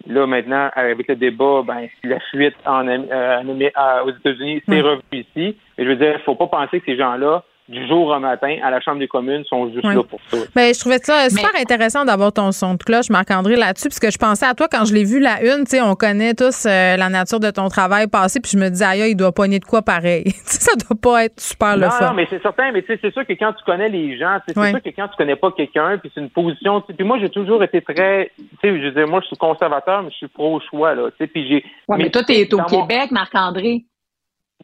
Là, 0.06 0.26
maintenant, 0.26 0.70
avec 0.74 1.08
le 1.08 1.16
débat, 1.16 1.62
ben, 1.66 1.88
la 2.04 2.20
fuite 2.20 2.54
en, 2.64 2.86
euh, 2.86 2.98
euh, 3.10 4.04
aux 4.04 4.10
États-Unis, 4.10 4.62
c'est 4.68 4.80
revenu 4.80 5.02
ici. 5.12 5.56
Mais 5.76 5.84
je 5.84 5.88
veux 5.88 5.96
dire, 5.96 6.12
il 6.12 6.18
ne 6.18 6.18
faut 6.18 6.36
pas 6.36 6.46
penser 6.46 6.78
que 6.80 6.86
ces 6.86 6.96
gens-là 6.96 7.42
du 7.68 7.86
jour 7.86 8.08
au 8.08 8.18
matin 8.18 8.56
à 8.62 8.70
la 8.70 8.80
Chambre 8.80 8.98
des 8.98 9.08
communes 9.08 9.44
sont 9.44 9.70
juste 9.70 9.84
là 9.84 10.02
pour 10.02 10.20
ça. 10.28 10.38
Ben, 10.54 10.72
je 10.72 10.80
trouvais 10.80 10.98
ça 10.98 11.28
super 11.28 11.50
intéressant 11.60 12.04
d'avoir 12.04 12.32
ton 12.32 12.50
son 12.52 12.74
de 12.74 12.82
cloche, 12.82 13.10
Marc-André, 13.10 13.56
là-dessus, 13.56 13.88
parce 13.88 14.00
que 14.00 14.10
je 14.10 14.18
pensais 14.18 14.46
à 14.46 14.54
toi 14.54 14.68
quand 14.70 14.84
je 14.84 14.94
l'ai 14.94 15.04
vu 15.04 15.20
la 15.20 15.42
une, 15.42 15.64
tu 15.64 15.76
sais, 15.76 15.82
on 15.82 15.94
connaît 15.94 16.34
tous 16.34 16.66
euh, 16.66 16.96
la 16.96 17.08
nature 17.08 17.40
de 17.40 17.50
ton 17.50 17.68
travail 17.68 18.06
passé, 18.06 18.40
puis 18.40 18.52
je 18.52 18.58
me 18.58 18.68
disais, 18.70 18.84
aïe, 18.84 19.10
il 19.10 19.16
doit 19.16 19.32
pogner 19.32 19.58
de 19.58 19.64
quoi 19.64 19.82
pareil. 19.82 20.30
ça 20.44 20.72
doit 20.76 20.98
pas 21.00 21.24
être 21.24 21.40
super 21.40 21.76
le 21.76 21.90
fun. 21.90 22.08
Non, 22.08 22.14
mais 22.14 22.26
c'est 22.30 22.40
certain, 22.40 22.72
mais 22.72 22.84
c'est 22.86 23.12
sûr 23.12 23.26
que 23.26 23.32
quand 23.34 23.52
tu 23.52 23.64
connais 23.64 23.88
les 23.88 24.18
gens, 24.18 24.38
c'est 24.46 24.54
sûr 24.54 24.82
que 24.82 24.90
quand 24.90 25.08
tu 25.08 25.16
connais 25.16 25.36
pas 25.36 25.52
quelqu'un, 25.52 25.98
puis 25.98 26.10
c'est 26.14 26.20
une 26.20 26.30
position, 26.30 26.80
puis 26.80 27.04
moi, 27.04 27.18
j'ai 27.20 27.28
toujours 27.28 27.62
été 27.62 27.82
très, 27.82 28.30
tu 28.36 28.44
sais, 28.62 28.80
je 28.80 28.86
veux 28.86 28.92
dire, 28.92 29.06
moi, 29.06 29.20
je 29.20 29.26
suis 29.26 29.36
conservateur, 29.36 30.02
mais 30.02 30.10
je 30.10 30.16
suis 30.16 30.28
pro-choix, 30.28 30.94
là, 30.94 31.10
tu 31.10 31.16
sais, 31.18 31.26
puis 31.26 31.46
j'ai... 31.46 31.64
Ouais, 31.88 31.98
mais, 31.98 32.10
toi, 32.10 32.22
t'es 32.22 32.48
au 32.54 32.62
Québec, 32.64 33.10
Marc-André. 33.10 33.84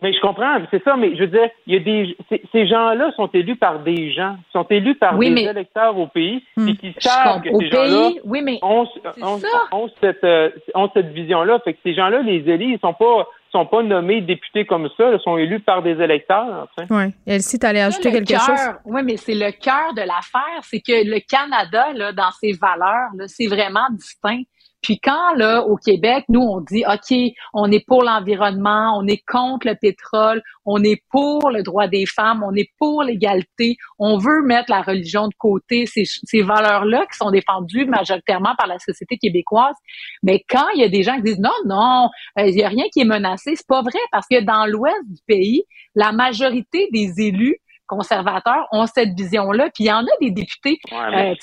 Mais 0.03 0.13
je 0.13 0.21
comprends, 0.21 0.59
c'est 0.71 0.83
ça, 0.83 0.97
mais 0.97 1.15
je 1.15 1.21
veux 1.21 1.29
dire, 1.29 1.49
il 1.67 1.75
y 1.75 1.77
a 1.77 1.81
des 1.81 2.17
ces 2.51 2.67
gens-là 2.67 3.13
sont 3.17 3.29
élus 3.33 3.57
par 3.57 3.79
des 3.79 4.13
gens, 4.13 4.37
sont 4.53 4.67
élus 4.69 4.97
par 4.97 5.17
des 5.17 5.27
électeurs 5.27 5.97
au 5.97 6.09
pays, 6.09 6.43
hmm. 6.57 6.69
et 6.69 6.77
qui 6.77 6.95
savent 6.99 7.41
que 7.43 7.49
ces 7.57 7.71
gens-là 7.71 8.11
oui, 8.25 8.43
mais 8.43 8.59
ont, 8.63 8.87
ont, 9.23 9.41
ont, 9.73 9.91
cette, 10.01 10.25
euh, 10.25 10.51
ont 10.75 10.91
cette 10.93 11.13
vision-là. 11.13 11.61
Fait 11.61 11.75
que 11.75 11.79
ces 11.85 11.95
gens-là, 11.95 12.23
les 12.23 12.39
élus, 12.51 12.75
ils 12.75 12.81
sont 12.81 12.95
pas 12.95 13.29
sont 13.55 13.67
pas 13.67 13.83
nommés 13.85 14.21
députés 14.21 14.67
comme 14.67 14.89
ça, 14.97 15.13
ils 15.13 15.21
sont 15.21 15.37
élus 15.37 15.61
par 15.61 15.83
des 15.83 15.93
électeurs. 15.93 16.67
Oui. 16.91 17.05
Elsie, 17.25 17.59
tu 17.59 17.67
allais 17.67 17.83
ajouter 17.83 18.11
quelque 18.11 18.35
chose? 18.35 18.75
Oui, 18.85 19.03
mais 19.05 19.17
c'est 19.17 19.35
le 19.35 19.53
cœur 19.53 19.95
de 19.95 20.01
l'affaire, 20.01 20.61
c'est 20.63 20.81
que 20.81 21.09
le 21.09 21.21
Canada, 21.21 21.93
là, 21.95 22.13
dans 22.13 22.33
ses 22.33 22.53
valeurs, 22.53 23.11
c'est 23.29 23.47
vraiment 23.47 23.87
distinct. 23.93 24.43
Puis 24.85 25.01
quand, 25.01 25.35
là, 25.37 25.63
au 25.63 25.77
Québec, 25.77 26.25
nous, 26.29 26.43
on 26.43 26.61
dit, 26.61 26.85
OK, 26.87 27.17
on 27.55 27.73
est 27.73 27.85
pour 27.87 28.03
l'environnement, 28.03 28.99
on 28.99 29.07
est 29.07 29.23
contre 29.27 29.67
le 29.67 29.75
pétrole, 29.75 30.43
on 30.67 30.85
est 30.85 31.03
pour 31.11 31.51
le 31.51 31.63
droit 31.63 31.89
des 31.89 32.05
femmes, 32.05 32.45
on 32.47 32.55
est 32.55 32.69
pour 32.79 33.03
l'égalité, 33.03 33.79
on 33.99 34.19
veut 34.19 34.43
mettre 34.45 34.71
la 34.71 34.83
religion 34.83 35.29
de 35.29 35.35
côté, 35.39 35.87
ces, 35.87 36.05
ces 36.05 36.43
valeurs-là 36.43 37.07
qui 37.11 37.17
sont 37.17 37.31
défendues 37.31 37.87
majoritairement 37.87 38.55
par 38.59 38.67
la 38.67 38.79
société 38.79 39.17
québécoise. 39.17 39.75
Mais 40.23 40.45
quand 40.51 40.69
il 40.75 40.83
y 40.83 40.85
a 40.85 40.91
des 40.91 41.03
gens 41.03 41.17
qui 41.17 41.23
disent, 41.23 41.41
non, 41.41 41.51
non, 41.65 42.11
euh, 42.39 42.47
il 42.47 42.55
n'y 42.55 42.63
a 42.63 42.69
rien 42.69 42.85
qui 42.93 43.01
est 43.01 43.07
menacé, 43.07 43.57
c'est 43.57 43.67
pas 43.67 43.81
vrai, 43.81 43.99
parce 44.13 44.27
que 44.31 44.43
dans 44.43 44.67
l'ouest 44.67 45.01
du 45.09 45.23
pays, 45.27 45.65
la 45.95 46.13
majorité 46.13 46.91
des 46.93 47.23
élus 47.23 47.57
conservateurs 47.87 48.67
ont 48.73 48.87
cette 48.87 49.11
vision-là. 49.17 49.71
Puis 49.75 49.85
il 49.85 49.87
y 49.87 49.93
en 49.93 50.01
a 50.01 50.17
des 50.21 50.31
députés 50.31 50.79
euh, 50.93 51.35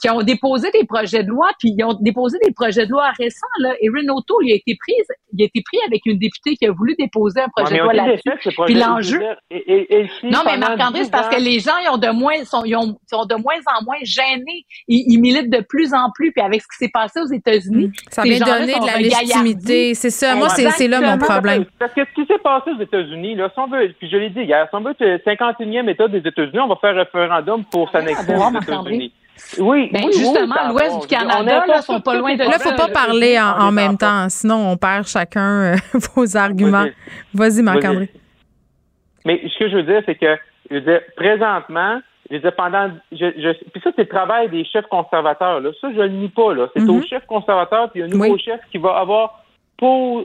qui 0.00 0.10
ont 0.10 0.22
déposé 0.22 0.70
des 0.70 0.84
projets 0.84 1.22
de 1.22 1.28
loi, 1.28 1.48
puis 1.58 1.74
ils 1.76 1.84
ont 1.84 1.94
déposé 2.00 2.38
des 2.44 2.52
projets 2.52 2.86
de 2.86 2.90
loi 2.90 3.10
récents. 3.18 3.46
Là. 3.60 3.74
Erin 3.80 4.08
O'Toole, 4.08 4.46
il 4.46 4.52
a 4.52 4.56
été 4.56 4.76
pris, 4.80 4.94
il 5.32 5.42
a 5.42 5.46
été 5.46 5.62
pris 5.62 5.78
avec 5.86 6.00
une 6.06 6.18
députée 6.18 6.56
qui 6.56 6.66
a 6.66 6.72
voulu 6.72 6.94
déposer 6.98 7.40
un 7.40 7.48
projet 7.48 7.76
de 7.76 7.82
loi 7.82 7.92
là-dessus. 7.92 8.52
Puis 8.66 8.74
l'enjeu. 8.74 9.20
non, 10.22 10.40
mais 10.44 10.56
Marc-André, 10.56 11.04
c'est 11.04 11.10
parce 11.10 11.34
que 11.34 11.40
les 11.40 11.58
gens 11.60 11.76
ils 11.82 11.88
ont 11.90 11.98
de 11.98 12.10
moins 12.10 12.44
sont, 12.44 12.64
ils 12.64 12.76
ont, 12.76 12.96
sont 13.10 13.24
de 13.26 13.34
moins 13.34 13.58
en 13.78 13.84
moins 13.84 13.98
gênés. 14.02 14.66
Ils, 14.88 15.18
militent 15.18 15.50
de 15.50 15.60
plus 15.60 15.94
en 15.94 16.10
plus. 16.14 16.32
Puis 16.32 16.42
avec 16.42 16.62
ce 16.62 16.66
qui 16.66 16.84
s'est 16.84 16.90
passé 16.92 17.20
aux 17.20 17.32
États-Unis, 17.32 17.88
mmh. 17.88 17.92
ça 18.10 18.22
vient 18.22 18.38
donner 18.38 18.74
de 18.78 18.86
la 18.86 18.98
légitimité. 18.98 19.94
C'est 19.94 20.10
ça. 20.10 20.34
Moi, 20.34 20.48
c'est 20.48 20.88
là 20.88 21.00
mon 21.00 21.18
problème. 21.18 21.64
Parce 21.78 21.92
que 21.92 22.02
ce 22.04 22.20
qui 22.20 22.26
s'est 22.26 22.38
passé 22.38 22.70
aux 22.70 22.80
États-Unis, 22.80 23.34
là, 23.34 23.50
si 23.52 23.58
on 23.58 23.68
veut, 23.68 23.94
puis 23.98 24.08
je 24.08 24.16
l'ai 24.16 24.30
dit 24.30 24.42
hier, 24.42 24.66
si 24.68 24.76
on 24.76 24.80
veut 24.80 24.92
51e 24.92 25.81
État 25.88 26.08
des 26.08 26.18
États-Unis, 26.18 26.60
on 26.60 26.68
va 26.68 26.76
faire 26.76 26.94
un 26.96 27.00
référendum 27.00 27.64
pour 27.64 27.88
ah, 27.88 27.98
s'annexer 27.98 28.34
aux 28.34 28.60
États-Unis. 28.60 29.12
Oui, 29.58 29.90
ben, 29.92 30.04
justement, 30.06 30.68
l'ouest 30.70 31.00
du 31.00 31.06
Canada, 31.06 31.64
là, 31.66 31.82
sont 31.82 32.00
pas 32.00 32.16
loin 32.16 32.34
de 32.34 32.44
là. 32.44 32.58
faut 32.58 32.74
pas 32.76 32.88
parler 32.88 33.38
en, 33.40 33.72
même 33.72 33.96
temps, 33.96 34.28
sinon 34.28 34.70
on 34.70 34.76
perd 34.76 35.06
chacun 35.06 35.74
euh, 35.74 35.76
vos 36.14 36.36
arguments. 36.36 36.86
Vas-y, 37.34 37.62
Marc-André. 37.62 38.10
Mais 39.24 39.40
ce 39.48 39.58
que 39.58 39.70
je 39.70 39.76
veux 39.76 39.82
dire, 39.82 40.02
c'est 40.06 40.16
que, 40.16 40.36
je 40.70 40.76
veux 40.76 40.80
dire, 40.82 41.00
présentement, 41.16 42.00
je 42.30 42.36
veux 42.36 42.42
dire, 42.42 42.54
pendant, 42.54 42.90
je, 43.10 43.52
puis 43.70 43.80
ça, 43.82 43.90
c'est 43.96 44.02
le 44.02 44.08
travail 44.08 44.48
des 44.50 44.64
chefs 44.64 44.86
conservateurs, 44.86 45.60
là. 45.60 45.70
Ça, 45.80 45.88
je 45.92 46.00
le 46.00 46.08
nie 46.08 46.28
pas, 46.28 46.54
là. 46.54 46.68
C'est 46.74 46.82
mm-hmm. 46.82 46.98
au 46.98 47.02
chef 47.02 47.26
conservateur, 47.26 47.90
puis 47.90 48.02
un 48.02 48.08
nouveau 48.08 48.38
chef 48.38 48.60
qui 48.70 48.78
va 48.78 48.96
avoir 48.96 49.42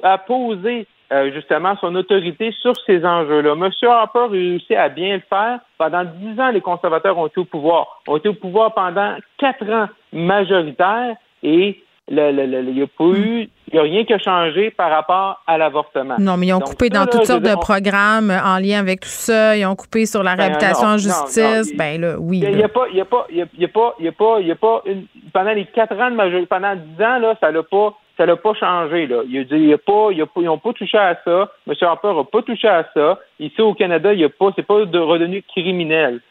à 0.04 0.18
poser 0.20 0.88
euh, 1.12 1.32
justement 1.34 1.76
son 1.80 1.96
autorité 1.96 2.54
sur 2.62 2.74
ces 2.86 3.06
enjeux-là. 3.06 3.56
Monsieur 3.56 3.90
Harper 3.90 4.28
réussi 4.30 4.76
à 4.76 4.90
bien 4.90 5.16
le 5.16 5.24
faire. 5.30 5.60
Pendant 5.78 6.04
dix 6.04 6.40
ans, 6.40 6.50
les 6.50 6.62
conservateurs 6.62 7.18
ont 7.18 7.28
été 7.28 7.40
au 7.40 7.46
pouvoir. 7.46 8.02
Ont 8.08 8.18
été 8.18 8.30
au 8.30 8.34
pouvoir 8.34 8.74
pendant 8.74 9.16
quatre 9.38 9.70
ans 9.70 9.88
majoritaires 10.12 11.16
et 11.44 11.82
il 12.10 12.74
n'y 12.74 12.82
a 12.82 12.88
pas 12.88 13.04
eu, 13.04 13.50
il 13.68 13.74
n'y 13.74 13.80
a 13.80 13.82
rien 13.82 14.06
qui 14.06 14.14
a 14.14 14.18
changé 14.18 14.72
par 14.72 14.90
rapport 14.90 15.42
à 15.46 15.58
l'avortement. 15.58 16.16
Non, 16.20 16.38
mais 16.38 16.48
ils 16.48 16.54
ont 16.54 16.62
coupé 16.62 16.90
dans 16.90 17.06
toutes 17.06 17.26
sortes 17.26 17.44
de 17.44 17.56
programmes 17.56 18.32
en 18.32 18.60
lien 18.60 18.80
avec 18.80 19.02
tout 19.02 19.10
ça. 19.10 19.58
Ils 19.58 19.66
ont 19.66 19.76
coupé 19.76 20.06
sur 20.06 20.24
la 20.24 20.36
ben, 20.36 20.44
réhabilitation 20.44 20.88
en 20.88 20.98
justice. 20.98 21.76
ben 21.76 22.00
là, 22.00 22.16
oui. 22.18 22.44
Il 22.44 22.56
n'y 22.56 22.64
a, 22.64 22.70
pas, 22.70 22.86
il 22.90 22.98
y 22.98 23.02
a 23.02 23.06
pas, 23.06 23.26
il 23.30 23.38
y 23.38 23.42
a 23.42 23.68
pas, 23.68 23.96
il 24.00 24.06
y 24.06 24.08
a 24.08 24.12
pas, 24.12 24.38
il 24.40 24.48
y 24.48 24.52
a 24.52 24.56
pas 24.56 24.82
une, 24.86 25.06
pendant 25.34 25.52
les 25.52 25.66
quatre 25.66 26.00
ans 26.00 26.10
de 26.10 26.16
majorité, 26.16 26.48
pendant 26.48 26.76
dix 26.76 27.04
ans, 27.04 27.20
là, 27.20 27.36
ça 27.42 27.52
n'a 27.52 27.64
pas 27.64 27.94
ça 28.18 28.26
n'a 28.26 28.36
pas 28.36 28.54
changé. 28.56 29.08
Là. 29.08 29.22
Il 29.28 29.40
a 29.40 29.44
dit, 29.44 29.56
il 29.56 29.74
a 29.74 29.78
pas, 29.78 30.10
il 30.12 30.22
a 30.22 30.26
pas, 30.26 30.42
ils 30.42 30.46
n'ont 30.46 30.58
pas 30.58 30.74
touché 30.74 30.98
à 30.98 31.20
ça. 31.24 31.52
M. 31.68 31.74
Harper 31.80 32.14
n'a 32.14 32.24
pas 32.24 32.42
touché 32.42 32.68
à 32.68 32.90
ça. 32.94 33.20
Ici 33.40 33.62
au 33.62 33.74
Canada, 33.74 34.14
il 34.14 34.24
a 34.24 34.30
pas, 34.30 34.52
c'est 34.56 34.66
pas 34.66 34.86
de 34.86 35.00
revenu 35.00 35.44
criminel. 35.44 36.22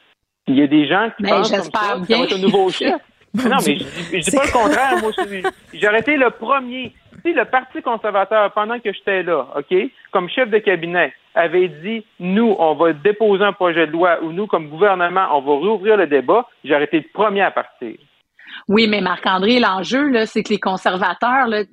Il 0.49 0.59
y 0.59 0.62
a 0.62 0.66
des 0.66 0.87
gens 0.87 1.11
qui 1.16 1.22
mais 1.22 1.30
pensent 1.30 1.51
comme 1.51 1.61
ça, 1.62 1.70
ça 1.70 1.97
va 1.97 2.24
être 2.24 2.34
un 2.34 2.39
nouveau 2.39 2.70
chef. 2.70 3.01
non, 3.34 3.57
mais 3.66 3.76
je, 3.78 4.18
dis 4.18 4.37
pas 4.37 4.45
le 4.45 4.53
contraire. 4.53 4.99
Moi, 5.01 5.11
j'ai 5.72 5.87
arrêté 5.87 6.16
le 6.16 6.30
premier. 6.30 6.93
Si 7.24 7.32
le 7.32 7.45
Parti 7.45 7.82
conservateur, 7.82 8.53
pendant 8.53 8.78
que 8.78 8.93
j'étais 8.93 9.22
là, 9.22 9.47
OK, 9.57 9.76
comme 10.12 10.28
chef 10.28 10.49
de 10.51 10.59
cabinet, 10.59 11.12
avait 11.34 11.68
dit, 11.68 12.05
nous, 12.18 12.57
on 12.59 12.74
va 12.74 12.93
déposer 12.93 13.45
un 13.45 13.53
projet 13.53 13.87
de 13.87 13.93
loi 13.93 14.18
ou 14.22 14.32
nous, 14.32 14.47
comme 14.47 14.68
gouvernement, 14.68 15.26
on 15.32 15.41
va 15.41 15.53
rouvrir 15.53 15.97
le 15.97 16.07
débat, 16.07 16.49
j'ai 16.64 16.74
arrêté 16.74 16.99
le 16.99 17.12
premier 17.12 17.43
à 17.43 17.51
partir. 17.51 17.97
Oui, 18.69 18.89
mais 18.89 19.01
Marc-André, 19.01 19.61
l'enjeu, 19.61 20.09
là, 20.09 20.27
c'est 20.27 20.43
que 20.43 20.51
les 20.51 20.59
conservateurs, 20.59 21.47
là, 21.47 21.65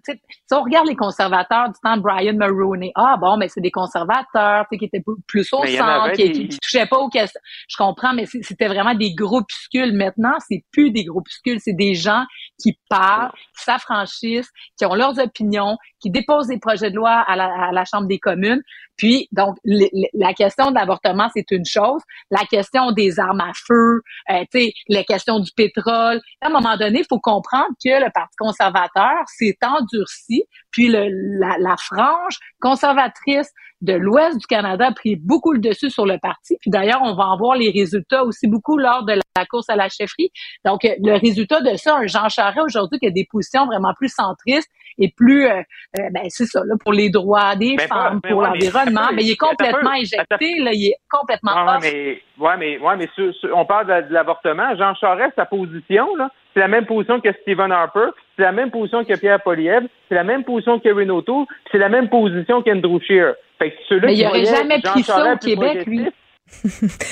si 0.54 0.60
on 0.60 0.64
regarde 0.64 0.88
les 0.88 0.96
conservateurs 0.96 1.70
du 1.70 1.80
temps 1.84 1.98
de 1.98 2.02
Brian 2.02 2.34
Mulroney, 2.34 2.92
ah 2.96 3.16
bon, 3.20 3.38
mais 3.38 3.48
c'est 3.48 3.62
des 3.62 3.72
conservateurs 3.72 4.66
qui 4.70 4.86
étaient 4.86 5.04
plus 5.28 5.52
au 5.52 5.66
centre, 5.66 6.12
qui, 6.12 6.32
qui, 6.32 6.60
touchaient 6.60 6.86
pas 6.86 6.98
aux 6.98 7.10
questions. 7.10 7.42
Je 7.68 7.76
comprends, 7.76 8.14
mais 8.14 8.26
c'était 8.26 8.68
vraiment 8.68 8.94
des 8.94 9.16
groupuscules. 9.16 9.94
Maintenant, 9.94 10.36
c'est 10.48 10.64
plus 10.72 10.92
des 10.92 11.06
groupuscules, 11.06 11.60
c'est 11.60 11.76
des 11.76 11.96
gens 11.96 12.24
qui 12.62 12.78
parlent, 12.88 13.32
qui 13.58 13.64
s'affranchissent, 13.64 14.52
qui 14.78 14.86
ont 14.86 14.94
leurs 14.94 15.18
opinions, 15.20 15.78
qui 16.00 16.12
déposent 16.12 16.48
des 16.48 16.60
projets 16.60 16.92
de 16.92 16.96
loi 16.96 17.12
à 17.12 17.36
la, 17.36 17.46
à 17.46 17.72
la 17.72 17.86
Chambre 17.86 18.08
des 18.08 18.20
communes. 18.20 18.62
Puis, 18.98 19.28
donc, 19.32 19.58
la 19.66 20.34
question 20.34 20.70
de 20.70 20.76
l'avortement, 20.76 21.28
c'est 21.36 21.50
une 21.52 21.66
chose. 21.66 22.02
La 22.30 22.46
question 22.46 22.92
des 22.92 23.20
armes 23.20 23.42
à 23.42 23.52
feu, 23.68 24.02
euh, 24.30 24.44
tu 24.52 24.60
sais, 24.60 24.74
la 24.88 25.04
question 25.04 25.40
du 25.40 25.52
pétrole. 25.56 26.22
À 26.42 26.48
un 26.48 26.50
moment 26.50 26.78
donné, 26.78 27.00
il 27.00 27.06
faut 27.10 27.20
comprendre 27.20 27.70
que 27.84 27.90
le 27.90 28.12
Parti 28.14 28.36
conservateur 28.38 29.24
s'est 29.28 29.58
endurci, 29.64 30.43
puis 30.72 30.88
le, 30.88 31.08
la, 31.40 31.56
la 31.60 31.76
frange 31.78 32.38
conservatrice 32.60 33.52
de 33.84 33.94
l'Ouest 33.94 34.40
du 34.40 34.48
Canada 34.48 34.88
a 34.88 34.94
pris 34.94 35.18
beaucoup 35.18 35.52
le 35.52 35.60
dessus 35.60 35.90
sur 35.90 36.06
le 36.06 36.18
parti. 36.18 36.56
Puis 36.62 36.72
d'ailleurs, 36.72 37.02
on 37.04 37.16
va 37.16 37.26
en 37.26 37.38
voir 37.38 37.58
les 37.58 37.70
résultats 37.70 38.24
aussi 38.24 38.48
beaucoup 38.48 38.78
lors 38.78 39.04
de 39.04 39.14
la 39.14 39.46
course 39.46 39.70
à 39.70 39.76
la 39.76 39.90
chefferie. 39.90 40.32
Donc, 40.64 40.82
le 40.84 41.20
résultat 41.20 41.60
de 41.60 41.76
ça, 41.76 41.98
un 41.98 42.08
Jean 42.08 42.30
Charest 42.30 42.60
aujourd'hui 42.66 43.00
qui 43.00 43.08
a 43.08 43.12
des 43.12 43.28
positions 43.30 43.66
vraiment 43.66 43.94
plus 43.98 44.14
centristes 44.14 44.70
et 45.00 45.12
plus, 45.16 45.48
euh, 45.48 45.62
euh, 46.00 46.10
ben 46.12 46.24
c'est 46.30 46.46
ça, 46.46 46.62
là, 46.66 46.76
pour 46.80 46.94
les 46.94 47.10
droits 47.10 47.56
des 47.56 47.78
femmes, 47.78 48.22
pour 48.22 48.42
l'environnement, 48.42 49.10
mais 49.14 49.24
il 49.24 49.32
est 49.32 49.38
complètement 49.38 49.94
éjecté, 49.94 50.60
là, 50.60 50.72
il 50.72 50.90
est 50.90 50.98
complètement 51.10 51.66
ouais, 51.66 51.80
mais, 51.82 52.22
ouais, 52.38 52.58
mais, 52.58 52.78
ouais, 52.80 52.96
mais 52.96 53.10
on 53.54 53.66
parle 53.66 53.88
de, 53.88 54.14
l'avortement. 54.14 54.76
Jean 54.78 54.94
Charest, 54.96 55.34
sa 55.36 55.46
position, 55.46 56.16
là, 56.16 56.30
c'est 56.54 56.60
la 56.60 56.68
même 56.68 56.86
position 56.86 57.20
que 57.20 57.30
Stephen 57.42 57.72
Harper, 57.72 58.10
c'est 58.36 58.44
la 58.44 58.52
même 58.52 58.72
position 58.72 59.04
que 59.04 59.16
Pierre 59.18 59.42
Poliev, 59.42 59.88
c'est 60.08 60.16
la 60.16 60.24
même 60.24 60.44
position 60.44 60.80
que 60.80 60.90
Renato, 60.90 61.48
c'est 61.72 61.78
la 61.78 61.90
même 61.90 62.10
position 62.10 62.62
qu'Andrew 62.62 63.00
Scheer. 63.02 63.34
Fait 63.60 63.72
que 63.72 64.06
mais 64.06 64.16
il 64.16 64.24
n'aurait 64.24 64.46
jamais 64.46 64.82
pris 64.82 65.04
ça 65.04 65.34
au 65.34 65.38
Québec, 65.38 65.86
lui. 65.86 66.08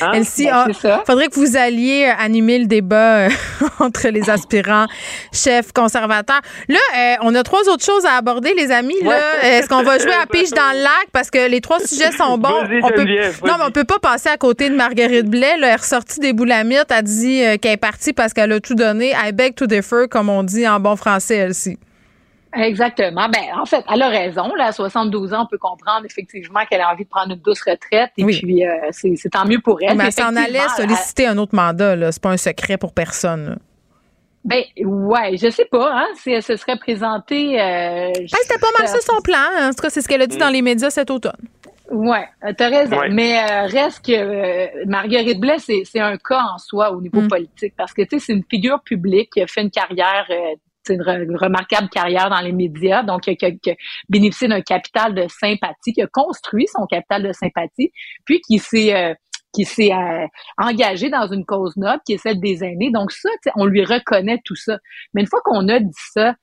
Hein? 0.01 0.13
Elsie, 0.13 0.45
il 0.45 0.73
ben, 0.83 1.01
faudrait 1.05 1.27
que 1.27 1.35
vous 1.35 1.57
alliez 1.57 2.05
euh, 2.07 2.23
animer 2.23 2.59
le 2.59 2.65
débat 2.65 3.17
euh, 3.17 3.29
entre 3.79 4.07
les 4.07 4.29
aspirants 4.29 4.85
chefs 5.33 5.71
conservateurs. 5.73 6.41
Là, 6.69 6.79
euh, 6.97 7.15
on 7.21 7.35
a 7.35 7.43
trois 7.43 7.67
autres 7.69 7.83
choses 7.83 8.05
à 8.05 8.13
aborder, 8.13 8.53
les 8.53 8.71
amis. 8.71 8.95
Est-ce 9.43 9.67
qu'on 9.67 9.83
va 9.83 9.97
jouer 9.97 10.13
à 10.13 10.25
pige 10.31 10.51
dans 10.51 10.71
le 10.73 10.83
lac? 10.83 11.07
Parce 11.11 11.29
que 11.29 11.49
les 11.49 11.61
trois 11.61 11.79
sujets 11.79 12.11
sont 12.11 12.37
bons? 12.37 12.63
On 12.83 12.89
peut, 12.89 13.05
non, 13.45 13.55
mais 13.57 13.65
on 13.67 13.71
peut 13.71 13.83
pas 13.83 13.99
passer 13.99 14.29
à 14.29 14.37
côté 14.37 14.69
de 14.69 14.75
Marguerite 14.75 15.29
Blais. 15.29 15.53
elle 15.55 15.63
est 15.63 15.75
ressortie 15.75 16.19
des 16.19 16.33
boulamites. 16.33 16.85
Elle 16.89 17.03
dit 17.03 17.43
qu'elle 17.61 17.73
est 17.73 17.77
partie 17.77 18.13
parce 18.13 18.33
qu'elle 18.33 18.51
a 18.51 18.59
tout 18.59 18.75
donné. 18.75 19.11
I 19.11 19.31
beg 19.31 19.55
to 19.55 19.67
differ, 19.67 20.07
comme 20.09 20.29
on 20.29 20.43
dit 20.43 20.67
en 20.67 20.79
bon 20.79 20.95
français, 20.95 21.37
Elsie. 21.37 21.77
Exactement. 22.53 23.29
Ben, 23.29 23.59
en 23.59 23.65
fait, 23.65 23.83
elle 23.91 24.01
a 24.01 24.09
raison. 24.09 24.53
Là, 24.55 24.67
à 24.67 24.71
72 24.71 25.33
ans, 25.33 25.43
on 25.43 25.45
peut 25.47 25.57
comprendre 25.57 26.05
effectivement 26.05 26.61
qu'elle 26.69 26.81
a 26.81 26.91
envie 26.91 27.05
de 27.05 27.09
prendre 27.09 27.31
une 27.33 27.39
douce 27.39 27.61
retraite. 27.61 28.11
Et 28.17 28.25
puis, 28.25 28.65
euh, 28.65 28.89
c'est 28.91 29.29
tant 29.31 29.45
mieux 29.45 29.59
pour 29.59 29.79
elle. 29.81 29.97
Mais 29.97 30.05
elle 30.05 30.11
s'en 30.11 30.35
allait 30.35 30.67
solliciter 30.75 31.27
un 31.27 31.37
autre 31.37 31.55
mandat. 31.55 31.95
Là. 31.95 32.11
C'est 32.11 32.21
pas 32.21 32.31
un 32.31 32.37
secret 32.37 32.77
pour 32.77 32.93
personne. 32.93 33.57
Ben 34.43 34.63
ouais, 34.83 35.37
je 35.37 35.51
sais 35.51 35.65
pas, 35.65 35.91
hein, 35.93 36.07
si 36.15 36.31
elle 36.31 36.41
se 36.41 36.55
serait 36.55 36.77
présentée. 36.77 37.61
Euh, 37.61 38.11
C'était 38.15 38.59
pas 38.59 38.71
mal 38.77 38.87
ça 38.87 38.99
son 38.99 39.21
plan. 39.21 39.37
Hein. 39.37 39.69
En 39.69 39.73
tout 39.73 39.81
cas, 39.83 39.91
c'est 39.91 40.01
ce 40.01 40.07
qu'elle 40.07 40.21
a 40.23 40.27
dit 40.27 40.37
dans 40.37 40.49
les 40.49 40.63
médias 40.63 40.89
cet 40.89 41.11
automne. 41.11 41.37
Ouais, 41.91 42.25
t'as 42.57 42.69
raison. 42.69 42.97
Mais 43.11 43.37
euh, 43.37 43.65
reste 43.67 44.05
que 44.05 44.13
euh, 44.13 44.85
Marguerite 44.87 45.39
Blais, 45.39 45.57
c'est 45.59 45.99
un 45.99 46.17
cas 46.17 46.41
en 46.53 46.57
soi 46.57 46.91
au 46.91 47.01
niveau 47.01 47.21
mm. 47.21 47.27
politique 47.27 47.73
parce 47.77 47.93
que 47.93 48.01
tu 48.01 48.17
sais, 48.17 48.25
c'est 48.25 48.33
une 48.33 48.45
figure 48.49 48.81
publique 48.81 49.31
qui 49.33 49.41
a 49.41 49.47
fait 49.47 49.61
une 49.61 49.69
carrière 49.69 50.25
c'est 50.83 50.95
une, 50.95 51.37
remarquable 51.37 51.89
carrière 51.89 52.29
dans 52.29 52.41
les 52.41 52.51
médias, 52.51 53.03
donc 53.03 53.21
qui, 53.21 53.45
a 53.45 53.51
bénéficié 54.09 54.47
d'un 54.47 54.61
capital 54.61 55.13
de 55.13 55.27
sympathie, 55.27 55.93
qui 55.93 56.01
a 56.01 56.07
construit 56.07 56.67
son 56.67 56.85
capital 56.85 57.23
de 57.23 57.31
sympathie, 57.33 57.91
puis 58.25 58.41
qui 58.41 58.59
s'est 58.59 58.95
euh, 58.95 59.13
qui 59.53 59.65
s'est 59.65 59.91
euh, 59.91 60.25
engagé 60.57 61.09
dans 61.09 61.27
une 61.27 61.45
cause 61.45 61.75
noble 61.75 62.01
qui 62.05 62.13
est 62.13 62.17
celle 62.17 62.39
des 62.39 62.63
aînés. 62.63 62.89
Donc 62.89 63.11
ça, 63.11 63.29
on 63.55 63.65
lui 63.65 63.83
reconnaît 63.83 64.39
tout 64.45 64.55
ça. 64.55 64.77
Mais 65.13 65.21
une 65.21 65.27
fois 65.27 65.41
qu'on 65.43 65.67
a 65.67 65.79
dit 65.79 65.91
ça, 66.13 66.35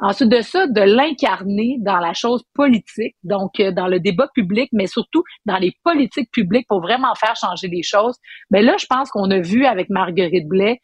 ensuite 0.00 0.30
de 0.30 0.40
ça, 0.40 0.66
de 0.66 0.80
l'incarner 0.80 1.76
dans 1.80 1.98
la 1.98 2.14
chose 2.14 2.42
politique, 2.54 3.16
donc 3.22 3.60
euh, 3.60 3.70
dans 3.70 3.86
le 3.86 4.00
débat 4.00 4.28
public, 4.34 4.70
mais 4.72 4.86
surtout 4.86 5.22
dans 5.44 5.58
les 5.58 5.72
politiques 5.84 6.30
publiques 6.32 6.66
pour 6.68 6.80
vraiment 6.80 7.14
faire 7.14 7.36
changer 7.36 7.68
les 7.68 7.82
choses. 7.82 8.16
Mais 8.50 8.60
ben 8.60 8.66
là, 8.66 8.76
je 8.78 8.86
pense 8.86 9.10
qu'on 9.10 9.30
a 9.30 9.40
vu 9.40 9.66
avec 9.66 9.90
Marguerite 9.90 10.48
Blais 10.48 10.80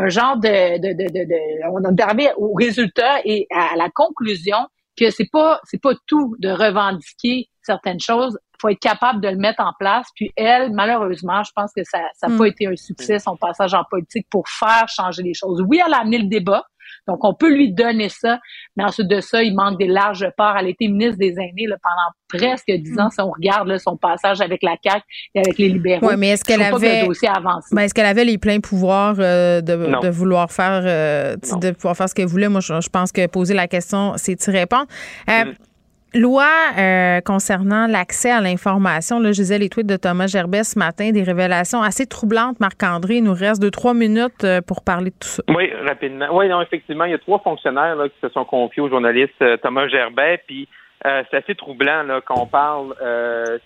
un 0.00 0.08
genre 0.08 0.36
de, 0.36 0.78
de, 0.78 0.92
de, 0.92 1.24
de, 1.24 1.70
on 1.70 1.84
a 1.84 2.04
arrivé 2.04 2.30
au 2.36 2.54
résultat 2.54 3.20
et 3.24 3.46
à 3.50 3.76
la 3.76 3.90
conclusion 3.90 4.56
que 4.98 5.10
c'est 5.10 5.28
pas 5.30 5.60
c'est 5.64 5.80
pas 5.80 5.94
tout 6.06 6.36
de 6.38 6.50
revendiquer 6.50 7.48
certaines 7.62 8.00
choses. 8.00 8.38
Il 8.54 8.60
faut 8.60 8.68
être 8.68 8.80
capable 8.80 9.20
de 9.20 9.28
le 9.28 9.36
mettre 9.36 9.62
en 9.62 9.72
place. 9.78 10.06
Puis 10.14 10.32
elle, 10.36 10.72
malheureusement, 10.72 11.42
je 11.44 11.50
pense 11.54 11.72
que 11.74 11.82
ça 11.84 11.98
n'a 11.98 12.36
pas 12.36 12.44
mm. 12.44 12.46
été 12.46 12.66
un 12.66 12.76
succès 12.76 13.18
son 13.18 13.36
passage 13.36 13.74
en 13.74 13.84
politique 13.90 14.26
pour 14.30 14.48
faire 14.48 14.86
changer 14.88 15.22
les 15.22 15.34
choses. 15.34 15.62
Oui, 15.66 15.80
elle 15.84 15.94
a 15.94 16.00
amené 16.00 16.18
le 16.18 16.28
débat. 16.28 16.64
Donc, 17.08 17.24
on 17.24 17.34
peut 17.34 17.52
lui 17.52 17.72
donner 17.72 18.08
ça, 18.08 18.38
mais 18.76 18.84
ensuite 18.84 19.08
de 19.08 19.20
ça, 19.20 19.42
il 19.42 19.54
manque 19.54 19.78
des 19.78 19.86
larges 19.86 20.28
parts. 20.36 20.56
Elle 20.58 20.66
a 20.66 20.68
été 20.70 20.88
ministre 20.88 21.18
des 21.18 21.32
aînés 21.32 21.66
là, 21.66 21.76
pendant 21.82 22.40
presque 22.40 22.70
dix 22.70 22.98
ans, 22.98 23.10
si 23.10 23.20
on 23.20 23.30
regarde 23.30 23.68
là, 23.68 23.78
son 23.78 23.96
passage 23.96 24.40
avec 24.40 24.62
la 24.62 24.76
CAQ 24.82 25.02
et 25.34 25.40
avec 25.40 25.58
les 25.58 25.68
libéraux. 25.68 26.06
Oui, 26.06 26.14
mais 26.16 26.30
est-ce 26.30 26.44
qu'elle 26.44 26.62
avait, 26.62 27.06
ben, 27.72 27.82
est-ce 27.82 27.94
qu'elle 27.94 28.06
avait 28.06 28.24
les 28.24 28.38
pleins 28.38 28.60
pouvoirs 28.60 29.16
euh, 29.18 29.60
de, 29.60 30.00
de, 30.00 30.08
vouloir 30.08 30.50
faire, 30.50 30.82
euh, 30.84 31.36
de 31.36 31.70
pouvoir 31.72 31.96
faire 31.96 32.08
ce 32.08 32.14
qu'elle 32.14 32.26
voulait? 32.26 32.48
Moi, 32.48 32.60
je, 32.60 32.88
pense 32.88 33.12
que 33.12 33.26
poser 33.26 33.54
la 33.54 33.68
question, 33.68 34.14
c'est 34.16 34.46
y 34.46 34.50
répondre? 34.50 34.86
Euh, 35.28 35.46
mm. 35.46 35.54
Loi 36.14 36.48
euh, 36.78 37.20
concernant 37.20 37.86
l'accès 37.86 38.30
à 38.30 38.40
l'information. 38.40 39.20
Là, 39.20 39.32
je 39.32 39.42
disais 39.42 39.58
les 39.58 39.68
tweets 39.68 39.86
de 39.86 39.96
Thomas 39.96 40.26
Gerbet 40.26 40.64
ce 40.64 40.78
matin, 40.78 41.10
des 41.10 41.22
révélations 41.22 41.82
assez 41.82 42.06
troublantes. 42.06 42.58
Marc-André, 42.58 43.16
il 43.16 43.24
nous 43.24 43.34
reste 43.34 43.62
deux, 43.62 43.70
trois 43.70 43.94
minutes 43.94 44.44
euh, 44.44 44.60
pour 44.60 44.82
parler 44.82 45.10
de 45.10 45.16
tout 45.20 45.28
ça. 45.28 45.42
Oui, 45.48 45.70
rapidement. 45.86 46.26
Oui, 46.32 46.48
non, 46.48 46.60
effectivement, 46.62 47.04
il 47.04 47.12
y 47.12 47.14
a 47.14 47.18
trois 47.18 47.38
fonctionnaires 47.38 47.94
là, 47.94 48.08
qui 48.08 48.16
se 48.20 48.28
sont 48.30 48.44
confiés 48.44 48.82
au 48.82 48.88
journaliste 48.88 49.40
euh, 49.42 49.56
Thomas 49.56 49.86
Gerbet, 49.88 50.42
puis 50.46 50.68
c'est 51.02 51.38
assez 51.38 51.54
troublant 51.54 52.02
là, 52.02 52.20
quand 52.20 52.34
on 52.38 52.44
parle. 52.44 52.94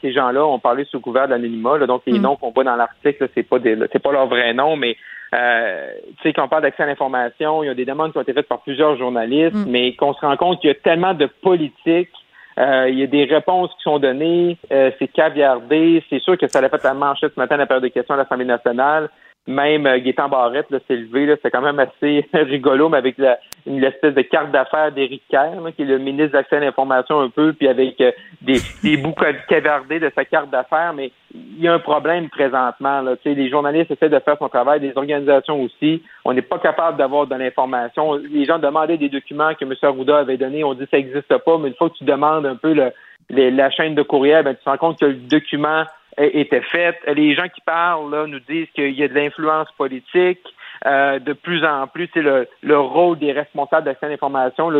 ces 0.00 0.12
gens-là 0.12 0.46
ont 0.46 0.60
parlé 0.60 0.84
sous 0.84 1.00
couvert 1.00 1.26
d'anonymat. 1.26 1.84
Donc 1.84 2.02
les 2.06 2.20
mm. 2.20 2.22
noms 2.22 2.36
qu'on 2.36 2.52
voit 2.52 2.62
dans 2.62 2.76
l'article, 2.76 3.28
c'est 3.34 3.42
pas 3.42 3.58
des, 3.58 3.76
c'est 3.92 4.00
pas 4.00 4.12
leur 4.12 4.28
vrai 4.28 4.54
nom, 4.54 4.76
mais 4.76 4.96
euh, 5.34 5.90
tu 6.18 6.22
sais, 6.22 6.32
quand 6.32 6.44
on 6.44 6.48
parle 6.48 6.62
d'accès 6.62 6.84
à 6.84 6.86
l'information, 6.86 7.62
il 7.62 7.66
y 7.66 7.70
a 7.70 7.74
des 7.74 7.84
demandes 7.84 8.12
qui 8.12 8.18
ont 8.18 8.22
été 8.22 8.32
faites 8.32 8.46
par 8.46 8.60
plusieurs 8.60 8.96
journalistes, 8.96 9.54
mm. 9.54 9.64
mais 9.68 9.94
qu'on 9.94 10.14
se 10.14 10.20
rend 10.20 10.36
compte 10.36 10.60
qu'il 10.60 10.68
y 10.68 10.70
a 10.70 10.76
tellement 10.76 11.14
de 11.14 11.26
politique 11.26 12.10
euh, 12.58 12.88
il 12.88 12.98
y 12.98 13.02
a 13.02 13.06
des 13.06 13.24
réponses 13.24 13.70
qui 13.76 13.82
sont 13.82 13.98
données, 13.98 14.56
euh, 14.72 14.90
c'est 14.98 15.08
caviardé. 15.08 16.02
C'est 16.08 16.20
sûr 16.20 16.38
que 16.38 16.46
ça 16.46 16.60
l'a 16.60 16.68
fait 16.68 16.82
la 16.84 16.94
manchette 16.94 17.32
ce 17.34 17.40
matin 17.40 17.56
à 17.56 17.58
la 17.58 17.66
période 17.66 17.82
de 17.82 17.88
questions 17.88 18.14
à 18.14 18.18
l'Assemblée 18.18 18.44
nationale. 18.44 19.10
Même 19.46 19.86
euh, 19.86 19.98
Gaétan 19.98 20.28
Barrette 20.28 20.68
s'est 20.70 20.96
levé, 20.96 21.34
c'est 21.42 21.50
quand 21.50 21.60
même 21.60 21.78
assez 21.78 22.26
rigolo, 22.34 22.88
mais 22.88 22.98
avec 22.98 23.18
la, 23.18 23.38
une 23.66 23.84
espèce 23.84 24.14
de 24.14 24.22
carte 24.22 24.50
d'affaires 24.50 24.92
d'Éric 24.92 25.22
Kerr, 25.28 25.60
qui 25.76 25.82
est 25.82 25.86
le 25.86 25.98
ministre 25.98 26.32
d'accès 26.32 26.56
à 26.56 26.60
l'information 26.60 27.20
un 27.20 27.28
peu, 27.28 27.52
puis 27.52 27.68
avec 27.68 28.00
euh, 28.00 28.12
des, 28.40 28.58
des 28.82 28.96
bouts 28.96 29.14
cavardés 29.48 30.00
de 30.00 30.10
sa 30.14 30.24
carte 30.24 30.50
d'affaires, 30.50 30.94
mais 30.94 31.12
il 31.34 31.60
y 31.60 31.68
a 31.68 31.74
un 31.74 31.78
problème 31.78 32.28
présentement. 32.30 33.02
Là. 33.02 33.16
Les 33.24 33.50
journalistes 33.50 33.90
essaient 33.90 34.08
de 34.08 34.18
faire 34.20 34.38
son 34.38 34.48
travail, 34.48 34.80
les 34.80 34.96
organisations 34.96 35.60
aussi. 35.62 36.02
On 36.24 36.32
n'est 36.32 36.42
pas 36.42 36.58
capable 36.58 36.96
d'avoir 36.96 37.26
de 37.26 37.34
l'information. 37.34 38.14
Les 38.14 38.44
gens 38.44 38.58
demandaient 38.58 38.98
des 38.98 39.08
documents 39.08 39.54
que 39.54 39.64
M. 39.64 39.74
Arruda 39.82 40.18
avait 40.18 40.36
donnés. 40.36 40.64
On 40.64 40.74
dit 40.74 40.86
ça 40.90 40.96
n'existe 40.96 41.36
pas, 41.38 41.58
mais 41.58 41.68
une 41.68 41.74
fois 41.74 41.90
que 41.90 41.96
tu 41.96 42.04
demandes 42.04 42.46
un 42.46 42.56
peu 42.56 42.72
le, 42.72 42.92
la 43.30 43.70
chaîne 43.70 43.94
de 43.94 44.02
courriel, 44.02 44.44
ben, 44.44 44.54
tu 44.54 44.64
te 44.64 44.70
rends 44.70 44.76
compte 44.76 45.00
que 45.00 45.06
le 45.06 45.14
document 45.14 45.84
était 46.18 46.62
faite. 46.62 46.96
Les 47.14 47.34
gens 47.34 47.48
qui 47.48 47.60
parlent 47.60 48.10
là, 48.10 48.26
nous 48.26 48.40
disent 48.40 48.68
qu'il 48.74 48.92
y 48.92 49.02
a 49.02 49.08
de 49.08 49.14
l'influence 49.14 49.70
politique. 49.76 50.40
Euh, 50.86 51.18
de 51.18 51.32
plus 51.32 51.64
en 51.64 51.86
plus, 51.86 52.08
c'est 52.12 52.22
le, 52.22 52.46
le 52.62 52.78
rôle 52.78 53.18
des 53.18 53.32
responsables 53.32 53.84
d'accès 53.84 54.06
à 54.06 54.08
l'information 54.08 54.70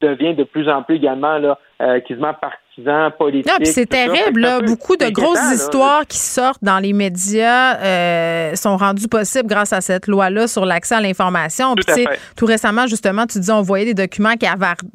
devient 0.00 0.34
de 0.34 0.44
plus 0.44 0.68
en 0.68 0.82
plus 0.82 0.96
également 0.96 1.38
là, 1.38 1.58
euh, 1.80 2.00
quasiment 2.00 2.34
partisans 2.34 3.10
politiques. 3.18 3.66
c'est 3.66 3.86
terrible. 3.86 4.40
Là, 4.40 4.60
beaucoup 4.60 4.96
de 4.96 5.08
grosses 5.10 5.52
histoires 5.52 6.06
qui 6.06 6.18
sortent 6.18 6.62
dans 6.62 6.78
les 6.78 6.92
médias 6.92 7.76
euh, 7.78 8.54
sont 8.54 8.76
rendues 8.76 9.08
possibles 9.08 9.48
grâce 9.48 9.72
à 9.72 9.80
cette 9.80 10.06
loi-là 10.06 10.46
sur 10.46 10.64
l'accès 10.64 10.94
à 10.94 11.00
l'information. 11.00 11.74
Tout, 11.74 11.92
tout, 12.36 12.46
récemment, 12.46 12.86
justement, 12.86 13.26
tu 13.26 13.38
disais 13.38 13.52
on 13.52 13.62
voyait 13.62 13.86
des 13.86 13.94
documents 13.94 14.34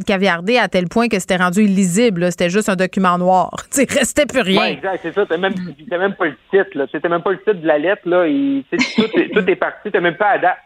caviardés 0.06 0.58
à 0.58 0.68
tel 0.68 0.88
point 0.88 1.10
que 1.10 1.20
c'était 1.20 1.36
rendu 1.36 1.64
illisible. 1.64 2.32
C'était 2.32 2.50
juste 2.50 2.70
un 2.70 2.76
document 2.76 3.18
noir. 3.18 3.52
Il 3.78 3.92
restait 3.92 4.26
plus 4.26 4.42
rien. 4.42 4.62
Oui, 4.62 4.68
exact. 4.74 5.00
C'est 5.02 5.14
ça. 5.14 5.22
C'était 5.24 5.38
même, 5.38 5.54
même 5.90 6.16
pas 6.16 6.26
le 6.26 6.38
titre. 6.50 6.88
C'était 6.92 7.10
même 7.10 7.22
pas 7.22 7.32
le 7.32 7.40
titre 7.40 7.54
de 7.62 7.68
la 7.68 7.78
lettre. 7.78 8.08
Là. 8.08 8.26
tout, 8.26 9.20
est, 9.20 9.30
tout 9.34 9.50
est 9.50 9.56
parti. 9.56 9.80
C'était 9.84 10.02
même 10.02 10.16
pas 10.16 10.30
à 10.30 10.38
date. 10.38 10.58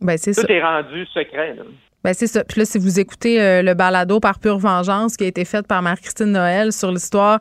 ben, 0.00 0.18
tout 0.18 0.52
est 0.52 0.62
rendu 0.62 1.06
secret. 1.06 1.56
Ben 2.04 2.12
c'est 2.12 2.26
ça. 2.26 2.44
Puis 2.44 2.60
là, 2.60 2.66
si 2.66 2.76
vous 2.76 3.00
écoutez 3.00 3.40
euh, 3.40 3.62
le 3.62 3.72
balado 3.72 4.20
par 4.20 4.38
pure 4.38 4.58
vengeance 4.58 5.16
qui 5.16 5.24
a 5.24 5.26
été 5.26 5.46
fait 5.46 5.66
par 5.66 5.80
Marie-Christine 5.80 6.32
Noël 6.32 6.70
sur 6.70 6.92
l'histoire 6.92 7.40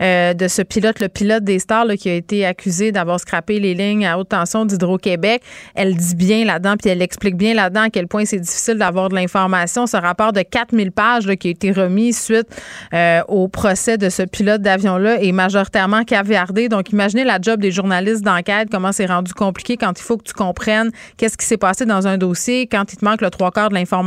euh, 0.00 0.32
de 0.32 0.48
ce 0.48 0.62
pilote, 0.62 1.00
le 1.00 1.10
pilote 1.10 1.44
des 1.44 1.58
stars 1.58 1.84
là, 1.84 1.94
qui 1.94 2.08
a 2.08 2.14
été 2.14 2.46
accusé 2.46 2.90
d'avoir 2.90 3.20
scrappé 3.20 3.60
les 3.60 3.74
lignes 3.74 4.06
à 4.06 4.18
haute 4.18 4.30
tension 4.30 4.64
d'Hydro-Québec, 4.64 5.42
elle 5.74 5.94
dit 5.94 6.14
bien 6.14 6.46
là-dedans, 6.46 6.76
puis 6.78 6.88
elle 6.88 7.02
explique 7.02 7.36
bien 7.36 7.52
là-dedans 7.52 7.82
à 7.82 7.90
quel 7.90 8.08
point 8.08 8.24
c'est 8.24 8.38
difficile 8.38 8.78
d'avoir 8.78 9.10
de 9.10 9.14
l'information. 9.14 9.86
Ce 9.86 9.98
rapport 9.98 10.32
de 10.32 10.40
4000 10.40 10.90
pages 10.90 11.26
là, 11.26 11.36
qui 11.36 11.48
a 11.48 11.50
été 11.50 11.70
remis 11.70 12.14
suite 12.14 12.48
euh, 12.94 13.20
au 13.28 13.48
procès 13.48 13.98
de 13.98 14.08
ce 14.08 14.22
pilote 14.22 14.62
d'avion-là 14.62 15.22
est 15.22 15.32
majoritairement 15.32 16.04
caviardé. 16.04 16.70
Donc, 16.70 16.92
imaginez 16.92 17.24
la 17.24 17.38
job 17.42 17.60
des 17.60 17.72
journalistes 17.72 18.24
d'enquête, 18.24 18.68
comment 18.70 18.92
c'est 18.92 19.04
rendu 19.04 19.34
compliqué 19.34 19.76
quand 19.76 19.92
il 20.00 20.02
faut 20.02 20.16
que 20.16 20.24
tu 20.24 20.32
comprennes 20.32 20.92
qu'est-ce 21.18 21.36
qui 21.36 21.44
s'est 21.44 21.58
passé 21.58 21.84
dans 21.84 22.06
un 22.06 22.16
dossier, 22.16 22.66
quand 22.66 22.90
il 22.90 22.96
te 22.96 23.04
manque 23.04 23.20
le 23.20 23.28
trois 23.28 23.50
quarts 23.50 23.68
de 23.68 23.74
l'information 23.74 23.97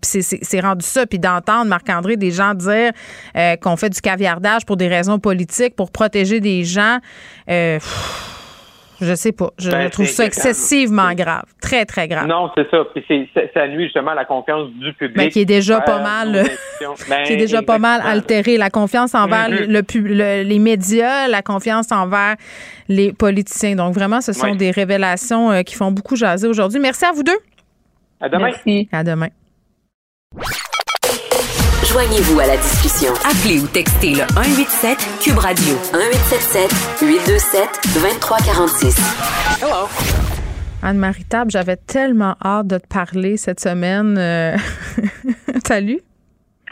puis 0.00 0.22
c'est 0.22 0.60
rendu 0.60 0.84
ça. 0.84 1.06
Puis 1.06 1.18
d'entendre 1.18 1.66
Marc-André 1.66 2.16
des 2.16 2.30
gens 2.30 2.54
dire 2.54 2.92
euh, 3.36 3.56
qu'on 3.56 3.76
fait 3.76 3.90
du 3.90 4.00
caviardage 4.00 4.64
pour 4.64 4.76
des 4.76 4.88
raisons 4.88 5.18
politiques, 5.18 5.76
pour 5.76 5.90
protéger 5.90 6.40
des 6.40 6.64
gens. 6.64 6.98
Euh, 7.50 7.78
je 9.00 9.14
sais 9.14 9.32
pas. 9.32 9.50
Je 9.58 9.70
ben, 9.70 9.90
trouve 9.90 10.06
ça 10.06 10.24
excessivement 10.24 11.12
grave. 11.14 11.44
Très, 11.60 11.84
très 11.84 12.08
grave. 12.08 12.26
Non, 12.26 12.50
c'est 12.56 12.68
ça. 12.70 12.78
Puis 12.94 13.04
ça 13.52 13.66
nuit 13.68 13.84
justement 13.84 14.12
à 14.12 14.14
la 14.14 14.24
confiance 14.24 14.70
du 14.70 14.92
public. 14.92 15.16
Ben, 15.16 15.28
qui 15.28 15.40
est 15.40 15.44
déjà 15.44 15.80
pas 15.80 16.00
mal, 16.00 16.44
qui 17.26 17.32
est 17.32 17.36
déjà 17.36 17.62
pas 17.62 17.78
mal 17.78 18.00
altéré. 18.04 18.56
La 18.56 18.70
confiance 18.70 19.14
envers 19.14 19.50
mm-hmm. 19.50 19.92
le, 19.94 20.42
les 20.42 20.58
médias, 20.58 21.28
la 21.28 21.42
confiance 21.42 21.90
envers 21.92 22.36
les 22.88 23.12
politiciens. 23.12 23.74
Donc 23.74 23.94
vraiment, 23.94 24.20
ce 24.20 24.32
sont 24.32 24.54
des 24.54 24.70
révélations 24.70 25.50
euh, 25.50 25.62
qui 25.62 25.74
font 25.74 25.90
beaucoup 25.90 26.16
jaser 26.16 26.46
aujourd'hui. 26.46 26.80
Merci 26.80 27.04
à 27.04 27.12
vous 27.12 27.22
deux. 27.22 27.38
À 28.20 28.28
demain. 28.28 28.46
Merci. 28.46 28.88
À 28.92 29.04
demain. 29.04 29.28
Joignez-vous 31.90 32.40
à 32.40 32.46
la 32.46 32.56
discussion. 32.56 33.12
Appelez 33.24 33.60
ou 33.60 33.66
textez 33.68 34.10
le 34.14 34.26
187 34.34 34.98
Cube 35.22 35.38
Radio 35.38 35.74
1877 35.92 36.70
827 37.02 37.68
2346. 37.94 38.96
Hello. 39.62 39.88
Anne-Marie 40.82 41.24
Table, 41.24 41.50
j'avais 41.50 41.76
tellement 41.76 42.36
hâte 42.44 42.66
de 42.66 42.78
te 42.78 42.86
parler 42.86 43.36
cette 43.36 43.60
semaine. 43.60 44.16
Euh, 44.18 44.56
salut. 45.66 46.00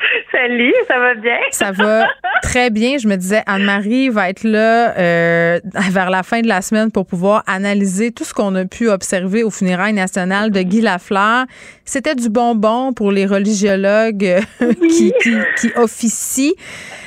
Salut, 0.33 0.74
ça 0.89 0.99
va 0.99 1.15
bien? 1.15 1.39
Ça 1.51 1.73
va 1.73 2.09
très 2.43 2.70
bien. 2.70 2.99
Je 2.99 3.09
me 3.09 3.16
disais, 3.16 3.43
Anne-Marie 3.47 4.09
va 4.09 4.29
être 4.29 4.45
là 4.45 4.97
euh, 4.99 5.61
vers 5.91 6.11
la 6.11 6.23
fin 6.23 6.41
de 6.41 6.49
la 6.49 6.62
semaine 6.62 6.91
pour 6.91 7.07
pouvoir 7.07 7.43
analyser 7.47 8.12
tout 8.12 8.24
ce 8.24 8.35
qu'on 8.35 8.55
a 8.55 8.65
pu 8.65 8.89
observer 8.89 9.43
au 9.43 9.51
funérailles 9.51 9.93
nationales 9.93 10.51
de 10.51 10.61
Guy 10.62 10.81
Lafleur. 10.81 11.47
C'était 11.85 12.15
du 12.15 12.29
bonbon 12.29 12.93
pour 12.93 13.12
les 13.12 13.27
religiologues 13.27 14.24
euh, 14.62 14.73
qui, 14.91 15.12
qui, 15.57 15.70
officient. 15.77 16.53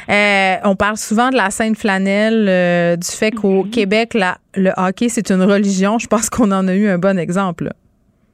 Euh, 0.09 0.55
on 0.63 0.75
parle 0.75 0.97
souvent 0.97 1.29
de 1.29 1.35
la 1.35 1.49
Sainte 1.49 1.77
Flanelle, 1.77 2.97
du 2.97 3.07
fait 3.07 3.31
qu'au 3.31 3.65
mm-hmm. 3.65 3.69
Québec, 3.71 4.13
la, 4.13 4.37
le 4.55 4.71
hockey, 4.77 5.09
c'est 5.09 5.31
une 5.31 5.43
religion. 5.43 5.99
Je 5.99 6.07
pense 6.07 6.29
qu'on 6.29 6.51
en 6.51 6.67
a 6.67 6.73
eu 6.75 6.87
un 6.87 6.97
bon 6.97 7.17
exemple. 7.17 7.71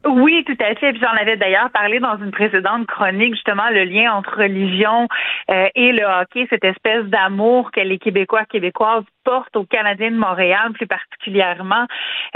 Oui, 0.04 0.44
tout 0.46 0.58
à 0.60 0.74
fait. 0.76 0.96
J'en 1.00 1.12
avais 1.12 1.38
d'ailleurs 1.38 1.70
parlé 1.70 2.00
dans 2.00 2.18
une 2.18 2.32
précédente 2.32 2.88
chronique, 2.88 3.36
justement, 3.36 3.70
le 3.70 3.84
lien 3.84 4.12
entre 4.14 4.36
religion 4.36 5.08
euh, 5.52 5.68
et 5.76 5.92
le 5.92 6.04
hockey, 6.04 6.48
cette 6.50 6.66
espèce 6.66 7.06
d'amour 7.06 7.70
que 7.72 7.82
les 7.82 8.00
Québécois, 8.00 8.46
Québécoises 8.46 9.04
portent 9.24 9.56
aux 9.56 9.66
Canadiens 9.66 10.10
de 10.10 10.18
Montréal, 10.18 10.72
plus 10.74 10.88
particulièrement. 10.88 11.86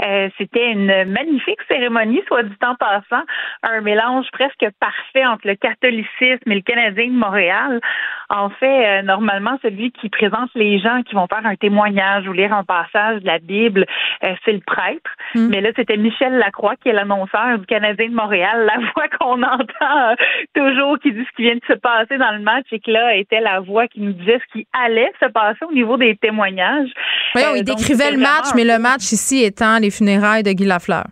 Euh, 0.04 0.28
C'était 0.38 0.70
une 0.70 1.06
magnifique 1.06 1.58
cérémonie, 1.68 2.22
soit 2.28 2.44
du 2.44 2.56
temps 2.58 2.76
passant, 2.76 3.24
un 3.64 3.80
mélange 3.80 4.26
presque 4.32 4.66
parfait 4.78 5.26
entre 5.26 5.48
le 5.48 5.56
catholicisme 5.56 6.50
et 6.50 6.54
le 6.54 6.60
Canadien 6.60 7.08
de 7.08 7.18
Montréal. 7.18 7.80
En 8.28 8.50
fait, 8.50 8.86
euh, 8.86 9.02
normalement, 9.02 9.56
celui 9.62 9.92
qui 9.92 10.08
présente 10.08 10.50
les 10.54 10.78
gens 10.80 11.02
qui 11.02 11.14
vont 11.14 11.26
faire 11.28 11.46
un 11.46 11.54
témoignage 11.54 12.26
ou 12.26 12.32
lire 12.32 12.52
un 12.52 12.64
passage 12.64 13.22
de 13.22 13.26
la 13.26 13.38
Bible, 13.38 13.86
euh, 14.24 14.34
c'est 14.44 14.52
le 14.52 14.60
prêtre. 14.66 15.10
Hmm. 15.34 15.48
Mais 15.48 15.60
là, 15.60 15.70
c'était 15.76 15.96
Michel 15.96 16.34
Lacroix 16.34 16.74
qui 16.76 16.88
est 16.88 16.92
l'annonceur 16.92 17.58
du 17.58 17.66
Canadien 17.66 18.08
de 18.08 18.14
Montréal, 18.14 18.66
la 18.66 18.78
voix 18.94 19.08
qu'on 19.18 19.42
entend 19.42 20.10
euh, 20.10 20.14
toujours 20.54 20.98
qui 20.98 21.12
dit 21.12 21.24
ce 21.24 21.36
qui 21.36 21.42
vient 21.42 21.54
de 21.54 21.64
se 21.68 21.78
passer 21.78 22.18
dans 22.18 22.32
le 22.32 22.40
match 22.40 22.66
et 22.72 22.80
que 22.80 22.90
là 22.90 23.14
était 23.14 23.40
la 23.40 23.60
voix 23.60 23.86
qui 23.86 24.00
nous 24.00 24.12
disait 24.12 24.40
ce 24.46 24.58
qui 24.58 24.66
allait 24.72 25.12
se 25.20 25.26
passer 25.26 25.64
au 25.68 25.72
niveau 25.72 25.96
des 25.96 26.16
témoignages. 26.16 26.90
Oui, 27.34 27.42
il 27.56 27.64
décrivait 27.64 28.10
le 28.10 28.18
match, 28.18 28.46
mais 28.54 28.64
le 28.64 28.78
match 28.78 29.12
ici 29.12 29.44
étant 29.44 29.78
les 29.78 29.90
funérailles 29.90 30.42
de 30.42 30.52
Guy 30.52 30.64
Lafleur. 30.64 31.04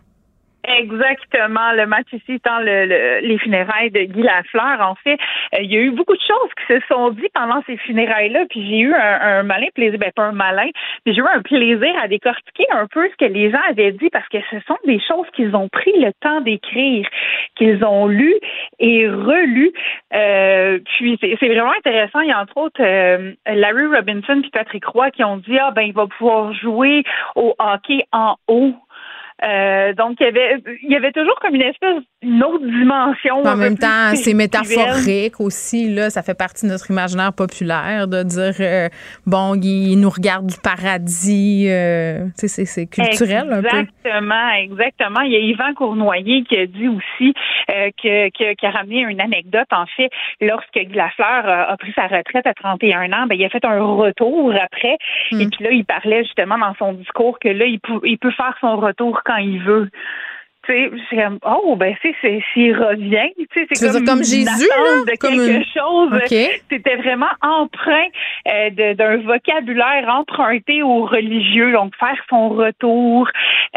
Exactement. 0.67 1.71
Le 1.73 1.85
match 1.85 2.07
ici 2.11 2.33
étant 2.33 2.59
le, 2.59 3.19
les 3.21 3.37
funérailles 3.39 3.91
de 3.91 4.01
Guy 4.01 4.21
Lafleur. 4.21 4.81
En 4.81 4.95
fait, 4.95 5.17
euh, 5.53 5.59
il 5.61 5.71
y 5.71 5.77
a 5.77 5.79
eu 5.79 5.91
beaucoup 5.91 6.15
de 6.15 6.21
choses 6.21 6.49
qui 6.57 6.73
se 6.73 6.79
sont 6.87 7.11
dites 7.11 7.31
pendant 7.33 7.61
ces 7.67 7.77
funérailles-là, 7.77 8.45
puis 8.49 8.67
j'ai 8.67 8.79
eu 8.79 8.93
un, 8.93 9.43
malin 9.43 9.67
plaisir, 9.75 9.99
ben 9.99 10.11
pas 10.15 10.23
un 10.23 10.31
malin, 10.31 10.69
mais 11.05 11.13
j'ai 11.13 11.19
eu 11.19 11.25
un 11.25 11.41
plaisir 11.41 11.93
à 12.01 12.07
décortiquer 12.07 12.65
un 12.71 12.87
peu 12.87 13.07
ce 13.09 13.25
que 13.25 13.31
les 13.31 13.51
gens 13.51 13.61
avaient 13.69 13.91
dit 13.91 14.09
parce 14.09 14.27
que 14.29 14.37
ce 14.49 14.59
sont 14.67 14.77
des 14.85 14.99
choses 14.99 15.27
qu'ils 15.35 15.55
ont 15.55 15.69
pris 15.69 15.93
le 15.99 16.11
temps 16.21 16.41
d'écrire, 16.41 17.07
qu'ils 17.55 17.83
ont 17.85 18.07
lu 18.07 18.33
et 18.79 19.07
relus. 19.07 19.71
Euh, 20.13 20.79
puis 20.97 21.17
c'est 21.21 21.47
vraiment 21.47 21.73
intéressant. 21.77 22.21
Il 22.21 22.29
y 22.29 22.31
a 22.31 22.41
entre 22.41 22.57
autres 22.57 22.81
euh, 22.81 23.33
Larry 23.47 23.85
Robinson 23.87 24.41
et 24.43 24.49
Patrick 24.49 24.85
Roy 24.85 25.11
qui 25.11 25.23
ont 25.23 25.37
dit 25.37 25.57
ah 25.59 25.71
ben 25.71 25.83
il 25.83 25.93
va 25.93 26.07
pouvoir 26.07 26.53
jouer 26.53 27.03
au 27.35 27.55
hockey 27.59 28.05
en 28.11 28.35
haut 28.47 28.73
euh, 29.43 29.93
donc, 29.93 30.17
il 30.21 30.23
y, 30.23 30.27
avait, 30.27 30.63
il 30.81 30.91
y 30.91 30.95
avait 30.95 31.11
toujours 31.11 31.37
comme 31.41 31.55
une 31.55 31.61
espèce, 31.61 32.03
une 32.21 32.41
autre 32.41 32.65
dimension. 32.65 33.43
En 33.43 33.57
même 33.57 33.77
temps, 33.77 34.15
c'est 34.15 34.33
métaphorique 34.33 35.41
aussi. 35.41 35.93
Là, 35.93 36.09
ça 36.09 36.23
fait 36.23 36.37
partie 36.37 36.65
de 36.65 36.71
notre 36.71 36.89
imaginaire 36.89 37.33
populaire 37.33 38.07
de 38.07 38.23
dire, 38.23 38.55
euh, 38.61 38.87
bon, 39.25 39.55
il 39.61 39.99
nous 39.99 40.09
regarde 40.09 40.47
du 40.47 40.55
paradis. 40.63 41.67
Euh, 41.67 42.27
c'est 42.35 42.89
culturel 42.89 43.51
un 43.51 43.61
peu. 43.61 43.67
Exactement, 43.67 44.49
exactement. 44.57 45.21
Il 45.21 45.33
y 45.33 45.35
a 45.35 45.39
Yvan 45.39 45.73
Cournoyer 45.73 46.43
qui 46.43 46.57
a 46.57 46.65
dit 46.65 46.87
aussi 46.87 47.33
que, 47.67 48.29
qui 48.29 48.65
a 48.65 48.71
ramené 48.71 49.01
une 49.01 49.19
anecdote, 49.19 49.67
en 49.71 49.85
fait, 49.97 50.09
lorsque 50.39 50.77
Guy 50.77 50.95
Lafleur 50.95 51.69
a, 51.69 51.75
pris 51.77 51.91
sa 51.93 52.07
retraite 52.07 52.47
à 52.47 52.53
31 52.53 53.11
ans, 53.11 53.25
ben, 53.27 53.35
il 53.35 53.43
a 53.43 53.49
fait 53.49 53.65
un 53.65 53.81
retour 53.81 54.53
après. 54.53 54.97
Hmm. 55.31 55.41
Et 55.41 55.47
puis 55.47 55.63
là, 55.63 55.71
il 55.71 55.83
parlait 55.83 56.23
justement 56.23 56.57
dans 56.57 56.73
son 56.75 56.93
discours 56.93 57.37
que 57.39 57.49
là, 57.49 57.65
il, 57.65 57.79
il 58.03 58.17
peut 58.17 58.31
faire 58.31 58.55
son 58.61 58.77
retour 58.77 59.23
quand 59.25 59.37
il 59.37 59.61
veut 59.63 59.89
c'est 60.67 60.91
comme 61.11 61.39
oh 61.45 61.75
ben 61.75 61.95
c'est 62.01 62.15
s'il 62.53 62.75
revient, 62.77 63.31
tu 63.37 63.47
sais 63.53 63.67
c'est 63.71 63.91
comme, 63.91 64.05
comme 64.05 64.23
Jésus 64.23 64.67
là, 64.69 65.01
de 65.05 65.17
quelque 65.17 65.65
chose. 65.73 66.09
C'était 66.69 66.95
vraiment 66.95 67.31
empreint 67.41 68.07
euh, 68.47 68.93
d'un 68.93 69.17
vocabulaire 69.17 70.07
emprunté 70.07 70.83
aux 70.83 71.05
religieux, 71.05 71.71
donc 71.71 71.95
faire 71.95 72.17
son 72.29 72.49
retour, 72.49 73.29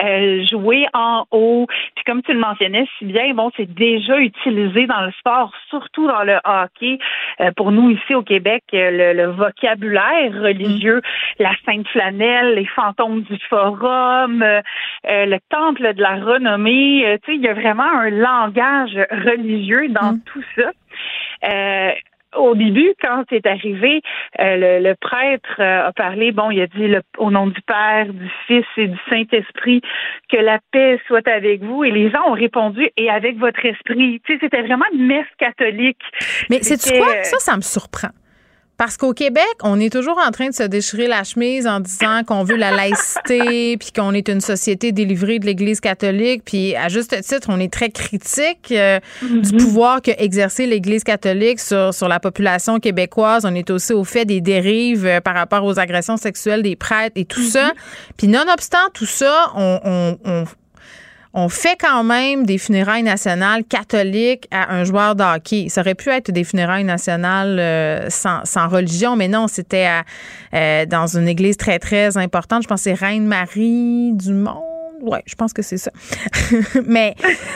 euh, 0.02 0.44
jouer 0.47 0.86
en 0.94 1.24
haut. 1.31 1.66
Puis 1.94 2.05
comme 2.06 2.23
tu 2.23 2.32
le 2.32 2.40
mentionnais 2.40 2.86
si 2.98 3.05
bien, 3.05 3.35
bon 3.35 3.51
c'est 3.56 3.73
déjà 3.73 4.19
utilisé 4.19 4.86
dans 4.86 5.02
le 5.02 5.12
sport, 5.12 5.52
surtout 5.69 6.06
dans 6.06 6.23
le 6.23 6.39
hockey. 6.44 6.98
Euh, 7.40 7.51
pour 7.56 7.73
nous 7.73 7.90
ici 7.90 8.15
au 8.15 8.23
Québec, 8.23 8.65
le, 8.73 9.27
vocabulaire 9.27 10.32
religieux, 10.32 10.98
mm. 10.98 11.43
la 11.43 11.52
Sainte 11.65 11.89
Flanelle, 11.89 12.55
les 12.55 12.66
fantômes 12.66 13.23
du 13.23 13.39
Forum, 13.48 14.44
le 15.05 15.39
temple 15.51 15.94
de 15.94 16.02
la 16.02 16.16
renommée 16.16 16.77
euh, 17.05 17.18
tu 17.24 17.32
sais, 17.32 17.36
il 17.36 17.42
y 17.42 17.48
a 17.48 17.55
vraiment 17.55 17.90
un 17.90 18.10
langage 18.10 18.98
religieux 19.10 19.88
dans 19.88 20.12
mm. 20.12 20.20
tout 20.24 20.44
ça. 20.56 20.70
Euh, 21.44 21.92
au 22.36 22.55
début, 22.55 22.92
quand 23.00 23.24
c'est 23.30 23.46
arrivé, 23.46 24.02
euh, 24.38 24.80
le, 24.80 24.94
prêtre 24.94 25.60
a 25.62 25.92
parlé, 25.92 26.30
bon, 26.30 26.50
il 26.50 26.60
a 26.60 26.66
dit 26.66 26.94
au 27.16 27.30
nom 27.30 27.46
du 27.46 27.60
Père, 27.62 28.06
du 28.12 28.30
Fils 28.46 28.66
et 28.76 28.88
du 28.88 28.98
Saint-Esprit, 29.09 29.80
que 30.30 30.36
la 30.36 30.59
paix 30.70 31.00
soit 31.06 31.26
avec 31.26 31.62
vous. 31.62 31.84
Et 31.84 31.90
les 31.90 32.10
gens 32.10 32.28
ont 32.28 32.34
répondu, 32.34 32.90
et 32.98 33.09
avec 33.09 33.38
votre 33.38 33.64
esprit. 33.64 34.20
Tu 34.26 34.34
sais, 34.34 34.38
c'était 34.42 34.62
vraiment 34.62 34.84
une 34.92 35.06
messe 35.06 35.26
catholique. 35.38 36.02
Mais 36.50 36.59
c'est 36.62 36.98
quoi? 36.98 37.24
Ça, 37.24 37.38
ça 37.38 37.56
me 37.56 37.62
surprend. 37.62 38.10
Parce 38.78 38.96
qu'au 38.96 39.12
Québec, 39.12 39.42
on 39.64 39.80
est 39.80 39.92
toujours 39.92 40.20
en 40.24 40.30
train 40.30 40.50
de 40.50 40.55
se 40.55 40.62
déchirer 40.62 41.09
la 41.09 41.24
chemise 41.24 41.66
en 41.66 41.80
disant 41.80 42.22
qu'on 42.24 42.44
veut 42.44 42.55
la 42.55 42.70
laïcité, 42.70 43.76
puis 43.80 43.90
qu'on 43.90 44.14
est 44.14 44.28
une 44.28 44.40
société 44.40 44.92
délivrée 44.92 45.40
de 45.40 45.46
l'Église 45.46 45.80
catholique, 45.80 46.42
puis 46.44 46.76
à 46.76 46.88
juste 46.88 47.20
titre, 47.22 47.48
on 47.50 47.59
est 47.59 47.72
très 47.72 47.90
critique 47.90 48.70
euh, 48.70 49.00
du 49.20 49.52
mhm. 49.52 49.59
pouvoir 49.59 50.00
que 50.00 50.12
exercer 50.16 50.66
l'Église 50.66 51.02
catholique 51.02 51.59
sur, 51.59 51.92
sur 51.92 52.06
la 52.06 52.20
population 52.20 52.78
québécoise. 52.78 53.44
On 53.44 53.55
est 53.56 53.68
aussi 53.70 53.92
au 53.92 54.05
fait 54.05 54.24
des 54.24 54.40
dérives 54.40 55.06
euh, 55.06 55.20
par 55.20 55.34
rapport 55.34 55.64
aux 55.64 55.80
agressions 55.80 56.16
sexuelles 56.16 56.62
des 56.62 56.76
prêtres 56.76 57.16
et 57.16 57.24
tout 57.24 57.42
ça. 57.42 57.66
Mhm. 57.66 57.72
Puis 58.16 58.28
nonobstant 58.28 58.78
tout 58.94 59.06
ça, 59.06 59.50
on, 59.56 59.80
on, 59.84 60.18
on 60.24 60.44
on 61.34 61.48
fait 61.48 61.76
quand 61.78 62.05
même 62.05 62.46
des 62.46 62.59
funérailles 62.59 63.02
nationales 63.02 63.64
catholiques 63.64 64.48
à 64.50 64.74
un 64.74 64.84
joueur 64.84 65.14
de 65.14 65.22
hockey. 65.22 65.68
Ça 65.68 65.82
aurait 65.82 65.94
pu 65.94 66.10
être 66.10 66.30
des 66.30 66.44
funérailles 66.44 66.84
nationales 66.84 67.59
euh, 67.59 68.09
sans, 68.10 68.68
religion, 68.68 69.16
mais 69.16 69.28
non, 69.28 69.46
c'était 69.48 69.88
euh, 70.55 70.86
dans 70.86 71.06
une 71.06 71.28
église 71.28 71.56
très, 71.56 71.78
très 71.78 72.16
importante. 72.16 72.62
Je 72.62 72.68
pense 72.68 72.80
que 72.80 72.90
c'est 72.90 72.94
Reine-Marie 72.94 74.12
du 74.14 74.32
Monde. 74.32 74.64
Oui, 75.00 75.18
je 75.26 75.34
pense 75.34 75.52
que 75.52 75.62
c'est 75.62 75.78
ça. 75.78 75.92
mais 76.86 77.14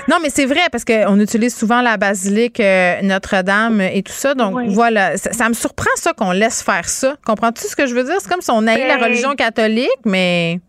non, 0.08 0.18
mais 0.22 0.30
c'est 0.30 0.46
vrai 0.46 0.60
parce 0.70 0.84
qu'on 0.84 1.18
utilise 1.18 1.56
souvent 1.56 1.82
la 1.82 1.96
basilique 1.96 2.60
euh, 2.60 3.00
Notre-Dame 3.02 3.80
et 3.80 4.02
tout 4.02 4.12
ça. 4.12 4.34
Donc 4.34 4.68
voilà, 4.68 5.16
ça, 5.16 5.48
me 5.48 5.54
surprend 5.54 5.90
ça 5.96 6.12
qu'on 6.12 6.30
laisse 6.30 6.62
faire 6.62 6.88
ça. 6.88 7.16
Comprends-tu 7.26 7.66
ce 7.66 7.74
que 7.74 7.86
je 7.86 7.94
veux 7.94 8.04
dire? 8.04 8.14
C'est 8.20 8.30
comme 8.30 8.42
si 8.42 8.50
on 8.50 8.66
haït 8.66 8.86
la 8.86 8.96
ben, 8.96 9.04
religion 9.04 9.34
catholique, 9.34 9.90
mais 10.04 10.60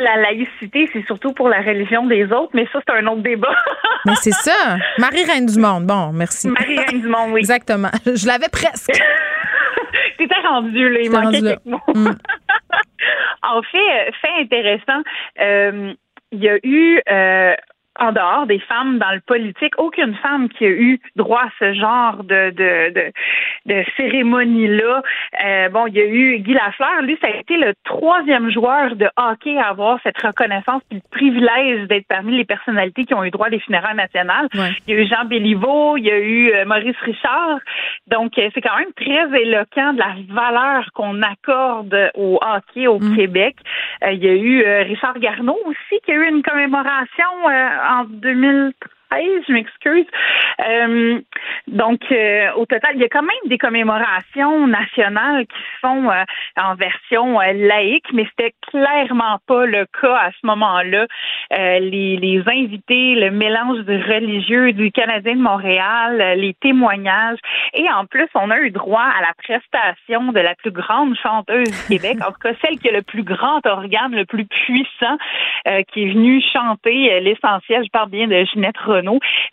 la 0.00 0.16
laïcité, 0.16 0.88
c'est 0.92 1.04
surtout 1.06 1.32
pour 1.32 1.48
la 1.48 1.60
religion 1.60 2.06
des 2.06 2.24
autres, 2.24 2.50
mais 2.54 2.66
ça, 2.72 2.80
c'est 2.86 2.94
un 2.94 3.06
autre 3.06 3.22
débat. 3.22 3.54
mais 4.06 4.14
c'est 4.16 4.32
ça. 4.32 4.76
Marie-Reine 4.98 5.46
du 5.46 5.58
Monde. 5.58 5.86
Bon, 5.86 6.12
merci. 6.12 6.48
Marie-Reine 6.48 7.00
du 7.00 7.08
Monde, 7.08 7.32
oui. 7.32 7.40
Exactement. 7.40 7.90
Je 8.06 8.26
l'avais 8.26 8.48
presque. 8.50 8.92
T'étais 10.18 10.40
rendu, 10.46 10.88
là. 10.88 11.00
Il 11.02 11.10
manquait 11.10 11.40
quelques 11.40 11.64
mots. 11.64 11.80
Mm. 11.94 12.10
en 13.42 13.62
fait, 13.62 13.78
euh, 13.78 14.10
fait 14.20 14.42
intéressant, 14.42 15.02
euh, 15.40 15.92
il 16.32 16.42
y 16.42 16.48
a 16.48 16.58
eu 16.62 17.00
euh, 17.10 17.54
en 17.98 18.12
dehors 18.12 18.46
des 18.46 18.58
femmes 18.60 18.98
dans 18.98 19.12
le 19.12 19.20
politique, 19.20 19.74
aucune 19.78 20.14
femme 20.16 20.48
qui 20.48 20.64
a 20.64 20.70
eu 20.70 21.00
droit 21.16 21.42
à 21.42 21.50
ce 21.58 21.74
genre 21.74 22.24
de 22.24 22.50
de, 22.50 22.92
de, 22.92 23.12
de 23.66 23.84
cérémonie-là. 23.96 25.02
Euh, 25.44 25.68
bon, 25.68 25.86
il 25.86 25.94
y 25.94 26.00
a 26.00 26.06
eu 26.06 26.38
Guy 26.38 26.54
Lafleur, 26.54 27.02
lui, 27.02 27.18
ça 27.22 27.28
a 27.28 27.36
été 27.36 27.56
le 27.56 27.74
troisième 27.84 28.50
joueur 28.50 28.96
de 28.96 29.08
hockey 29.16 29.56
à 29.58 29.68
avoir 29.68 29.98
cette 30.02 30.20
reconnaissance 30.20 30.82
et 30.90 30.96
le 30.96 31.00
privilège 31.10 31.86
d'être 31.88 32.06
parmi 32.08 32.36
les 32.36 32.44
personnalités 32.44 33.04
qui 33.04 33.14
ont 33.14 33.24
eu 33.24 33.30
droit 33.30 33.46
à 33.46 33.50
des 33.50 33.60
funérailles 33.60 33.96
nationales. 33.96 34.48
Il 34.54 34.94
y 34.94 34.96
a 34.96 35.00
eu 35.00 35.06
Jean 35.06 35.24
Béliveau, 35.24 35.96
il 35.96 36.04
y 36.04 36.10
a 36.10 36.18
eu 36.18 36.52
euh, 36.52 36.64
Maurice 36.64 36.98
Richard. 37.02 37.58
Donc, 38.08 38.38
euh, 38.38 38.48
c'est 38.54 38.60
quand 38.60 38.76
même 38.76 38.92
très 38.96 39.40
éloquent 39.40 39.92
de 39.92 39.98
la 39.98 40.14
valeur 40.28 40.90
qu'on 40.94 41.22
accorde 41.22 42.10
au 42.14 42.38
hockey 42.42 42.86
au 42.86 42.98
mm. 42.98 43.16
Québec. 43.16 43.56
il 44.10 44.22
y 44.22 44.28
a 44.28 44.34
eu 44.34 44.64
Richard 44.84 45.18
Garneau 45.18 45.58
aussi 45.66 46.00
qui 46.04 46.12
a 46.12 46.14
eu 46.14 46.28
une 46.28 46.42
commémoration 46.42 47.24
en 47.84 48.20
2013 48.20 48.93
je 49.12 49.52
m'excuse. 49.52 50.06
Euh, 50.66 51.20
donc, 51.66 52.00
euh, 52.10 52.52
au 52.56 52.66
total, 52.66 52.92
il 52.94 53.00
y 53.00 53.04
a 53.04 53.08
quand 53.08 53.22
même 53.22 53.30
des 53.46 53.58
commémorations 53.58 54.66
nationales 54.66 55.46
qui 55.46 55.56
se 55.56 55.78
font 55.80 56.10
euh, 56.10 56.24
en 56.56 56.74
version 56.74 57.38
laïque, 57.40 58.06
mais 58.12 58.26
c'était 58.30 58.54
clairement 58.70 59.38
pas 59.46 59.66
le 59.66 59.86
cas 60.00 60.16
à 60.16 60.30
ce 60.30 60.46
moment-là. 60.46 61.06
Les, 61.50 62.16
les, 62.16 62.42
invités, 62.46 63.14
le 63.14 63.30
mélange 63.30 63.84
de 63.84 63.94
religieux 63.94 64.72
du 64.72 64.90
Canadien 64.90 65.36
de 65.36 65.40
Montréal, 65.40 66.34
les 66.36 66.54
témoignages, 66.54 67.38
et 67.72 67.90
en 67.90 68.06
plus, 68.06 68.28
on 68.34 68.50
a 68.50 68.58
eu 68.58 68.70
droit 68.70 69.02
à 69.02 69.20
la 69.20 69.32
prestation 69.38 70.32
de 70.32 70.40
la 70.40 70.54
plus 70.54 70.70
grande 70.70 71.14
chanteuse 71.16 71.70
du 71.70 71.98
Québec, 71.98 72.18
en 72.26 72.32
tout 72.32 72.38
cas 72.42 72.54
celle 72.62 72.78
qui 72.78 72.88
a 72.88 72.92
le 72.92 73.02
plus 73.02 73.22
grand 73.22 73.64
organe, 73.66 74.14
le 74.14 74.24
plus 74.24 74.46
puissant, 74.46 75.16
qui 75.92 76.02
est 76.02 76.12
venue 76.12 76.42
chanter 76.52 77.20
l'essentiel. 77.20 77.84
Je 77.84 77.90
parle 77.90 78.10
bien 78.10 78.26
de 78.26 78.44
Ginette 78.44 78.76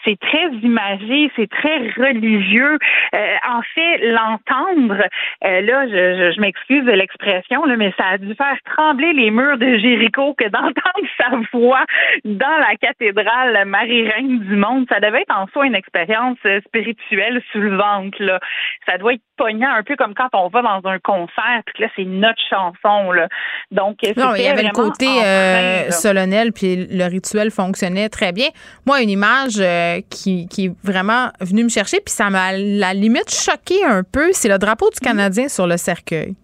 C'est 0.05 0.19
très 0.19 0.49
imagé, 0.63 1.31
c'est 1.35 1.49
très 1.49 1.77
religieux. 1.97 2.77
Euh, 3.15 3.35
en 3.47 3.61
fait, 3.61 3.97
l'entendre, 4.11 5.03
euh, 5.43 5.61
là, 5.61 5.87
je, 5.87 6.33
je, 6.35 6.41
m'excuse 6.41 6.85
de 6.85 6.91
l'expression, 6.91 7.65
mais 7.77 7.93
ça 7.97 8.05
a 8.13 8.17
dû 8.17 8.33
faire 8.35 8.57
trembler 8.65 9.13
les 9.13 9.31
murs 9.31 9.57
de 9.57 9.77
Jéricho 9.77 10.33
que 10.33 10.47
d'entendre 10.49 10.71
sa 11.19 11.29
voix 11.53 11.85
dans 12.25 12.57
la 12.57 12.75
cathédrale 12.75 13.65
Marie-Reine 13.65 14.39
du 14.39 14.55
Monde. 14.55 14.85
Ça 14.89 14.99
devait 14.99 15.21
être 15.21 15.35
en 15.35 15.47
soi 15.47 15.65
une 15.65 15.75
expérience 15.75 16.37
spirituelle 16.65 17.41
soulevante. 17.51 18.17
Là. 18.19 18.39
Ça 18.85 18.97
doit 18.97 19.13
être 19.13 19.21
poignant, 19.41 19.73
un 19.73 19.81
peu 19.81 19.95
comme 19.95 20.13
quand 20.13 20.29
on 20.33 20.49
va 20.49 20.61
dans 20.61 20.87
un 20.87 20.99
concert, 20.99 21.61
puis 21.65 21.83
là, 21.83 21.89
c'est 21.95 22.05
notre 22.05 22.39
chanson. 22.47 23.11
Là. 23.11 23.27
Donc, 23.71 23.97
non, 24.15 24.35
il 24.35 24.43
y 24.43 24.47
avait 24.47 24.61
le 24.61 24.69
côté 24.69 25.07
euh, 25.07 25.89
solennel, 25.89 26.53
puis 26.53 26.87
le 26.87 27.05
rituel 27.05 27.49
fonctionnait 27.49 28.09
très 28.09 28.33
bien. 28.33 28.49
Moi, 28.85 29.01
une 29.01 29.09
image 29.09 29.59
euh, 29.59 29.99
qui, 30.11 30.47
est 30.59 30.71
vraiment 30.83 31.29
venu 31.39 31.63
me 31.63 31.69
chercher, 31.69 31.97
puis 32.05 32.13
ça 32.13 32.29
m'a 32.29 32.51
la 32.53 32.93
limite 32.93 33.31
choqué 33.31 33.83
un 33.83 34.03
peu. 34.03 34.29
C'est 34.31 34.49
le 34.49 34.59
drapeau 34.59 34.89
du 34.91 34.99
Canadien 34.99 35.47
sur 35.47 35.65
le 35.65 35.77
cercueil. 35.77 36.35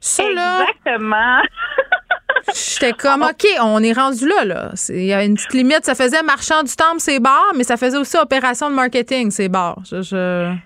Ça, 0.00 0.24
Exactement. 0.24 1.42
J'étais 2.54 2.92
comme, 2.94 3.22
OK, 3.22 3.46
on 3.62 3.82
est 3.82 3.92
rendu 3.92 4.26
là, 4.26 4.44
là. 4.44 4.70
Il 4.88 5.04
y 5.04 5.12
a 5.12 5.22
une 5.22 5.34
petite 5.34 5.52
limite. 5.52 5.84
Ça 5.84 5.94
faisait 5.94 6.22
marchand 6.22 6.62
du 6.64 6.74
temple, 6.74 6.98
c'est 6.98 7.20
bars, 7.20 7.52
mais 7.54 7.64
ça 7.64 7.76
faisait 7.76 7.98
aussi 7.98 8.16
opération 8.16 8.70
de 8.70 8.74
marketing, 8.74 9.30
c'est 9.30 9.48
bars. 9.48 9.78
je... 9.84 10.56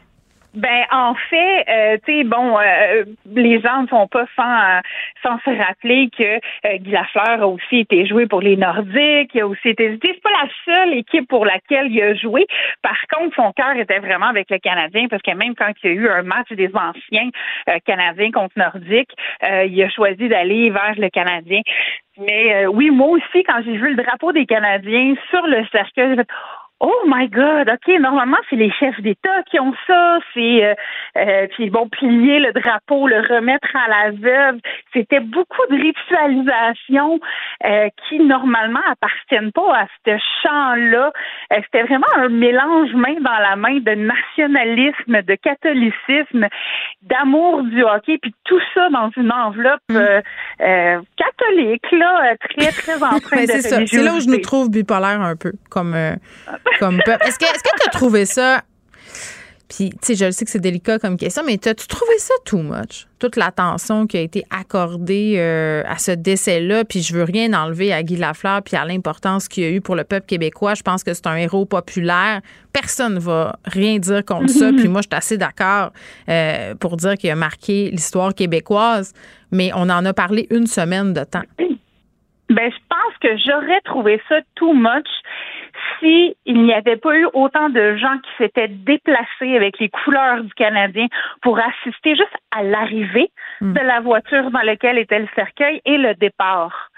Ben 0.55 0.85
en 0.93 1.15
fait, 1.15 1.65
euh, 1.69 1.99
tu 2.07 2.19
sais, 2.19 2.25
bon, 2.25 2.57
euh, 2.61 3.05
les 3.27 3.61
gens 3.61 3.83
ne 3.83 3.89
sont 3.89 4.07
pas 4.07 4.25
sans 4.37 4.45
euh, 4.45 4.81
sans 5.21 5.39
se 5.41 5.51
rappeler 5.51 6.09
que 6.17 6.23
euh, 6.23 6.79
Guy 6.79 6.93
Lafleur 6.93 7.43
a 7.43 7.49
aussi 7.49 7.81
été 7.81 8.07
joué 8.07 8.27
pour 8.27 8.41
les 8.41 8.57
Nordiques, 8.57 9.33
il 9.35 9.41
a 9.41 9.49
aussi 9.49 9.71
été. 9.71 9.99
C'est 10.01 10.23
pas 10.23 10.31
la 10.31 10.49
seule 10.65 10.95
équipe 10.95 11.29
pour 11.29 11.45
laquelle 11.45 11.91
il 11.91 12.01
a 12.01 12.15
joué. 12.15 12.47
Par 12.83 12.97
contre, 13.13 13.35
son 13.35 13.51
cœur 13.53 13.77
était 13.77 13.99
vraiment 13.99 14.27
avec 14.27 14.49
le 14.49 14.59
Canadien 14.59 15.09
parce 15.09 15.23
que 15.23 15.33
même 15.33 15.57
quand 15.57 15.73
il 15.83 15.91
y 15.91 15.93
a 15.93 15.97
eu 15.97 16.09
un 16.09 16.23
match 16.23 16.53
des 16.53 16.71
anciens 16.73 17.31
Canadiens 17.85 18.31
contre 18.31 18.57
Nordiques, 18.57 19.13
il 19.43 19.83
a 19.83 19.89
choisi 19.91 20.29
d'aller 20.29 20.71
vers 20.71 20.95
le 20.97 21.09
Canadien. 21.09 21.63
Mais 22.19 22.67
oui, 22.67 22.91
moi 22.91 23.09
aussi, 23.09 23.43
quand 23.43 23.61
j'ai 23.65 23.77
vu 23.77 23.95
le 23.95 24.03
drapeau 24.03 24.31
des 24.31 24.47
Canadiens 24.47 25.15
sur 25.31 25.45
le 25.47 25.67
cercueil, 25.73 26.11
j'ai 26.11 26.17
fait 26.17 26.29
Oh 26.81 27.03
my 27.07 27.29
God, 27.29 27.69
OK, 27.69 28.01
normalement, 28.01 28.37
c'est 28.51 28.57
les 28.57 28.71
chefs 28.73 29.01
d'État 29.01 29.43
qui 29.51 29.61
ont 29.61 29.73
ça. 29.87 30.19
C'est 30.35 30.65
euh, 30.65 30.75
euh, 31.17 31.47
puis 31.53 31.71
bon, 31.71 31.89
plier 31.89 32.41
le 32.41 32.53
drapeau, 32.53 33.07
le 33.07 33.21
remettre 33.21 33.69
à 33.75 33.89
la 33.89 34.11
veuve. 34.11 34.61
C'était 34.93 35.21
beaucoup 35.21 35.67
de 35.71 35.77
ritualisation 35.77 37.21
euh, 37.65 37.89
qui 38.09 38.19
normalement 38.19 38.81
appartiennent 38.91 39.53
pas 39.53 39.83
à 39.83 39.87
ce 40.05 40.19
champ-là. 40.43 41.13
Euh, 41.53 41.57
c'était 41.65 41.85
vraiment 41.85 42.13
un 42.17 42.29
mélange 42.29 42.93
main 42.95 43.15
dans 43.21 43.39
la 43.39 43.55
main 43.55 43.79
de 43.79 43.95
nationalisme, 43.95 45.23
de 45.23 45.35
catholicisme, 45.37 46.49
d'amour 47.03 47.63
du 47.63 47.85
hockey, 47.85 48.19
puis 48.21 48.35
tout 48.45 48.61
ça 48.75 48.89
dans 48.91 49.11
une 49.17 49.33
enveloppe 49.33 49.81
mm. 49.89 49.97
euh, 49.97 51.01
catholique, 51.17 51.91
là, 51.93 52.35
très, 52.51 52.73
très 52.73 53.03
empreinte 53.03 53.47
de 53.47 53.61
C'est 53.61 53.87
C'est 53.87 54.03
là 54.03 54.15
où 54.15 54.21
je 54.21 54.29
nous 54.29 54.41
trouve 54.41 54.71
bipolaire 54.71 55.21
un 55.21 55.37
peu, 55.37 55.53
comme 55.71 55.95
comme 56.79 57.01
Est-ce 57.01 57.39
que 57.39 57.45
est-ce 57.45 57.63
que 57.63 57.77
tu 57.81 57.89
as 57.89 57.91
trouvé 57.91 58.25
ça? 58.27 58.63
Puis, 59.69 59.91
tu 59.91 59.99
sais, 60.03 60.15
je 60.15 60.31
sais 60.31 60.45
que 60.45 60.51
c'est 60.51 60.61
délicat 60.61 60.99
comme 60.99 61.17
question, 61.17 61.43
mais 61.45 61.55
as-tu 61.55 61.87
trouvé 61.89 62.19
ça 62.19 62.35
too 62.45 62.59
much? 62.59 63.07
Toute 63.19 63.37
l'attention 63.37 64.07
qui 64.07 64.19
a 64.19 64.21
été 64.21 64.45
accordée 64.51 65.37
euh, 65.39 65.83
à 65.87 65.97
ce 65.97 66.11
décès-là, 66.11 66.85
puis 66.85 67.01
je 67.01 67.15
veux 67.15 67.25
rien 67.25 67.53
enlever 67.55 67.93
à 67.93 68.03
Guy 68.03 68.17
Lafleur 68.17 68.63
puis 68.63 68.77
à 68.77 68.85
l'importance 68.85 69.49
qu'il 69.49 69.65
a 69.65 69.71
eu 69.71 69.81
pour 69.81 69.97
le 69.97 70.05
peuple 70.05 70.27
québécois. 70.27 70.75
Je 70.75 70.83
pense 70.83 71.03
que 71.03 71.15
c'est 71.15 71.27
un 71.27 71.37
héros 71.37 71.65
populaire. 71.65 72.41
Personne 72.73 73.15
ne 73.15 73.21
va 73.21 73.57
rien 73.65 73.99
dire 73.99 74.25
contre 74.25 74.51
ça. 74.51 74.71
Puis 74.71 74.87
moi, 74.87 75.01
je 75.01 75.09
suis 75.09 75.17
assez 75.17 75.39
d'accord 75.39 75.93
euh, 76.29 76.75
pour 76.75 76.97
dire 76.97 77.15
qu'il 77.15 77.31
a 77.31 77.37
marqué 77.37 77.91
l'histoire 77.91 78.35
québécoise, 78.35 79.15
mais 79.51 79.71
on 79.75 79.89
en 79.89 80.05
a 80.05 80.13
parlé 80.13 80.47
une 80.51 80.67
semaine 80.67 81.15
de 81.15 81.25
temps. 81.25 81.43
Ben, 82.51 82.71
je 82.71 82.79
pense 82.89 83.15
que 83.23 83.29
j'aurais 83.39 83.81
trouvé 83.85 84.21
ça 84.29 84.37
too 84.55 84.75
much 84.75 85.09
si 86.01 86.37
il 86.47 86.63
n'y 86.63 86.73
avait 86.73 86.97
pas 86.97 87.17
eu 87.17 87.27
autant 87.33 87.69
de 87.69 87.97
gens 87.97 88.19
qui 88.19 88.31
s'étaient 88.39 88.69
déplacés 88.69 89.57
avec 89.57 89.79
les 89.79 89.89
couleurs 89.89 90.43
du 90.43 90.53
Canadien 90.55 91.07
pour 91.43 91.59
assister 91.59 92.17
juste 92.17 92.37
à 92.51 92.63
l'arrivée 92.63 93.31
hmm. 93.61 93.73
de 93.73 93.81
la 93.81 94.01
voiture 94.01 94.51
dans 94.51 94.63
laquelle 94.63 94.99
était 94.99 95.19
le 95.19 95.29
cercueil 95.35 95.81
et 95.85 95.99
le 95.99 96.15
départ. 96.15 96.91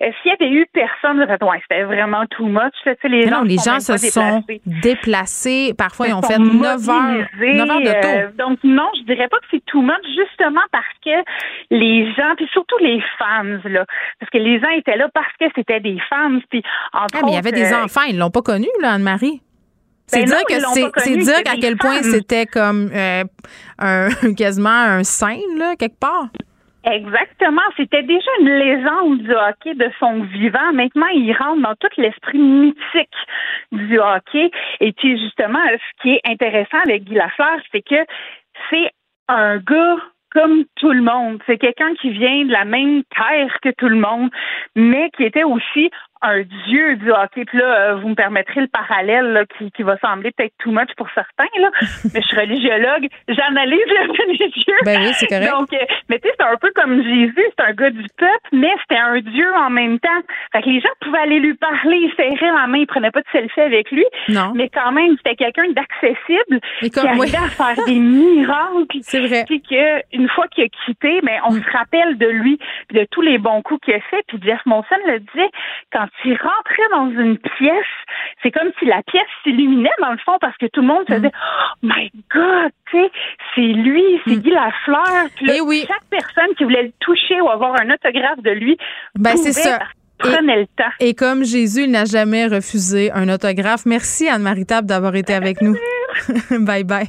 S'il 0.00 0.30
y 0.30 0.34
avait 0.34 0.50
eu 0.50 0.66
personne, 0.72 1.20
ouais, 1.20 1.60
c'était 1.62 1.84
vraiment 1.84 2.26
too 2.26 2.46
much. 2.46 2.74
les 3.04 3.28
gens, 3.28 3.38
non, 3.38 3.42
les 3.42 3.58
gens 3.58 3.80
se 3.80 3.96
sont 3.96 4.42
déplacés. 4.66 5.74
Parfois, 5.76 6.08
ils 6.08 6.14
ont 6.14 6.22
fait 6.22 6.38
9 6.38 6.88
heures, 6.88 7.26
9 7.38 7.70
heures 7.70 7.80
de 7.80 8.00
tour. 8.00 8.10
Euh, 8.10 8.28
donc, 8.36 8.58
non, 8.64 8.90
je 8.98 9.02
dirais 9.04 9.28
pas 9.28 9.38
que 9.38 9.46
c'est 9.50 9.64
too 9.66 9.82
much, 9.82 10.04
justement 10.16 10.62
parce 10.72 10.84
que 11.04 11.10
les 11.70 12.12
gens, 12.14 12.34
puis 12.36 12.48
surtout 12.52 12.76
les 12.80 13.02
fans, 13.18 13.60
là, 13.64 13.84
parce 14.18 14.30
que 14.30 14.38
les 14.38 14.60
gens 14.60 14.70
étaient 14.70 14.96
là 14.96 15.08
parce 15.14 15.32
que 15.40 15.46
c'était 15.54 15.80
des 15.80 15.98
fans. 16.08 16.38
Puis, 16.50 16.62
ah, 16.92 17.06
mais 17.14 17.20
il 17.28 17.34
y 17.34 17.38
avait 17.38 17.52
des 17.52 17.72
euh, 17.72 17.84
enfants, 17.84 18.02
ils 18.08 18.18
l'ont 18.18 18.30
pas 18.30 18.42
connu, 18.42 18.68
là, 18.80 18.92
Anne-Marie. 18.92 19.40
C'est 20.06 20.20
ben 20.20 20.26
dire 20.26 20.44
que 20.46 21.00
c'est 21.00 21.16
dire 21.16 21.38
à 21.50 21.56
quel 21.58 21.76
point 21.76 22.02
c'était 22.02 22.44
comme 22.44 22.90
euh, 22.94 23.24
un, 23.78 24.08
quasiment 24.36 24.68
un 24.68 25.02
saint 25.02 25.40
là 25.56 25.76
quelque 25.76 25.98
part. 25.98 26.28
Exactement. 26.84 27.62
C'était 27.76 28.02
déjà 28.02 28.30
une 28.40 28.50
légende 28.50 29.18
du 29.18 29.32
hockey 29.32 29.74
de 29.74 29.90
son 29.98 30.22
vivant. 30.24 30.72
Maintenant, 30.74 31.06
il 31.14 31.32
rentre 31.32 31.62
dans 31.62 31.74
tout 31.76 31.88
l'esprit 31.96 32.38
mythique 32.38 33.16
du 33.72 33.98
hockey. 33.98 34.50
Et 34.80 34.92
puis, 34.92 35.18
justement, 35.18 35.60
ce 35.70 36.02
qui 36.02 36.10
est 36.14 36.20
intéressant 36.24 36.78
avec 36.84 37.04
Guy 37.04 37.14
Lafleur, 37.14 37.58
c'est 37.72 37.82
que 37.82 38.04
c'est 38.70 38.90
un 39.28 39.56
gars 39.58 39.96
comme 40.34 40.64
tout 40.76 40.90
le 40.90 41.00
monde. 41.00 41.40
C'est 41.46 41.58
quelqu'un 41.58 41.94
qui 41.94 42.10
vient 42.10 42.44
de 42.44 42.52
la 42.52 42.64
même 42.64 43.02
terre 43.16 43.56
que 43.62 43.70
tout 43.70 43.88
le 43.88 43.96
monde, 43.96 44.30
mais 44.74 45.10
qui 45.16 45.22
était 45.24 45.44
aussi 45.44 45.90
un 46.24 46.42
dieu 46.66 46.96
du 46.96 47.10
hockey. 47.10 47.44
Puis 47.44 47.58
là, 47.58 47.64
euh, 47.64 47.94
vous 47.96 48.08
me 48.08 48.14
permettrez 48.14 48.62
le 48.62 48.68
parallèle 48.68 49.44
qui, 49.58 49.70
qui 49.72 49.82
va 49.82 49.96
sembler 49.98 50.32
peut-être 50.32 50.54
too 50.58 50.70
much 50.70 50.88
pour 50.96 51.08
certains, 51.14 51.52
là, 51.60 51.70
mais 52.14 52.22
je 52.22 52.26
suis 52.26 52.36
religiologue, 52.36 53.08
j'analyse 53.28 53.86
le 53.86 54.10
religieux. 54.22 54.78
Ben 54.84 55.00
oui, 55.02 55.12
c'est 55.14 55.26
correct. 55.26 55.50
Donc, 55.50 55.72
euh, 55.72 55.84
mais 56.08 56.18
tu 56.18 56.28
sais, 56.28 56.34
c'est 56.38 56.46
un 56.46 56.56
peu 56.56 56.70
comme 56.74 57.02
Jésus, 57.02 57.44
c'est 57.56 57.64
un 57.64 57.72
gars 57.72 57.90
du 57.90 58.06
peuple, 58.16 58.48
mais 58.52 58.72
c'était 58.82 59.00
un 59.00 59.20
dieu 59.20 59.46
en 59.54 59.70
même 59.70 59.98
temps. 59.98 60.08
Fait 60.52 60.62
que 60.62 60.70
les 60.70 60.80
gens 60.80 60.88
pouvaient 61.00 61.18
aller 61.18 61.40
lui 61.40 61.54
parler, 61.54 62.08
il 62.08 62.12
serrait 62.16 62.52
la 62.52 62.66
main, 62.66 62.78
ils 62.78 62.86
prenaient 62.86 63.10
pas 63.10 63.20
de 63.20 63.26
selfie 63.30 63.60
avec 63.60 63.90
lui. 63.90 64.04
Non. 64.28 64.52
Mais 64.54 64.70
quand 64.70 64.92
même, 64.92 65.16
c'était 65.18 65.36
quelqu'un 65.36 65.68
d'accessible 65.72 66.60
qui 66.80 66.98
arrivait 66.98 67.36
à 67.36 67.48
faire 67.48 67.84
des 67.84 67.98
miracles. 67.98 68.54
C'est 69.02 69.20
vrai. 69.20 69.44
Puis 69.46 69.60
qu'une 69.60 70.28
fois 70.30 70.46
qu'il 70.48 70.64
a 70.64 70.68
quitté, 70.86 71.20
mais 71.22 71.38
on 71.46 71.52
se 71.52 71.70
rappelle 71.70 72.16
de 72.16 72.26
lui, 72.26 72.58
de 72.92 73.06
tous 73.10 73.20
les 73.20 73.38
bons 73.38 73.60
coups 73.62 73.84
qu'il 73.84 73.94
a 73.94 74.00
fait. 74.00 74.22
Puis 74.28 74.38
Jeff 74.42 74.60
Monson 74.64 74.96
le 75.06 75.20
disait, 75.20 75.50
quand 75.92 76.06
il 76.24 76.32
rentrait 76.32 76.88
dans 76.90 77.10
une 77.10 77.38
pièce, 77.38 77.84
c'est 78.42 78.50
comme 78.50 78.70
si 78.78 78.86
la 78.86 79.02
pièce 79.02 79.26
s'illuminait 79.42 79.90
dans 80.00 80.12
le 80.12 80.18
fond 80.18 80.36
parce 80.40 80.56
que 80.56 80.66
tout 80.66 80.80
le 80.80 80.86
monde 80.86 81.04
se 81.08 81.14
disait 81.14 81.32
Oh 81.34 81.78
my 81.82 82.10
God, 82.32 82.70
tu 82.90 82.98
sais, 82.98 83.10
c'est 83.54 83.60
lui, 83.60 84.02
c'est 84.26 84.36
mm. 84.36 84.40
Guy 84.40 84.50
Lafleur. 84.50 85.28
Puis 85.36 85.50
Et 85.50 85.56
eh 85.56 85.60
oui. 85.60 85.84
chaque 85.86 86.08
personne 86.10 86.54
qui 86.56 86.64
voulait 86.64 86.84
le 86.84 86.92
toucher 87.00 87.40
ou 87.40 87.50
avoir 87.50 87.74
un 87.80 87.90
autographe 87.90 88.40
de 88.42 88.50
lui, 88.50 88.76
ben, 89.16 89.36
c'est 89.36 89.52
ça. 89.52 89.78
Prenait 90.18 90.60
le 90.60 90.66
temps. 90.66 90.92
Et 91.00 91.14
comme 91.14 91.44
Jésus, 91.44 91.84
il 91.84 91.90
n'a 91.90 92.04
jamais 92.04 92.46
refusé 92.46 93.10
un 93.12 93.28
autographe. 93.28 93.84
Merci 93.84 94.28
Anne-Marie 94.28 94.64
Table 94.64 94.86
d'avoir 94.86 95.14
été 95.16 95.34
avec 95.34 95.60
nous. 95.60 95.76
bye 96.60 96.84
bye. 96.84 97.08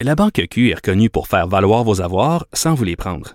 La 0.00 0.14
Banque 0.14 0.40
Q 0.50 0.70
est 0.70 0.74
reconnue 0.74 1.10
pour 1.10 1.28
faire 1.28 1.46
valoir 1.46 1.84
vos 1.84 2.00
avoirs 2.00 2.46
sans 2.52 2.74
vous 2.74 2.84
les 2.84 2.96
prendre. 2.96 3.34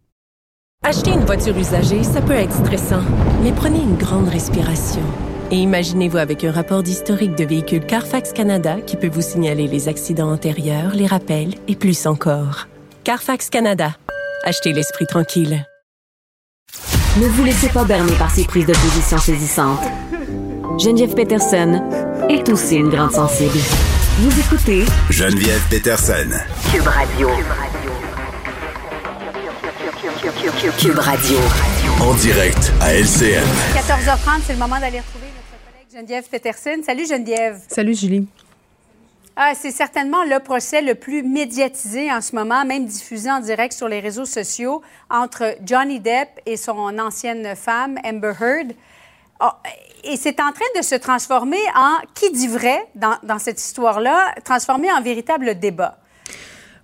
Acheter 0.83 1.11
une 1.11 1.25
voiture 1.25 1.55
usagée, 1.55 2.03
ça 2.03 2.21
peut 2.21 2.33
être 2.33 2.55
stressant, 2.55 3.03
mais 3.43 3.51
prenez 3.51 3.77
une 3.77 3.97
grande 3.97 4.27
respiration. 4.27 5.03
Et 5.51 5.57
imaginez-vous 5.57 6.17
avec 6.17 6.43
un 6.43 6.51
rapport 6.51 6.81
d'historique 6.81 7.35
de 7.35 7.45
véhicule 7.45 7.85
Carfax 7.85 8.33
Canada 8.33 8.77
qui 8.81 8.95
peut 8.95 9.11
vous 9.13 9.21
signaler 9.21 9.67
les 9.67 9.87
accidents 9.87 10.31
antérieurs, 10.31 10.95
les 10.95 11.05
rappels 11.05 11.53
et 11.67 11.75
plus 11.75 12.07
encore. 12.07 12.67
Carfax 13.03 13.51
Canada. 13.51 13.95
Achetez 14.43 14.73
l'esprit 14.73 15.05
tranquille. 15.05 15.67
Ne 17.19 17.27
vous 17.27 17.43
laissez 17.43 17.69
pas 17.69 17.83
berner 17.83 18.13
par 18.13 18.31
ces 18.31 18.45
prises 18.45 18.65
de 18.65 18.73
position 18.73 19.19
saisissantes. 19.19 19.83
Geneviève 20.79 21.13
Peterson 21.13 21.79
est 22.27 22.49
aussi 22.49 22.77
une 22.77 22.89
grande 22.89 23.11
sensible. 23.11 23.59
Vous 24.17 24.39
écoutez 24.39 24.85
Geneviève 25.11 25.61
Peterson. 25.69 26.31
Cube 26.71 26.87
Radio. 26.87 27.27
Cube 27.27 27.45
Radio. 27.49 27.70
En 32.01 32.15
direct 32.15 32.73
à 32.81 32.95
LCN. 32.95 33.45
14h30, 33.75 34.41
c'est 34.43 34.53
le 34.53 34.57
moment 34.57 34.79
d'aller 34.79 34.99
retrouver 34.99 35.27
notre 35.27 35.71
collègue 35.71 35.87
Geneviève 35.93 36.27
Peterson. 36.29 36.81
Salut 36.83 37.05
Geneviève. 37.05 37.61
Salut 37.67 37.93
Julie. 37.93 38.27
Ah, 39.35 39.53
c'est 39.53 39.69
certainement 39.69 40.23
le 40.23 40.39
procès 40.39 40.81
le 40.81 40.95
plus 40.95 41.21
médiatisé 41.21 42.11
en 42.11 42.21
ce 42.21 42.35
moment, 42.35 42.65
même 42.65 42.87
diffusé 42.87 43.29
en 43.29 43.39
direct 43.39 43.73
sur 43.73 43.87
les 43.87 43.99
réseaux 43.99 44.25
sociaux, 44.25 44.81
entre 45.11 45.55
Johnny 45.63 45.99
Depp 45.99 46.29
et 46.47 46.57
son 46.57 46.97
ancienne 46.97 47.55
femme, 47.55 47.99
Amber 48.03 48.33
Heard. 48.41 48.73
Ah, 49.39 49.61
et 50.03 50.17
c'est 50.17 50.39
en 50.39 50.51
train 50.51 50.65
de 50.75 50.81
se 50.81 50.95
transformer 50.95 51.61
en, 51.75 51.97
qui 52.15 52.31
dit 52.31 52.47
vrai 52.47 52.83
dans, 52.95 53.17
dans 53.21 53.37
cette 53.37 53.61
histoire-là, 53.61 54.33
transformer 54.43 54.91
en 54.91 55.03
véritable 55.03 55.59
débat. 55.59 56.00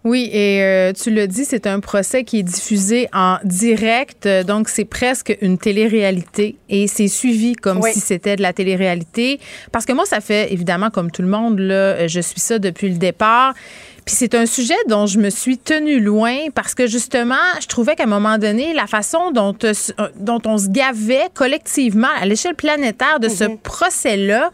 Oui, 0.04 0.30
et 0.32 0.62
euh, 0.62 0.94
tu 0.94 1.12
le 1.12 1.28
dis, 1.28 1.44
c'est 1.44 1.68
un 1.68 1.80
procès 1.80 2.24
qui 2.24 2.40
est 2.40 2.44
diffusé 2.44 3.10
en 3.14 3.38
direct, 3.44 4.28
donc 4.46 4.70
c'est 4.70 4.86
presque 4.86 5.38
une 5.42 5.58
télé-réalité 5.58 6.56
et 6.70 6.88
c'est 6.88 7.08
suivi 7.08 7.56
comme 7.56 7.82
si 7.82 8.00
c'était 8.00 8.36
de 8.36 8.42
la 8.42 8.54
télé-réalité. 8.54 9.40
Parce 9.72 9.86
que 9.86 9.94
moi, 9.94 10.06
ça 10.06 10.22
fait 10.22 10.54
évidemment 10.54 10.90
comme 10.90 11.12
tout 11.12 11.22
le 11.22 11.28
monde, 11.28 11.60
là, 11.60 12.08
je 12.08 12.20
suis 12.22 12.40
ça 12.40 12.60
depuis 12.60 12.90
le 12.90 12.98
départ. 12.98 13.54
Puis 14.08 14.16
c'est 14.16 14.36
un 14.36 14.46
sujet 14.46 14.78
dont 14.88 15.06
je 15.06 15.20
me 15.20 15.30
suis 15.30 15.58
tenue 15.58 16.00
loin 16.00 16.34
parce 16.56 16.74
que 16.74 16.88
justement, 16.88 17.36
je 17.60 17.68
trouvais 17.68 17.98
qu'à 17.98 18.04
un 18.04 18.08
moment 18.08 18.38
donné, 18.38 18.74
la 18.74 18.88
façon 18.88 19.32
dont, 19.32 19.54
euh, 19.66 19.74
dont 20.18 20.40
on 20.46 20.58
se 20.58 20.70
gavait 20.70 21.28
collectivement 21.34 22.08
à 22.18 22.26
l'échelle 22.26 22.56
planétaire 22.56 23.20
de 23.20 23.28
ce 23.28 23.44
mm-hmm. 23.44 23.58
procès-là, 23.58 24.52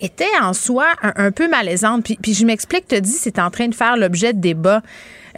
était 0.00 0.24
en 0.40 0.52
soi 0.52 0.86
un, 1.02 1.30
peu 1.30 1.48
malaisante. 1.48 2.04
Puis, 2.04 2.18
puis 2.20 2.34
je 2.34 2.44
m'explique, 2.44 2.88
te 2.88 2.96
dis, 2.96 3.10
c'est 3.10 3.38
en 3.38 3.50
train 3.50 3.68
de 3.68 3.74
faire 3.74 3.96
l'objet 3.96 4.32
de 4.32 4.40
débats. 4.40 4.82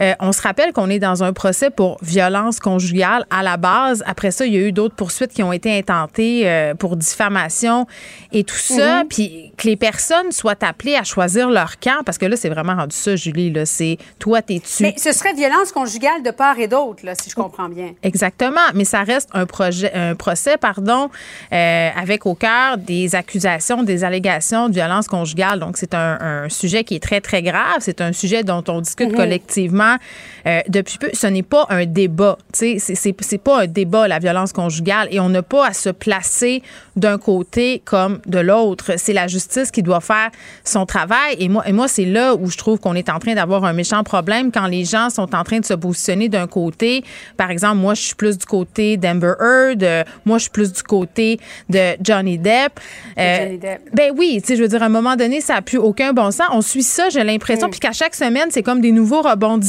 Euh, 0.01 0.13
on 0.19 0.31
se 0.31 0.41
rappelle 0.41 0.71
qu'on 0.73 0.89
est 0.89 0.99
dans 0.99 1.23
un 1.23 1.33
procès 1.33 1.69
pour 1.69 1.97
violence 2.01 2.59
conjugale 2.59 3.25
à 3.29 3.43
la 3.43 3.57
base. 3.57 4.03
Après 4.05 4.31
ça, 4.31 4.45
il 4.45 4.53
y 4.53 4.57
a 4.57 4.61
eu 4.61 4.71
d'autres 4.71 4.95
poursuites 4.95 5.31
qui 5.33 5.43
ont 5.43 5.51
été 5.51 5.77
intentées 5.77 6.43
euh, 6.49 6.73
pour 6.73 6.95
diffamation 6.95 7.85
et 8.31 8.43
tout 8.43 8.55
ça. 8.55 9.03
Mhm. 9.03 9.07
Puis 9.09 9.51
que 9.57 9.67
les 9.67 9.75
personnes 9.75 10.31
soient 10.31 10.63
appelées 10.63 10.95
à 10.95 11.03
choisir 11.03 11.49
leur 11.49 11.79
camp, 11.79 12.03
parce 12.05 12.17
que 12.17 12.25
là, 12.25 12.35
c'est 12.35 12.49
vraiment 12.49 12.75
rendu 12.75 12.95
ça, 12.95 13.15
Julie. 13.15 13.51
Là, 13.51 13.65
c'est 13.65 13.97
toi, 14.19 14.41
t'es-tu? 14.41 14.83
Mais 14.83 14.95
ce 14.97 15.11
serait 15.11 15.33
violence 15.33 15.71
conjugale 15.71 16.23
de 16.23 16.31
part 16.31 16.57
et 16.59 16.67
d'autre, 16.67 17.05
là, 17.05 17.13
si 17.15 17.29
je 17.29 17.35
comprends 17.35 17.69
bien. 17.69 17.91
Exactement, 18.03 18.59
mais 18.73 18.85
ça 18.85 19.03
reste 19.03 19.29
un 19.33 19.45
projet, 19.45 19.91
un 19.93 20.15
procès, 20.15 20.57
pardon, 20.57 21.09
euh, 21.51 21.89
avec 21.95 22.25
au 22.25 22.35
cœur 22.35 22.77
des 22.77 23.15
accusations, 23.15 23.83
des 23.83 24.03
allégations 24.03 24.69
de 24.69 24.73
violence 24.73 25.07
conjugale. 25.07 25.59
Donc 25.59 25.77
c'est 25.77 25.93
un, 25.93 26.17
un 26.21 26.49
sujet 26.49 26.83
qui 26.83 26.95
est 26.95 27.03
très 27.03 27.21
très 27.21 27.41
grave. 27.41 27.77
C'est 27.79 28.01
un 28.01 28.13
sujet 28.13 28.43
dont 28.43 28.63
on 28.67 28.81
discute 28.81 29.09
Mhm. 29.09 29.15
collectivement 29.15 29.88
euh, 30.45 30.59
depuis 30.67 30.97
peu. 30.97 31.09
Ce 31.13 31.27
n'est 31.27 31.43
pas 31.43 31.65
un 31.69 31.85
débat, 31.85 32.37
c'est- 32.53 32.77
c'est 32.79 32.95
c'est 33.19 33.37
pas 33.37 33.61
un 33.63 33.67
débat 33.67 34.07
la 34.07 34.19
violence 34.19 34.53
conjugale 34.53 35.07
et 35.11 35.19
on 35.19 35.29
n'a 35.29 35.41
pas 35.43 35.67
à 35.67 35.73
se 35.73 35.89
placer 35.89 36.61
d'un 36.95 37.17
côté 37.17 37.81
comme 37.85 38.19
de 38.25 38.39
l'autre. 38.39 38.93
C'est 38.97 39.13
la 39.13 39.27
justice 39.27 39.71
qui 39.71 39.83
doit 39.83 40.01
faire 40.01 40.29
son 40.63 40.85
travail 40.85 41.35
et 41.39 41.47
moi 41.49 41.63
et 41.67 41.71
moi 41.71 41.87
c'est 41.87 42.05
là 42.05 42.35
où 42.35 42.49
je 42.49 42.57
trouve 42.57 42.79
qu'on 42.79 42.95
est 42.95 43.09
en 43.09 43.19
train 43.19 43.33
d'avoir 43.35 43.63
un 43.65 43.73
méchant 43.73 44.03
problème 44.03 44.51
quand 44.51 44.67
les 44.67 44.85
gens 44.85 45.09
sont 45.09 45.33
en 45.35 45.43
train 45.43 45.59
de 45.59 45.65
se 45.65 45.73
positionner 45.73 46.29
d'un 46.29 46.47
côté. 46.47 47.03
Par 47.37 47.51
exemple, 47.51 47.77
moi 47.77 47.93
je 47.93 48.01
suis 48.01 48.15
plus 48.15 48.37
du 48.37 48.45
côté 48.45 48.97
d'Amber 48.97 49.33
Heard, 49.39 49.83
euh, 49.83 50.03
moi 50.25 50.37
je 50.37 50.43
suis 50.43 50.51
plus 50.51 50.71
du 50.73 50.83
côté 50.83 51.39
de 51.69 51.95
Johnny 52.01 52.37
Depp. 52.37 52.79
Euh, 53.17 53.37
Johnny 53.45 53.57
Depp. 53.57 53.81
ben 53.93 54.11
oui, 54.17 54.41
je 54.47 54.55
veux 54.55 54.67
dire, 54.67 54.81
à 54.83 54.87
un 54.87 54.89
moment 54.89 55.15
donné, 55.15 55.41
ça 55.41 55.55
n'a 55.55 55.61
plus 55.61 55.77
aucun 55.77 56.13
bon 56.13 56.31
sens. 56.31 56.47
On 56.51 56.61
suit 56.61 56.83
ça, 56.83 57.09
j'ai 57.09 57.23
l'impression, 57.23 57.67
Mm. 57.67 57.71
puis 57.71 57.79
qu'à 57.79 57.91
chaque 57.91 58.15
semaine, 58.15 58.49
c'est 58.51 58.63
comme 58.63 58.81
des 58.81 58.91
nouveaux 58.91 59.21
rebondissements. 59.21 59.59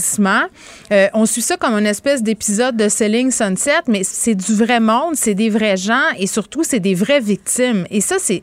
Euh, 0.93 1.09
on 1.15 1.27
suit 1.27 1.43
ça 1.43 1.57
comme 1.57 1.75
une 1.75 1.87
espèce 1.87 2.23
d'épisode 2.23 2.77
de 2.77 2.89
Selling 2.89 3.31
Sunset, 3.31 3.83
mais 3.87 4.03
c'est 4.05 4.35
du 4.35 4.55
vrai 4.55 4.81
monde, 4.81 5.15
c'est 5.15 5.35
des 5.35 5.51
vrais 5.51 5.77
gens 5.77 6.03
et 6.19 6.27
surtout, 6.27 6.65
c'est 6.65 6.81
des 6.81 6.95
vraies 6.95 7.21
victimes. 7.21 7.87
Et 7.91 8.01
ça, 8.01 8.17
c'est. 8.19 8.41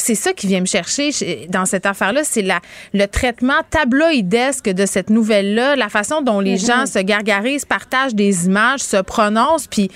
C'est 0.00 0.14
ça 0.14 0.32
qui 0.32 0.46
vient 0.46 0.60
me 0.60 0.66
chercher 0.66 1.10
dans 1.48 1.66
cette 1.66 1.84
affaire-là, 1.84 2.20
c'est 2.22 2.42
la, 2.42 2.60
le 2.94 3.06
traitement 3.06 3.60
tabloïdesque 3.68 4.68
de 4.68 4.86
cette 4.86 5.10
nouvelle-là, 5.10 5.74
la 5.74 5.88
façon 5.88 6.22
dont 6.22 6.38
les 6.38 6.52
Mhm. 6.52 6.66
gens 6.66 6.86
se 6.86 7.00
gargarisent, 7.00 7.64
partagent 7.64 8.14
des 8.14 8.46
images, 8.46 8.78
se 8.78 8.98
prononcent, 8.98 9.66
puis 9.66 9.90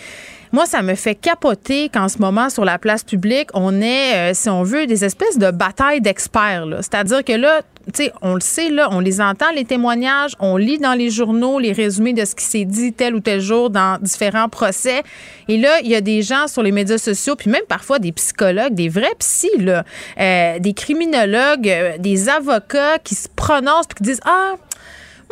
moi, 0.53 0.66
ça 0.66 0.83
me 0.83 0.95
fait 0.95 1.15
capoter 1.15 1.89
qu'en 1.89 2.09
ce 2.09 2.19
moment, 2.19 2.51
sur 2.51 2.65
la 2.65 2.79
place 2.79 3.05
publique, 3.05 3.49
on 3.55 3.81
ait, 3.81 4.15
euh, 4.15 4.35
si 4.35 4.51
on 4.51 4.62
veut, 4.62 4.87
des 4.87 5.05
espèces 5.05 5.39
de 5.39 5.51
batailles 5.51 6.03
d'experts. 6.03 6.66
C'est-à-dire 6.81 7.24
que 7.24 7.33
là, 7.33 7.62
tu 7.87 8.05
sais, 8.05 8.12
on 8.23 8.35
le 8.35 8.41
sait, 8.41 8.70
là, 8.70 8.89
on 8.93 9.01
les 9.01 9.20
entend, 9.20 9.51
les 9.55 9.65
témoignages, 9.65 10.33
on 10.39 10.57
lit 10.57 10.79
dans 10.79 10.93
les 10.93 11.11
journaux 11.11 11.59
les 11.59 11.73
résumés 11.73 12.12
de 12.12 12.24
ce 12.24 12.35
qui 12.35 12.45
s'est 12.45 12.65
dit 12.65 12.93
tel 12.93 13.15
ou 13.15 13.20
tel 13.20 13.41
jour 13.41 13.70
dans 13.70 13.99
différents 14.01 14.49
procès. 14.49 15.03
Et 15.49 15.59
là, 15.59 15.81
il 15.83 15.89
y 15.89 15.95
a 15.95 16.01
des 16.01 16.23
gens 16.23 16.47
sur 16.49 16.62
les 16.62 16.70
médias 16.70 16.99
sociaux, 16.99 17.35
puis 17.35 17.51
même 17.51 17.65
parfois 17.66 17.99
des 17.99 18.12
psychologues, 18.12 18.74
des 18.74 18.89
vrais 18.89 19.15
psys, 19.19 19.51
là, 19.59 19.85
euh, 20.20 20.59
des 20.59 20.74
criminologues, 20.74 21.69
euh, 21.69 21.99
des 21.99 22.29
avocats 22.29 22.99
qui 23.03 23.15
se 23.15 23.29
prononcent 23.35 23.87
puis 23.89 23.97
qui 23.97 24.03
disent 24.05 24.20
Ah, 24.24 24.55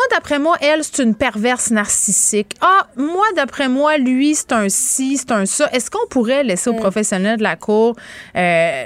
moi, 0.01 0.07
d'après 0.17 0.39
moi, 0.39 0.57
elle, 0.63 0.83
c'est 0.83 1.03
une 1.03 1.15
perverse 1.15 1.71
narcissique. 1.71 2.57
Ah, 2.63 2.87
moi, 2.97 3.27
d'après 3.37 3.69
moi, 3.69 3.99
lui, 3.99 4.35
c'est 4.35 4.53
un 4.53 4.71
ci, 4.71 5.19
c'est 5.19 5.31
un 5.31 5.45
ça. 5.45 5.69
Est-ce 5.75 5.91
qu'on 5.91 6.07
pourrait 6.09 6.43
laisser 6.43 6.71
aux 6.71 6.75
professionnels 6.75 7.37
de 7.37 7.43
la 7.43 7.57
Cour 7.57 7.97
euh, 8.35 8.85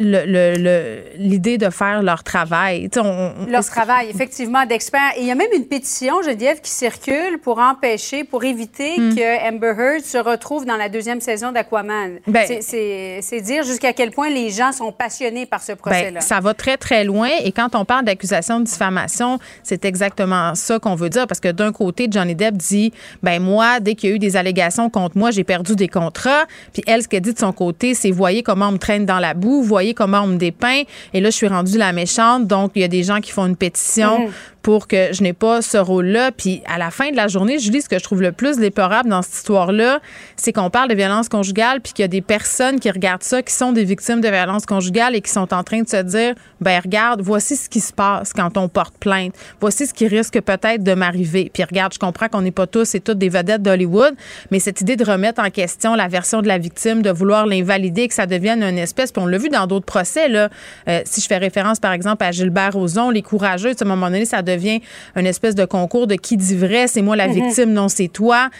l'idée 0.00 1.58
de 1.58 1.70
faire 1.70 2.02
leur 2.02 2.22
travail? 2.24 2.88
On- 2.96 3.32
Leur 3.48 3.64
travail, 3.64 4.08
effectivement, 4.10 4.64
d'experts. 4.66 5.12
Et 5.16 5.20
il 5.22 5.26
y 5.26 5.30
a 5.30 5.34
même 5.34 5.48
une 5.54 5.66
pétition, 5.66 6.22
Geneviève, 6.22 6.60
qui 6.60 6.70
circule 6.70 7.38
pour 7.42 7.58
empêcher, 7.58 8.24
pour 8.24 8.44
éviter 8.44 8.98
Hmm. 8.98 9.14
que 9.14 9.48
Amber 9.48 9.74
Heard 9.78 10.04
se 10.04 10.18
retrouve 10.18 10.64
dans 10.64 10.76
la 10.76 10.88
deuxième 10.88 11.20
saison 11.20 11.52
d'Aquaman. 11.52 12.18
Ben- 12.26 12.46
c'est 12.60 13.40
dire 13.42 13.64
jusqu'à 13.64 13.92
quel 13.92 14.10
point 14.10 14.28
les 14.30 14.50
gens 14.50 14.72
sont 14.72 14.92
passionnés 14.92 15.46
par 15.46 15.62
ce 15.62 15.72
Ben, 15.72 15.76
procès-là. 15.78 16.20
ça 16.20 16.40
va 16.40 16.54
très, 16.54 16.76
très 16.76 17.04
loin. 17.04 17.28
Et 17.44 17.52
quand 17.52 17.74
on 17.74 17.84
parle 17.84 18.04
d'accusation 18.04 18.60
de 18.60 18.64
diffamation, 18.64 19.38
c'est 19.62 19.84
exactement 19.84 20.54
ça 20.54 20.78
qu'on 20.78 20.94
veut 20.94 21.10
dire. 21.10 21.26
Parce 21.26 21.40
que 21.40 21.48
d'un 21.48 21.72
côté, 21.72 22.08
Johnny 22.10 22.34
Depp 22.34 22.56
dit 22.56 22.92
ben 23.22 23.40
moi, 23.42 23.80
dès 23.80 23.94
qu'il 23.94 24.10
y 24.10 24.12
a 24.12 24.16
eu 24.16 24.18
des 24.18 24.36
allégations 24.36 24.90
contre 24.90 25.16
moi, 25.18 25.30
j'ai 25.30 25.44
perdu 25.44 25.76
des 25.76 25.88
contrats. 25.88 26.44
Puis 26.72 26.82
elle, 26.86 27.02
ce 27.02 27.08
qu'elle 27.08 27.20
dit 27.22 27.34
de 27.34 27.38
son 27.38 27.52
côté, 27.52 27.94
c'est 27.94 28.10
voyez 28.10 28.42
comment 28.42 28.68
on 28.68 28.72
me 28.72 28.78
traîne 28.78 29.06
dans 29.06 29.18
la 29.18 29.34
boue, 29.34 29.62
voyez 29.62 29.89
comment 29.94 30.22
on 30.22 30.28
me 30.28 30.36
dépeint. 30.36 30.82
Et 31.14 31.20
là, 31.20 31.30
je 31.30 31.36
suis 31.36 31.48
rendue 31.48 31.78
la 31.78 31.92
méchante. 31.92 32.46
Donc, 32.46 32.72
il 32.74 32.82
y 32.82 32.84
a 32.84 32.88
des 32.88 33.02
gens 33.02 33.20
qui 33.20 33.32
font 33.32 33.46
une 33.46 33.56
pétition 33.56 34.20
Mhm. 34.26 34.30
pour 34.62 34.86
que 34.88 35.12
je 35.12 35.22
n'ai 35.22 35.32
pas 35.32 35.62
ce 35.62 35.78
rôle-là. 35.78 36.32
Puis 36.32 36.60
à 36.66 36.76
la 36.76 36.90
fin 36.90 37.10
de 37.10 37.16
la 37.16 37.28
journée, 37.28 37.58
Julie, 37.58 37.80
ce 37.80 37.88
que 37.88 37.98
je 37.98 38.04
trouve 38.04 38.20
le 38.20 38.30
plus 38.32 38.58
déplorable 38.58 39.08
dans 39.08 39.22
cette 39.22 39.34
histoire-là, 39.36 40.00
c'est 40.36 40.52
qu'on 40.52 40.68
parle 40.68 40.90
de 40.90 40.94
violence 40.94 41.30
conjugale, 41.30 41.80
puis 41.80 41.94
qu'il 41.94 42.02
y 42.02 42.04
a 42.04 42.08
des 42.08 42.20
personnes 42.20 42.78
qui 42.78 42.90
regardent 42.90 43.22
ça, 43.22 43.42
qui 43.42 43.54
sont 43.54 43.72
des 43.72 43.84
victimes 43.84 44.20
de 44.20 44.28
violence 44.28 44.66
conjugale 44.66 45.16
et 45.16 45.22
qui 45.22 45.30
sont 45.30 45.54
en 45.54 45.62
train 45.64 45.80
de 45.80 45.88
se 45.88 46.02
dire, 46.02 46.34
ben 46.60 46.78
regarde, 46.84 47.22
voici 47.22 47.56
ce 47.56 47.70
qui 47.70 47.80
se 47.80 47.92
passe 47.92 48.34
quand 48.34 48.58
on 48.58 48.68
porte 48.68 48.94
plainte. 48.98 49.34
Voici 49.62 49.86
ce 49.86 49.94
qui 49.94 50.06
risque 50.06 50.38
peut-être 50.42 50.82
de 50.84 50.92
m'arriver. 50.92 51.50
Puis 51.52 51.64
regarde, 51.64 51.94
je 51.94 51.98
comprends 51.98 52.28
qu'on 52.28 52.42
n'est 52.42 52.50
pas 52.50 52.66
tous 52.66 52.94
et 52.94 53.00
toutes 53.00 53.18
des 53.18 53.30
vedettes 53.30 53.62
d'Hollywood, 53.62 54.14
mais 54.50 54.58
cette 54.58 54.82
idée 54.82 54.96
de 54.96 55.04
remettre 55.04 55.40
en 55.42 55.48
question 55.48 55.94
la 55.94 56.08
version 56.08 56.42
de 56.42 56.48
la 56.48 56.58
victime, 56.58 57.00
de 57.00 57.10
vouloir 57.10 57.46
l'invalider, 57.46 58.08
que 58.08 58.14
ça 58.14 58.26
devienne 58.26 58.62
une 58.62 58.76
espèce, 58.78 59.10
puis 59.10 59.22
on 59.22 59.26
l'a 59.26 59.38
vu 59.38 59.48
dans 59.48 59.66
d'autres 59.70 59.86
procès, 59.86 60.28
là. 60.28 60.50
Euh, 60.88 61.00
si 61.06 61.22
je 61.22 61.26
fais 61.26 61.38
référence, 61.38 61.80
par 61.80 61.92
exemple, 61.92 62.22
à 62.22 62.30
Gilbert 62.32 62.74
Rozon, 62.74 63.08
les 63.08 63.22
courageux, 63.22 63.70
à 63.70 63.84
un 63.84 63.88
moment 63.88 64.10
donné, 64.10 64.26
ça 64.26 64.42
devient 64.42 64.80
une 65.16 65.26
espèce 65.26 65.54
de 65.54 65.64
concours 65.64 66.06
de 66.06 66.16
qui 66.16 66.36
dit 66.36 66.56
vrai, 66.56 66.86
c'est 66.88 67.00
moi 67.00 67.16
la 67.16 67.28
Mhm. 67.28 67.34
victime, 67.34 67.72
non 67.72 67.88
c'est 67.88 68.08
toi. 68.08 68.50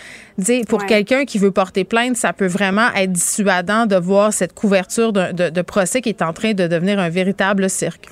Pour 0.68 0.80
Ouais. 0.80 0.86
quelqu'un 0.86 1.24
qui 1.26 1.38
veut 1.38 1.50
porter 1.50 1.84
plainte, 1.84 2.16
ça 2.16 2.32
peut 2.32 2.46
vraiment 2.46 2.88
être 2.96 3.12
dissuadant 3.12 3.84
de 3.84 3.96
voir 3.96 4.32
cette 4.32 4.54
couverture 4.54 5.12
de, 5.12 5.32
de- 5.32 5.50
de 5.50 5.62
procès 5.62 6.00
qui 6.00 6.08
est 6.08 6.22
en 6.22 6.32
train 6.32 6.52
de 6.54 6.66
devenir 6.66 6.98
un 6.98 7.10
véritable 7.10 7.68
cirque. 7.68 8.06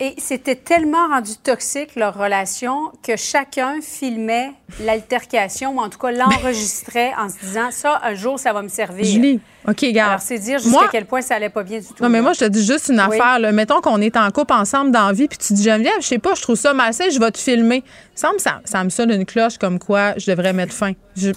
Et 0.00 0.14
c'était 0.18 0.56
tellement 0.56 1.06
rendu 1.06 1.36
toxique, 1.36 1.94
leur 1.94 2.18
relation, 2.18 2.90
que 3.06 3.16
chacun 3.16 3.80
filmait 3.80 4.50
l'altercation, 4.80 5.76
ou 5.76 5.80
en 5.80 5.88
tout 5.88 5.98
cas 5.98 6.10
l'enregistrait 6.10 7.12
en 7.16 7.28
se 7.28 7.38
disant 7.38 7.70
ça, 7.70 8.00
un 8.02 8.14
jour, 8.14 8.36
ça 8.38 8.52
va 8.52 8.62
me 8.62 8.68
servir. 8.68 9.04
Julie, 9.04 9.40
OK, 9.68 9.80
regarde. 9.82 10.10
Alors, 10.10 10.20
c'est 10.20 10.38
dire 10.40 10.58
jusqu'à 10.58 10.88
quel 10.90 11.06
point 11.06 11.22
ça 11.22 11.36
allait 11.36 11.48
pas 11.48 11.62
bien 11.62 11.78
du 11.78 11.86
tout. 11.86 12.02
Non, 12.02 12.08
mais 12.08 12.18
là. 12.18 12.22
moi, 12.22 12.32
je 12.32 12.40
te 12.40 12.44
dis 12.46 12.64
juste 12.66 12.88
une 12.88 12.96
Oui. 13.08 13.18
affaire. 13.20 13.38
Là. 13.38 13.52
Mettons 13.52 13.80
qu'on 13.80 14.00
est 14.00 14.16
en 14.16 14.28
couple 14.32 14.52
ensemble 14.52 14.90
dans 14.90 15.06
la 15.06 15.12
vie, 15.12 15.28
puis 15.28 15.38
tu 15.38 15.52
dis, 15.52 15.62
Geneviève, 15.62 15.92
je 16.00 16.06
sais 16.06 16.18
pas, 16.18 16.34
je 16.34 16.42
trouve 16.42 16.56
ça 16.56 16.74
malsain, 16.74 17.08
je 17.10 17.20
vais 17.20 17.30
te 17.30 17.38
filmer. 17.38 17.84
Il 18.20 18.28
me 18.32 18.38
ça, 18.38 18.60
ça 18.64 18.82
me 18.82 18.90
sonne 18.90 19.12
une 19.12 19.24
cloche 19.24 19.58
comme 19.58 19.78
quoi 19.78 20.14
je 20.16 20.28
devrais 20.28 20.52
mettre 20.52 20.74
fin. 20.74 20.92
Je, 21.16 21.30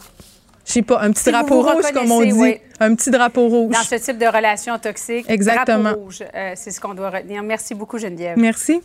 je 0.68 0.72
sais 0.74 0.82
pas, 0.84 1.02
un 1.02 1.12
petit 1.12 1.24
Si 1.24 1.32
drapeau 1.32 1.62
vous 1.64 1.70
rouge, 1.70 1.92
comme 1.94 2.12
on 2.12 2.22
dit. 2.22 2.32
oui. 2.34 2.58
Un 2.80 2.94
petit 2.94 3.10
drapeau 3.10 3.48
rouge. 3.48 3.74
Dans 3.74 3.82
ce 3.84 3.96
type 3.96 4.18
de 4.20 4.26
relation 4.28 4.78
toxique, 4.78 5.26
Exactement. 5.30 5.84
drapeau 5.84 6.02
rouge, 6.02 6.24
euh, 6.36 6.52
c'est 6.56 6.72
ce 6.72 6.80
qu'on 6.82 6.94
doit 6.94 7.10
retenir. 7.10 7.42
Merci 7.42 7.74
beaucoup, 7.74 7.98
Geneviève. 7.98 8.38
Merci. 8.38 8.82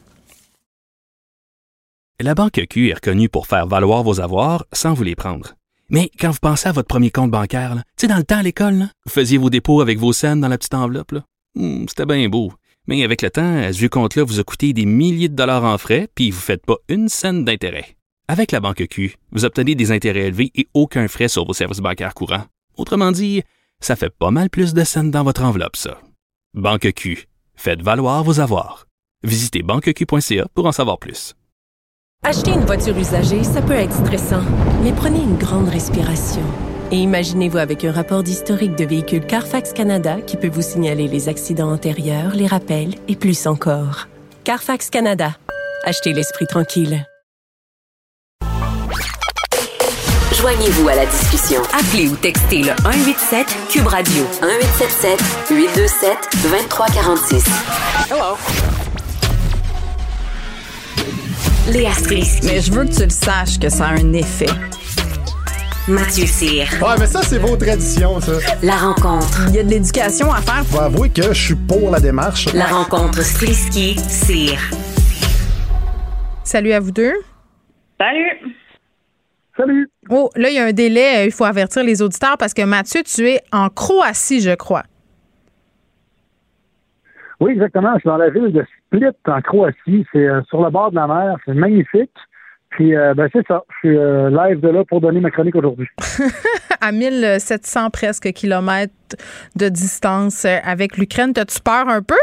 La 2.20 2.34
Banque 2.34 2.60
Q 2.70 2.88
est 2.90 2.94
reconnue 2.94 3.28
pour 3.28 3.46
faire 3.46 3.66
valoir 3.66 4.02
vos 4.04 4.20
avoirs 4.20 4.64
sans 4.72 4.94
vous 4.94 5.02
les 5.02 5.16
prendre. 5.16 5.54
Mais 5.90 6.09
quand 6.18 6.30
vous 6.30 6.38
pensez 6.40 6.68
à 6.68 6.72
votre 6.72 6.86
premier 6.88 7.10
compte 7.10 7.30
bancaire, 7.30 7.74
tu 7.74 7.82
sais, 8.02 8.06
dans 8.06 8.16
le 8.16 8.22
temps 8.24 8.38
à 8.38 8.42
l'école, 8.42 8.86
vous 9.04 9.12
faisiez 9.12 9.38
vos 9.38 9.50
dépôts 9.50 9.80
avec 9.80 9.98
vos 9.98 10.12
scènes 10.12 10.40
dans 10.40 10.48
la 10.48 10.56
petite 10.56 10.74
enveloppe. 10.74 11.12
là. 11.12 11.20
Hmm, 11.54 11.84
C'était 11.88 12.06
bien 12.06 12.28
beau. 12.28 12.52
Mais 12.86 13.04
avec 13.04 13.22
le 13.22 13.30
temps, 13.30 13.62
ce 13.72 13.76
vieux 13.78 13.88
compte-là 13.88 14.24
vous 14.24 14.40
a 14.40 14.44
coûté 14.44 14.72
des 14.72 14.86
milliers 14.86 15.28
de 15.28 15.34
dollars 15.36 15.64
en 15.64 15.76
frais, 15.78 16.09
puis 16.14 16.30
vous 16.30 16.38
ne 16.38 16.42
faites 16.42 16.64
pas 16.64 16.76
une 16.88 17.09
scène 17.09 17.44
d'intérêt. 17.44 17.96
Avec 18.32 18.50
la 18.50 18.60
Banque 18.60 18.86
Q, 18.88 19.18
vous 19.32 19.44
obtenez 19.44 19.74
des 19.74 19.90
intérêts 19.92 20.28
élevés 20.28 20.50
et 20.54 20.66
aucun 20.72 21.06
frais 21.06 21.28
sur 21.28 21.44
vos 21.44 21.52
services 21.52 21.80
bancaires 21.80 22.14
courants. 22.14 22.44
Autrement 22.78 23.12
dit, 23.12 23.42
ça 23.78 23.94
fait 23.94 24.09
pas 24.09 24.30
mal 24.30 24.48
plus 24.48 24.72
de 24.72 24.84
scènes 24.84 25.10
dans 25.10 25.22
votre 25.22 25.44
enveloppe, 25.44 25.76
ça. 25.76 26.00
Banque 26.54 26.94
Q. 26.94 27.28
Faites 27.56 27.82
valoir 27.82 28.24
vos 28.24 28.40
avoirs. 28.40 28.86
Visitez 29.22 29.62
banqueq.ca 29.62 30.46
pour 30.54 30.64
en 30.64 30.72
savoir 30.72 30.98
plus. 30.98 31.34
Acheter 32.24 32.52
une 32.52 32.64
voiture 32.64 32.96
usagée, 32.96 33.44
ça 33.44 33.60
peut 33.60 33.74
être 33.74 33.92
stressant, 33.92 34.44
mais 34.82 34.92
prenez 34.92 35.20
une 35.20 35.36
grande 35.36 35.68
respiration. 35.68 36.46
Et 36.90 36.96
imaginez-vous 36.96 37.59
avec 37.59 37.84
un 37.84 37.92
rapport 37.92 38.22
d'historique 38.22 38.76
de 38.76 38.86
véhicule 38.86 39.26
Carfax 39.26 39.74
Canada 39.74 40.22
qui 40.22 40.38
peut 40.38 40.48
vous 40.48 40.62
signaler 40.62 41.06
les 41.06 41.28
accidents 41.28 41.70
antérieurs, 41.70 42.34
les 42.34 42.46
rappels 42.46 42.94
et 43.09 43.16
plus 43.16 43.46
encore. 43.46 44.09
Carfax 44.44 44.88
Canada. 44.88 45.36
Achetez 45.84 46.14
l'esprit 46.14 46.46
tranquille. 46.46 47.04
Joignez-vous 50.43 50.89
à 50.89 50.97
la 50.97 51.06
discussion. 51.06 51.62
Appelez 51.73 52.09
ou 52.09 52.16
textez 52.16 52.62
le 52.62 52.73
187 52.82 53.47
Cube 53.70 53.86
Radio 53.86 54.24
1877 54.43 55.47
827 55.52 56.19
2346. 56.43 57.44
Hello. 58.10 58.36
Léa 61.69 61.93
Strisky. 61.93 62.44
Mais 62.48 62.60
je 62.60 62.73
veux 62.73 62.85
que 62.86 62.93
tu 62.93 63.05
le 63.05 63.10
saches 63.10 63.60
que 63.60 63.69
ça 63.69 63.86
a 63.86 63.93
un 63.93 64.12
effet. 64.14 64.51
Mathieu 65.86 66.27
Cyr. 66.27 66.66
Ouais, 66.82 66.97
mais 66.98 67.06
ça, 67.06 67.23
c'est 67.23 67.39
vos 67.39 67.56
traditions, 67.56 68.20
ça. 68.20 68.32
La 68.64 68.78
rencontre. 68.78 69.43
Il 69.51 69.55
y 69.55 69.59
a 69.60 69.62
de 69.62 69.70
l'éducation 69.70 70.32
à 70.32 70.40
faire. 70.40 70.64
Faut 70.66 70.81
avouer 70.81 71.10
que 71.10 71.32
je 71.32 71.40
suis 71.40 71.55
pour 71.55 71.89
la 71.93 72.01
démarche. 72.01 72.52
La 72.52 72.66
rencontre 72.66 73.23
Strisky-Cyr. 73.23 74.59
Salut 76.43 76.73
à 76.73 76.81
vous 76.81 76.90
deux. 76.90 77.14
Salut! 77.97 78.56
Salut! 79.56 79.90
Oh, 80.08 80.30
là, 80.34 80.48
il 80.48 80.54
y 80.54 80.58
a 80.58 80.64
un 80.64 80.72
délai. 80.72 81.26
Il 81.26 81.32
faut 81.32 81.44
avertir 81.44 81.84
les 81.84 82.00
auditeurs 82.00 82.36
parce 82.38 82.54
que 82.54 82.62
Mathieu, 82.64 83.02
tu 83.02 83.28
es 83.28 83.40
en 83.52 83.68
Croatie, 83.68 84.40
je 84.40 84.54
crois. 84.54 84.84
Oui, 87.40 87.52
exactement. 87.52 87.92
Je 87.94 88.00
suis 88.00 88.08
dans 88.08 88.16
la 88.16 88.30
ville 88.30 88.52
de 88.52 88.64
Split, 88.86 89.06
en 89.26 89.40
Croatie. 89.42 90.06
C'est 90.12 90.26
euh, 90.26 90.42
sur 90.48 90.62
le 90.62 90.70
bord 90.70 90.90
de 90.90 90.96
la 90.96 91.06
mer. 91.06 91.36
C'est 91.44 91.54
magnifique. 91.54 92.12
Puis, 92.70 92.96
euh, 92.96 93.12
ben, 93.14 93.28
c'est 93.32 93.46
ça. 93.46 93.62
Je 93.68 93.88
suis 93.88 93.98
euh, 93.98 94.30
live 94.30 94.60
de 94.60 94.68
là 94.68 94.84
pour 94.84 95.00
donner 95.00 95.20
ma 95.20 95.30
chronique 95.30 95.56
aujourd'hui. 95.56 95.88
à 96.80 96.92
1700 96.92 97.90
presque 97.90 98.32
kilomètres 98.32 98.94
de 99.56 99.68
distance 99.68 100.46
avec 100.46 100.96
l'Ukraine. 100.96 101.32
T'as-tu 101.34 101.60
peur 101.60 101.88
un 101.88 102.00
peu? 102.00 102.14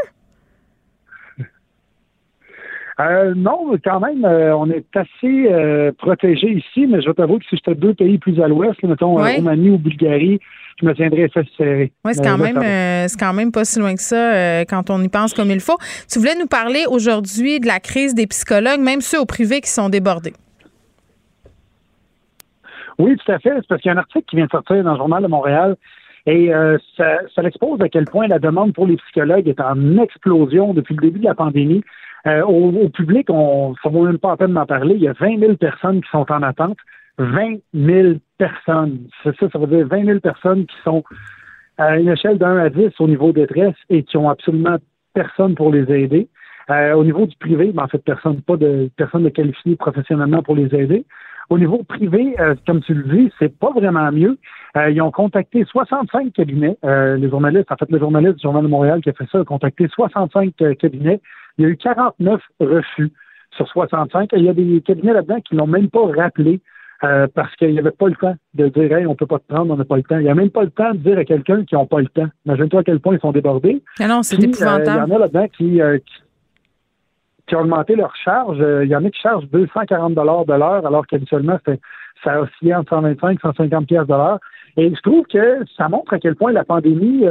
Euh, 2.99 3.33
non, 3.33 3.71
quand 3.83 4.01
même, 4.01 4.25
euh, 4.25 4.55
on 4.57 4.69
est 4.69 4.85
assez 4.93 5.47
euh, 5.49 5.91
protégé 5.97 6.49
ici, 6.51 6.85
mais 6.85 7.01
je 7.01 7.07
vais 7.07 7.13
t'avouer 7.13 7.39
que 7.39 7.45
si 7.45 7.55
j'étais 7.55 7.75
deux 7.75 7.93
pays 7.93 8.17
plus 8.17 8.41
à 8.41 8.47
l'ouest, 8.49 8.81
mettons 8.83 9.15
Roumanie 9.15 9.69
ou 9.69 9.77
Bulgarie, 9.77 10.39
je 10.81 10.85
me 10.85 10.93
tiendrais 10.93 11.29
assez 11.33 11.47
serré. 11.57 11.91
Oui, 12.03 12.13
c'est 12.13 12.23
quand, 12.23 12.37
même, 12.37 12.61
c'est 13.07 13.19
quand 13.19 13.33
même 13.33 13.53
pas 13.53 13.63
si 13.63 13.79
loin 13.79 13.95
que 13.95 14.01
ça 14.01 14.65
quand 14.65 14.89
on 14.89 15.01
y 15.01 15.07
pense 15.07 15.33
comme 15.33 15.49
il 15.49 15.61
faut. 15.61 15.77
Tu 16.11 16.19
voulais 16.19 16.35
nous 16.37 16.47
parler 16.47 16.83
aujourd'hui 16.89 17.61
de 17.61 17.67
la 17.67 17.79
crise 17.79 18.13
des 18.13 18.27
psychologues, 18.27 18.81
même 18.81 18.99
ceux 18.99 19.19
au 19.19 19.25
privé 19.25 19.61
qui 19.61 19.69
sont 19.69 19.87
débordés. 19.87 20.33
Oui, 22.97 23.15
tout 23.15 23.31
à 23.31 23.39
fait. 23.39 23.51
C'est 23.55 23.67
parce 23.67 23.81
qu'il 23.81 23.89
y 23.89 23.93
a 23.93 23.95
un 23.95 23.99
article 23.99 24.25
qui 24.29 24.35
vient 24.35 24.45
de 24.45 24.51
sortir 24.51 24.83
dans 24.83 24.91
le 24.91 24.97
Journal 24.97 25.23
de 25.23 25.27
Montréal 25.27 25.77
et 26.25 26.51
ça, 26.97 27.19
ça 27.33 27.43
expose 27.43 27.79
à 27.81 27.87
quel 27.87 28.05
point 28.05 28.27
la 28.27 28.39
demande 28.39 28.73
pour 28.73 28.87
les 28.87 28.97
psychologues 28.97 29.47
est 29.47 29.61
en 29.61 29.97
explosion 29.99 30.73
depuis 30.73 30.95
le 30.95 31.01
début 31.01 31.19
de 31.19 31.25
la 31.25 31.35
pandémie. 31.35 31.81
Euh, 32.27 32.43
au, 32.43 32.89
public, 32.89 33.29
on, 33.29 33.75
ça 33.81 33.89
vaut 33.89 34.05
même 34.05 34.17
pas 34.17 34.31
la 34.31 34.37
peine 34.37 34.53
d'en 34.53 34.65
parler. 34.65 34.95
Il 34.95 35.01
y 35.01 35.07
a 35.07 35.13
20 35.13 35.39
000 35.39 35.55
personnes 35.55 36.01
qui 36.01 36.09
sont 36.09 36.29
en 36.31 36.43
attente. 36.43 36.77
20 37.17 37.57
000 37.73 38.13
personnes. 38.37 39.07
C'est 39.23 39.35
ça, 39.37 39.47
ça 39.51 39.59
veut 39.59 39.67
dire 39.67 39.87
20 39.87 40.05
000 40.05 40.19
personnes 40.19 40.65
qui 40.65 40.75
sont 40.83 41.03
à 41.77 41.97
une 41.97 42.09
échelle 42.09 42.41
1 42.41 42.57
à 42.57 42.69
10 42.69 42.91
au 42.99 43.07
niveau 43.07 43.31
détresse 43.31 43.75
et 43.89 44.03
qui 44.03 44.17
ont 44.17 44.29
absolument 44.29 44.77
personne 45.13 45.55
pour 45.55 45.71
les 45.71 45.91
aider. 45.93 46.27
Euh, 46.69 46.93
au 46.93 47.03
niveau 47.03 47.25
du 47.25 47.35
privé, 47.37 47.71
ben, 47.73 47.83
en 47.83 47.87
fait, 47.87 47.97
personne, 47.99 48.41
pas 48.41 48.57
de 48.57 48.89
personne 48.95 49.23
de 49.23 49.29
qualifié 49.29 49.75
professionnellement 49.75 50.43
pour 50.43 50.55
les 50.55 50.73
aider. 50.75 51.05
Au 51.49 51.57
niveau 51.57 51.83
privé, 51.83 52.35
euh, 52.39 52.53
comme 52.67 52.81
tu 52.81 52.93
le 52.93 53.03
dis, 53.03 53.31
c'est 53.39 53.57
pas 53.57 53.71
vraiment 53.71 54.11
mieux. 54.11 54.37
ils 54.75 55.01
ont 55.01 55.09
contacté 55.09 55.63
65 55.65 56.31
cabinets. 56.33 56.77
les 56.83 57.29
journalistes, 57.29 57.71
en 57.71 57.75
fait, 57.75 57.89
le 57.89 57.97
journaliste 57.97 58.35
du 58.35 58.43
Journal 58.43 58.63
de 58.63 58.67
Montréal 58.67 59.01
qui 59.01 59.09
a 59.09 59.13
fait 59.13 59.25
ça 59.31 59.39
a 59.39 59.43
contacté 59.43 59.87
65 59.87 60.53
cabinets 60.77 61.19
il 61.59 61.63
y 61.63 61.65
a 61.65 61.69
eu 61.69 61.77
49 61.77 62.41
refus 62.61 63.11
sur 63.55 63.67
65 63.67 64.33
et 64.33 64.37
il 64.37 64.45
y 64.45 64.49
a 64.49 64.53
des 64.53 64.81
cabinets 64.81 65.13
là-dedans 65.13 65.41
qui 65.41 65.55
l'ont 65.55 65.67
même 65.67 65.89
pas 65.89 66.05
rappelé 66.07 66.61
euh, 67.03 67.27
parce 67.33 67.53
qu'il 67.55 67.71
n'y 67.71 67.79
avait 67.79 67.91
pas 67.91 68.07
le 68.07 68.15
temps 68.15 68.35
de 68.53 68.67
dire 68.69 68.97
hey, 68.97 69.05
on 69.05 69.15
peut 69.15 69.27
pas 69.27 69.39
te 69.39 69.53
prendre, 69.53 69.73
on 69.73 69.77
n'a 69.77 69.85
pas 69.85 69.97
le 69.97 70.03
temps. 70.03 70.17
Il 70.17 70.23
n'y 70.23 70.29
a 70.29 70.35
même 70.35 70.49
pas 70.49 70.63
le 70.63 70.69
temps 70.69 70.91
de 70.91 70.97
dire 70.97 71.17
à 71.17 71.25
quelqu'un 71.25 71.63
qui 71.65 71.75
n'ont 71.75 71.85
pas 71.85 71.99
le 71.99 72.07
temps. 72.07 72.27
Imagine-toi 72.45 72.79
à 72.79 72.83
quel 72.83 72.99
point 72.99 73.15
ils 73.15 73.19
sont 73.19 73.31
débordés. 73.31 73.83
Ah 73.99 74.07
non, 74.07 74.23
c'est 74.23 74.41
épouvantable. 74.41 74.89
Euh, 74.89 75.05
il 75.05 75.09
y 75.09 75.13
en 75.13 75.15
a 75.15 75.19
là-dedans 75.19 75.47
qui, 75.57 75.81
euh, 75.81 75.97
qui, 77.47 77.55
ont 77.55 77.61
augmenté 77.61 77.95
leur 77.95 78.15
charge. 78.15 78.57
Il 78.83 78.89
y 78.89 78.95
en 78.95 79.03
a 79.03 79.09
qui 79.09 79.19
chargent 79.19 79.47
240 79.49 80.13
dollars 80.13 80.45
de 80.45 80.53
l'heure 80.53 80.85
alors 80.85 81.05
qu'habituellement 81.07 81.57
ça 82.23 82.41
oscillait 82.41 82.75
entre 82.75 82.89
125 82.89 83.31
et 83.31 83.41
150 83.41 83.87
pièces 83.87 84.07
de 84.07 84.13
l'heure. 84.13 84.39
Et 84.77 84.93
je 84.93 85.01
trouve 85.01 85.25
que 85.25 85.65
ça 85.77 85.89
montre 85.89 86.13
à 86.13 86.19
quel 86.19 86.35
point 86.35 86.51
la 86.51 86.63
pandémie 86.63 87.25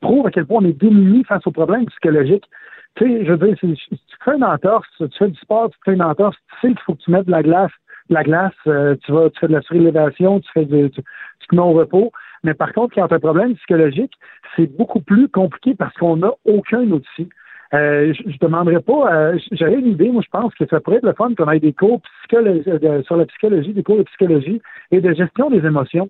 prouve 0.00 0.26
à 0.26 0.30
quel 0.30 0.46
point 0.46 0.62
on 0.62 0.66
est 0.66 0.78
démunis 0.78 1.24
face 1.24 1.46
aux 1.46 1.52
problèmes 1.52 1.86
psychologiques 1.86 2.48
tu 2.96 3.04
sais, 3.04 3.24
je 3.24 3.32
veux 3.32 3.46
dire, 3.46 3.56
si, 3.60 3.74
tu 3.88 4.16
fais 4.24 4.36
une 4.36 4.44
entorse, 4.44 4.86
tu 4.98 5.08
fais 5.18 5.28
du 5.28 5.38
sport, 5.38 5.70
tu 5.70 5.78
fais 5.84 5.94
une 5.94 6.02
entorse, 6.02 6.36
tu 6.60 6.68
sais 6.68 6.74
qu'il 6.74 6.82
faut 6.82 6.94
que 6.94 7.02
tu 7.02 7.10
mettes 7.10 7.26
de 7.26 7.32
la 7.32 7.42
glace, 7.42 7.72
de 8.08 8.14
la 8.14 8.22
glace, 8.22 8.52
euh, 8.66 8.96
tu 9.04 9.12
vas, 9.12 9.30
tu 9.30 9.40
fais 9.40 9.48
de 9.48 9.52
la 9.52 9.62
surélévation, 9.62 10.40
tu 10.40 10.50
fais 10.52 10.64
de, 10.64 10.88
tu, 10.88 11.02
te 11.02 11.54
mets 11.54 11.62
au 11.62 11.72
repos. 11.72 12.12
Mais 12.42 12.54
par 12.54 12.72
contre, 12.72 12.94
quand 12.94 13.08
tu 13.08 13.14
as 13.14 13.16
un 13.16 13.20
problème 13.20 13.54
psychologique, 13.56 14.12
c'est 14.54 14.66
beaucoup 14.76 15.00
plus 15.00 15.28
compliqué 15.28 15.74
parce 15.74 15.94
qu'on 15.94 16.18
n'a 16.18 16.32
aucun 16.44 16.82
outil. 16.90 17.28
Euh, 17.72 18.12
je, 18.14 18.28
ne 18.28 18.38
demanderais 18.40 18.80
pas, 18.80 19.12
euh, 19.12 19.38
j'aurais 19.50 19.74
une 19.74 19.88
idée, 19.88 20.08
moi 20.10 20.22
je 20.24 20.30
pense 20.30 20.54
que 20.54 20.64
ça 20.66 20.80
pourrait 20.80 20.98
être 20.98 21.06
le 21.06 21.14
fun 21.14 21.34
qu'on 21.34 21.50
ait 21.50 21.58
des 21.58 21.72
cours 21.72 22.00
euh, 22.32 23.02
sur 23.02 23.16
la 23.16 23.26
psychologie, 23.26 23.72
des 23.72 23.82
cours 23.82 23.96
de 23.96 24.04
psychologie 24.04 24.62
et 24.92 25.00
de 25.00 25.12
gestion 25.12 25.50
des 25.50 25.64
émotions 25.66 26.08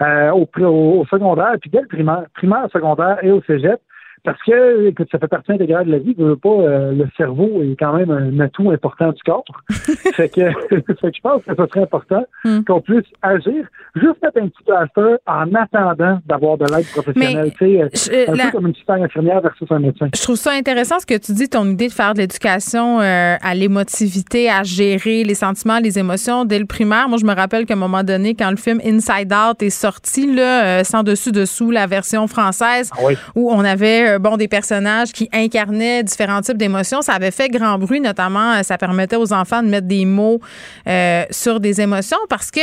au, 0.00 0.46
au, 0.60 1.06
secondaire, 1.06 1.54
puis 1.60 1.70
dès 1.70 1.80
le 1.80 1.86
primaire, 1.86 2.24
primaire, 2.34 2.68
secondaire 2.72 3.18
et 3.22 3.30
au 3.30 3.40
cégep, 3.42 3.80
parce 4.28 4.42
que, 4.42 4.88
écoute, 4.88 5.08
ça 5.10 5.18
fait 5.18 5.26
partie 5.26 5.52
intégrale 5.52 5.86
de 5.86 5.92
la 5.92 5.98
vie. 6.00 6.14
Veux 6.18 6.36
pas, 6.36 6.50
euh, 6.50 6.92
le 6.92 7.08
cerveau 7.16 7.62
est 7.62 7.76
quand 7.78 7.94
même 7.94 8.10
un 8.10 8.38
atout 8.40 8.70
important 8.70 9.10
du 9.10 9.22
corps. 9.22 9.42
fait, 9.70 10.28
que, 10.28 10.50
fait 10.68 10.82
que 10.82 11.16
je 11.16 11.20
pense 11.22 11.42
que 11.44 11.54
ce 11.56 11.66
serait 11.66 11.80
important 11.80 12.26
hmm. 12.44 12.60
qu'on 12.64 12.82
puisse 12.82 13.06
agir, 13.22 13.64
juste 13.94 14.22
mettre 14.22 14.36
un 14.42 14.48
petit 14.48 14.62
plaster 14.66 15.16
en 15.26 15.54
attendant 15.54 16.18
d'avoir 16.26 16.58
de 16.58 16.66
l'aide 16.66 16.84
professionnelle. 16.92 17.52
tu 17.52 17.78
sais, 17.94 18.12
euh, 18.12 18.26
un 18.28 18.36
peu 18.36 18.50
comme 18.52 18.66
une 18.66 18.74
super 18.74 18.96
infirmière 18.96 19.40
versus 19.40 19.66
un 19.70 19.78
médecin. 19.78 20.08
Je 20.14 20.20
trouve 20.20 20.36
ça 20.36 20.50
intéressant 20.52 20.98
ce 20.98 21.06
que 21.06 21.16
tu 21.16 21.32
dis, 21.32 21.48
ton 21.48 21.64
idée 21.64 21.88
de 21.88 21.92
faire 21.94 22.12
de 22.12 22.18
l'éducation 22.18 23.00
euh, 23.00 23.36
à 23.40 23.54
l'émotivité, 23.54 24.50
à 24.50 24.62
gérer 24.62 25.24
les 25.24 25.34
sentiments, 25.34 25.78
les 25.78 25.98
émotions 25.98 26.44
dès 26.44 26.58
le 26.58 26.66
primaire. 26.66 27.08
Moi, 27.08 27.16
je 27.18 27.24
me 27.24 27.34
rappelle 27.34 27.64
qu'à 27.64 27.72
un 27.72 27.78
moment 27.78 28.04
donné, 28.04 28.34
quand 28.34 28.50
le 28.50 28.58
film 28.58 28.78
Inside 28.84 29.32
Out 29.32 29.62
est 29.62 29.70
sorti, 29.70 30.34
là, 30.34 30.84
sans 30.84 31.02
dessus-dessous, 31.02 31.70
la 31.70 31.86
version 31.86 32.26
française, 32.26 32.90
ah 32.92 33.08
où 33.34 33.50
on 33.50 33.64
avait 33.64 34.17
euh, 34.17 34.17
bon, 34.18 34.36
des 34.36 34.48
personnages 34.48 35.12
qui 35.12 35.28
incarnaient 35.32 36.02
différents 36.02 36.40
types 36.40 36.56
d'émotions. 36.56 37.02
Ça 37.02 37.14
avait 37.14 37.30
fait 37.30 37.48
grand 37.48 37.78
bruit, 37.78 38.00
notamment, 38.00 38.52
euh, 38.52 38.62
ça 38.62 38.78
permettait 38.78 39.16
aux 39.16 39.32
enfants 39.32 39.62
de 39.62 39.68
mettre 39.68 39.86
des 39.86 40.04
mots 40.04 40.40
euh, 40.86 41.24
sur 41.30 41.60
des 41.60 41.80
émotions 41.80 42.18
parce 42.28 42.50
que 42.50 42.60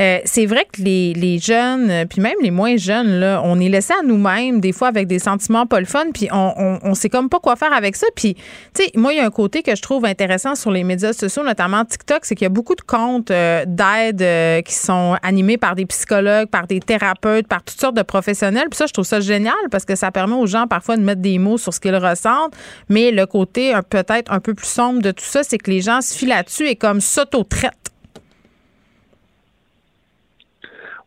euh, 0.00 0.18
c'est 0.24 0.46
vrai 0.46 0.66
que 0.72 0.80
les, 0.80 1.38
jeunes, 1.38 1.90
euh, 1.90 2.04
puis 2.06 2.22
même 2.22 2.36
les 2.40 2.50
moins 2.50 2.76
jeunes, 2.76 3.22
on 3.44 3.60
est 3.60 3.68
laissé 3.68 3.92
à 3.92 4.02
nous-mêmes, 4.02 4.60
des 4.60 4.72
fois 4.72 4.88
avec 4.88 5.06
des 5.06 5.18
sentiments 5.18 5.66
pas 5.66 5.78
le 5.78 5.86
puis 6.12 6.28
on, 6.32 6.54
on, 6.56 6.78
on, 6.82 6.94
sait 6.94 7.08
comme 7.10 7.28
pas 7.28 7.38
quoi 7.38 7.56
faire 7.56 7.72
avec 7.72 7.96
ça. 7.96 8.06
Puis, 8.14 8.34
tu 8.74 8.84
sais, 8.84 8.90
moi, 8.94 9.12
il 9.12 9.16
y 9.16 9.20
a 9.20 9.26
un 9.26 9.30
côté 9.30 9.62
que 9.62 9.74
je 9.74 9.82
trouve 9.82 10.04
intéressant 10.04 10.54
sur 10.54 10.70
les 10.70 10.84
médias 10.84 11.12
sociaux, 11.12 11.42
notamment 11.42 11.84
TikTok, 11.84 12.24
c'est 12.24 12.34
qu'il 12.34 12.44
y 12.44 12.46
a 12.46 12.50
beaucoup 12.50 12.76
de 12.76 12.80
comptes 12.80 13.30
euh, 13.30 13.64
d'aide 13.66 14.64
qui 14.64 14.74
sont 14.74 15.16
animés 15.22 15.58
par 15.58 15.74
des 15.74 15.84
psychologues, 15.84 16.48
par 16.48 16.66
des 16.66 16.80
thérapeutes, 16.80 17.48
par 17.48 17.62
toutes 17.62 17.80
sortes 17.80 17.96
de 17.96 18.02
professionnels. 18.02 18.68
Puis 18.70 18.78
ça, 18.78 18.86
je 18.86 18.92
trouve 18.92 19.04
ça 19.04 19.20
génial 19.20 19.54
parce 19.70 19.84
que 19.84 19.96
ça 19.96 20.10
permet 20.10 20.36
aux 20.36 20.46
gens 20.46 20.66
parfois 20.66 20.96
de 20.96 21.02
mettre 21.02 21.20
des 21.20 21.38
mots 21.38 21.58
sur 21.58 21.74
ce 21.74 21.80
qu'ils 21.80 21.96
ressentent. 21.96 22.54
Mais 22.88 23.10
le 23.10 23.26
côté 23.26 23.74
peut-être 23.90 24.32
un 24.32 24.40
peu 24.40 24.54
plus 24.54 24.68
sombre 24.68 25.02
de 25.02 25.10
tout 25.10 25.24
ça, 25.24 25.42
c'est 25.42 25.58
que 25.58 25.70
les 25.70 25.80
gens 25.80 26.00
se 26.00 26.16
filent 26.16 26.28
là-dessus 26.28 26.68
et 26.68 26.76
comme 26.76 27.00
s'auto-traitent 27.00 27.90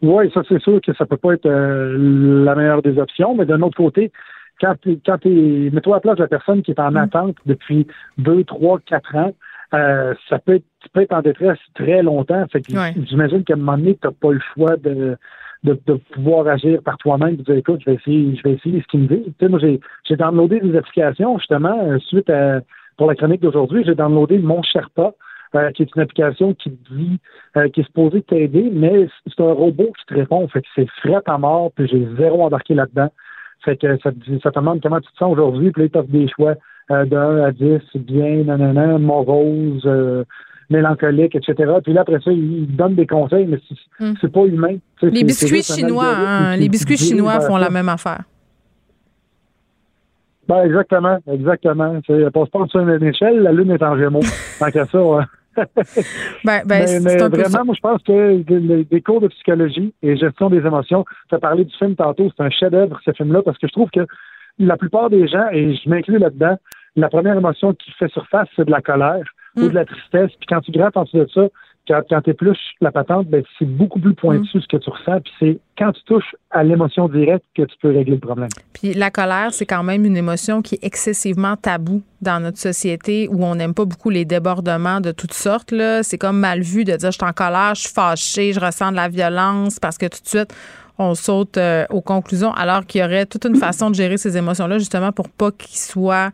Oui, 0.04 0.30
ça 0.34 0.42
c'est 0.48 0.62
sûr 0.62 0.82
que 0.82 0.94
ça 0.94 1.06
peut 1.06 1.18
pas 1.18 1.34
être 1.34 1.46
euh, 1.46 2.44
la 2.44 2.56
meilleure 2.56 2.82
des 2.82 3.00
options, 3.00 3.36
mais 3.36 3.46
d'un 3.46 3.62
autre 3.62 3.78
côté, 3.78 4.12
quand 4.60 4.76
tu 4.82 5.00
quand 5.06 5.18
t'es 5.18 5.70
mets-toi 5.72 5.96
à 5.96 5.98
la 5.98 6.02
place 6.02 6.18
de 6.18 6.24
la 6.24 6.28
personne 6.28 6.62
qui 6.62 6.72
est 6.72 6.80
en 6.80 6.92
mm. 6.92 6.98
attente 6.98 7.36
depuis 7.46 7.88
deux, 8.18 8.44
trois, 8.44 8.80
quatre 8.86 9.16
ans, 9.16 9.34
euh, 9.74 10.14
ça 10.30 10.40
peut 10.40 10.56
être, 10.56 10.66
tu 10.82 10.90
peux 10.90 11.02
être 11.02 11.14
en 11.14 11.22
détresse 11.22 11.58
très 11.74 12.04
longtemps. 12.04 12.46
Fait 12.52 12.62
que 12.62 12.74
j'imagine 13.08 13.46
qu'à 13.46 13.54
un 13.54 13.58
moment 13.58 13.78
donné, 13.78 13.98
tu 14.00 14.06
n'as 14.06 14.14
pas 14.14 14.32
le 14.32 14.42
choix 14.54 14.76
de, 14.76 15.16
de, 15.64 15.80
de, 15.88 15.94
pouvoir 16.12 16.48
agir 16.48 16.82
par 16.84 16.98
toi-même, 16.98 17.38
de 17.38 17.44
dire 17.44 17.56
écoute, 17.56 17.80
je 17.86 17.92
vais 17.92 17.96
essayer, 17.96 18.36
je 18.36 18.44
vais 18.44 18.56
essayer 18.56 18.82
ce 18.82 18.88
qu'il 18.88 19.02
me 19.02 19.08
dit. 19.08 19.24
Tu 19.24 19.34
sais, 19.40 19.48
moi, 19.48 19.60
j'ai, 19.60 19.80
j'ai 20.04 20.18
downloadé 20.18 20.60
des 20.60 20.78
applications, 20.78 21.38
justement, 21.38 21.80
euh, 21.82 21.98
suite 22.00 22.30
à 22.30 22.60
pour 22.98 23.08
la 23.08 23.16
chronique 23.16 23.42
d'aujourd'hui, 23.42 23.84
j'ai 23.86 23.96
downloadé 23.96 24.38
mon 24.38 24.62
Sherpa. 24.62 25.14
Euh, 25.56 25.70
qui 25.70 25.84
est 25.84 25.96
une 25.96 26.02
application 26.02 26.56
qui 26.56 26.72
dit, 26.90 27.20
euh, 27.58 27.70
qui 27.70 27.82
est 27.82 27.84
supposée 27.84 28.24
t'aider, 28.24 28.72
mais 28.74 29.08
c'est 29.28 29.44
un 29.44 29.54
robot 29.54 29.92
qui 30.00 30.06
te 30.08 30.16
répond. 30.16 30.48
Fait 30.48 30.62
que 30.62 30.68
c'est 30.74 30.90
fret 31.02 31.22
à 31.28 31.38
mort, 31.38 31.72
puis 31.76 31.88
j'ai 31.88 32.08
zéro 32.18 32.42
embarqué 32.42 32.74
là-dedans. 32.74 33.10
Fait 33.64 33.78
que 33.78 33.96
ça 34.00 34.12
te, 34.12 34.40
ça 34.42 34.50
te 34.50 34.60
demande 34.60 34.82
comment 34.82 35.00
tu 35.00 35.12
te 35.12 35.18
sens 35.18 35.32
aujourd'hui, 35.32 35.70
puis 35.70 35.84
là, 35.84 36.02
tu 36.02 36.12
des 36.12 36.28
choix 36.28 36.56
euh, 36.90 37.06
de 37.06 37.16
1 37.16 37.44
à 37.44 37.52
10, 37.52 37.82
bien, 37.98 38.46
nanana, 38.46 38.98
morose, 38.98 39.88
mélancolique, 40.72 41.36
etc. 41.36 41.72
Puis 41.84 41.94
là, 41.94 42.02
après 42.02 42.20
ça, 42.20 42.32
il 42.32 42.76
donne 42.76 42.96
des 42.96 43.06
conseils, 43.06 43.46
mais 43.46 43.60
c'est, 44.00 44.26
hmm. 44.28 44.32
pas 44.32 44.46
humain. 44.46 44.78
les 45.04 45.24
biscuits 45.24 45.62
chinois, 45.62 46.16
hein, 46.18 46.58
les 46.58 46.68
biscuits 46.68 46.98
chinois 46.98 47.42
font 47.42 47.58
la 47.58 47.70
même 47.70 47.90
affaire. 47.90 48.24
Ben, 50.48 50.64
exactement, 50.64 51.20
exactement. 51.32 52.00
Ça 52.08 52.32
passe 52.32 52.50
pas 52.50 52.66
sur 52.70 52.80
une 52.80 53.04
échelle, 53.04 53.44
la 53.44 53.52
lune 53.52 53.70
est 53.70 53.84
en 53.84 53.96
gémeaux. 53.98 54.24
Tant 54.60 54.72
qu'à 54.72 54.86
ça, 54.88 55.00
ouais. 55.00 55.24
ben, 56.44 56.64
ben, 56.66 57.04
mais, 57.04 57.18
vraiment, 57.18 57.66
moi, 57.66 57.76
je 57.76 57.82
pense 57.82 58.04
que 58.04 58.84
des 58.84 59.02
cours 59.02 59.22
de 59.22 59.28
psychologie 59.28 59.94
et 60.02 60.18
gestion 60.18 60.50
des 60.50 60.60
émotions, 60.60 61.06
tu 61.30 61.36
as 61.36 61.40
parlé 61.40 61.66
du 61.66 61.76
film 61.76 61.96
tantôt, 61.96 62.32
c'est 62.36 62.44
un 62.44 62.50
chef-d'œuvre, 62.50 63.00
ce 63.04 63.12
film-là, 63.12 63.42
parce 63.44 63.58
que 63.58 63.68
je 63.68 63.74
trouve 63.74 63.90
que 63.90 64.06
la 64.60 64.78
plupart 64.78 65.10
des 65.10 65.28
gens, 65.28 65.48
et 65.52 65.76
je 65.76 65.90
m'inclus 65.90 66.20
là-dedans, 66.20 66.58
la 66.96 67.10
première 67.10 67.38
émotion 67.38 67.74
qui 67.74 67.92
fait 67.92 68.12
surface, 68.12 68.48
c'est 68.56 68.66
de 68.66 68.72
la 68.72 68.82
colère 68.82 69.24
ou 69.56 69.68
de 69.68 69.74
la 69.74 69.86
tristesse. 69.86 70.32
Puis 70.40 70.48
quand 70.48 70.62
tu 70.62 70.72
grattes 70.72 70.98
en 70.98 71.04
dessous 71.04 71.18
de 71.18 71.30
ça, 71.34 71.48
quand, 71.88 72.02
quand 72.10 72.22
tu 72.22 72.30
épluches 72.30 72.76
la 72.82 72.92
patente, 72.92 73.28
ben, 73.28 73.44
c'est 73.60 73.66
beaucoup 73.66 74.00
plus 74.00 74.14
pointu 74.14 74.62
ce 74.62 74.68
que 74.68 74.78
tu 74.78 74.90
ressens. 74.90 75.22
Puis 75.22 75.34
c'est 75.40 75.60
quand 75.78 75.92
tu 75.92 76.02
touches 76.04 76.36
à 76.52 76.64
l'émotion 76.64 77.08
directe 77.08 77.46
que 77.56 77.64
tu 77.64 77.76
peux 77.82 77.90
régler 77.90 78.16
le 78.16 78.20
problème. 78.20 78.50
Puis 78.74 78.94
la 78.94 79.12
colère, 79.12 79.54
c'est 79.54 79.66
quand 79.66 79.84
même 79.84 80.06
une 80.06 80.18
émotion 80.18 80.62
qui 80.62 80.76
est 80.76 80.84
excessivement 80.84 81.56
taboue 81.56 82.02
dans 82.22 82.40
notre 82.42 82.58
société 82.60 83.28
où 83.30 83.44
on 83.44 83.56
n'aime 83.56 83.74
pas 83.74 83.86
beaucoup 83.86 84.10
les 84.10 84.24
débordements 84.24 85.02
de 85.02 85.12
toutes 85.12 85.34
sortes. 85.34 85.72
Là. 85.72 86.04
C'est 86.04 86.18
comme 86.18 86.40
mal 86.40 86.62
vu 86.62 86.86
de 86.86 86.96
dire 86.96 87.12
je 87.12 87.18
suis 87.18 87.26
en 87.26 87.34
colère, 87.34 87.76
je 87.76 87.82
suis 87.82 87.94
fâchée, 87.94 88.54
je 88.54 88.60
ressens 88.60 88.92
de 88.92 88.96
la 88.96 89.10
violence 89.10 89.80
parce 89.80 89.98
que 89.98 90.06
tout 90.06 90.22
de 90.22 90.28
suite, 90.28 90.54
on 91.00 91.16
saute 91.16 91.58
euh, 91.58 91.86
aux 91.90 92.02
conclusions, 92.02 92.54
alors 92.54 92.86
qu'il 92.86 93.02
y 93.02 93.04
aurait 93.04 93.26
toute 93.26 93.46
une 93.46 93.56
façon 93.56 93.90
de 93.90 93.96
gérer 93.96 94.18
ces 94.18 94.38
émotions-là, 94.38 94.78
justement, 94.78 95.12
pour 95.12 95.30
pas 95.30 95.52
qu'il 95.52 95.78
soit 95.78 96.32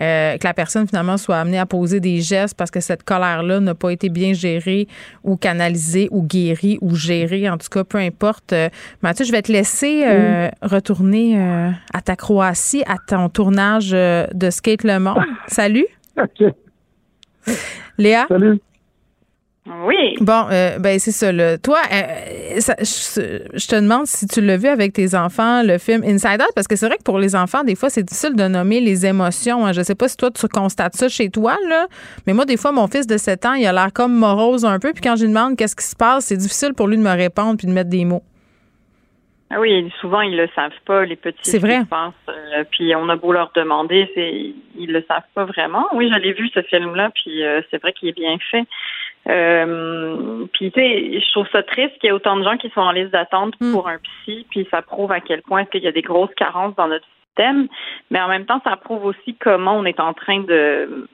euh, 0.00 0.36
que 0.36 0.46
la 0.46 0.52
personne 0.52 0.86
finalement 0.86 1.16
soit 1.16 1.38
amenée 1.38 1.58
à 1.58 1.66
poser 1.66 2.00
des 2.00 2.20
gestes 2.20 2.56
parce 2.56 2.70
que 2.70 2.80
cette 2.80 3.04
colère-là 3.04 3.60
n'a 3.60 3.74
pas 3.74 3.90
été 3.90 4.08
bien 4.08 4.32
gérée 4.32 4.88
ou 5.22 5.36
canalisée 5.36 6.08
ou 6.10 6.22
guérie 6.22 6.78
ou 6.80 6.94
gérée, 6.94 7.48
en 7.48 7.56
tout 7.56 7.68
cas, 7.70 7.84
peu 7.84 7.98
importe. 7.98 8.52
Euh, 8.52 8.68
Mathieu, 9.02 9.24
je 9.24 9.32
vais 9.32 9.42
te 9.42 9.52
laisser 9.52 10.04
retourner 10.62 11.38
à 11.92 12.00
ta 12.02 12.16
Croatie, 12.16 12.82
à 12.86 12.96
ton 13.06 13.28
tournage 13.28 13.90
de 13.90 14.50
Skate 14.50 14.84
Le 14.84 14.98
Monde. 14.98 15.22
Salut. 15.46 15.86
OK. 16.16 16.44
Léa? 17.98 18.26
Salut. 18.28 18.60
Oui. 19.66 20.16
Bon, 20.20 20.46
euh, 20.50 20.78
ben 20.78 20.98
c'est 20.98 21.10
ça. 21.10 21.32
Là. 21.32 21.56
Toi, 21.56 21.78
euh, 21.90 22.60
ça, 22.60 22.74
je, 22.80 23.40
je 23.54 23.66
te 23.66 23.76
demande 23.76 24.06
si 24.06 24.26
tu 24.26 24.42
l'as 24.42 24.58
vu 24.58 24.68
avec 24.68 24.92
tes 24.92 25.14
enfants, 25.14 25.62
le 25.62 25.78
film 25.78 26.02
Inside 26.04 26.42
Out, 26.42 26.52
parce 26.54 26.68
que 26.68 26.76
c'est 26.76 26.86
vrai 26.86 26.98
que 26.98 27.02
pour 27.02 27.18
les 27.18 27.34
enfants, 27.34 27.64
des 27.64 27.74
fois, 27.74 27.88
c'est 27.88 28.02
difficile 28.02 28.36
de 28.36 28.46
nommer 28.46 28.80
les 28.80 29.06
émotions. 29.06 29.64
Hein. 29.64 29.72
Je 29.72 29.80
sais 29.80 29.94
pas 29.94 30.08
si 30.08 30.18
toi, 30.18 30.30
tu 30.30 30.46
constates 30.48 30.96
ça 30.96 31.08
chez 31.08 31.30
toi, 31.30 31.56
là, 31.66 31.86
mais 32.26 32.34
moi, 32.34 32.44
des 32.44 32.58
fois, 32.58 32.72
mon 32.72 32.88
fils 32.88 33.06
de 33.06 33.16
7 33.16 33.46
ans, 33.46 33.54
il 33.54 33.66
a 33.66 33.72
l'air 33.72 33.90
comme 33.94 34.14
morose 34.14 34.66
un 34.66 34.78
peu, 34.78 34.92
puis 34.92 35.00
quand 35.00 35.16
je 35.16 35.22
lui 35.22 35.30
demande 35.30 35.56
qu'est-ce 35.56 35.76
qui 35.76 35.86
se 35.86 35.96
passe, 35.96 36.26
c'est 36.26 36.36
difficile 36.36 36.74
pour 36.74 36.86
lui 36.86 36.98
de 36.98 37.02
me 37.02 37.16
répondre 37.16 37.56
puis 37.56 37.66
de 37.66 37.72
mettre 37.72 37.90
des 37.90 38.04
mots. 38.04 38.22
Ah 39.48 39.60
oui, 39.60 39.90
souvent 40.00 40.20
ils 40.20 40.36
le 40.36 40.48
savent 40.54 40.72
pas, 40.84 41.04
les 41.04 41.16
petits. 41.16 41.38
C'est 41.42 41.58
vrai. 41.58 41.82
Euh, 41.92 42.64
puis 42.70 42.94
on 42.96 43.08
a 43.08 43.16
beau 43.16 43.32
leur 43.32 43.52
demander, 43.54 44.10
c'est 44.14 44.52
ils 44.76 44.92
le 44.92 45.04
savent 45.06 45.22
pas 45.34 45.44
vraiment. 45.44 45.86
Oui, 45.94 46.10
je 46.12 46.18
l'ai 46.18 46.32
vu 46.32 46.50
ce 46.52 46.60
film-là, 46.62 47.10
puis 47.14 47.42
c'est 47.70 47.80
vrai 47.80 47.92
qu'il 47.92 48.08
est 48.08 48.18
bien 48.18 48.36
fait. 48.50 48.64
Euh, 49.28 50.44
puis 50.52 50.70
tu 50.70 50.80
sais, 50.80 51.20
je 51.20 51.32
trouve 51.32 51.48
ça 51.50 51.62
triste 51.62 51.98
qu'il 51.98 52.04
y 52.04 52.06
ait 52.08 52.12
autant 52.12 52.36
de 52.36 52.44
gens 52.44 52.56
qui 52.56 52.70
sont 52.70 52.80
en 52.80 52.92
liste 52.92 53.10
d'attente 53.10 53.54
Mm. 53.60 53.72
pour 53.72 53.88
un 53.88 53.98
psy, 53.98 54.46
puis 54.50 54.66
ça 54.70 54.82
prouve 54.82 55.12
à 55.12 55.20
quel 55.20 55.42
point 55.42 55.64
il 55.72 55.82
y 55.82 55.88
a 55.88 55.92
des 55.92 56.02
grosses 56.02 56.34
carences 56.34 56.74
dans 56.76 56.88
notre 56.88 57.06
système, 57.26 57.68
mais 58.10 58.20
en 58.20 58.28
même 58.28 58.46
temps, 58.46 58.60
ça 58.64 58.76
prouve 58.76 59.04
aussi 59.04 59.34
comment 59.36 59.76
on 59.76 59.84
est 59.84 60.00
en 60.00 60.12
train 60.12 60.40
de 60.40 61.08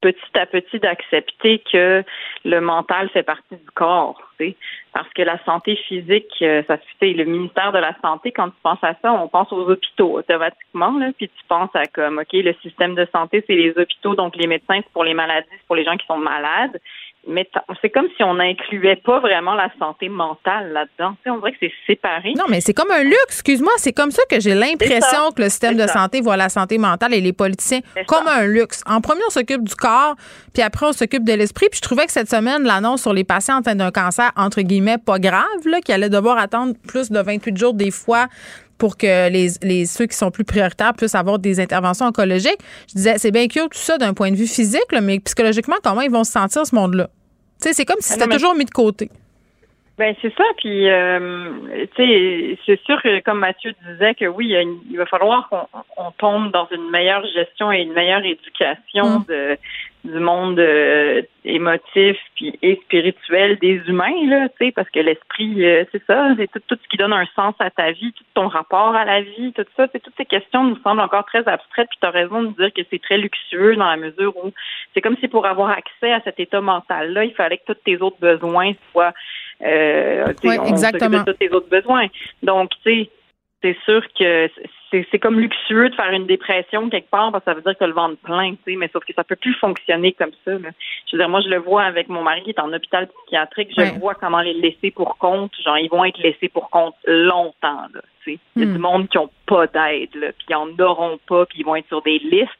petit 0.00 0.38
à 0.38 0.46
petit 0.46 0.78
d'accepter 0.78 1.62
que 1.70 2.02
le 2.44 2.60
mental 2.60 3.10
fait 3.10 3.22
partie 3.22 3.56
du 3.56 3.70
corps, 3.74 4.18
tu 4.38 4.46
sais, 4.46 4.56
parce 4.94 5.08
que 5.12 5.20
la 5.22 5.38
santé 5.44 5.76
physique, 5.76 6.32
euh, 6.40 6.62
ça 6.66 6.78
fait 6.98 7.12
le 7.12 7.24
ministère 7.24 7.70
de 7.72 7.78
la 7.78 7.94
santé 8.00 8.32
quand 8.32 8.48
tu 8.48 8.56
penses 8.62 8.82
à 8.82 8.94
ça, 9.02 9.12
on 9.12 9.28
pense 9.28 9.52
aux 9.52 9.68
hôpitaux 9.70 10.18
automatiquement 10.18 10.98
là, 10.98 11.10
puis 11.16 11.28
tu 11.28 11.44
penses 11.48 11.70
à 11.74 11.84
comme 11.84 12.18
OK, 12.18 12.32
le 12.32 12.54
système 12.62 12.94
de 12.94 13.06
santé 13.12 13.44
c'est 13.46 13.54
les 13.54 13.76
hôpitaux 13.76 14.14
donc 14.14 14.36
les 14.36 14.46
médecins 14.46 14.80
c'est 14.82 14.92
pour 14.92 15.04
les 15.04 15.14
maladies, 15.14 15.48
c'est 15.50 15.66
pour 15.66 15.76
les 15.76 15.84
gens 15.84 15.96
qui 15.98 16.06
sont 16.06 16.18
malades. 16.18 16.80
Mais 17.28 17.48
c'est 17.82 17.90
comme 17.90 18.08
si 18.16 18.22
on 18.22 18.34
n'incluait 18.34 18.96
pas 18.96 19.20
vraiment 19.20 19.54
la 19.54 19.70
santé 19.78 20.08
mentale 20.08 20.72
là-dedans. 20.72 21.16
On 21.26 21.38
dirait 21.38 21.52
que 21.52 21.58
c'est 21.60 21.72
séparé. 21.86 22.32
Non, 22.36 22.44
mais 22.48 22.60
c'est 22.60 22.72
comme 22.72 22.90
un 22.90 23.02
luxe, 23.02 23.18
excuse-moi. 23.28 23.72
C'est 23.76 23.92
comme 23.92 24.10
ça 24.10 24.22
que 24.28 24.40
j'ai 24.40 24.54
l'impression 24.54 25.30
que 25.36 25.42
le 25.42 25.48
système 25.50 25.76
de 25.76 25.86
ça. 25.86 26.00
santé 26.00 26.20
voit 26.22 26.36
la 26.36 26.48
santé 26.48 26.78
mentale 26.78 27.12
et 27.12 27.20
les 27.20 27.32
politiciens 27.32 27.80
comme 28.06 28.26
un 28.26 28.46
luxe. 28.46 28.82
En 28.86 29.00
premier, 29.00 29.20
on 29.26 29.30
s'occupe 29.30 29.62
du 29.62 29.74
corps, 29.74 30.16
puis 30.54 30.62
après, 30.62 30.86
on 30.86 30.92
s'occupe 30.92 31.24
de 31.24 31.34
l'esprit. 31.34 31.68
Puis 31.70 31.78
je 31.78 31.82
trouvais 31.82 32.06
que 32.06 32.12
cette 32.12 32.30
semaine, 32.30 32.64
l'annonce 32.64 33.02
sur 33.02 33.12
les 33.12 33.24
patients 33.24 33.58
atteints 33.58 33.74
d'un 33.74 33.90
cancer, 33.90 34.32
entre 34.36 34.62
guillemets, 34.62 34.98
pas 34.98 35.18
grave, 35.18 35.44
là, 35.66 35.80
qui 35.80 35.92
allaient 35.92 36.08
devoir 36.08 36.38
attendre 36.38 36.74
plus 36.88 37.10
de 37.10 37.20
28 37.20 37.56
jours 37.56 37.74
des 37.74 37.90
fois 37.90 38.28
pour 38.80 38.96
que 38.96 39.30
les, 39.30 39.48
les 39.62 39.84
ceux 39.86 40.06
qui 40.06 40.16
sont 40.16 40.32
plus 40.32 40.44
prioritaires 40.44 40.94
puissent 40.94 41.14
avoir 41.14 41.38
des 41.38 41.60
interventions 41.60 42.06
oncologiques. 42.06 42.58
Je 42.88 42.94
disais, 42.94 43.18
c'est 43.18 43.30
bien 43.30 43.46
cute 43.46 43.70
tout 43.70 43.78
ça 43.78 43.98
d'un 43.98 44.14
point 44.14 44.30
de 44.32 44.36
vue 44.36 44.48
physique, 44.48 44.90
là, 44.90 45.00
mais 45.00 45.20
psychologiquement, 45.20 45.76
comment 45.84 46.00
ils 46.00 46.10
vont 46.10 46.24
se 46.24 46.32
sentir 46.32 46.66
ce 46.66 46.74
monde-là? 46.74 47.08
Tu 47.62 47.68
sais, 47.68 47.72
c'est 47.74 47.84
comme 47.84 48.00
si 48.00 48.10
Ah 48.12 48.14
c'était 48.14 48.26
mais- 48.26 48.34
toujours 48.34 48.54
mis 48.56 48.64
de 48.64 48.70
côté. 48.70 49.08
Ben 49.98 50.14
c'est 50.22 50.34
ça. 50.34 50.44
Puis, 50.56 50.88
euh, 50.88 51.50
tu 51.94 52.02
sais, 52.02 52.58
c'est 52.64 52.80
sûr 52.86 53.02
que 53.02 53.20
comme 53.22 53.38
Mathieu 53.40 53.74
disait 53.86 54.14
que 54.14 54.24
oui, 54.24 54.46
il, 54.48 54.56
une- 54.56 54.96
va 54.96 55.04
falloir 55.04 55.46
qu'on 55.50 55.66
on 55.98 56.10
tombe 56.12 56.50
dans 56.52 56.66
une 56.74 56.88
meilleure 56.90 57.22
gestion 57.34 57.70
et 57.70 57.82
une 57.82 57.92
meilleure 57.92 58.24
éducation 58.24 59.18
Mm. 59.20 59.24
de, 59.28 59.58
du 60.04 60.18
monde 60.18 60.58
euh, 60.58 61.22
émotif 61.44 62.16
puis 62.34 62.58
et 62.62 62.80
spirituel 62.84 63.58
des 63.58 63.82
humains 63.86 64.26
là, 64.26 64.48
tu 64.48 64.66
sais, 64.66 64.72
parce 64.72 64.88
que 64.90 65.00
l'esprit, 65.00 65.64
euh, 65.64 65.84
c'est 65.92 66.02
ça, 66.06 66.30
c'est 66.36 66.50
tout, 66.50 66.60
tout 66.66 66.78
ce 66.82 66.88
qui 66.88 66.96
donne 66.96 67.12
un 67.12 67.26
sens 67.36 67.54
à 67.58 67.70
ta 67.70 67.92
vie, 67.92 68.12
tout 68.12 68.24
ton 68.34 68.48
rapport 68.48 68.94
à 68.94 69.04
la 69.04 69.20
vie, 69.20 69.52
tout 69.52 69.64
ça, 69.76 69.86
c'est 69.92 70.00
toutes 70.00 70.16
ces 70.16 70.24
questions 70.24 70.64
nous 70.64 70.78
semblent 70.82 71.00
encore 71.00 71.26
très 71.26 71.46
abstraites. 71.46 71.88
Puis 71.90 71.98
tu 72.00 72.06
as 72.06 72.10
raison 72.10 72.42
de 72.44 72.48
dire 72.56 72.72
que 72.72 72.82
c'est 72.90 73.02
très 73.02 73.18
luxueux 73.18 73.76
dans 73.76 73.88
la 73.88 73.96
mesure 73.96 74.34
où 74.42 74.52
c'est 74.94 75.00
comme 75.00 75.16
si 75.18 75.28
pour 75.28 75.46
avoir 75.46 75.70
accès 75.70 76.12
à 76.12 76.20
cet 76.22 76.40
état 76.40 76.60
mental 76.60 77.12
là, 77.12 77.24
il 77.24 77.34
fallait 77.34 77.58
que 77.58 77.72
tous 77.72 77.80
tes 77.84 77.98
autres 77.98 78.20
besoins 78.20 78.72
soient 78.90 79.12
euh, 79.62 80.32
Oui, 80.44 80.56
on 80.60 80.64
exactement. 80.64 81.22
de 81.22 81.32
tous 81.32 81.38
tes 81.38 81.50
autres 81.50 81.68
besoins. 81.68 82.06
Donc, 82.42 82.70
tu 82.84 83.04
sais, 83.04 83.10
c'est 83.62 83.76
sûr 83.84 84.02
que 84.18 84.48
c'est 84.90 85.06
c'est 85.10 85.18
comme 85.18 85.38
luxueux 85.40 85.88
de 85.90 85.94
faire 85.94 86.10
une 86.12 86.26
dépression 86.26 86.88
quelque 86.90 87.10
part 87.10 87.30
parce 87.32 87.44
que 87.44 87.50
ça 87.50 87.54
veut 87.54 87.62
dire 87.62 87.76
que 87.78 87.84
le 87.84 87.92
ventre 87.92 88.16
plein, 88.22 88.52
tu 88.52 88.58
sais, 88.72 88.76
mais 88.76 88.88
sauf 88.92 89.04
que 89.04 89.12
ça 89.14 89.24
peut 89.24 89.36
plus 89.36 89.54
fonctionner 89.54 90.12
comme 90.12 90.32
ça. 90.44 90.52
là. 90.52 90.70
Je 91.10 91.16
veux 91.16 91.18
dire, 91.22 91.28
moi, 91.28 91.40
je 91.40 91.48
le 91.48 91.58
vois 91.58 91.82
avec 91.84 92.08
mon 92.08 92.22
mari 92.22 92.42
qui 92.42 92.50
est 92.50 92.60
en 92.60 92.72
hôpital 92.72 93.08
psychiatrique, 93.08 93.70
je 93.76 93.82
Ouais. 93.82 93.98
vois 93.98 94.14
comment 94.14 94.40
les 94.40 94.54
laisser 94.54 94.90
pour 94.90 95.16
compte, 95.18 95.52
genre, 95.64 95.78
ils 95.78 95.88
vont 95.90 96.04
être 96.04 96.18
laissés 96.18 96.48
pour 96.48 96.70
compte 96.70 96.94
longtemps, 97.06 97.86
là, 97.94 98.00
tu 98.24 98.34
sais. 98.34 98.38
Il 98.56 98.62
y 98.62 98.64
a 98.64 98.68
Hmm. 98.68 98.72
du 98.74 98.78
monde 98.78 99.08
qui 99.08 99.18
ont 99.18 99.30
pas 99.46 99.66
d'aide, 99.66 100.14
là, 100.14 100.28
puis 100.32 100.46
ils 100.50 100.54
en 100.56 100.68
auront 100.78 101.18
pas, 101.28 101.46
puis 101.46 101.60
ils 101.60 101.64
vont 101.66 101.76
être 101.76 101.88
sur 101.88 102.02
des 102.02 102.18
listes, 102.18 102.50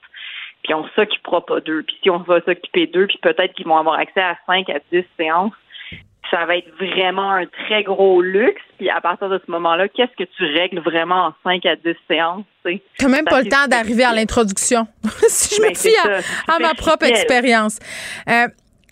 puis 0.63 0.75
on 0.75 0.87
s'occupera 0.95 1.45
pas 1.45 1.61
d'eux. 1.61 1.83
Puis 1.87 1.97
si 2.03 2.11
on 2.11 2.19
va 2.19 2.41
s'occuper 2.43 2.87
d'eux, 2.87 3.07
puis 3.07 3.19
peut-être 3.23 3.55
qu'ils 3.55 3.67
vont 3.67 3.77
avoir 3.79 3.99
accès 3.99 4.21
à 4.21 4.37
5 4.47 4.69
à 4.71 4.79
10 4.93 5.05
séances, 5.19 5.53
ça 6.31 6.45
va 6.47 6.57
être 6.57 6.71
vraiment 6.79 7.33
un 7.33 7.47
très 7.47 7.83
gros 7.83 8.23
luxe. 8.23 8.63
Puis 8.79 8.89
à 8.89 9.01
partir 9.01 9.29
de 9.29 9.41
ce 9.45 9.51
moment-là, 9.51 9.89
qu'est-ce 9.89 10.17
que 10.17 10.29
tu 10.37 10.45
règles 10.45 10.81
vraiment 10.81 11.27
en 11.27 11.35
5 11.45 11.67
à 11.67 11.77
10 11.77 11.95
séances? 12.09 12.45
tu 12.65 12.73
sais? 12.73 12.83
T'as 12.99 13.09
même 13.09 13.25
Ça, 13.29 13.31
pas 13.31 13.43
le 13.43 13.49
temps 13.49 13.67
d'arriver 13.69 14.05
à 14.05 14.13
l'introduction. 14.13 14.87
si 15.29 15.57
je 15.57 15.63
me 15.63 15.69
Ben, 15.69 15.77
fie 15.77 15.91
c'est 15.91 16.53
à, 16.53 16.59
ma 16.59 16.75
propre 16.75 17.07
expérience. 17.07 17.79
Euh, 18.29 18.47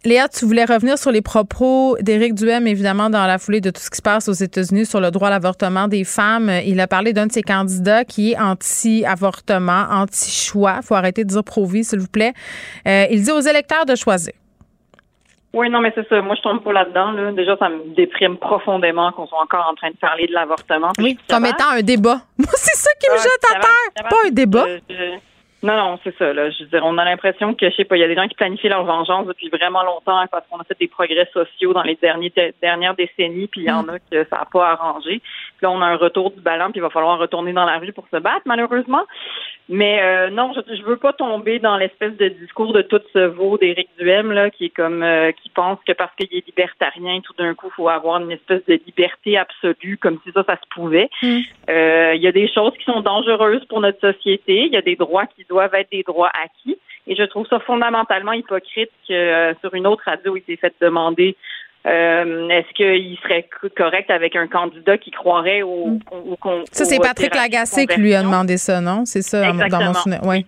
Léa, 0.05 0.29
tu 0.29 0.45
voulais 0.45 0.65
revenir 0.65 0.97
sur 0.97 1.11
les 1.11 1.23
propos 1.23 1.97
d'Éric 2.01 2.35
Duhem, 2.35 2.67
évidemment, 2.67 3.11
dans 3.11 3.27
la 3.27 3.39
foulée 3.39 3.61
de 3.61 3.71
tout 3.71 3.81
ce 3.81 3.91
qui 3.91 3.97
se 3.97 4.03
passe 4.03 4.29
aux 4.29 4.33
États-Unis 4.33 4.87
sur 4.87 5.01
le 5.01 5.11
droit 5.11 5.29
à 5.29 5.31
l'avortement 5.31 5.89
des 5.89 6.05
femmes. 6.05 6.51
Il 6.65 6.79
a 6.81 6.87
parlé 6.87 7.13
d'un 7.13 7.27
de 7.27 7.33
ses 7.33 7.43
candidats 7.43 8.05
qui 8.05 8.33
est 8.33 8.39
anti-avortement, 8.39 9.87
anti-choix. 9.91 10.83
faut 10.83 10.95
arrêter 10.95 11.25
de 11.25 11.29
dire 11.29 11.43
pro-vie, 11.43 11.85
s'il 11.85 11.99
vous 11.99 12.09
plaît. 12.09 12.33
Euh, 12.87 13.07
il 13.11 13.23
dit 13.23 13.33
aux 13.33 13.41
électeurs 13.41 13.87
de 13.87 13.97
choisir. 13.97 14.33
Oui, 15.55 15.71
non, 15.71 15.81
mais 15.81 15.93
c'est 15.95 16.07
ça. 16.09 16.21
Moi, 16.21 16.35
je 16.37 16.43
tombe 16.43 16.63
pas 16.63 16.73
là-dedans. 16.73 17.13
Là. 17.13 17.33
Déjà, 17.33 17.57
ça 17.57 17.69
me 17.71 17.95
déprime 17.95 18.37
profondément 18.37 19.13
qu'on 19.13 19.27
soit 19.27 19.41
encore 19.41 19.67
en 19.71 19.75
train 19.75 19.91
de 19.91 19.97
parler 19.97 20.27
de 20.27 20.33
l'avortement. 20.33 20.93
Oui, 20.99 21.19
comme 21.29 21.47
étant 21.47 21.71
un 21.71 21.81
débat. 21.83 22.21
Moi, 22.39 22.49
c'est 22.55 22.77
ça 22.77 22.91
qui 23.01 23.11
me 23.11 23.17
jette 23.17 23.45
à 23.51 23.61
terre, 23.61 24.09
pas 24.11 24.17
un 24.27 24.31
débat. 24.31 24.67
Je- 24.89 24.95
je- 24.95 25.19
Non, 25.67 25.77
non, 25.77 25.99
c'est 26.05 26.17
ça. 26.19 26.33
Là. 26.35 26.51
Je 26.51 26.63
veux 26.65 26.69
dire, 26.69 26.83
on 26.85 26.99
a 26.99 27.05
l'impression 27.05 27.53
que, 27.55 27.69
je 27.69 27.75
sais 27.77 27.85
pas, 27.85 27.97
il 27.97 28.01
y 28.01 28.05
a 28.05 28.09
des 28.09 28.15
gens 28.15 28.29
qui 28.29 28.35
planifient 28.37 28.69
leur 28.69 28.85
vengeance 28.85 29.27
depuis 29.27 29.49
vraiment 29.49 29.83
longtemps 29.83 30.23
parce 30.31 30.47
qu'on 30.49 30.59
a 30.59 30.65
fait 30.65 30.79
des 30.79 30.87
progrès 30.87 31.29
sociaux 31.33 31.73
dans 31.73 31.83
les 31.83 31.97
derniers, 31.97 32.33
dernières 32.63 32.95
décennies, 32.95 33.49
puis 33.49 33.63
il 33.63 33.67
y 33.67 33.71
en 33.73 33.89
a 33.89 33.99
que 33.99 34.25
ça 34.31 34.37
n'a 34.37 34.45
pas 34.53 34.69
arrangé. 34.73 35.19
Puis 35.19 35.63
là, 35.63 35.71
on 35.71 35.81
a 35.83 35.87
un 35.87 35.97
retour 35.97 36.31
du 36.31 36.41
ballon, 36.41 36.67
puis 36.71 36.79
il 36.79 36.83
va 36.83 36.91
falloir 36.91 37.19
retourner 37.19 37.53
dans 37.55 37.65
la 37.65 37.79
rue 37.79 37.93
pour 37.93 38.05
se 38.13 38.19
battre, 38.19 38.43
malheureusement. 38.45 39.03
Mais 39.69 40.01
euh, 40.03 40.31
non, 40.31 40.53
je, 40.55 40.75
je 40.75 40.83
veux 40.83 40.97
pas 40.97 41.13
tomber 41.13 41.59
dans 41.59 41.77
l'espèce 41.77 42.17
de 42.17 42.29
discours 42.29 42.73
de 42.73 42.81
tout 42.81 43.01
ce 43.13 43.19
veau 43.19 43.59
d'Éric 43.59 43.89
Duhem, 43.99 44.33
là, 44.33 44.49
qui 44.49 44.67
est 44.67 44.75
comme 44.75 45.03
euh, 45.03 45.31
qui 45.33 45.51
pense 45.51 45.79
que 45.87 45.93
parce 45.93 46.15
qu'il 46.17 46.29
est 46.33 46.47
libertarien, 46.47 47.21
tout 47.21 47.35
d'un 47.37 47.55
coup, 47.55 47.69
il 47.71 47.75
faut 47.75 47.89
avoir 47.89 48.23
une 48.23 48.31
espèce 48.31 48.65
de 48.67 48.81
liberté 48.87 49.37
absolue, 49.37 49.99
comme 49.99 50.19
si 50.25 50.33
ça, 50.33 50.43
ça 50.45 50.57
se 50.57 50.69
pouvait. 50.75 51.11
Euh, 51.69 52.13
Il 52.15 52.23
y 52.23 52.27
a 52.27 52.33
des 52.33 52.49
choses 52.49 52.73
qui 52.79 52.85
sont 52.85 53.01
dangereuses 53.01 53.65
pour 53.67 53.81
notre 53.81 54.01
société. 54.01 54.65
Il 54.65 54.73
y 54.73 54.77
a 54.77 54.83
des 54.83 54.97
droits 54.97 55.27
qui 55.27 55.45
doivent 55.49 55.75
être 55.75 55.91
des 55.91 56.03
droits 56.03 56.31
acquis. 56.43 56.79
Et 57.07 57.17
je 57.17 57.23
trouve 57.23 57.47
ça 57.49 57.59
fondamentalement 57.61 58.33
hypocrite 58.33 58.91
que 59.09 59.13
euh, 59.13 59.55
sur 59.61 59.75
une 59.75 59.87
autre 59.87 60.03
radio, 60.05 60.37
il 60.37 60.43
s'est 60.45 60.57
fait 60.57 60.75
demander 60.81 61.37
euh, 61.87 62.49
est-ce 62.49 62.73
qu'il 62.75 63.17
serait 63.23 63.49
co- 63.61 63.69
correct 63.77 64.11
avec 64.11 64.37
un 64.37 64.47
candidat 64.49 64.99
qui 64.99 65.11
croirait 65.11 65.63
au, 65.63 65.99
au, 66.11 66.37
au- 66.45 66.65
Ça, 66.73 66.85
c'est 66.85 66.99
Patrick 66.99 67.35
Lagacé 67.35 67.87
qui 67.87 68.01
lui 68.01 68.15
a 68.15 68.23
demandé 68.23 68.57
ça, 68.57 68.81
non? 68.81 69.05
C'est 69.05 69.23
ça, 69.23 69.41
dans 69.47 69.55
mon 69.55 69.63
Exactement. 69.65 69.95
souvenir. 69.95 70.21
Oui. 70.25 70.45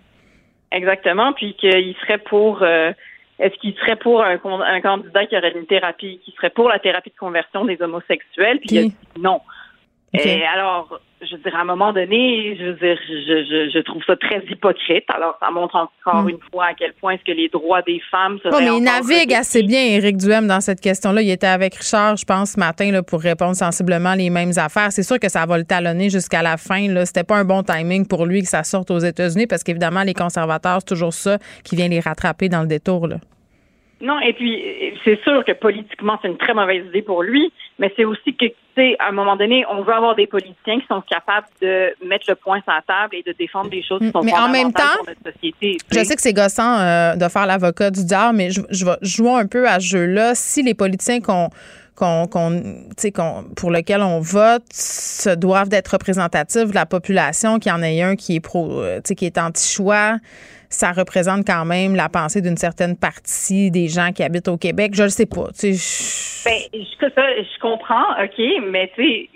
Exactement. 0.71 1.33
Puis 1.33 1.55
qu'il 1.55 1.95
serait 2.01 2.17
pour. 2.19 2.61
euh, 2.63 2.91
est-ce 3.39 3.55
qu'il 3.59 3.73
serait 3.75 3.95
pour 3.95 4.23
un, 4.23 4.37
un 4.43 4.81
candidat 4.81 5.25
qui 5.25 5.35
aurait 5.35 5.51
une 5.53 5.65
thérapie, 5.65 6.19
qui 6.23 6.31
serait 6.37 6.51
pour 6.51 6.69
la 6.69 6.77
thérapie 6.79 7.09
de 7.09 7.17
conversion 7.17 7.65
des 7.65 7.81
homosexuels? 7.81 8.59
Puis 8.59 8.69
il 8.71 8.77
a 8.79 8.81
dit 8.83 8.95
non. 9.19 9.41
Et 10.13 10.43
alors, 10.45 10.99
je 11.21 11.35
veux 11.35 11.41
dire, 11.41 11.55
à 11.55 11.61
un 11.61 11.65
moment 11.65 11.93
donné, 11.93 12.57
je 12.59 12.65
veux 12.65 12.73
dire, 12.73 12.97
je, 13.07 13.45
je, 13.45 13.71
je 13.73 13.79
trouve 13.79 14.03
ça 14.05 14.17
très 14.17 14.43
hypocrite. 14.49 15.05
Alors, 15.07 15.37
ça 15.39 15.49
montre 15.51 15.75
encore 15.75 16.23
Hmm. 16.23 16.29
une 16.29 16.39
fois 16.51 16.65
à 16.65 16.73
quel 16.73 16.93
point 16.93 17.13
est-ce 17.13 17.23
que 17.23 17.31
les 17.31 17.47
droits 17.47 17.81
des 17.83 18.01
femmes 18.11 18.37
seraient 18.39 18.51
Bon, 18.51 18.59
mais 18.59 18.77
il 18.77 18.83
navigue 18.83 19.33
assez 19.33 19.63
bien, 19.63 19.79
Éric 19.81 20.17
Duhem, 20.17 20.47
dans 20.47 20.59
cette 20.59 20.81
question-là. 20.81 21.21
Il 21.21 21.29
était 21.29 21.47
avec 21.47 21.75
Richard, 21.75 22.17
je 22.17 22.25
pense, 22.25 22.51
ce 22.53 22.59
matin, 22.59 22.91
là, 22.91 23.03
pour 23.03 23.21
répondre 23.21 23.55
sensiblement 23.55 24.13
les 24.15 24.29
mêmes 24.29 24.51
affaires. 24.57 24.91
C'est 24.91 25.03
sûr 25.03 25.19
que 25.19 25.29
ça 25.29 25.45
va 25.45 25.57
le 25.57 25.63
talonner 25.63 26.09
jusqu'à 26.09 26.41
la 26.41 26.57
fin. 26.57 26.87
Là. 26.89 27.05
C'était 27.05 27.23
pas 27.23 27.37
un 27.37 27.45
bon 27.45 27.63
timing 27.63 28.05
pour 28.07 28.25
lui 28.25 28.41
que 28.41 28.49
ça 28.49 28.63
sorte 28.63 28.91
aux 28.91 28.99
États-Unis 28.99 29.47
parce 29.47 29.63
qu'évidemment, 29.63 30.01
les 30.03 30.13
conservateurs, 30.13 30.79
c'est 30.79 30.87
toujours 30.87 31.13
ça 31.13 31.37
qui 31.63 31.75
vient 31.77 31.87
les 31.87 31.99
rattraper 32.01 32.49
dans 32.49 32.61
le 32.61 32.67
détour. 32.67 33.07
Là. 33.07 33.17
Non, 34.01 34.19
et 34.19 34.33
puis 34.33 34.61
c'est 35.05 35.21
sûr 35.23 35.43
que 35.45 35.51
politiquement 35.51 36.17
c'est 36.21 36.27
une 36.27 36.37
très 36.37 36.53
mauvaise 36.53 36.85
idée 36.87 37.01
pour 37.01 37.21
lui, 37.23 37.51
mais 37.79 37.93
c'est 37.95 38.05
aussi 38.05 38.35
que 38.35 38.45
tu 38.45 38.53
sais 38.75 38.95
à 38.99 39.09
un 39.09 39.11
moment 39.11 39.35
donné, 39.35 39.63
on 39.69 39.83
veut 39.83 39.93
avoir 39.93 40.15
des 40.15 40.27
politiciens 40.27 40.79
qui 40.79 40.87
sont 40.87 41.01
capables 41.01 41.47
de 41.61 41.93
mettre 42.05 42.25
le 42.27 42.35
point 42.35 42.61
sur 42.63 42.73
la 42.73 42.81
table 42.81 43.15
et 43.15 43.23
de 43.23 43.33
défendre 43.37 43.69
des 43.69 43.83
choses 43.83 43.99
qui 43.99 44.11
sont 44.11 44.21
Mais 44.23 44.33
en 44.33 44.49
même 44.49 44.73
temps, 44.73 44.83
pour 44.97 45.07
notre 45.07 45.33
société. 45.35 45.77
Je 45.91 46.03
sais. 46.03 46.15
que 46.15 46.21
c'est 46.21 46.33
gossant 46.33 46.79
euh, 46.79 47.15
de 47.15 47.27
faire 47.27 47.45
l'avocat 47.45 47.91
du 47.91 48.03
diable, 48.05 48.37
mais 48.37 48.49
je, 48.49 48.61
je 48.71 48.85
vais 48.85 48.97
jouer 49.01 49.31
un 49.33 49.45
peu 49.47 49.67
à 49.67 49.79
ce 49.79 49.85
jeu-là. 49.87 50.35
Si 50.35 50.63
les 50.63 50.73
politiciens 50.73 51.19
qu'on 51.21 51.49
qu'on, 51.93 52.25
qu'on, 52.25 52.49
tu 52.51 52.93
sais, 52.97 53.11
qu'on- 53.11 53.43
pour 53.55 53.69
lesquels 53.69 54.01
on 54.01 54.21
vote 54.21 54.63
se 54.73 55.35
doivent 55.35 55.69
d'être 55.69 55.89
représentatifs 55.89 56.69
de 56.69 56.73
la 56.73 56.85
population, 56.87 57.59
qu'il 57.59 57.71
y 57.71 57.75
en 57.75 57.83
ait 57.83 58.01
un 58.01 58.15
qui 58.15 58.37
est 58.37 58.39
pro, 58.39 58.79
euh, 58.81 58.95
tu 58.97 59.09
sais, 59.09 59.15
qui 59.15 59.25
est 59.27 59.37
anti-choix, 59.37 60.15
ça 60.71 60.91
représente 60.91 61.45
quand 61.45 61.65
même 61.65 61.95
la 61.95 62.09
pensée 62.09 62.41
d'une 62.41 62.57
certaine 62.57 62.97
partie 62.97 63.69
des 63.71 63.87
gens 63.87 64.11
qui 64.11 64.23
habitent 64.23 64.47
au 64.47 64.57
Québec. 64.57 64.93
Je 64.95 65.03
le 65.03 65.09
sais 65.09 65.25
pas. 65.25 65.47
Tu 65.57 65.73
sais, 65.73 66.49
Ben, 66.49 66.79
je, 66.81 67.09
ça, 67.13 67.21
je 67.37 67.59
comprends, 67.59 68.09
OK, 68.23 68.41
mais 68.69 68.91
tu 68.95 69.27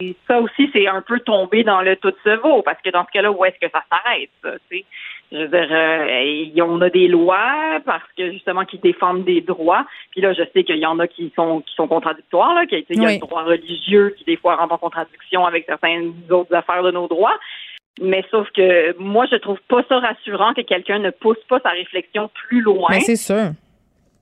sais, 0.00 0.14
ça 0.26 0.40
aussi, 0.40 0.68
c'est 0.72 0.86
un 0.88 1.02
peu 1.02 1.20
tomber 1.20 1.62
dans 1.62 1.80
le 1.82 1.96
tout 1.96 2.12
se 2.24 2.36
vaut, 2.40 2.62
parce 2.62 2.80
que 2.82 2.90
dans 2.90 3.04
ce 3.06 3.10
cas-là, 3.12 3.30
où 3.30 3.44
est-ce 3.44 3.58
que 3.64 3.70
ça 3.72 3.82
s'arrête, 3.90 4.30
ça, 4.42 4.50
tu 4.70 4.78
sais? 4.78 4.84
Je 5.32 5.36
veux 5.36 5.46
dire, 5.48 5.68
euh, 5.70 6.64
on 6.66 6.80
a 6.80 6.90
des 6.90 7.06
lois 7.06 7.78
parce 7.86 8.02
que 8.18 8.32
justement 8.32 8.64
qui 8.64 8.78
défendent 8.78 9.24
des 9.24 9.40
droits. 9.40 9.86
Puis 10.10 10.20
là, 10.20 10.32
je 10.32 10.42
sais 10.52 10.64
qu'il 10.64 10.78
y 10.78 10.86
en 10.86 10.98
a 10.98 11.06
qui 11.06 11.32
sont 11.36 11.60
qui 11.60 11.72
sont 11.76 11.86
contradictoires, 11.86 12.52
là, 12.52 12.66
qu'il 12.66 12.80
y 12.80 12.98
a 12.98 13.06
Oui. 13.06 13.14
le 13.14 13.20
droit 13.20 13.44
religieux 13.44 14.12
qui 14.18 14.24
des 14.24 14.36
fois 14.36 14.56
rentre 14.56 14.72
en 14.74 14.78
contradiction 14.78 15.46
avec 15.46 15.66
certaines 15.66 16.14
autres 16.30 16.52
affaires 16.52 16.82
de 16.82 16.90
nos 16.90 17.06
droits. 17.06 17.38
Mais 18.00 18.24
sauf 18.30 18.48
que 18.52 18.96
moi, 18.98 19.26
je 19.30 19.36
trouve 19.36 19.58
pas 19.68 19.82
ça 19.88 19.98
rassurant 19.98 20.54
que 20.54 20.62
quelqu'un 20.62 20.98
ne 20.98 21.10
pousse 21.10 21.42
pas 21.48 21.60
sa 21.60 21.70
réflexion 21.70 22.30
plus 22.48 22.62
loin 22.62 22.88
mais 22.90 23.00
c'est 23.00 23.16
sûr. 23.16 23.52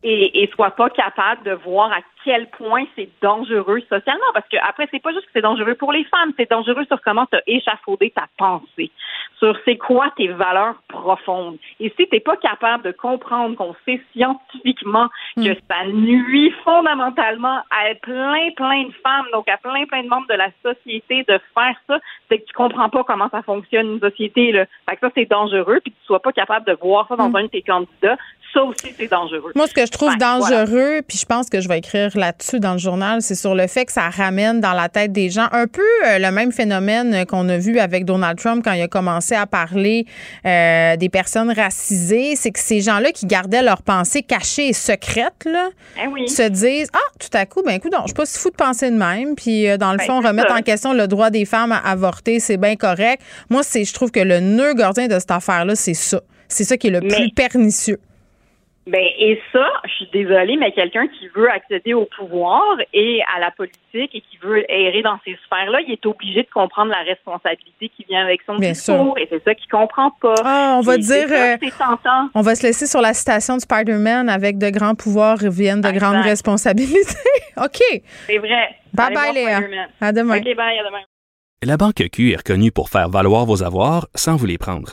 Et, 0.02 0.42
et 0.42 0.50
soit 0.54 0.70
pas 0.70 0.90
capable 0.90 1.42
de 1.44 1.52
voir 1.52 1.90
à 1.92 2.00
quel 2.24 2.46
point 2.50 2.84
c'est 2.94 3.08
dangereux 3.22 3.80
socialement. 3.88 4.26
Parce 4.32 4.48
que 4.48 4.56
après, 4.68 4.88
c'est 4.90 5.02
pas 5.02 5.12
juste 5.12 5.26
que 5.26 5.30
c'est 5.32 5.42
dangereux 5.42 5.74
pour 5.74 5.92
les 5.92 6.04
femmes, 6.04 6.32
c'est 6.36 6.50
dangereux 6.50 6.84
sur 6.86 7.00
comment 7.02 7.26
tu 7.26 7.36
as 7.36 7.42
échafaudé 7.46 8.10
ta 8.10 8.26
pensée, 8.36 8.90
sur 9.38 9.56
c'est 9.64 9.76
quoi 9.76 10.12
tes 10.16 10.28
valeurs 10.28 10.76
profondes. 10.88 11.58
Et 11.80 11.92
si 11.98 12.06
t'es 12.08 12.20
pas 12.20 12.36
capable 12.36 12.84
de 12.84 12.92
comprendre 12.92 13.56
qu'on 13.56 13.74
sait 13.84 14.00
scientifiquement 14.12 15.08
que 15.36 15.54
ça 15.68 15.86
nuit 15.86 16.52
fondamentalement 16.64 17.62
à 17.70 17.94
plein, 18.00 18.50
plein 18.56 18.84
de 18.84 18.92
femmes, 19.02 19.26
donc 19.32 19.48
à 19.48 19.56
plein, 19.56 19.86
plein 19.86 20.02
de 20.02 20.08
membres 20.08 20.28
de 20.28 20.34
la 20.34 20.50
société 20.62 21.24
de 21.24 21.40
faire 21.54 21.76
ça, 21.86 21.98
c'est 22.28 22.38
que 22.38 22.46
tu 22.46 22.52
comprends 22.52 22.88
pas 22.88 23.04
comment 23.04 23.28
ça 23.30 23.42
fonctionne 23.42 23.92
une 23.94 24.00
société. 24.00 24.52
Là. 24.52 24.66
Fait 24.88 24.96
que 24.96 25.00
ça, 25.00 25.10
c'est 25.14 25.30
dangereux, 25.30 25.80
puis 25.82 25.92
que 25.92 25.98
tu 25.98 26.06
sois 26.06 26.20
pas 26.20 26.32
capable 26.32 26.66
de 26.66 26.76
voir 26.80 27.08
ça 27.08 27.16
dans 27.16 27.34
un 27.34 27.42
de 27.42 27.48
tes 27.48 27.62
candidats, 27.62 28.16
ça 28.52 28.62
aussi, 28.62 28.94
c'est 28.98 29.08
dangereux. 29.10 29.52
Moi, 29.54 29.66
ce 29.66 29.74
que 29.74 29.84
je 29.86 29.90
trouve 29.90 30.16
Ben, 30.18 30.38
voilà. 30.38 30.64
dangereux, 30.64 31.02
puis 31.06 31.18
je 31.18 31.26
pense 31.26 31.48
que 31.50 31.60
je 31.60 31.68
vais 31.68 31.78
écrire 31.78 32.10
là-dessus 32.16 32.60
dans 32.60 32.72
le 32.72 32.78
journal, 32.78 33.20
c'est 33.22 33.34
sur 33.34 33.54
le 33.54 33.66
fait 33.66 33.84
que 33.84 33.92
ça 33.92 34.08
ramène 34.08 34.60
dans 34.60 34.72
la 34.72 34.88
tête 34.88 35.12
des 35.12 35.30
gens 35.30 35.48
un 35.52 35.66
peu 35.66 35.82
euh, 36.06 36.18
le 36.18 36.30
même 36.30 36.52
phénomène 36.52 37.14
euh, 37.14 37.24
qu'on 37.24 37.48
a 37.48 37.58
vu 37.58 37.78
avec 37.78 38.04
Donald 38.04 38.38
Trump 38.38 38.62
quand 38.64 38.72
il 38.72 38.82
a 38.82 38.88
commencé 38.88 39.34
à 39.34 39.46
parler 39.46 40.06
euh, 40.46 40.96
des 40.96 41.08
personnes 41.08 41.52
racisées. 41.52 42.36
C'est 42.36 42.50
que 42.50 42.60
ces 42.60 42.80
gens-là 42.80 43.12
qui 43.12 43.26
gardaient 43.26 43.62
leurs 43.62 43.82
pensées 43.82 44.22
cachées 44.22 44.68
et 44.68 44.72
secrètes, 44.72 45.44
là, 45.44 45.68
Eh 46.02 46.06
oui. 46.08 46.28
se 46.28 46.42
disent 46.48 46.88
Ah, 46.94 46.98
tout 47.20 47.36
à 47.36 47.46
coup, 47.46 47.62
ben 47.64 47.72
écoute, 47.72 47.92
je 48.00 48.06
suis 48.06 48.14
pas 48.14 48.26
si 48.26 48.38
fou 48.38 48.50
de 48.50 48.56
penser 48.56 48.90
de 48.90 48.96
même. 48.96 49.34
Puis, 49.36 49.68
euh, 49.68 49.76
dans 49.76 49.92
le 49.92 49.98
Ben, 49.98 50.04
fond, 50.06 50.20
remettre 50.20 50.52
en 50.52 50.62
question 50.62 50.92
le 50.92 51.06
droit 51.06 51.30
des 51.30 51.44
femmes 51.44 51.72
à 51.72 51.78
avorter, 51.78 52.40
c'est 52.40 52.56
bien 52.56 52.76
correct. 52.76 53.22
Moi, 53.50 53.62
c'est, 53.62 53.84
je 53.84 53.92
trouve 53.92 54.10
que 54.10 54.20
le 54.20 54.40
nœud 54.40 54.74
gardien 54.74 55.06
de 55.06 55.18
cette 55.18 55.30
affaire-là, 55.30 55.74
c'est 55.76 55.94
ça. 55.94 56.20
C'est 56.48 56.64
ça 56.64 56.76
qui 56.78 56.86
est 56.86 56.90
le 56.90 57.00
Mais- 57.00 57.08
plus 57.08 57.30
pernicieux. 57.30 57.98
Ben, 58.88 59.04
et 59.18 59.38
ça, 59.52 59.66
je 59.84 59.90
suis 59.92 60.08
désolée, 60.14 60.56
mais 60.56 60.72
quelqu'un 60.72 61.06
qui 61.08 61.28
veut 61.36 61.50
accéder 61.50 61.92
au 61.92 62.06
pouvoir 62.06 62.62
et 62.94 63.20
à 63.36 63.38
la 63.38 63.50
politique 63.50 64.14
et 64.14 64.22
qui 64.22 64.38
veut 64.42 64.64
errer 64.70 65.02
dans 65.02 65.18
ces 65.26 65.36
sphères-là, 65.44 65.80
il 65.86 65.92
est 65.92 66.06
obligé 66.06 66.42
de 66.42 66.48
comprendre 66.48 66.90
la 66.90 67.02
responsabilité 67.02 67.90
qui 67.90 68.06
vient 68.08 68.24
avec 68.24 68.40
son 68.46 68.56
Bien 68.56 68.72
discours. 68.72 69.14
sûr. 69.14 69.18
Et 69.18 69.26
c'est 69.30 69.44
ça 69.44 69.54
qu'il 69.54 69.68
comprend 69.70 70.10
pas. 70.22 70.34
Ah, 70.42 70.74
on 70.78 70.80
va 70.80 70.94
Et 70.94 70.98
dire, 70.98 71.28
ça 71.28 71.54
euh. 71.54 72.28
On 72.34 72.40
va 72.40 72.54
se 72.54 72.66
laisser 72.66 72.86
sur 72.86 73.02
la 73.02 73.12
citation 73.12 73.56
de 73.56 73.60
Spider-Man 73.60 74.30
avec 74.30 74.56
de 74.56 74.70
grands 74.70 74.94
pouvoirs 74.94 75.36
viennent 75.38 75.82
de 75.82 75.90
grandes 75.90 76.22
responsabilités. 76.24 77.14
OK. 77.58 77.80
C'est 78.26 78.38
vrai. 78.38 78.74
Bye 78.94 79.06
Allez 79.06 79.14
bye, 79.14 79.34
Léa. 79.34 79.56
Spider-Man. 79.58 79.88
À 80.00 80.12
demain. 80.12 80.38
OK, 80.38 80.44
bye, 80.56 80.78
à 80.78 80.84
demain. 80.84 81.02
La 81.62 81.76
Banque 81.76 82.02
Q 82.10 82.32
est 82.32 82.36
reconnue 82.36 82.72
pour 82.72 82.88
faire 82.88 83.10
valoir 83.10 83.44
vos 83.44 83.62
avoirs 83.62 84.06
sans 84.14 84.36
vous 84.36 84.46
les 84.46 84.58
prendre. 84.58 84.92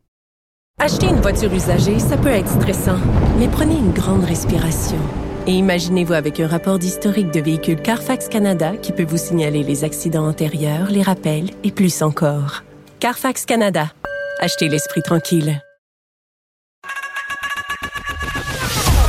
Acheter 0.79 1.05
une 1.05 1.21
voiture 1.21 1.53
usagée, 1.53 1.99
ça 1.99 2.17
peut 2.17 2.29
être 2.29 2.49
stressant, 2.49 2.97
mais 3.37 3.47
prenez 3.47 3.75
une 3.75 3.91
grande 3.91 4.23
respiration. 4.23 4.97
Et 5.45 5.51
imaginez-vous 5.51 6.13
avec 6.13 6.39
un 6.39 6.47
rapport 6.47 6.79
d'historique 6.79 7.29
de 7.29 7.39
véhicule 7.39 7.79
Carfax 7.79 8.27
Canada 8.27 8.75
qui 8.77 8.91
peut 8.91 9.05
vous 9.05 9.17
signaler 9.17 9.61
les 9.61 9.83
accidents 9.83 10.27
antérieurs, 10.27 10.89
les 10.89 11.03
rappels 11.03 11.51
et 11.63 11.71
plus 11.71 12.01
encore. 12.01 12.63
Carfax 12.99 13.45
Canada. 13.45 13.91
Achetez 14.39 14.69
l'esprit 14.69 15.03
tranquille. 15.03 15.61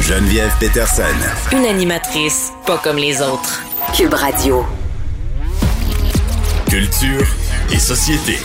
Geneviève 0.00 0.54
Peterson. 0.60 1.04
Une 1.52 1.64
animatrice 1.64 2.52
pas 2.66 2.76
comme 2.76 2.98
les 2.98 3.22
autres. 3.22 3.62
Cube 3.96 4.12
Radio. 4.12 4.66
Culture 6.68 7.26
et 7.72 7.78
société. 7.78 8.36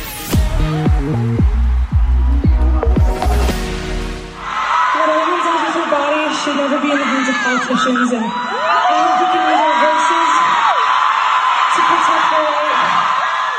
Never 6.70 6.82
be 6.82 6.92
in 6.92 7.00
the 7.00 7.06
hands 7.06 7.30
of 7.30 7.36
politicians, 7.42 8.12
and 8.12 8.57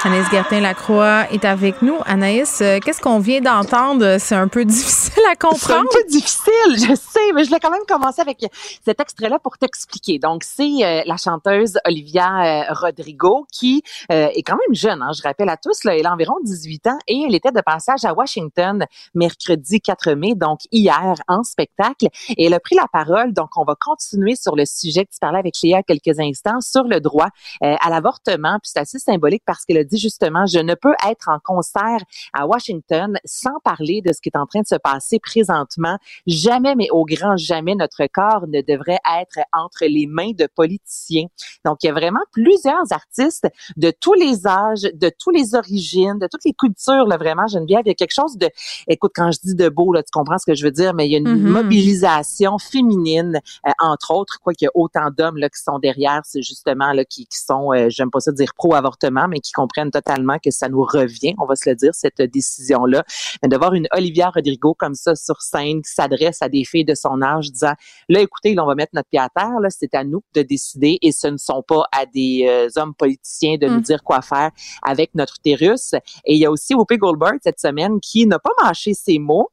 Anaïs 0.08 0.30
Gertin-Lacroix 0.30 1.26
est 1.32 1.44
avec 1.44 1.82
nous. 1.82 1.98
Anaïs, 2.06 2.62
euh, 2.62 2.78
qu'est-ce 2.82 2.98
qu'on 2.98 3.18
vient 3.18 3.42
d'entendre? 3.42 4.16
C'est 4.18 4.34
un 4.34 4.48
peu 4.48 4.64
difficile 4.64 5.22
à 5.30 5.34
C'est 5.38 5.46
un 5.46 5.50
comprendre. 5.50 5.88
peu 5.92 6.02
difficile, 6.08 6.78
je 6.78 6.94
sais, 6.94 7.32
mais 7.34 7.44
je 7.44 7.50
voulais 7.50 7.60
quand 7.60 7.70
même 7.70 7.84
commencer 7.86 8.22
avec 8.22 8.46
cet 8.82 9.00
extrait-là 9.00 9.38
pour 9.38 9.58
t'expliquer. 9.58 10.18
Donc, 10.18 10.44
c'est 10.44 10.82
euh, 10.82 11.02
la 11.04 11.18
chanteuse 11.18 11.78
Olivia 11.86 12.62
euh, 12.62 12.72
Rodrigo 12.72 13.46
qui 13.52 13.82
est 14.08 14.42
quand 14.44 14.56
même 14.56 14.74
jeune, 14.74 15.02
hein, 15.02 15.10
je 15.14 15.20
rappelle 15.22 15.50
à 15.50 15.58
tous, 15.58 15.84
là, 15.84 15.94
elle 15.94 16.06
a 16.06 16.12
environ 16.14 16.36
18 16.42 16.86
ans 16.86 16.98
et 17.06 17.24
elle 17.28 17.34
était 17.34 17.52
de 17.52 17.60
passage 17.60 18.06
à 18.06 18.14
Washington 18.14 18.86
mercredi 19.14 19.82
4 19.82 20.12
mai, 20.12 20.34
donc 20.34 20.60
hier, 20.72 21.16
en 21.28 21.42
spectacle. 21.42 22.06
Et 22.30 22.46
elle 22.46 22.54
a 22.54 22.60
pris 22.60 22.76
la 22.76 22.86
parole, 22.90 23.34
donc 23.34 23.50
on 23.56 23.64
va 23.64 23.74
continuer 23.78 24.36
sur 24.36 24.56
le 24.56 24.64
sujet 24.64 25.04
que 25.04 25.10
tu 25.10 25.18
parlais 25.20 25.38
avec 25.38 25.56
Léa 25.62 25.82
quelques 25.82 26.18
instants, 26.18 26.62
sur 26.62 26.84
le 26.84 27.00
droit 27.00 27.28
à 27.60 27.90
l'avortement. 27.90 28.58
Puis 28.62 28.70
c'est 28.72 28.80
assez 28.80 28.98
symbolique 28.98 29.42
parce 29.44 29.66
qu'elle 29.66 29.78
a 29.78 29.84
dit 29.84 29.97
justement, 29.98 30.46
je 30.46 30.58
ne 30.58 30.74
peux 30.74 30.94
être 31.08 31.28
en 31.28 31.38
concert 31.38 31.98
à 32.32 32.46
Washington 32.46 33.18
sans 33.24 33.58
parler 33.64 34.00
de 34.02 34.12
ce 34.12 34.20
qui 34.20 34.30
est 34.30 34.38
en 34.38 34.46
train 34.46 34.60
de 34.60 34.66
se 34.66 34.76
passer 34.76 35.18
présentement. 35.18 35.98
Jamais, 36.26 36.74
mais 36.74 36.88
au 36.90 37.04
grand 37.04 37.36
jamais, 37.36 37.74
notre 37.74 38.06
corps 38.12 38.46
ne 38.48 38.60
devrait 38.62 39.00
être 39.20 39.38
entre 39.52 39.84
les 39.84 40.06
mains 40.06 40.32
de 40.32 40.46
politiciens. 40.54 41.26
Donc, 41.64 41.78
il 41.82 41.86
y 41.86 41.90
a 41.90 41.92
vraiment 41.92 42.20
plusieurs 42.32 42.92
artistes 42.92 43.46
de 43.76 43.92
tous 44.00 44.14
les 44.14 44.46
âges, 44.46 44.82
de 44.94 45.10
toutes 45.18 45.34
les 45.36 45.54
origines, 45.54 46.18
de 46.18 46.26
toutes 46.30 46.44
les 46.44 46.52
cultures, 46.54 47.06
là, 47.06 47.16
vraiment, 47.16 47.46
Geneviève. 47.46 47.82
Il 47.84 47.88
y 47.88 47.92
a 47.92 47.94
quelque 47.94 48.14
chose 48.14 48.36
de, 48.36 48.48
écoute, 48.88 49.12
quand 49.14 49.30
je 49.32 49.38
dis 49.42 49.54
de 49.54 49.68
beau, 49.68 49.92
là, 49.92 50.02
tu 50.02 50.10
comprends 50.12 50.38
ce 50.38 50.46
que 50.46 50.54
je 50.54 50.64
veux 50.64 50.70
dire, 50.70 50.94
mais 50.94 51.06
il 51.06 51.12
y 51.12 51.14
a 51.14 51.18
une 51.18 51.28
Mhm. 51.28 51.50
mobilisation 51.52 52.58
féminine, 52.58 53.40
euh, 53.66 53.70
entre 53.80 54.12
autres, 54.12 54.38
quoi 54.42 54.52
qu'il 54.52 54.66
y 54.66 54.68
a 54.68 54.72
autant 54.74 55.10
d'hommes, 55.16 55.36
là, 55.36 55.48
qui 55.48 55.62
sont 55.62 55.78
derrière, 55.78 56.22
c'est 56.24 56.42
justement, 56.42 56.92
là, 56.92 57.04
qui, 57.04 57.26
qui 57.26 57.38
sont, 57.38 57.72
euh, 57.72 57.86
j'aime 57.88 58.10
pas 58.10 58.20
ça 58.20 58.32
dire 58.32 58.52
pro-avortement, 58.56 59.28
mais 59.28 59.40
qui 59.40 59.52
comprennent 59.52 59.77
comprennent 59.78 59.90
totalement 59.90 60.38
que 60.42 60.50
ça 60.50 60.68
nous 60.68 60.82
revient, 60.82 61.34
on 61.38 61.46
va 61.46 61.56
se 61.56 61.68
le 61.68 61.76
dire, 61.76 61.94
cette 61.94 62.20
décision-là. 62.20 63.04
Mais 63.42 63.48
de 63.48 63.56
voir 63.56 63.74
une 63.74 63.86
Olivia 63.92 64.30
Rodrigo 64.30 64.74
comme 64.74 64.94
ça 64.94 65.14
sur 65.14 65.40
scène 65.40 65.82
qui 65.82 65.90
s'adresse 65.92 66.42
à 66.42 66.48
des 66.48 66.64
filles 66.64 66.84
de 66.84 66.94
son 66.94 67.22
âge 67.22 67.50
disant, 67.52 67.74
là, 68.08 68.20
écoutez, 68.20 68.54
là, 68.54 68.64
on 68.64 68.66
va 68.66 68.74
mettre 68.74 68.92
notre 68.94 69.08
pied 69.08 69.20
à 69.20 69.28
terre, 69.28 69.60
là, 69.60 69.68
c'est 69.70 69.94
à 69.94 70.04
nous 70.04 70.22
de 70.34 70.42
décider 70.42 70.98
et 71.02 71.12
ce 71.12 71.28
ne 71.28 71.36
sont 71.36 71.62
pas 71.66 71.84
à 71.92 72.06
des 72.06 72.46
euh, 72.48 72.68
hommes 72.80 72.94
politiciens 72.94 73.56
de 73.56 73.66
nous 73.66 73.78
Mm. 73.78 73.82
dire 73.82 74.02
quoi 74.02 74.22
faire 74.22 74.50
avec 74.82 75.14
notre 75.14 75.34
utérus. 75.38 75.92
Et 76.24 76.34
il 76.34 76.38
y 76.38 76.46
a 76.46 76.50
aussi 76.50 76.74
Whoopi 76.74 76.96
Goldberg 76.96 77.38
cette 77.42 77.60
semaine 77.60 78.00
qui 78.00 78.26
n'a 78.26 78.38
pas 78.38 78.50
mâché 78.62 78.92
ses 78.92 79.18
mots. 79.18 79.50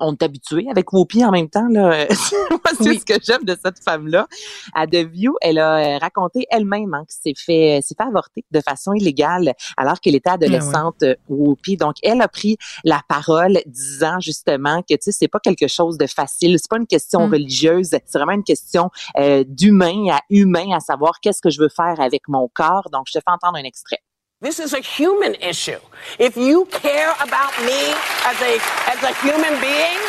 On 0.00 0.12
est 0.12 0.22
habitué 0.22 0.66
avec 0.70 0.92
Whoopi 0.92 1.24
en 1.24 1.30
même 1.30 1.48
temps. 1.48 1.68
Là. 1.68 2.06
Moi, 2.50 2.60
c'est 2.80 2.98
ce 2.98 3.04
que 3.04 3.14
j'aime 3.22 3.44
de 3.44 3.56
cette 3.62 3.82
femme-là. 3.82 4.26
À 4.74 4.86
The 4.86 5.06
View, 5.06 5.36
elle 5.40 5.58
a 5.58 5.76
euh, 5.76 5.98
raconté 5.98 6.46
elle-même 6.50 6.94
hein, 6.94 7.04
qu'elle 7.06 7.34
s'est 7.34 7.40
fait, 7.40 7.80
s'est 7.82 7.94
fait 7.96 8.08
avorter 8.08 8.44
de 8.50 8.60
façon 8.60 8.92
illégale 8.94 9.54
alors 9.76 10.00
qu'elle 10.00 10.14
était 10.14 10.30
adolescente, 10.30 11.02
euh, 11.02 11.14
Whoopi. 11.28 11.76
Donc, 11.76 11.96
elle 12.02 12.20
a 12.22 12.28
pris 12.28 12.56
la 12.84 13.02
parole 13.08 13.60
disant 13.66 14.18
justement 14.20 14.82
que 14.82 14.94
tu 14.94 14.98
sais, 15.02 15.12
c'est 15.12 15.28
pas 15.28 15.40
quelque 15.40 15.68
chose 15.68 15.98
de 15.98 16.06
facile. 16.06 16.58
C'est 16.58 16.68
pas 16.68 16.78
une 16.78 16.86
question 16.86 17.20
Mm. 17.26 17.32
religieuse. 17.32 17.88
C'est 17.90 18.18
vraiment 18.18 18.32
une 18.32 18.44
question 18.44 18.90
euh, 19.18 19.44
d'humain 19.46 20.06
à 20.10 20.20
humain, 20.30 20.70
à 20.74 20.80
savoir 20.80 21.20
qu'est-ce 21.20 21.40
que 21.40 21.50
je 21.50 21.60
veux 21.60 21.68
faire 21.68 22.00
avec 22.00 22.28
mon 22.28 22.48
corps. 22.48 22.88
Donc, 22.92 23.04
je 23.06 23.12
te 23.12 23.18
fais 23.18 23.32
entendre 23.32 23.58
un 23.58 23.64
extrait. 23.64 23.98
This 24.42 24.58
is 24.58 24.72
a 24.72 24.80
human 24.80 25.34
issue. 25.34 25.78
If 26.18 26.34
you 26.34 26.64
care 26.72 27.12
about 27.20 27.52
me 27.60 27.92
as 28.24 28.40
a 28.40 28.56
as 28.88 29.02
a 29.02 29.12
human 29.20 29.60
being, 29.60 30.00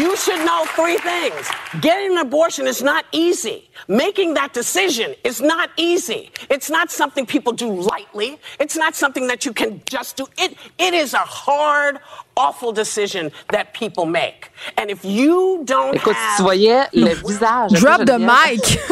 you 0.00 0.16
should 0.16 0.42
know 0.46 0.64
three 0.74 0.96
things. 0.96 1.46
Getting 1.80 2.12
an 2.12 2.18
abortion 2.18 2.66
is 2.66 2.82
not 2.82 3.04
easy. 3.12 3.68
Making 3.88 4.34
that 4.34 4.52
decision 4.54 5.14
is 5.24 5.40
not 5.40 5.70
easy. 5.76 6.30
It's 6.50 6.70
not 6.70 6.90
something 6.90 7.26
people 7.26 7.52
do 7.52 7.68
lightly. 7.68 8.38
It's 8.60 8.76
not 8.76 8.94
something 8.94 9.26
that 9.28 9.44
you 9.44 9.52
can 9.52 9.80
just 9.90 10.16
do. 10.16 10.24
It 10.38 10.56
it 10.78 10.94
is 10.94 11.14
a 11.14 11.24
hard, 11.24 11.98
awful 12.36 12.72
decision 12.72 13.30
that 13.52 13.72
people 13.72 14.06
make. 14.06 14.50
And 14.78 14.88
if 14.90 15.04
you 15.04 15.62
don't 15.64 15.94
Écoute, 15.96 16.14
have 16.16 16.36
tu 16.36 16.42
voyais 16.42 16.86
le 16.92 17.14
visage. 17.26 17.72
Drop 17.72 18.04
the 18.06 18.18
mic. 18.18 18.78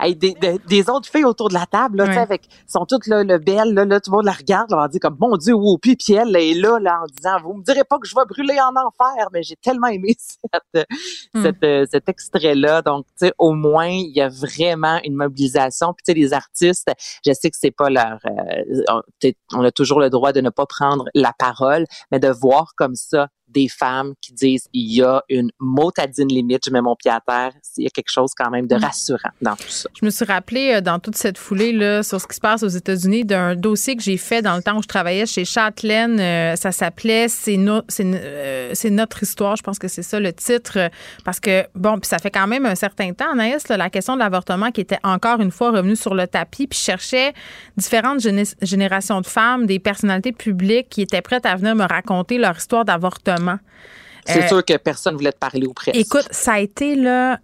Hey, 0.00 0.14
des, 0.14 0.34
des- 0.34 0.58
des 0.68 0.88
autres 0.88 1.08
filles 1.10 1.24
autour 1.24 1.48
de 1.48 1.54
la 1.54 1.66
table, 1.66 1.96
là, 1.98 2.04
tu 2.06 2.12
sais, 2.12 2.16
Ouais. 2.18 2.22
avec, 2.22 2.42
sont 2.68 2.86
toutes 2.86 3.08
là, 3.08 3.24
le 3.24 3.38
belles, 3.38 3.74
là, 3.74 3.84
là, 3.84 3.98
tout 4.00 4.12
le 4.12 4.18
monde 4.18 4.26
la 4.26 4.32
regarde, 4.32 4.70
là, 4.70 4.84
on 4.84 4.86
dit 4.86 5.00
comme, 5.00 5.16
mon 5.18 5.36
Dieu, 5.36 5.54
Whoopi, 5.54 5.96
puis 5.96 6.12
elle 6.14 6.36
est 6.36 6.54
là, 6.54 6.78
là, 6.78 7.00
en 7.02 7.06
disant, 7.06 7.38
vous 7.42 7.54
me 7.54 7.64
direz 7.64 7.82
pas 7.82 7.98
que 7.98 8.06
je 8.06 8.14
vais 8.14 8.24
brûler 8.28 8.56
en 8.60 8.70
enfer, 8.76 9.26
mais 9.32 9.42
j'ai 9.42 9.56
tellement 9.56 9.88
aimé 9.88 10.14
cette, 10.18 10.86
Hmm. 11.34 11.42
cette, 11.42 11.64
cet 11.90 12.08
extrait-là. 12.08 12.82
Donc, 12.82 13.06
tu 13.06 13.26
sais, 13.26 13.32
au 13.38 13.52
moins, 13.52 13.88
il 13.88 14.12
y 14.14 14.20
a 14.20 14.28
vraiment 14.28 15.00
une 15.04 15.14
mobilisation. 15.14 15.94
Puis, 15.94 16.04
tu 16.06 16.12
sais, 16.12 16.18
les 16.18 16.32
artistes, 16.32 16.90
je 17.24 17.32
sais 17.32 17.50
que 17.50 17.56
c'est 17.58 17.70
pas 17.70 17.90
leur, 17.90 18.18
euh, 18.26 19.32
on 19.54 19.64
a 19.64 19.70
toujours 19.70 20.00
le 20.00 20.10
droit 20.10 20.32
de 20.32 20.40
ne 20.40 20.50
pas 20.50 20.66
prendre 20.66 21.06
la 21.14 21.32
parole, 21.38 21.84
mais 22.10 22.18
de 22.18 22.28
voir 22.28 22.72
comme 22.76 22.94
ça 22.94 23.28
des 23.48 23.68
femmes 23.68 24.14
qui 24.20 24.32
disent 24.32 24.66
il 24.72 24.94
y 24.94 25.02
a 25.02 25.22
une 25.28 25.50
motadine 25.58 26.28
limite, 26.28 26.62
je 26.66 26.70
mets 26.70 26.80
mon 26.82 26.94
pied 26.96 27.10
à 27.10 27.20
terre, 27.26 27.52
il 27.76 27.84
y 27.84 27.86
a 27.86 27.90
quelque 27.90 28.10
chose 28.10 28.32
quand 28.36 28.50
même 28.50 28.66
de 28.66 28.76
Mm. 28.76 28.84
rassurant 28.84 29.30
dans 29.42 29.56
tout 29.56 29.68
ça. 29.68 29.88
Je 29.98 30.04
me 30.04 30.10
suis 30.10 30.24
rappelé 30.24 30.74
euh, 30.74 30.80
dans 30.80 30.98
toute 30.98 31.16
cette 31.16 31.38
foulée 31.38 31.72
là 31.72 32.02
sur 32.02 32.20
ce 32.20 32.26
qui 32.26 32.34
se 32.36 32.40
passe 32.40 32.62
aux 32.62 32.68
États-Unis 32.68 33.24
d'un 33.24 33.54
dossier 33.56 33.96
que 33.96 34.02
j'ai 34.02 34.16
fait 34.16 34.42
dans 34.42 34.56
le 34.56 34.62
temps 34.62 34.76
où 34.78 34.82
je 34.82 34.88
travaillais 34.88 35.26
chez 35.26 35.44
Châtelaine. 35.44 36.20
Euh, 36.20 36.56
ça 36.56 36.72
s'appelait 36.72 37.28
c'est 37.28 37.56
no- 37.56 37.82
c'est 37.88 38.04
euh, 38.06 38.70
c'est 38.74 38.90
notre 38.90 39.22
histoire. 39.22 39.56
Je 39.56 39.62
pense 39.62 39.78
que 39.78 39.88
c'est 39.88 40.02
ça 40.02 40.20
le 40.20 40.32
titre 40.32 40.90
parce 41.24 41.40
que 41.40 41.64
bon 41.74 41.98
puis 41.98 42.08
ça 42.08 42.18
fait 42.18 42.30
quand 42.30 42.46
même 42.46 42.66
un 42.66 42.74
certain 42.74 43.12
temps 43.12 43.32
Anaïs 43.32 43.68
là, 43.68 43.76
la 43.76 43.90
question 43.90 44.14
de 44.14 44.18
l'avortement 44.20 44.70
qui 44.70 44.80
était 44.80 44.98
encore 45.02 45.40
une 45.40 45.50
fois 45.50 45.70
revenue 45.70 45.96
sur 45.96 46.14
le 46.14 46.26
tapis 46.26 46.66
puis 46.66 46.78
je 46.78 46.84
cherchais 46.84 47.32
différentes 47.76 48.20
géné- 48.20 48.54
générations 48.62 49.20
de 49.20 49.26
femmes, 49.26 49.66
des 49.66 49.78
personnalités 49.78 50.32
publiques 50.32 50.88
qui 50.90 51.02
étaient 51.02 51.22
prêtes 51.22 51.46
à 51.46 51.56
venir 51.56 51.74
me 51.74 51.84
raconter 51.84 52.38
leur 52.38 52.56
histoire 52.56 52.84
d'avortement. 52.84 53.37
C'est 54.26 54.44
Euh, 54.44 54.48
sûr 54.48 54.64
que 54.64 54.76
personne 54.76 55.14
voulait 55.16 55.32
te 55.32 55.38
parler 55.38 55.66
ou 55.66 55.72
presque. 55.72 55.96
Écoute, 55.96 56.28
ça 56.30 56.54
a 56.54 56.58
été 56.58 56.94
là 56.96 57.38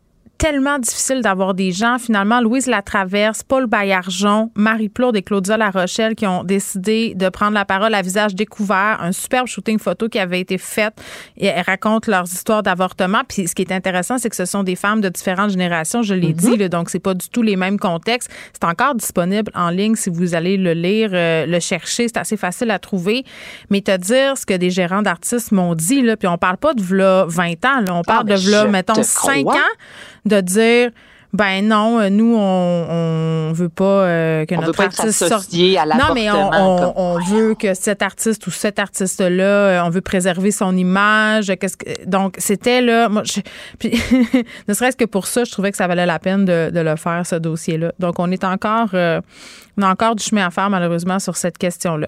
tellement 0.44 0.78
difficile 0.78 1.22
d'avoir 1.22 1.54
des 1.54 1.72
gens. 1.72 1.96
Finalement, 1.98 2.38
Louise 2.38 2.66
Latraverse, 2.66 3.42
Paul 3.42 3.66
Baillargeon, 3.66 4.50
Marie 4.54 4.90
Plourde 4.90 5.16
et 5.16 5.22
Claudia 5.22 5.56
La 5.56 5.70
Rochelle 5.70 6.14
qui 6.14 6.26
ont 6.26 6.44
décidé 6.44 7.14
de 7.14 7.30
prendre 7.30 7.54
la 7.54 7.64
parole 7.64 7.94
à 7.94 8.02
visage 8.02 8.34
découvert. 8.34 8.98
Un 9.00 9.12
superbe 9.12 9.46
shooting 9.46 9.78
photo 9.78 10.06
qui 10.06 10.18
avait 10.18 10.40
été 10.40 10.58
fait. 10.58 10.92
Et 11.38 11.46
elles 11.46 11.64
racontent 11.66 12.10
leurs 12.10 12.30
histoires 12.30 12.62
d'avortement. 12.62 13.22
Puis 13.26 13.48
ce 13.48 13.54
qui 13.54 13.62
est 13.62 13.72
intéressant, 13.72 14.18
c'est 14.18 14.28
que 14.28 14.36
ce 14.36 14.44
sont 14.44 14.64
des 14.64 14.76
femmes 14.76 15.00
de 15.00 15.08
différentes 15.08 15.48
générations. 15.48 16.02
Je 16.02 16.12
l'ai 16.12 16.34
dit, 16.34 16.58
là, 16.58 16.68
donc 16.68 16.90
c'est 16.90 16.98
pas 16.98 17.14
du 17.14 17.30
tout 17.30 17.40
les 17.40 17.56
mêmes 17.56 17.78
contextes. 17.78 18.30
C'est 18.52 18.64
encore 18.64 18.94
disponible 18.96 19.50
en 19.54 19.70
ligne 19.70 19.94
si 19.94 20.10
vous 20.10 20.34
allez 20.34 20.58
le 20.58 20.74
lire, 20.74 21.08
euh, 21.14 21.46
le 21.46 21.58
chercher. 21.58 22.08
C'est 22.08 22.18
assez 22.18 22.36
facile 22.36 22.70
à 22.70 22.78
trouver. 22.78 23.24
Mais 23.70 23.80
te 23.80 23.96
dire 23.96 24.36
ce 24.36 24.44
que 24.44 24.52
des 24.52 24.68
gérants 24.68 25.00
d'artistes 25.00 25.52
m'ont 25.52 25.74
dit, 25.74 26.02
là, 26.02 26.18
puis 26.18 26.28
on 26.28 26.36
parle 26.36 26.58
pas 26.58 26.74
de 26.74 26.82
v'là 26.82 27.24
20 27.28 27.64
ans, 27.64 27.80
là, 27.80 27.94
on 27.94 28.02
parle 28.02 28.26
mais 28.26 28.34
de 28.34 28.40
v'là, 28.40 28.66
mettons, 28.66 28.92
te 28.92 29.00
5 29.00 29.40
crois. 29.40 29.54
ans 29.54 29.74
de 30.24 30.33
dire 30.40 30.90
ben 31.32 31.66
non, 31.66 31.98
euh, 31.98 32.10
nous 32.10 32.36
on, 32.36 32.86
on 33.50 33.52
veut 33.52 33.68
pas 33.68 33.84
euh, 33.84 34.44
que 34.46 34.54
On 34.54 34.60
notre 34.60 34.80
artiste 34.80 35.26
sorte. 35.26 35.52
à 35.76 35.84
Non, 35.96 36.14
mais 36.14 36.30
on, 36.30 37.18
veut 37.18 37.56
que 37.56 37.74
cet 37.74 38.02
artiste 38.02 38.46
ou 38.46 38.52
cet 38.52 38.78
artiste 38.78 39.20
là, 39.20 39.82
on 39.84 39.90
veut 39.90 40.00
préserver 40.00 40.52
son 40.52 40.76
image. 40.76 41.52
Qu'est-ce 41.60 41.76
que 41.76 42.04
donc 42.06 42.36
c'était 42.38 42.80
là, 42.80 43.08
moi, 43.08 43.22
je- 43.24 43.40
puis, 43.80 44.00
ne 44.68 44.74
serait-ce 44.74 44.96
que 44.96 45.04
pour 45.06 45.26
ça, 45.26 45.42
je 45.42 45.50
trouvais 45.50 45.72
que 45.72 45.76
ça 45.76 45.88
valait 45.88 46.06
la 46.06 46.20
peine 46.20 46.44
de, 46.44 46.70
de 46.70 46.80
le 46.80 46.94
faire 46.94 47.26
ce 47.26 47.34
dossier-là. 47.34 47.90
Donc 47.98 48.20
on 48.20 48.30
est 48.30 48.44
encore, 48.44 48.90
euh, 48.94 49.20
on 49.76 49.82
a 49.82 49.90
encore 49.90 50.14
du 50.14 50.22
chemin 50.22 50.46
à 50.46 50.50
faire 50.50 50.70
malheureusement 50.70 51.18
sur 51.18 51.36
cette 51.36 51.58
question-là. 51.58 52.06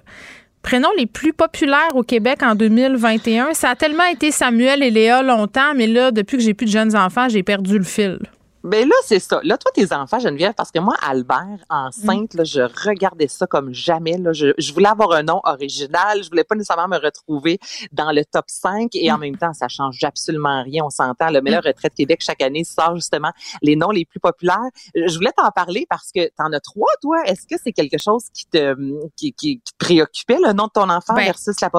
Prénoms 0.67 0.91
les 0.99 1.07
plus 1.07 1.33
populaires 1.33 1.95
au 1.95 2.03
Québec 2.03 2.43
en 2.43 2.57
2021, 2.57 3.55
ça 3.55 3.71
a 3.71 3.77
tellement 3.77 4.07
été 4.13 4.33
Samuel 4.33 4.83
et 4.83 4.91
Léa 4.91 5.23
longtemps, 5.23 5.75
mais 5.77 5.87
là, 5.87 6.11
depuis 6.11 6.39
que 6.39 6.43
j'ai 6.43 6.55
plus 6.55 6.67
de 6.67 6.73
jeunes 6.73 6.97
enfants, 6.97 7.29
j'ai 7.29 7.45
perdu 7.45 7.79
le 7.79 7.85
fil. 7.85 8.19
Ben 8.67 8.87
là, 8.89 8.95
c'est 9.05 9.19
ça. 9.21 9.41
Là, 9.45 9.57
toi, 9.57 9.71
tes 9.73 9.93
enfants, 9.93 10.19
Geneviève, 10.19 10.53
parce 10.55 10.71
que 10.71 10.79
moi, 10.81 10.95
Albert, 11.03 11.59
enceinte, 11.71 12.35
là, 12.35 12.45
je 12.45 12.61
regardais 12.87 13.29
ça 13.29 13.47
comme 13.47 13.73
jamais. 13.73 14.19
Là. 14.19 14.33
Je, 14.33 14.49
je 14.59 14.73
voulais 14.73 14.89
avoir 14.89 15.13
un 15.13 15.23
nom 15.23 15.41
original. 15.45 16.23
Je 16.23 16.29
voulais 16.29 16.45
pas 16.45 16.55
nécessairement 16.57 16.89
me 16.89 16.99
retrouver 16.99 17.59
dans 17.93 18.11
le 18.13 18.25
top 18.25 18.45
5. 18.49 18.91
Et 18.95 19.11
en 19.13 19.19
même 19.19 19.37
temps, 19.37 19.53
ça 19.53 19.69
change 19.69 20.03
absolument 20.03 20.63
rien. 20.65 20.83
On 20.85 20.91
s'entend. 20.91 21.29
là. 21.31 21.41
Mais 21.41 21.51
là, 21.51 21.61
Retraite 21.65 21.95
Québec, 21.95 22.21
chaque 22.23 22.43
année, 22.43 22.65
sort 22.65 22.97
justement 22.97 23.31
les 23.63 23.77
noms 23.77 23.91
les 23.91 24.05
plus 24.05 24.21
populaires. 24.21 24.59
Je 24.95 25.15
voulais 25.15 25.33
t'en 25.37 25.51
parler 25.51 25.87
parce 25.89 26.11
que 26.13 26.29
t'en 26.37 26.53
as 26.53 26.61
trois, 26.61 26.91
toi. 27.01 27.19
Est-ce 27.27 27.43
que 27.47 27.55
c'est 27.63 27.73
quelque 27.73 27.99
chose 28.03 28.25
qui 28.35 28.47
te, 28.47 28.75
qui, 29.17 29.33
qui- 29.33 29.61
qui 29.61 29.73
te 29.73 29.85
préoccupait, 29.85 30.39
le 30.45 30.53
nom 30.53 30.65
de 30.67 30.73
ton 30.73 30.91
enfant 30.91 31.15
Ben, 31.15 31.25
versus 31.25 31.55
la 31.61 31.71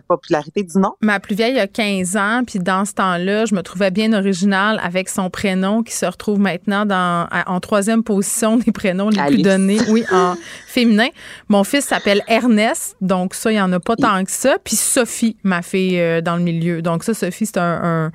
popularité 0.00 0.62
du 0.64 0.78
nom? 0.78 0.94
Ma 1.00 1.20
plus 1.20 1.34
vieille 1.34 1.58
a 1.60 1.66
15 1.66 2.16
ans, 2.16 2.42
puis 2.46 2.58
dans 2.58 2.84
ce 2.84 2.94
temps-là, 2.94 3.44
je 3.46 3.54
me 3.54 3.62
trouvais 3.62 3.90
bien 3.90 4.12
originale 4.12 4.80
avec 4.82 5.08
son 5.08 5.30
prénom 5.30 5.82
qui 5.82 5.92
se 5.92 6.04
retrouve 6.06 6.31
maintenant 6.38 6.86
dans, 6.86 7.28
en 7.46 7.60
troisième 7.60 8.02
position 8.02 8.56
des 8.56 8.72
prénoms 8.72 9.08
les 9.08 9.18
plus 9.26 9.42
donnés, 9.42 9.78
oui, 9.88 10.04
en 10.12 10.34
féminin. 10.66 11.08
Mon 11.48 11.64
fils 11.64 11.84
s'appelle 11.86 12.22
Ernest, 12.28 12.96
donc 13.00 13.34
ça, 13.34 13.50
il 13.50 13.54
n'y 13.54 13.60
en 13.60 13.72
a 13.72 13.80
pas 13.80 13.96
tant 13.96 14.24
que 14.24 14.30
ça. 14.30 14.56
Puis 14.64 14.76
Sophie, 14.76 15.36
ma 15.42 15.62
fille 15.62 15.98
euh, 16.00 16.20
dans 16.20 16.36
le 16.36 16.42
milieu. 16.42 16.82
Donc 16.82 17.04
ça, 17.04 17.14
Sophie, 17.14 17.46
c'est 17.46 17.58
un, 17.58 17.80
un- 18.06 18.12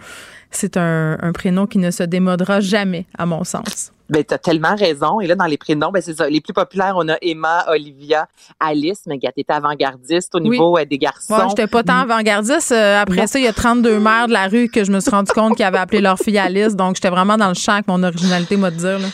c'est 0.51 0.77
un, 0.77 1.17
un 1.21 1.31
prénom 1.33 1.65
qui 1.67 1.77
ne 1.77 1.91
se 1.91 2.03
démodera 2.03 2.59
jamais, 2.59 3.05
à 3.17 3.25
mon 3.25 3.43
sens. 3.43 3.91
Ben, 4.09 4.23
t'as 4.23 4.37
tellement 4.37 4.73
raison. 4.73 5.19
Et 5.19 5.27
là, 5.27 5.35
dans 5.35 5.45
les 5.45 5.57
prénoms, 5.57 5.91
ben, 5.91 6.01
c'est 6.01 6.13
ça. 6.15 6.29
Les 6.29 6.39
plus 6.39 6.53
populaires, 6.53 6.93
on 6.95 7.09
a 7.09 7.17
Emma, 7.21 7.65
Olivia, 7.67 8.27
Alice, 8.57 9.01
mais 9.05 9.17
gars, 9.17 9.31
t'étais 9.35 9.51
avant-gardiste 9.51 10.33
au 10.35 10.39
niveau 10.39 10.77
euh, 10.77 10.85
des 10.85 10.97
garçons. 10.97 11.33
Ouais, 11.35 11.49
j'étais 11.49 11.67
pas 11.67 11.83
tant 11.83 11.99
avant-gardiste. 11.99 12.71
Euh, 12.71 13.01
après 13.01 13.17
Non. 13.21 13.27
ça, 13.27 13.37
il 13.39 13.43
y 13.43 13.49
a 13.49 13.53
32 13.53 13.99
mères 13.99 14.27
de 14.27 14.33
la 14.33 14.47
rue 14.47 14.69
que 14.69 14.85
je 14.85 14.91
me 14.93 15.01
suis 15.01 15.11
rendu 15.11 15.31
compte 15.33 15.57
qu'ils 15.57 15.65
avaient 15.65 15.77
appelé 15.77 15.99
leur 15.99 16.17
fille 16.17 16.37
Alice. 16.37 16.75
Donc, 16.77 16.95
j'étais 16.95 17.09
vraiment 17.09 17.35
dans 17.35 17.49
le 17.49 17.53
champ 17.53 17.73
avec 17.73 17.87
mon 17.89 18.01
originalité, 18.01 18.55
moi, 18.55 18.71
de 18.71 18.77
dire. 18.77 18.99
là. 18.99 19.07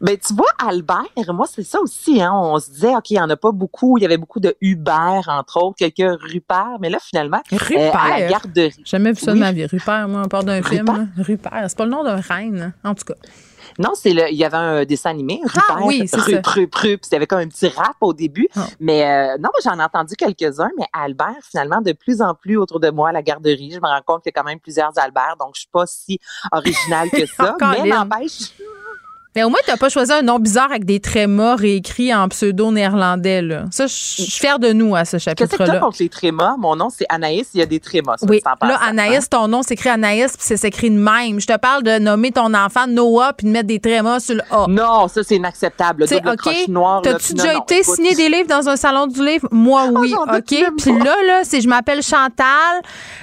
Ben, 0.00 0.16
tu 0.18 0.34
vois, 0.34 0.46
Albert, 0.58 1.06
moi, 1.28 1.46
c'est 1.50 1.62
ça 1.62 1.80
aussi, 1.80 2.20
hein. 2.20 2.32
On 2.34 2.58
se 2.58 2.70
disait, 2.70 2.94
OK, 2.94 3.10
il 3.10 3.14
y 3.16 3.20
en 3.20 3.30
a 3.30 3.36
pas 3.36 3.50
beaucoup. 3.50 3.96
Il 3.96 4.02
y 4.02 4.04
avait 4.04 4.18
beaucoup 4.18 4.40
de 4.40 4.54
Hubert, 4.60 5.24
entre 5.28 5.62
autres, 5.62 5.76
quelques 5.78 6.20
Rupert. 6.22 6.76
Mais 6.80 6.90
là, 6.90 6.98
finalement, 7.00 7.40
euh, 7.52 7.56
à 7.56 7.58
la 7.58 7.64
Rupert? 7.66 8.28
garderie. 8.28 8.74
J'ai 8.78 8.84
jamais 8.84 9.12
vu 9.12 9.20
ça 9.20 9.32
Oui. 9.32 9.38
de 9.38 9.44
ma 9.44 9.52
vie. 9.52 9.64
Rupert, 9.66 10.06
moi, 10.08 10.22
on 10.24 10.28
part 10.28 10.44
d'un 10.44 10.62
film. 10.62 10.88
Rupert? 10.88 10.96
là. 11.16 11.22
Rupert. 11.24 11.64
C'est 11.68 11.78
pas 11.78 11.84
le 11.84 11.90
nom 11.90 12.04
d'un 12.04 12.20
reine, 12.20 12.74
hein, 12.84 12.90
en 12.90 12.94
tout 12.94 13.04
cas. 13.04 13.14
Non, 13.78 13.90
c'est 13.94 14.12
le, 14.14 14.30
il 14.30 14.36
y 14.36 14.44
avait 14.44 14.56
un 14.56 14.84
dessin 14.84 15.10
animé, 15.10 15.40
Rupert, 15.44 15.84
oui, 15.84 16.06
c'est 16.06 16.16
Rup, 16.20 16.44
ça. 16.44 16.50
Rup, 16.52 16.74
Rup. 16.74 17.00
Puis 17.00 17.08
il 17.10 17.12
y 17.12 17.16
avait 17.16 17.26
comme 17.26 17.40
un 17.40 17.48
petit 17.48 17.68
rap 17.68 17.96
au 18.00 18.14
début. 18.14 18.48
Ah. 18.56 18.66
Mais 18.80 19.04
euh, 19.04 19.36
non, 19.38 19.50
moi, 19.52 19.60
j'en 19.64 19.78
ai 19.78 19.82
entendu 19.82 20.14
quelques-uns. 20.14 20.70
Mais 20.78 20.86
Albert, 20.92 21.34
finalement, 21.42 21.80
de 21.82 21.92
plus 21.92 22.22
en 22.22 22.34
plus 22.34 22.56
autour 22.56 22.80
de 22.80 22.88
moi 22.90 23.10
à 23.10 23.12
la 23.12 23.22
garderie, 23.22 23.72
je 23.72 23.76
me 23.80 23.86
rends 23.86 24.00
compte 24.06 24.22
qu'il 24.22 24.32
y 24.34 24.38
a 24.38 24.40
quand 24.40 24.46
même 24.48 24.60
plusieurs 24.60 24.92
Albert. 24.96 25.36
Donc, 25.38 25.50
je 25.54 25.60
suis 25.60 25.70
pas 25.70 25.84
si 25.86 26.18
originale 26.52 27.10
que 27.10 27.26
ça. 27.36 27.52
Encore 27.54 27.74
mais 27.82 27.88
n'empêche... 27.90 28.52
Mais 29.36 29.44
au 29.44 29.50
moins, 29.50 29.58
tu 29.66 29.70
n'as 29.70 29.76
pas 29.76 29.90
choisi 29.90 30.10
un 30.12 30.22
nom 30.22 30.38
bizarre 30.38 30.70
avec 30.70 30.86
des 30.86 30.98
trémas 30.98 31.56
réécrits 31.56 32.14
en 32.14 32.26
pseudo-néerlandais. 32.26 33.42
Ça, 33.70 33.86
je 33.86 33.92
suis 33.92 34.30
fière 34.30 34.58
de 34.58 34.72
nous 34.72 34.96
à 34.96 35.04
ce 35.04 35.18
Qu'est-ce 35.18 35.24
que 35.26 35.40
chapitre-là. 35.56 35.78
contre 35.78 35.98
les 36.00 36.08
trémas? 36.08 36.56
Mon 36.56 36.74
nom, 36.74 36.88
c'est 36.88 37.04
Anaïs. 37.10 37.46
Il 37.52 37.60
y 37.60 37.62
a 37.62 37.66
des 37.66 37.78
trémas. 37.78 38.16
soit 38.16 38.30
Oui, 38.30 38.40
là, 38.62 38.78
Anaïs, 38.82 39.28
ton 39.28 39.46
nom 39.46 39.62
s'écrit 39.62 39.90
Anaïs, 39.90 40.32
puis 40.38 40.40
c'est 40.40 40.56
s'écrit 40.56 40.88
de 40.90 40.98
même. 40.98 41.38
Je 41.38 41.46
te 41.46 41.56
parle 41.58 41.82
de 41.82 41.98
nommer 41.98 42.32
ton 42.32 42.54
enfant 42.54 42.86
Noah, 42.86 43.34
puis 43.34 43.46
de 43.46 43.52
mettre 43.52 43.66
des 43.66 43.78
trémas 43.78 44.20
sur 44.20 44.36
le 44.36 44.42
A. 44.50 44.64
Non, 44.70 45.06
ça, 45.06 45.22
c'est 45.22 45.36
inacceptable. 45.36 46.04
Le 46.04 46.08
Tu 46.08 46.14
OK, 46.14 47.02
t'as-tu 47.02 47.34
déjà 47.34 47.52
non, 47.52 47.60
été 47.60 47.82
signer 47.82 48.14
des 48.14 48.30
livres 48.30 48.48
dans 48.48 48.66
un 48.70 48.76
salon 48.76 49.06
du 49.06 49.22
livre? 49.22 49.46
Moi, 49.50 49.88
oui, 49.92 50.14
j'en 50.14 50.24
doute 50.32 50.50
OK. 50.50 50.64
Puis 50.78 50.92
là, 50.98 51.14
là, 51.26 51.40
c'est 51.42 51.60
je 51.60 51.68
m'appelle 51.68 52.02
Chantal, 52.02 52.80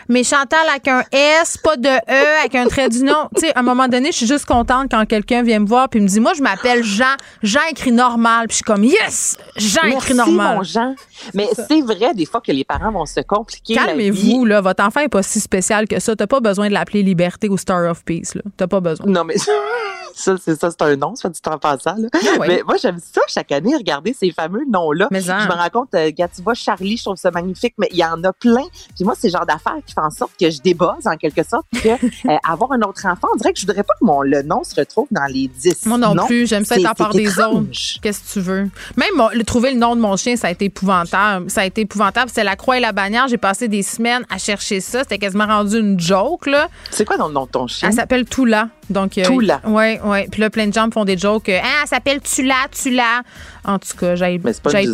mais 0.08 0.24
Chantal 0.24 0.60
avec 0.70 0.88
un 0.88 1.04
S, 1.12 1.58
pas 1.58 1.76
de 1.76 1.90
E, 1.90 2.40
avec 2.40 2.54
un 2.54 2.68
trait 2.68 2.90
d'union. 2.90 3.30
tu 3.36 3.42
sais, 3.42 3.56
à 3.56 3.62
un 3.62 3.64
moment 3.64 3.88
donné, 3.88 4.12
je 4.12 4.18
suis 4.18 4.28
juste 4.28 4.46
contente 4.46 4.92
quand 4.92 5.04
quelqu'un 5.08 5.42
vient 5.42 5.58
me 5.58 5.66
voir 5.66 5.90
puis 5.90 6.03
me 6.04 6.08
dit, 6.08 6.20
moi, 6.20 6.34
je 6.34 6.42
m'appelle 6.42 6.84
Jean. 6.84 7.16
Jean 7.42 7.62
écrit 7.72 7.92
normal. 7.92 8.48
Puis 8.48 8.54
je 8.54 8.58
suis 8.58 8.64
comme, 8.64 8.84
yes! 8.84 9.38
Jean 9.56 9.88
écrit 9.88 10.14
normal. 10.14 10.58
mon 10.58 10.64
Jean. 10.64 10.96
Mais 11.34 11.48
c'est 11.68 11.82
vrai, 11.82 12.14
des 12.14 12.26
fois, 12.26 12.42
que 12.42 12.52
les 12.52 12.64
parents 12.64 12.92
vont 12.92 13.06
se 13.06 13.22
compliquer. 13.22 13.76
Calmez-vous, 13.76 14.46
là. 14.46 14.62
Votre 14.62 14.84
enfant 14.84 15.00
est 15.02 15.10
pas 15.10 15.24
si 15.24 15.40
spécial 15.40 15.88
que 15.88 16.00
ça. 16.00 16.16
T'as 16.16 16.28
pas 16.28 16.40
besoin 16.40 16.68
de 16.68 16.74
l'appeler 16.74 17.04
Liberté 17.04 17.50
ou 17.50 17.58
Star 17.58 17.90
of 17.90 18.04
Peace, 18.04 18.36
là. 18.36 18.42
T'as 18.58 18.68
pas 18.68 18.80
besoin. 18.80 19.08
Non, 19.08 19.24
mais 19.24 19.36
ça, 20.14 20.36
c'est 20.44 20.60
ça, 20.60 20.70
c'est 20.72 20.82
un 20.82 20.96
nom, 20.96 21.16
soit 21.16 21.30
dit 21.30 21.40
en 21.48 21.58
passant. 21.58 21.96
Là. 21.98 22.08
Ah. 22.14 22.18
Mais 22.48 22.62
moi, 22.66 22.76
j'aime 22.82 22.98
ça 23.00 23.22
chaque 23.28 23.52
année, 23.52 23.76
regarder 23.76 24.14
ces 24.18 24.32
fameux 24.32 24.64
noms-là. 24.72 25.08
Hein. 25.12 25.20
Je 25.20 25.32
me 25.48 25.54
rends 25.54 25.70
compte, 25.72 25.94
euh, 25.96 26.12
gars, 26.16 26.28
tu 26.34 26.42
vois, 26.42 26.54
Charlie, 26.54 26.98
je 26.98 27.04
trouve 27.04 27.16
ça 27.18 27.32
magnifique, 27.32 27.74
mais 27.78 27.88
il 27.92 27.98
y 27.98 28.06
en 28.06 28.24
a 28.24 28.34
plein. 28.34 28.64
Puis 28.96 29.04
moi, 29.06 29.14
c'est 29.20 29.28
le 29.28 29.34
genre 29.34 29.46
d'affaires 29.46 29.78
qui 29.86 29.94
fait 29.94 30.02
en 30.02 30.10
sorte 30.12 30.32
que 30.40 30.50
je 30.50 30.62
débuzz, 30.62 31.06
en 31.06 31.18
quelque 31.18 31.44
sorte, 31.44 31.66
que 31.74 31.90
euh, 32.30 32.38
avoir 32.48 32.72
un 32.74 32.82
autre 32.82 33.06
enfant, 33.06 33.28
on 33.34 33.38
dirait 33.38 33.54
que 33.54 33.60
je 33.60 33.66
voudrais 33.66 33.84
pas 33.84 33.94
que 34.00 34.06
mon, 34.06 34.22
le 34.22 34.42
nom 34.44 34.64
se 34.64 34.76
retrouve 34.76 35.08
dans 35.12 35.26
les 35.26 35.48
10 35.48 35.86
Moi 35.88 35.98
non 35.98 36.16
plus, 36.26 36.48
j'aime 36.48 36.66
ça 36.66 36.76
C'est- 36.76 36.82
être 36.82 36.90
à 36.92 36.96
part 36.96 37.12
c'est 37.12 37.20
des 37.20 37.30
étrange. 37.30 37.56
autres. 37.56 38.02
Qu'est-ce 38.02 38.20
que 38.22 38.34
tu 38.34 38.40
veux? 38.40 38.70
Même 38.98 39.10
mon- 39.16 39.30
le, 39.30 39.44
trouver 39.44 39.72
le 39.72 39.78
nom 39.80 39.96
de 39.96 40.02
mon 40.02 40.16
chien, 40.16 40.36
ça 40.36 40.48
a 40.48 40.52
été 40.52 40.66
épouvantable. 40.66 41.50
Ça 41.50 41.62
a 41.62 41.66
été 41.66 41.82
épouvantable. 41.82 42.30
C'était 42.30 42.44
la 42.44 42.56
croix 42.56 42.78
et 42.78 42.82
la 42.82 42.92
bannière. 42.92 43.28
J'ai 43.28 43.38
passé 43.38 43.68
des 43.68 43.84
semaines 43.84 44.26
à 44.30 44.38
chercher 44.38 44.80
ça. 44.82 45.00
C'était 45.00 45.18
quasiment 45.18 45.46
rendu 45.48 45.78
une 45.80 46.00
joke, 46.00 46.46
là. 46.48 46.68
C'est 46.92 47.06
quoi 47.06 47.18
le 47.18 47.32
nom 47.34 47.46
de 47.46 47.50
ton 47.52 47.68
chien? 47.68 47.90
Elle 47.90 47.96
s'appelle 47.96 48.26
Tula. 48.26 48.70
Donc, 48.90 49.18
euh, 49.18 49.24
Tula. 49.24 49.62
Ouais, 49.66 50.00
ouais. 50.04 50.28
Puis 50.32 50.42
là, 50.42 50.50
plein 50.50 50.68
de 50.68 50.74
gens 50.74 50.88
me 50.88 50.92
font 50.92 51.06
des 51.06 51.18
jokes. 51.18 51.50
euh, 51.50 51.60
ah, 51.64 51.68
elle 51.84 51.88
s'appelle 51.88 52.20
Tula, 52.22 52.56
Tula. 52.72 53.22
En 53.66 53.80
tout 53.80 53.96
cas, 53.98 54.16
j'ai 54.16 54.40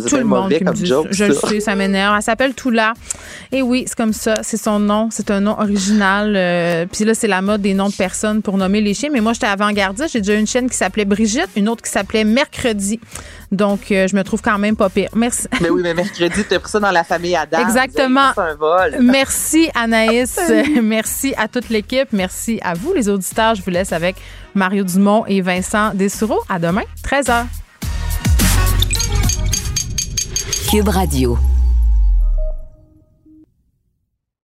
tout 0.08 0.16
le 0.16 0.24
monde 0.24 0.52
qui 0.52 0.62
me 0.64 0.72
dit 0.72 0.86
joke. 0.86 1.08
Je 1.10 1.24
le 1.24 1.34
sais, 1.34 1.60
ça 1.60 1.74
m'énerve. 1.74 2.14
Elle 2.16 2.22
s'appelle 2.22 2.54
Tula. 2.54 2.94
Et 3.52 3.62
oui, 3.62 3.84
c'est 3.86 3.96
comme 3.96 4.12
ça. 4.12 4.42
C'est 4.42 4.56
son 4.56 4.78
nom. 4.78 5.08
C'est 5.10 5.30
un 5.30 5.40
nom 5.40 5.58
original. 5.58 6.34
euh, 6.36 6.86
Puis 6.90 7.04
là, 7.04 7.14
c'est 7.14 7.26
la 7.28 7.42
mode 7.42 7.62
des 7.62 7.74
noms 7.74 7.88
de 7.88 7.94
personnes 7.94 8.42
pour 8.42 8.56
nommer 8.56 8.80
les 8.80 8.94
chiens. 8.94 9.10
Mais 9.12 9.20
moi, 9.20 9.32
j'étais 9.32 9.46
avant-gardiste. 9.48 10.10
J'ai 10.12 10.20
déjà 10.20 10.34
une 10.38 10.46
chaîne 10.46 10.70
qui 10.70 10.76
s'appelait 10.76 11.04
Brigitte, 11.04 11.48
une 11.56 11.68
autre 11.68 11.82
qui 11.82 11.90
s'appelait 11.90 12.24
Mercredi. 12.24 13.00
Donc, 13.50 13.90
euh, 13.90 14.06
je 14.06 14.14
me 14.14 14.22
trouve 14.22 14.40
quand 14.42 14.58
même 14.58 14.76
pas 14.76 14.88
pire. 14.88 15.08
Merci. 15.16 15.48
Mais 15.60 15.70
oui, 15.70 15.80
mais 15.82 15.92
mercredi, 15.92 16.44
t'as 16.48 16.60
pris 16.60 16.70
ça 16.70 16.78
dans 16.78 16.92
la 16.92 17.02
famille 17.02 17.34
Adam. 17.34 17.58
Exactement. 17.58 18.30
Un 18.36 18.54
vol. 18.54 18.98
Merci 19.00 19.68
Anaïs. 19.74 20.38
Merci 20.80 21.34
à 21.36 21.48
toute 21.48 21.68
l'équipe. 21.68 22.08
Merci 22.12 22.60
à 22.62 22.74
vous, 22.74 22.92
les 22.94 23.08
auditeurs. 23.08 23.56
Je 23.56 23.62
vous 23.62 23.70
laisse 23.70 23.92
avec 23.92 24.14
Mario 24.54 24.84
Dumont 24.84 25.24
et 25.26 25.40
Vincent 25.40 25.94
Dessoureau. 25.94 26.40
À 26.48 26.58
demain, 26.58 26.82
13h. 27.04 27.46
Cube 30.70 30.88
Radio. 30.88 31.38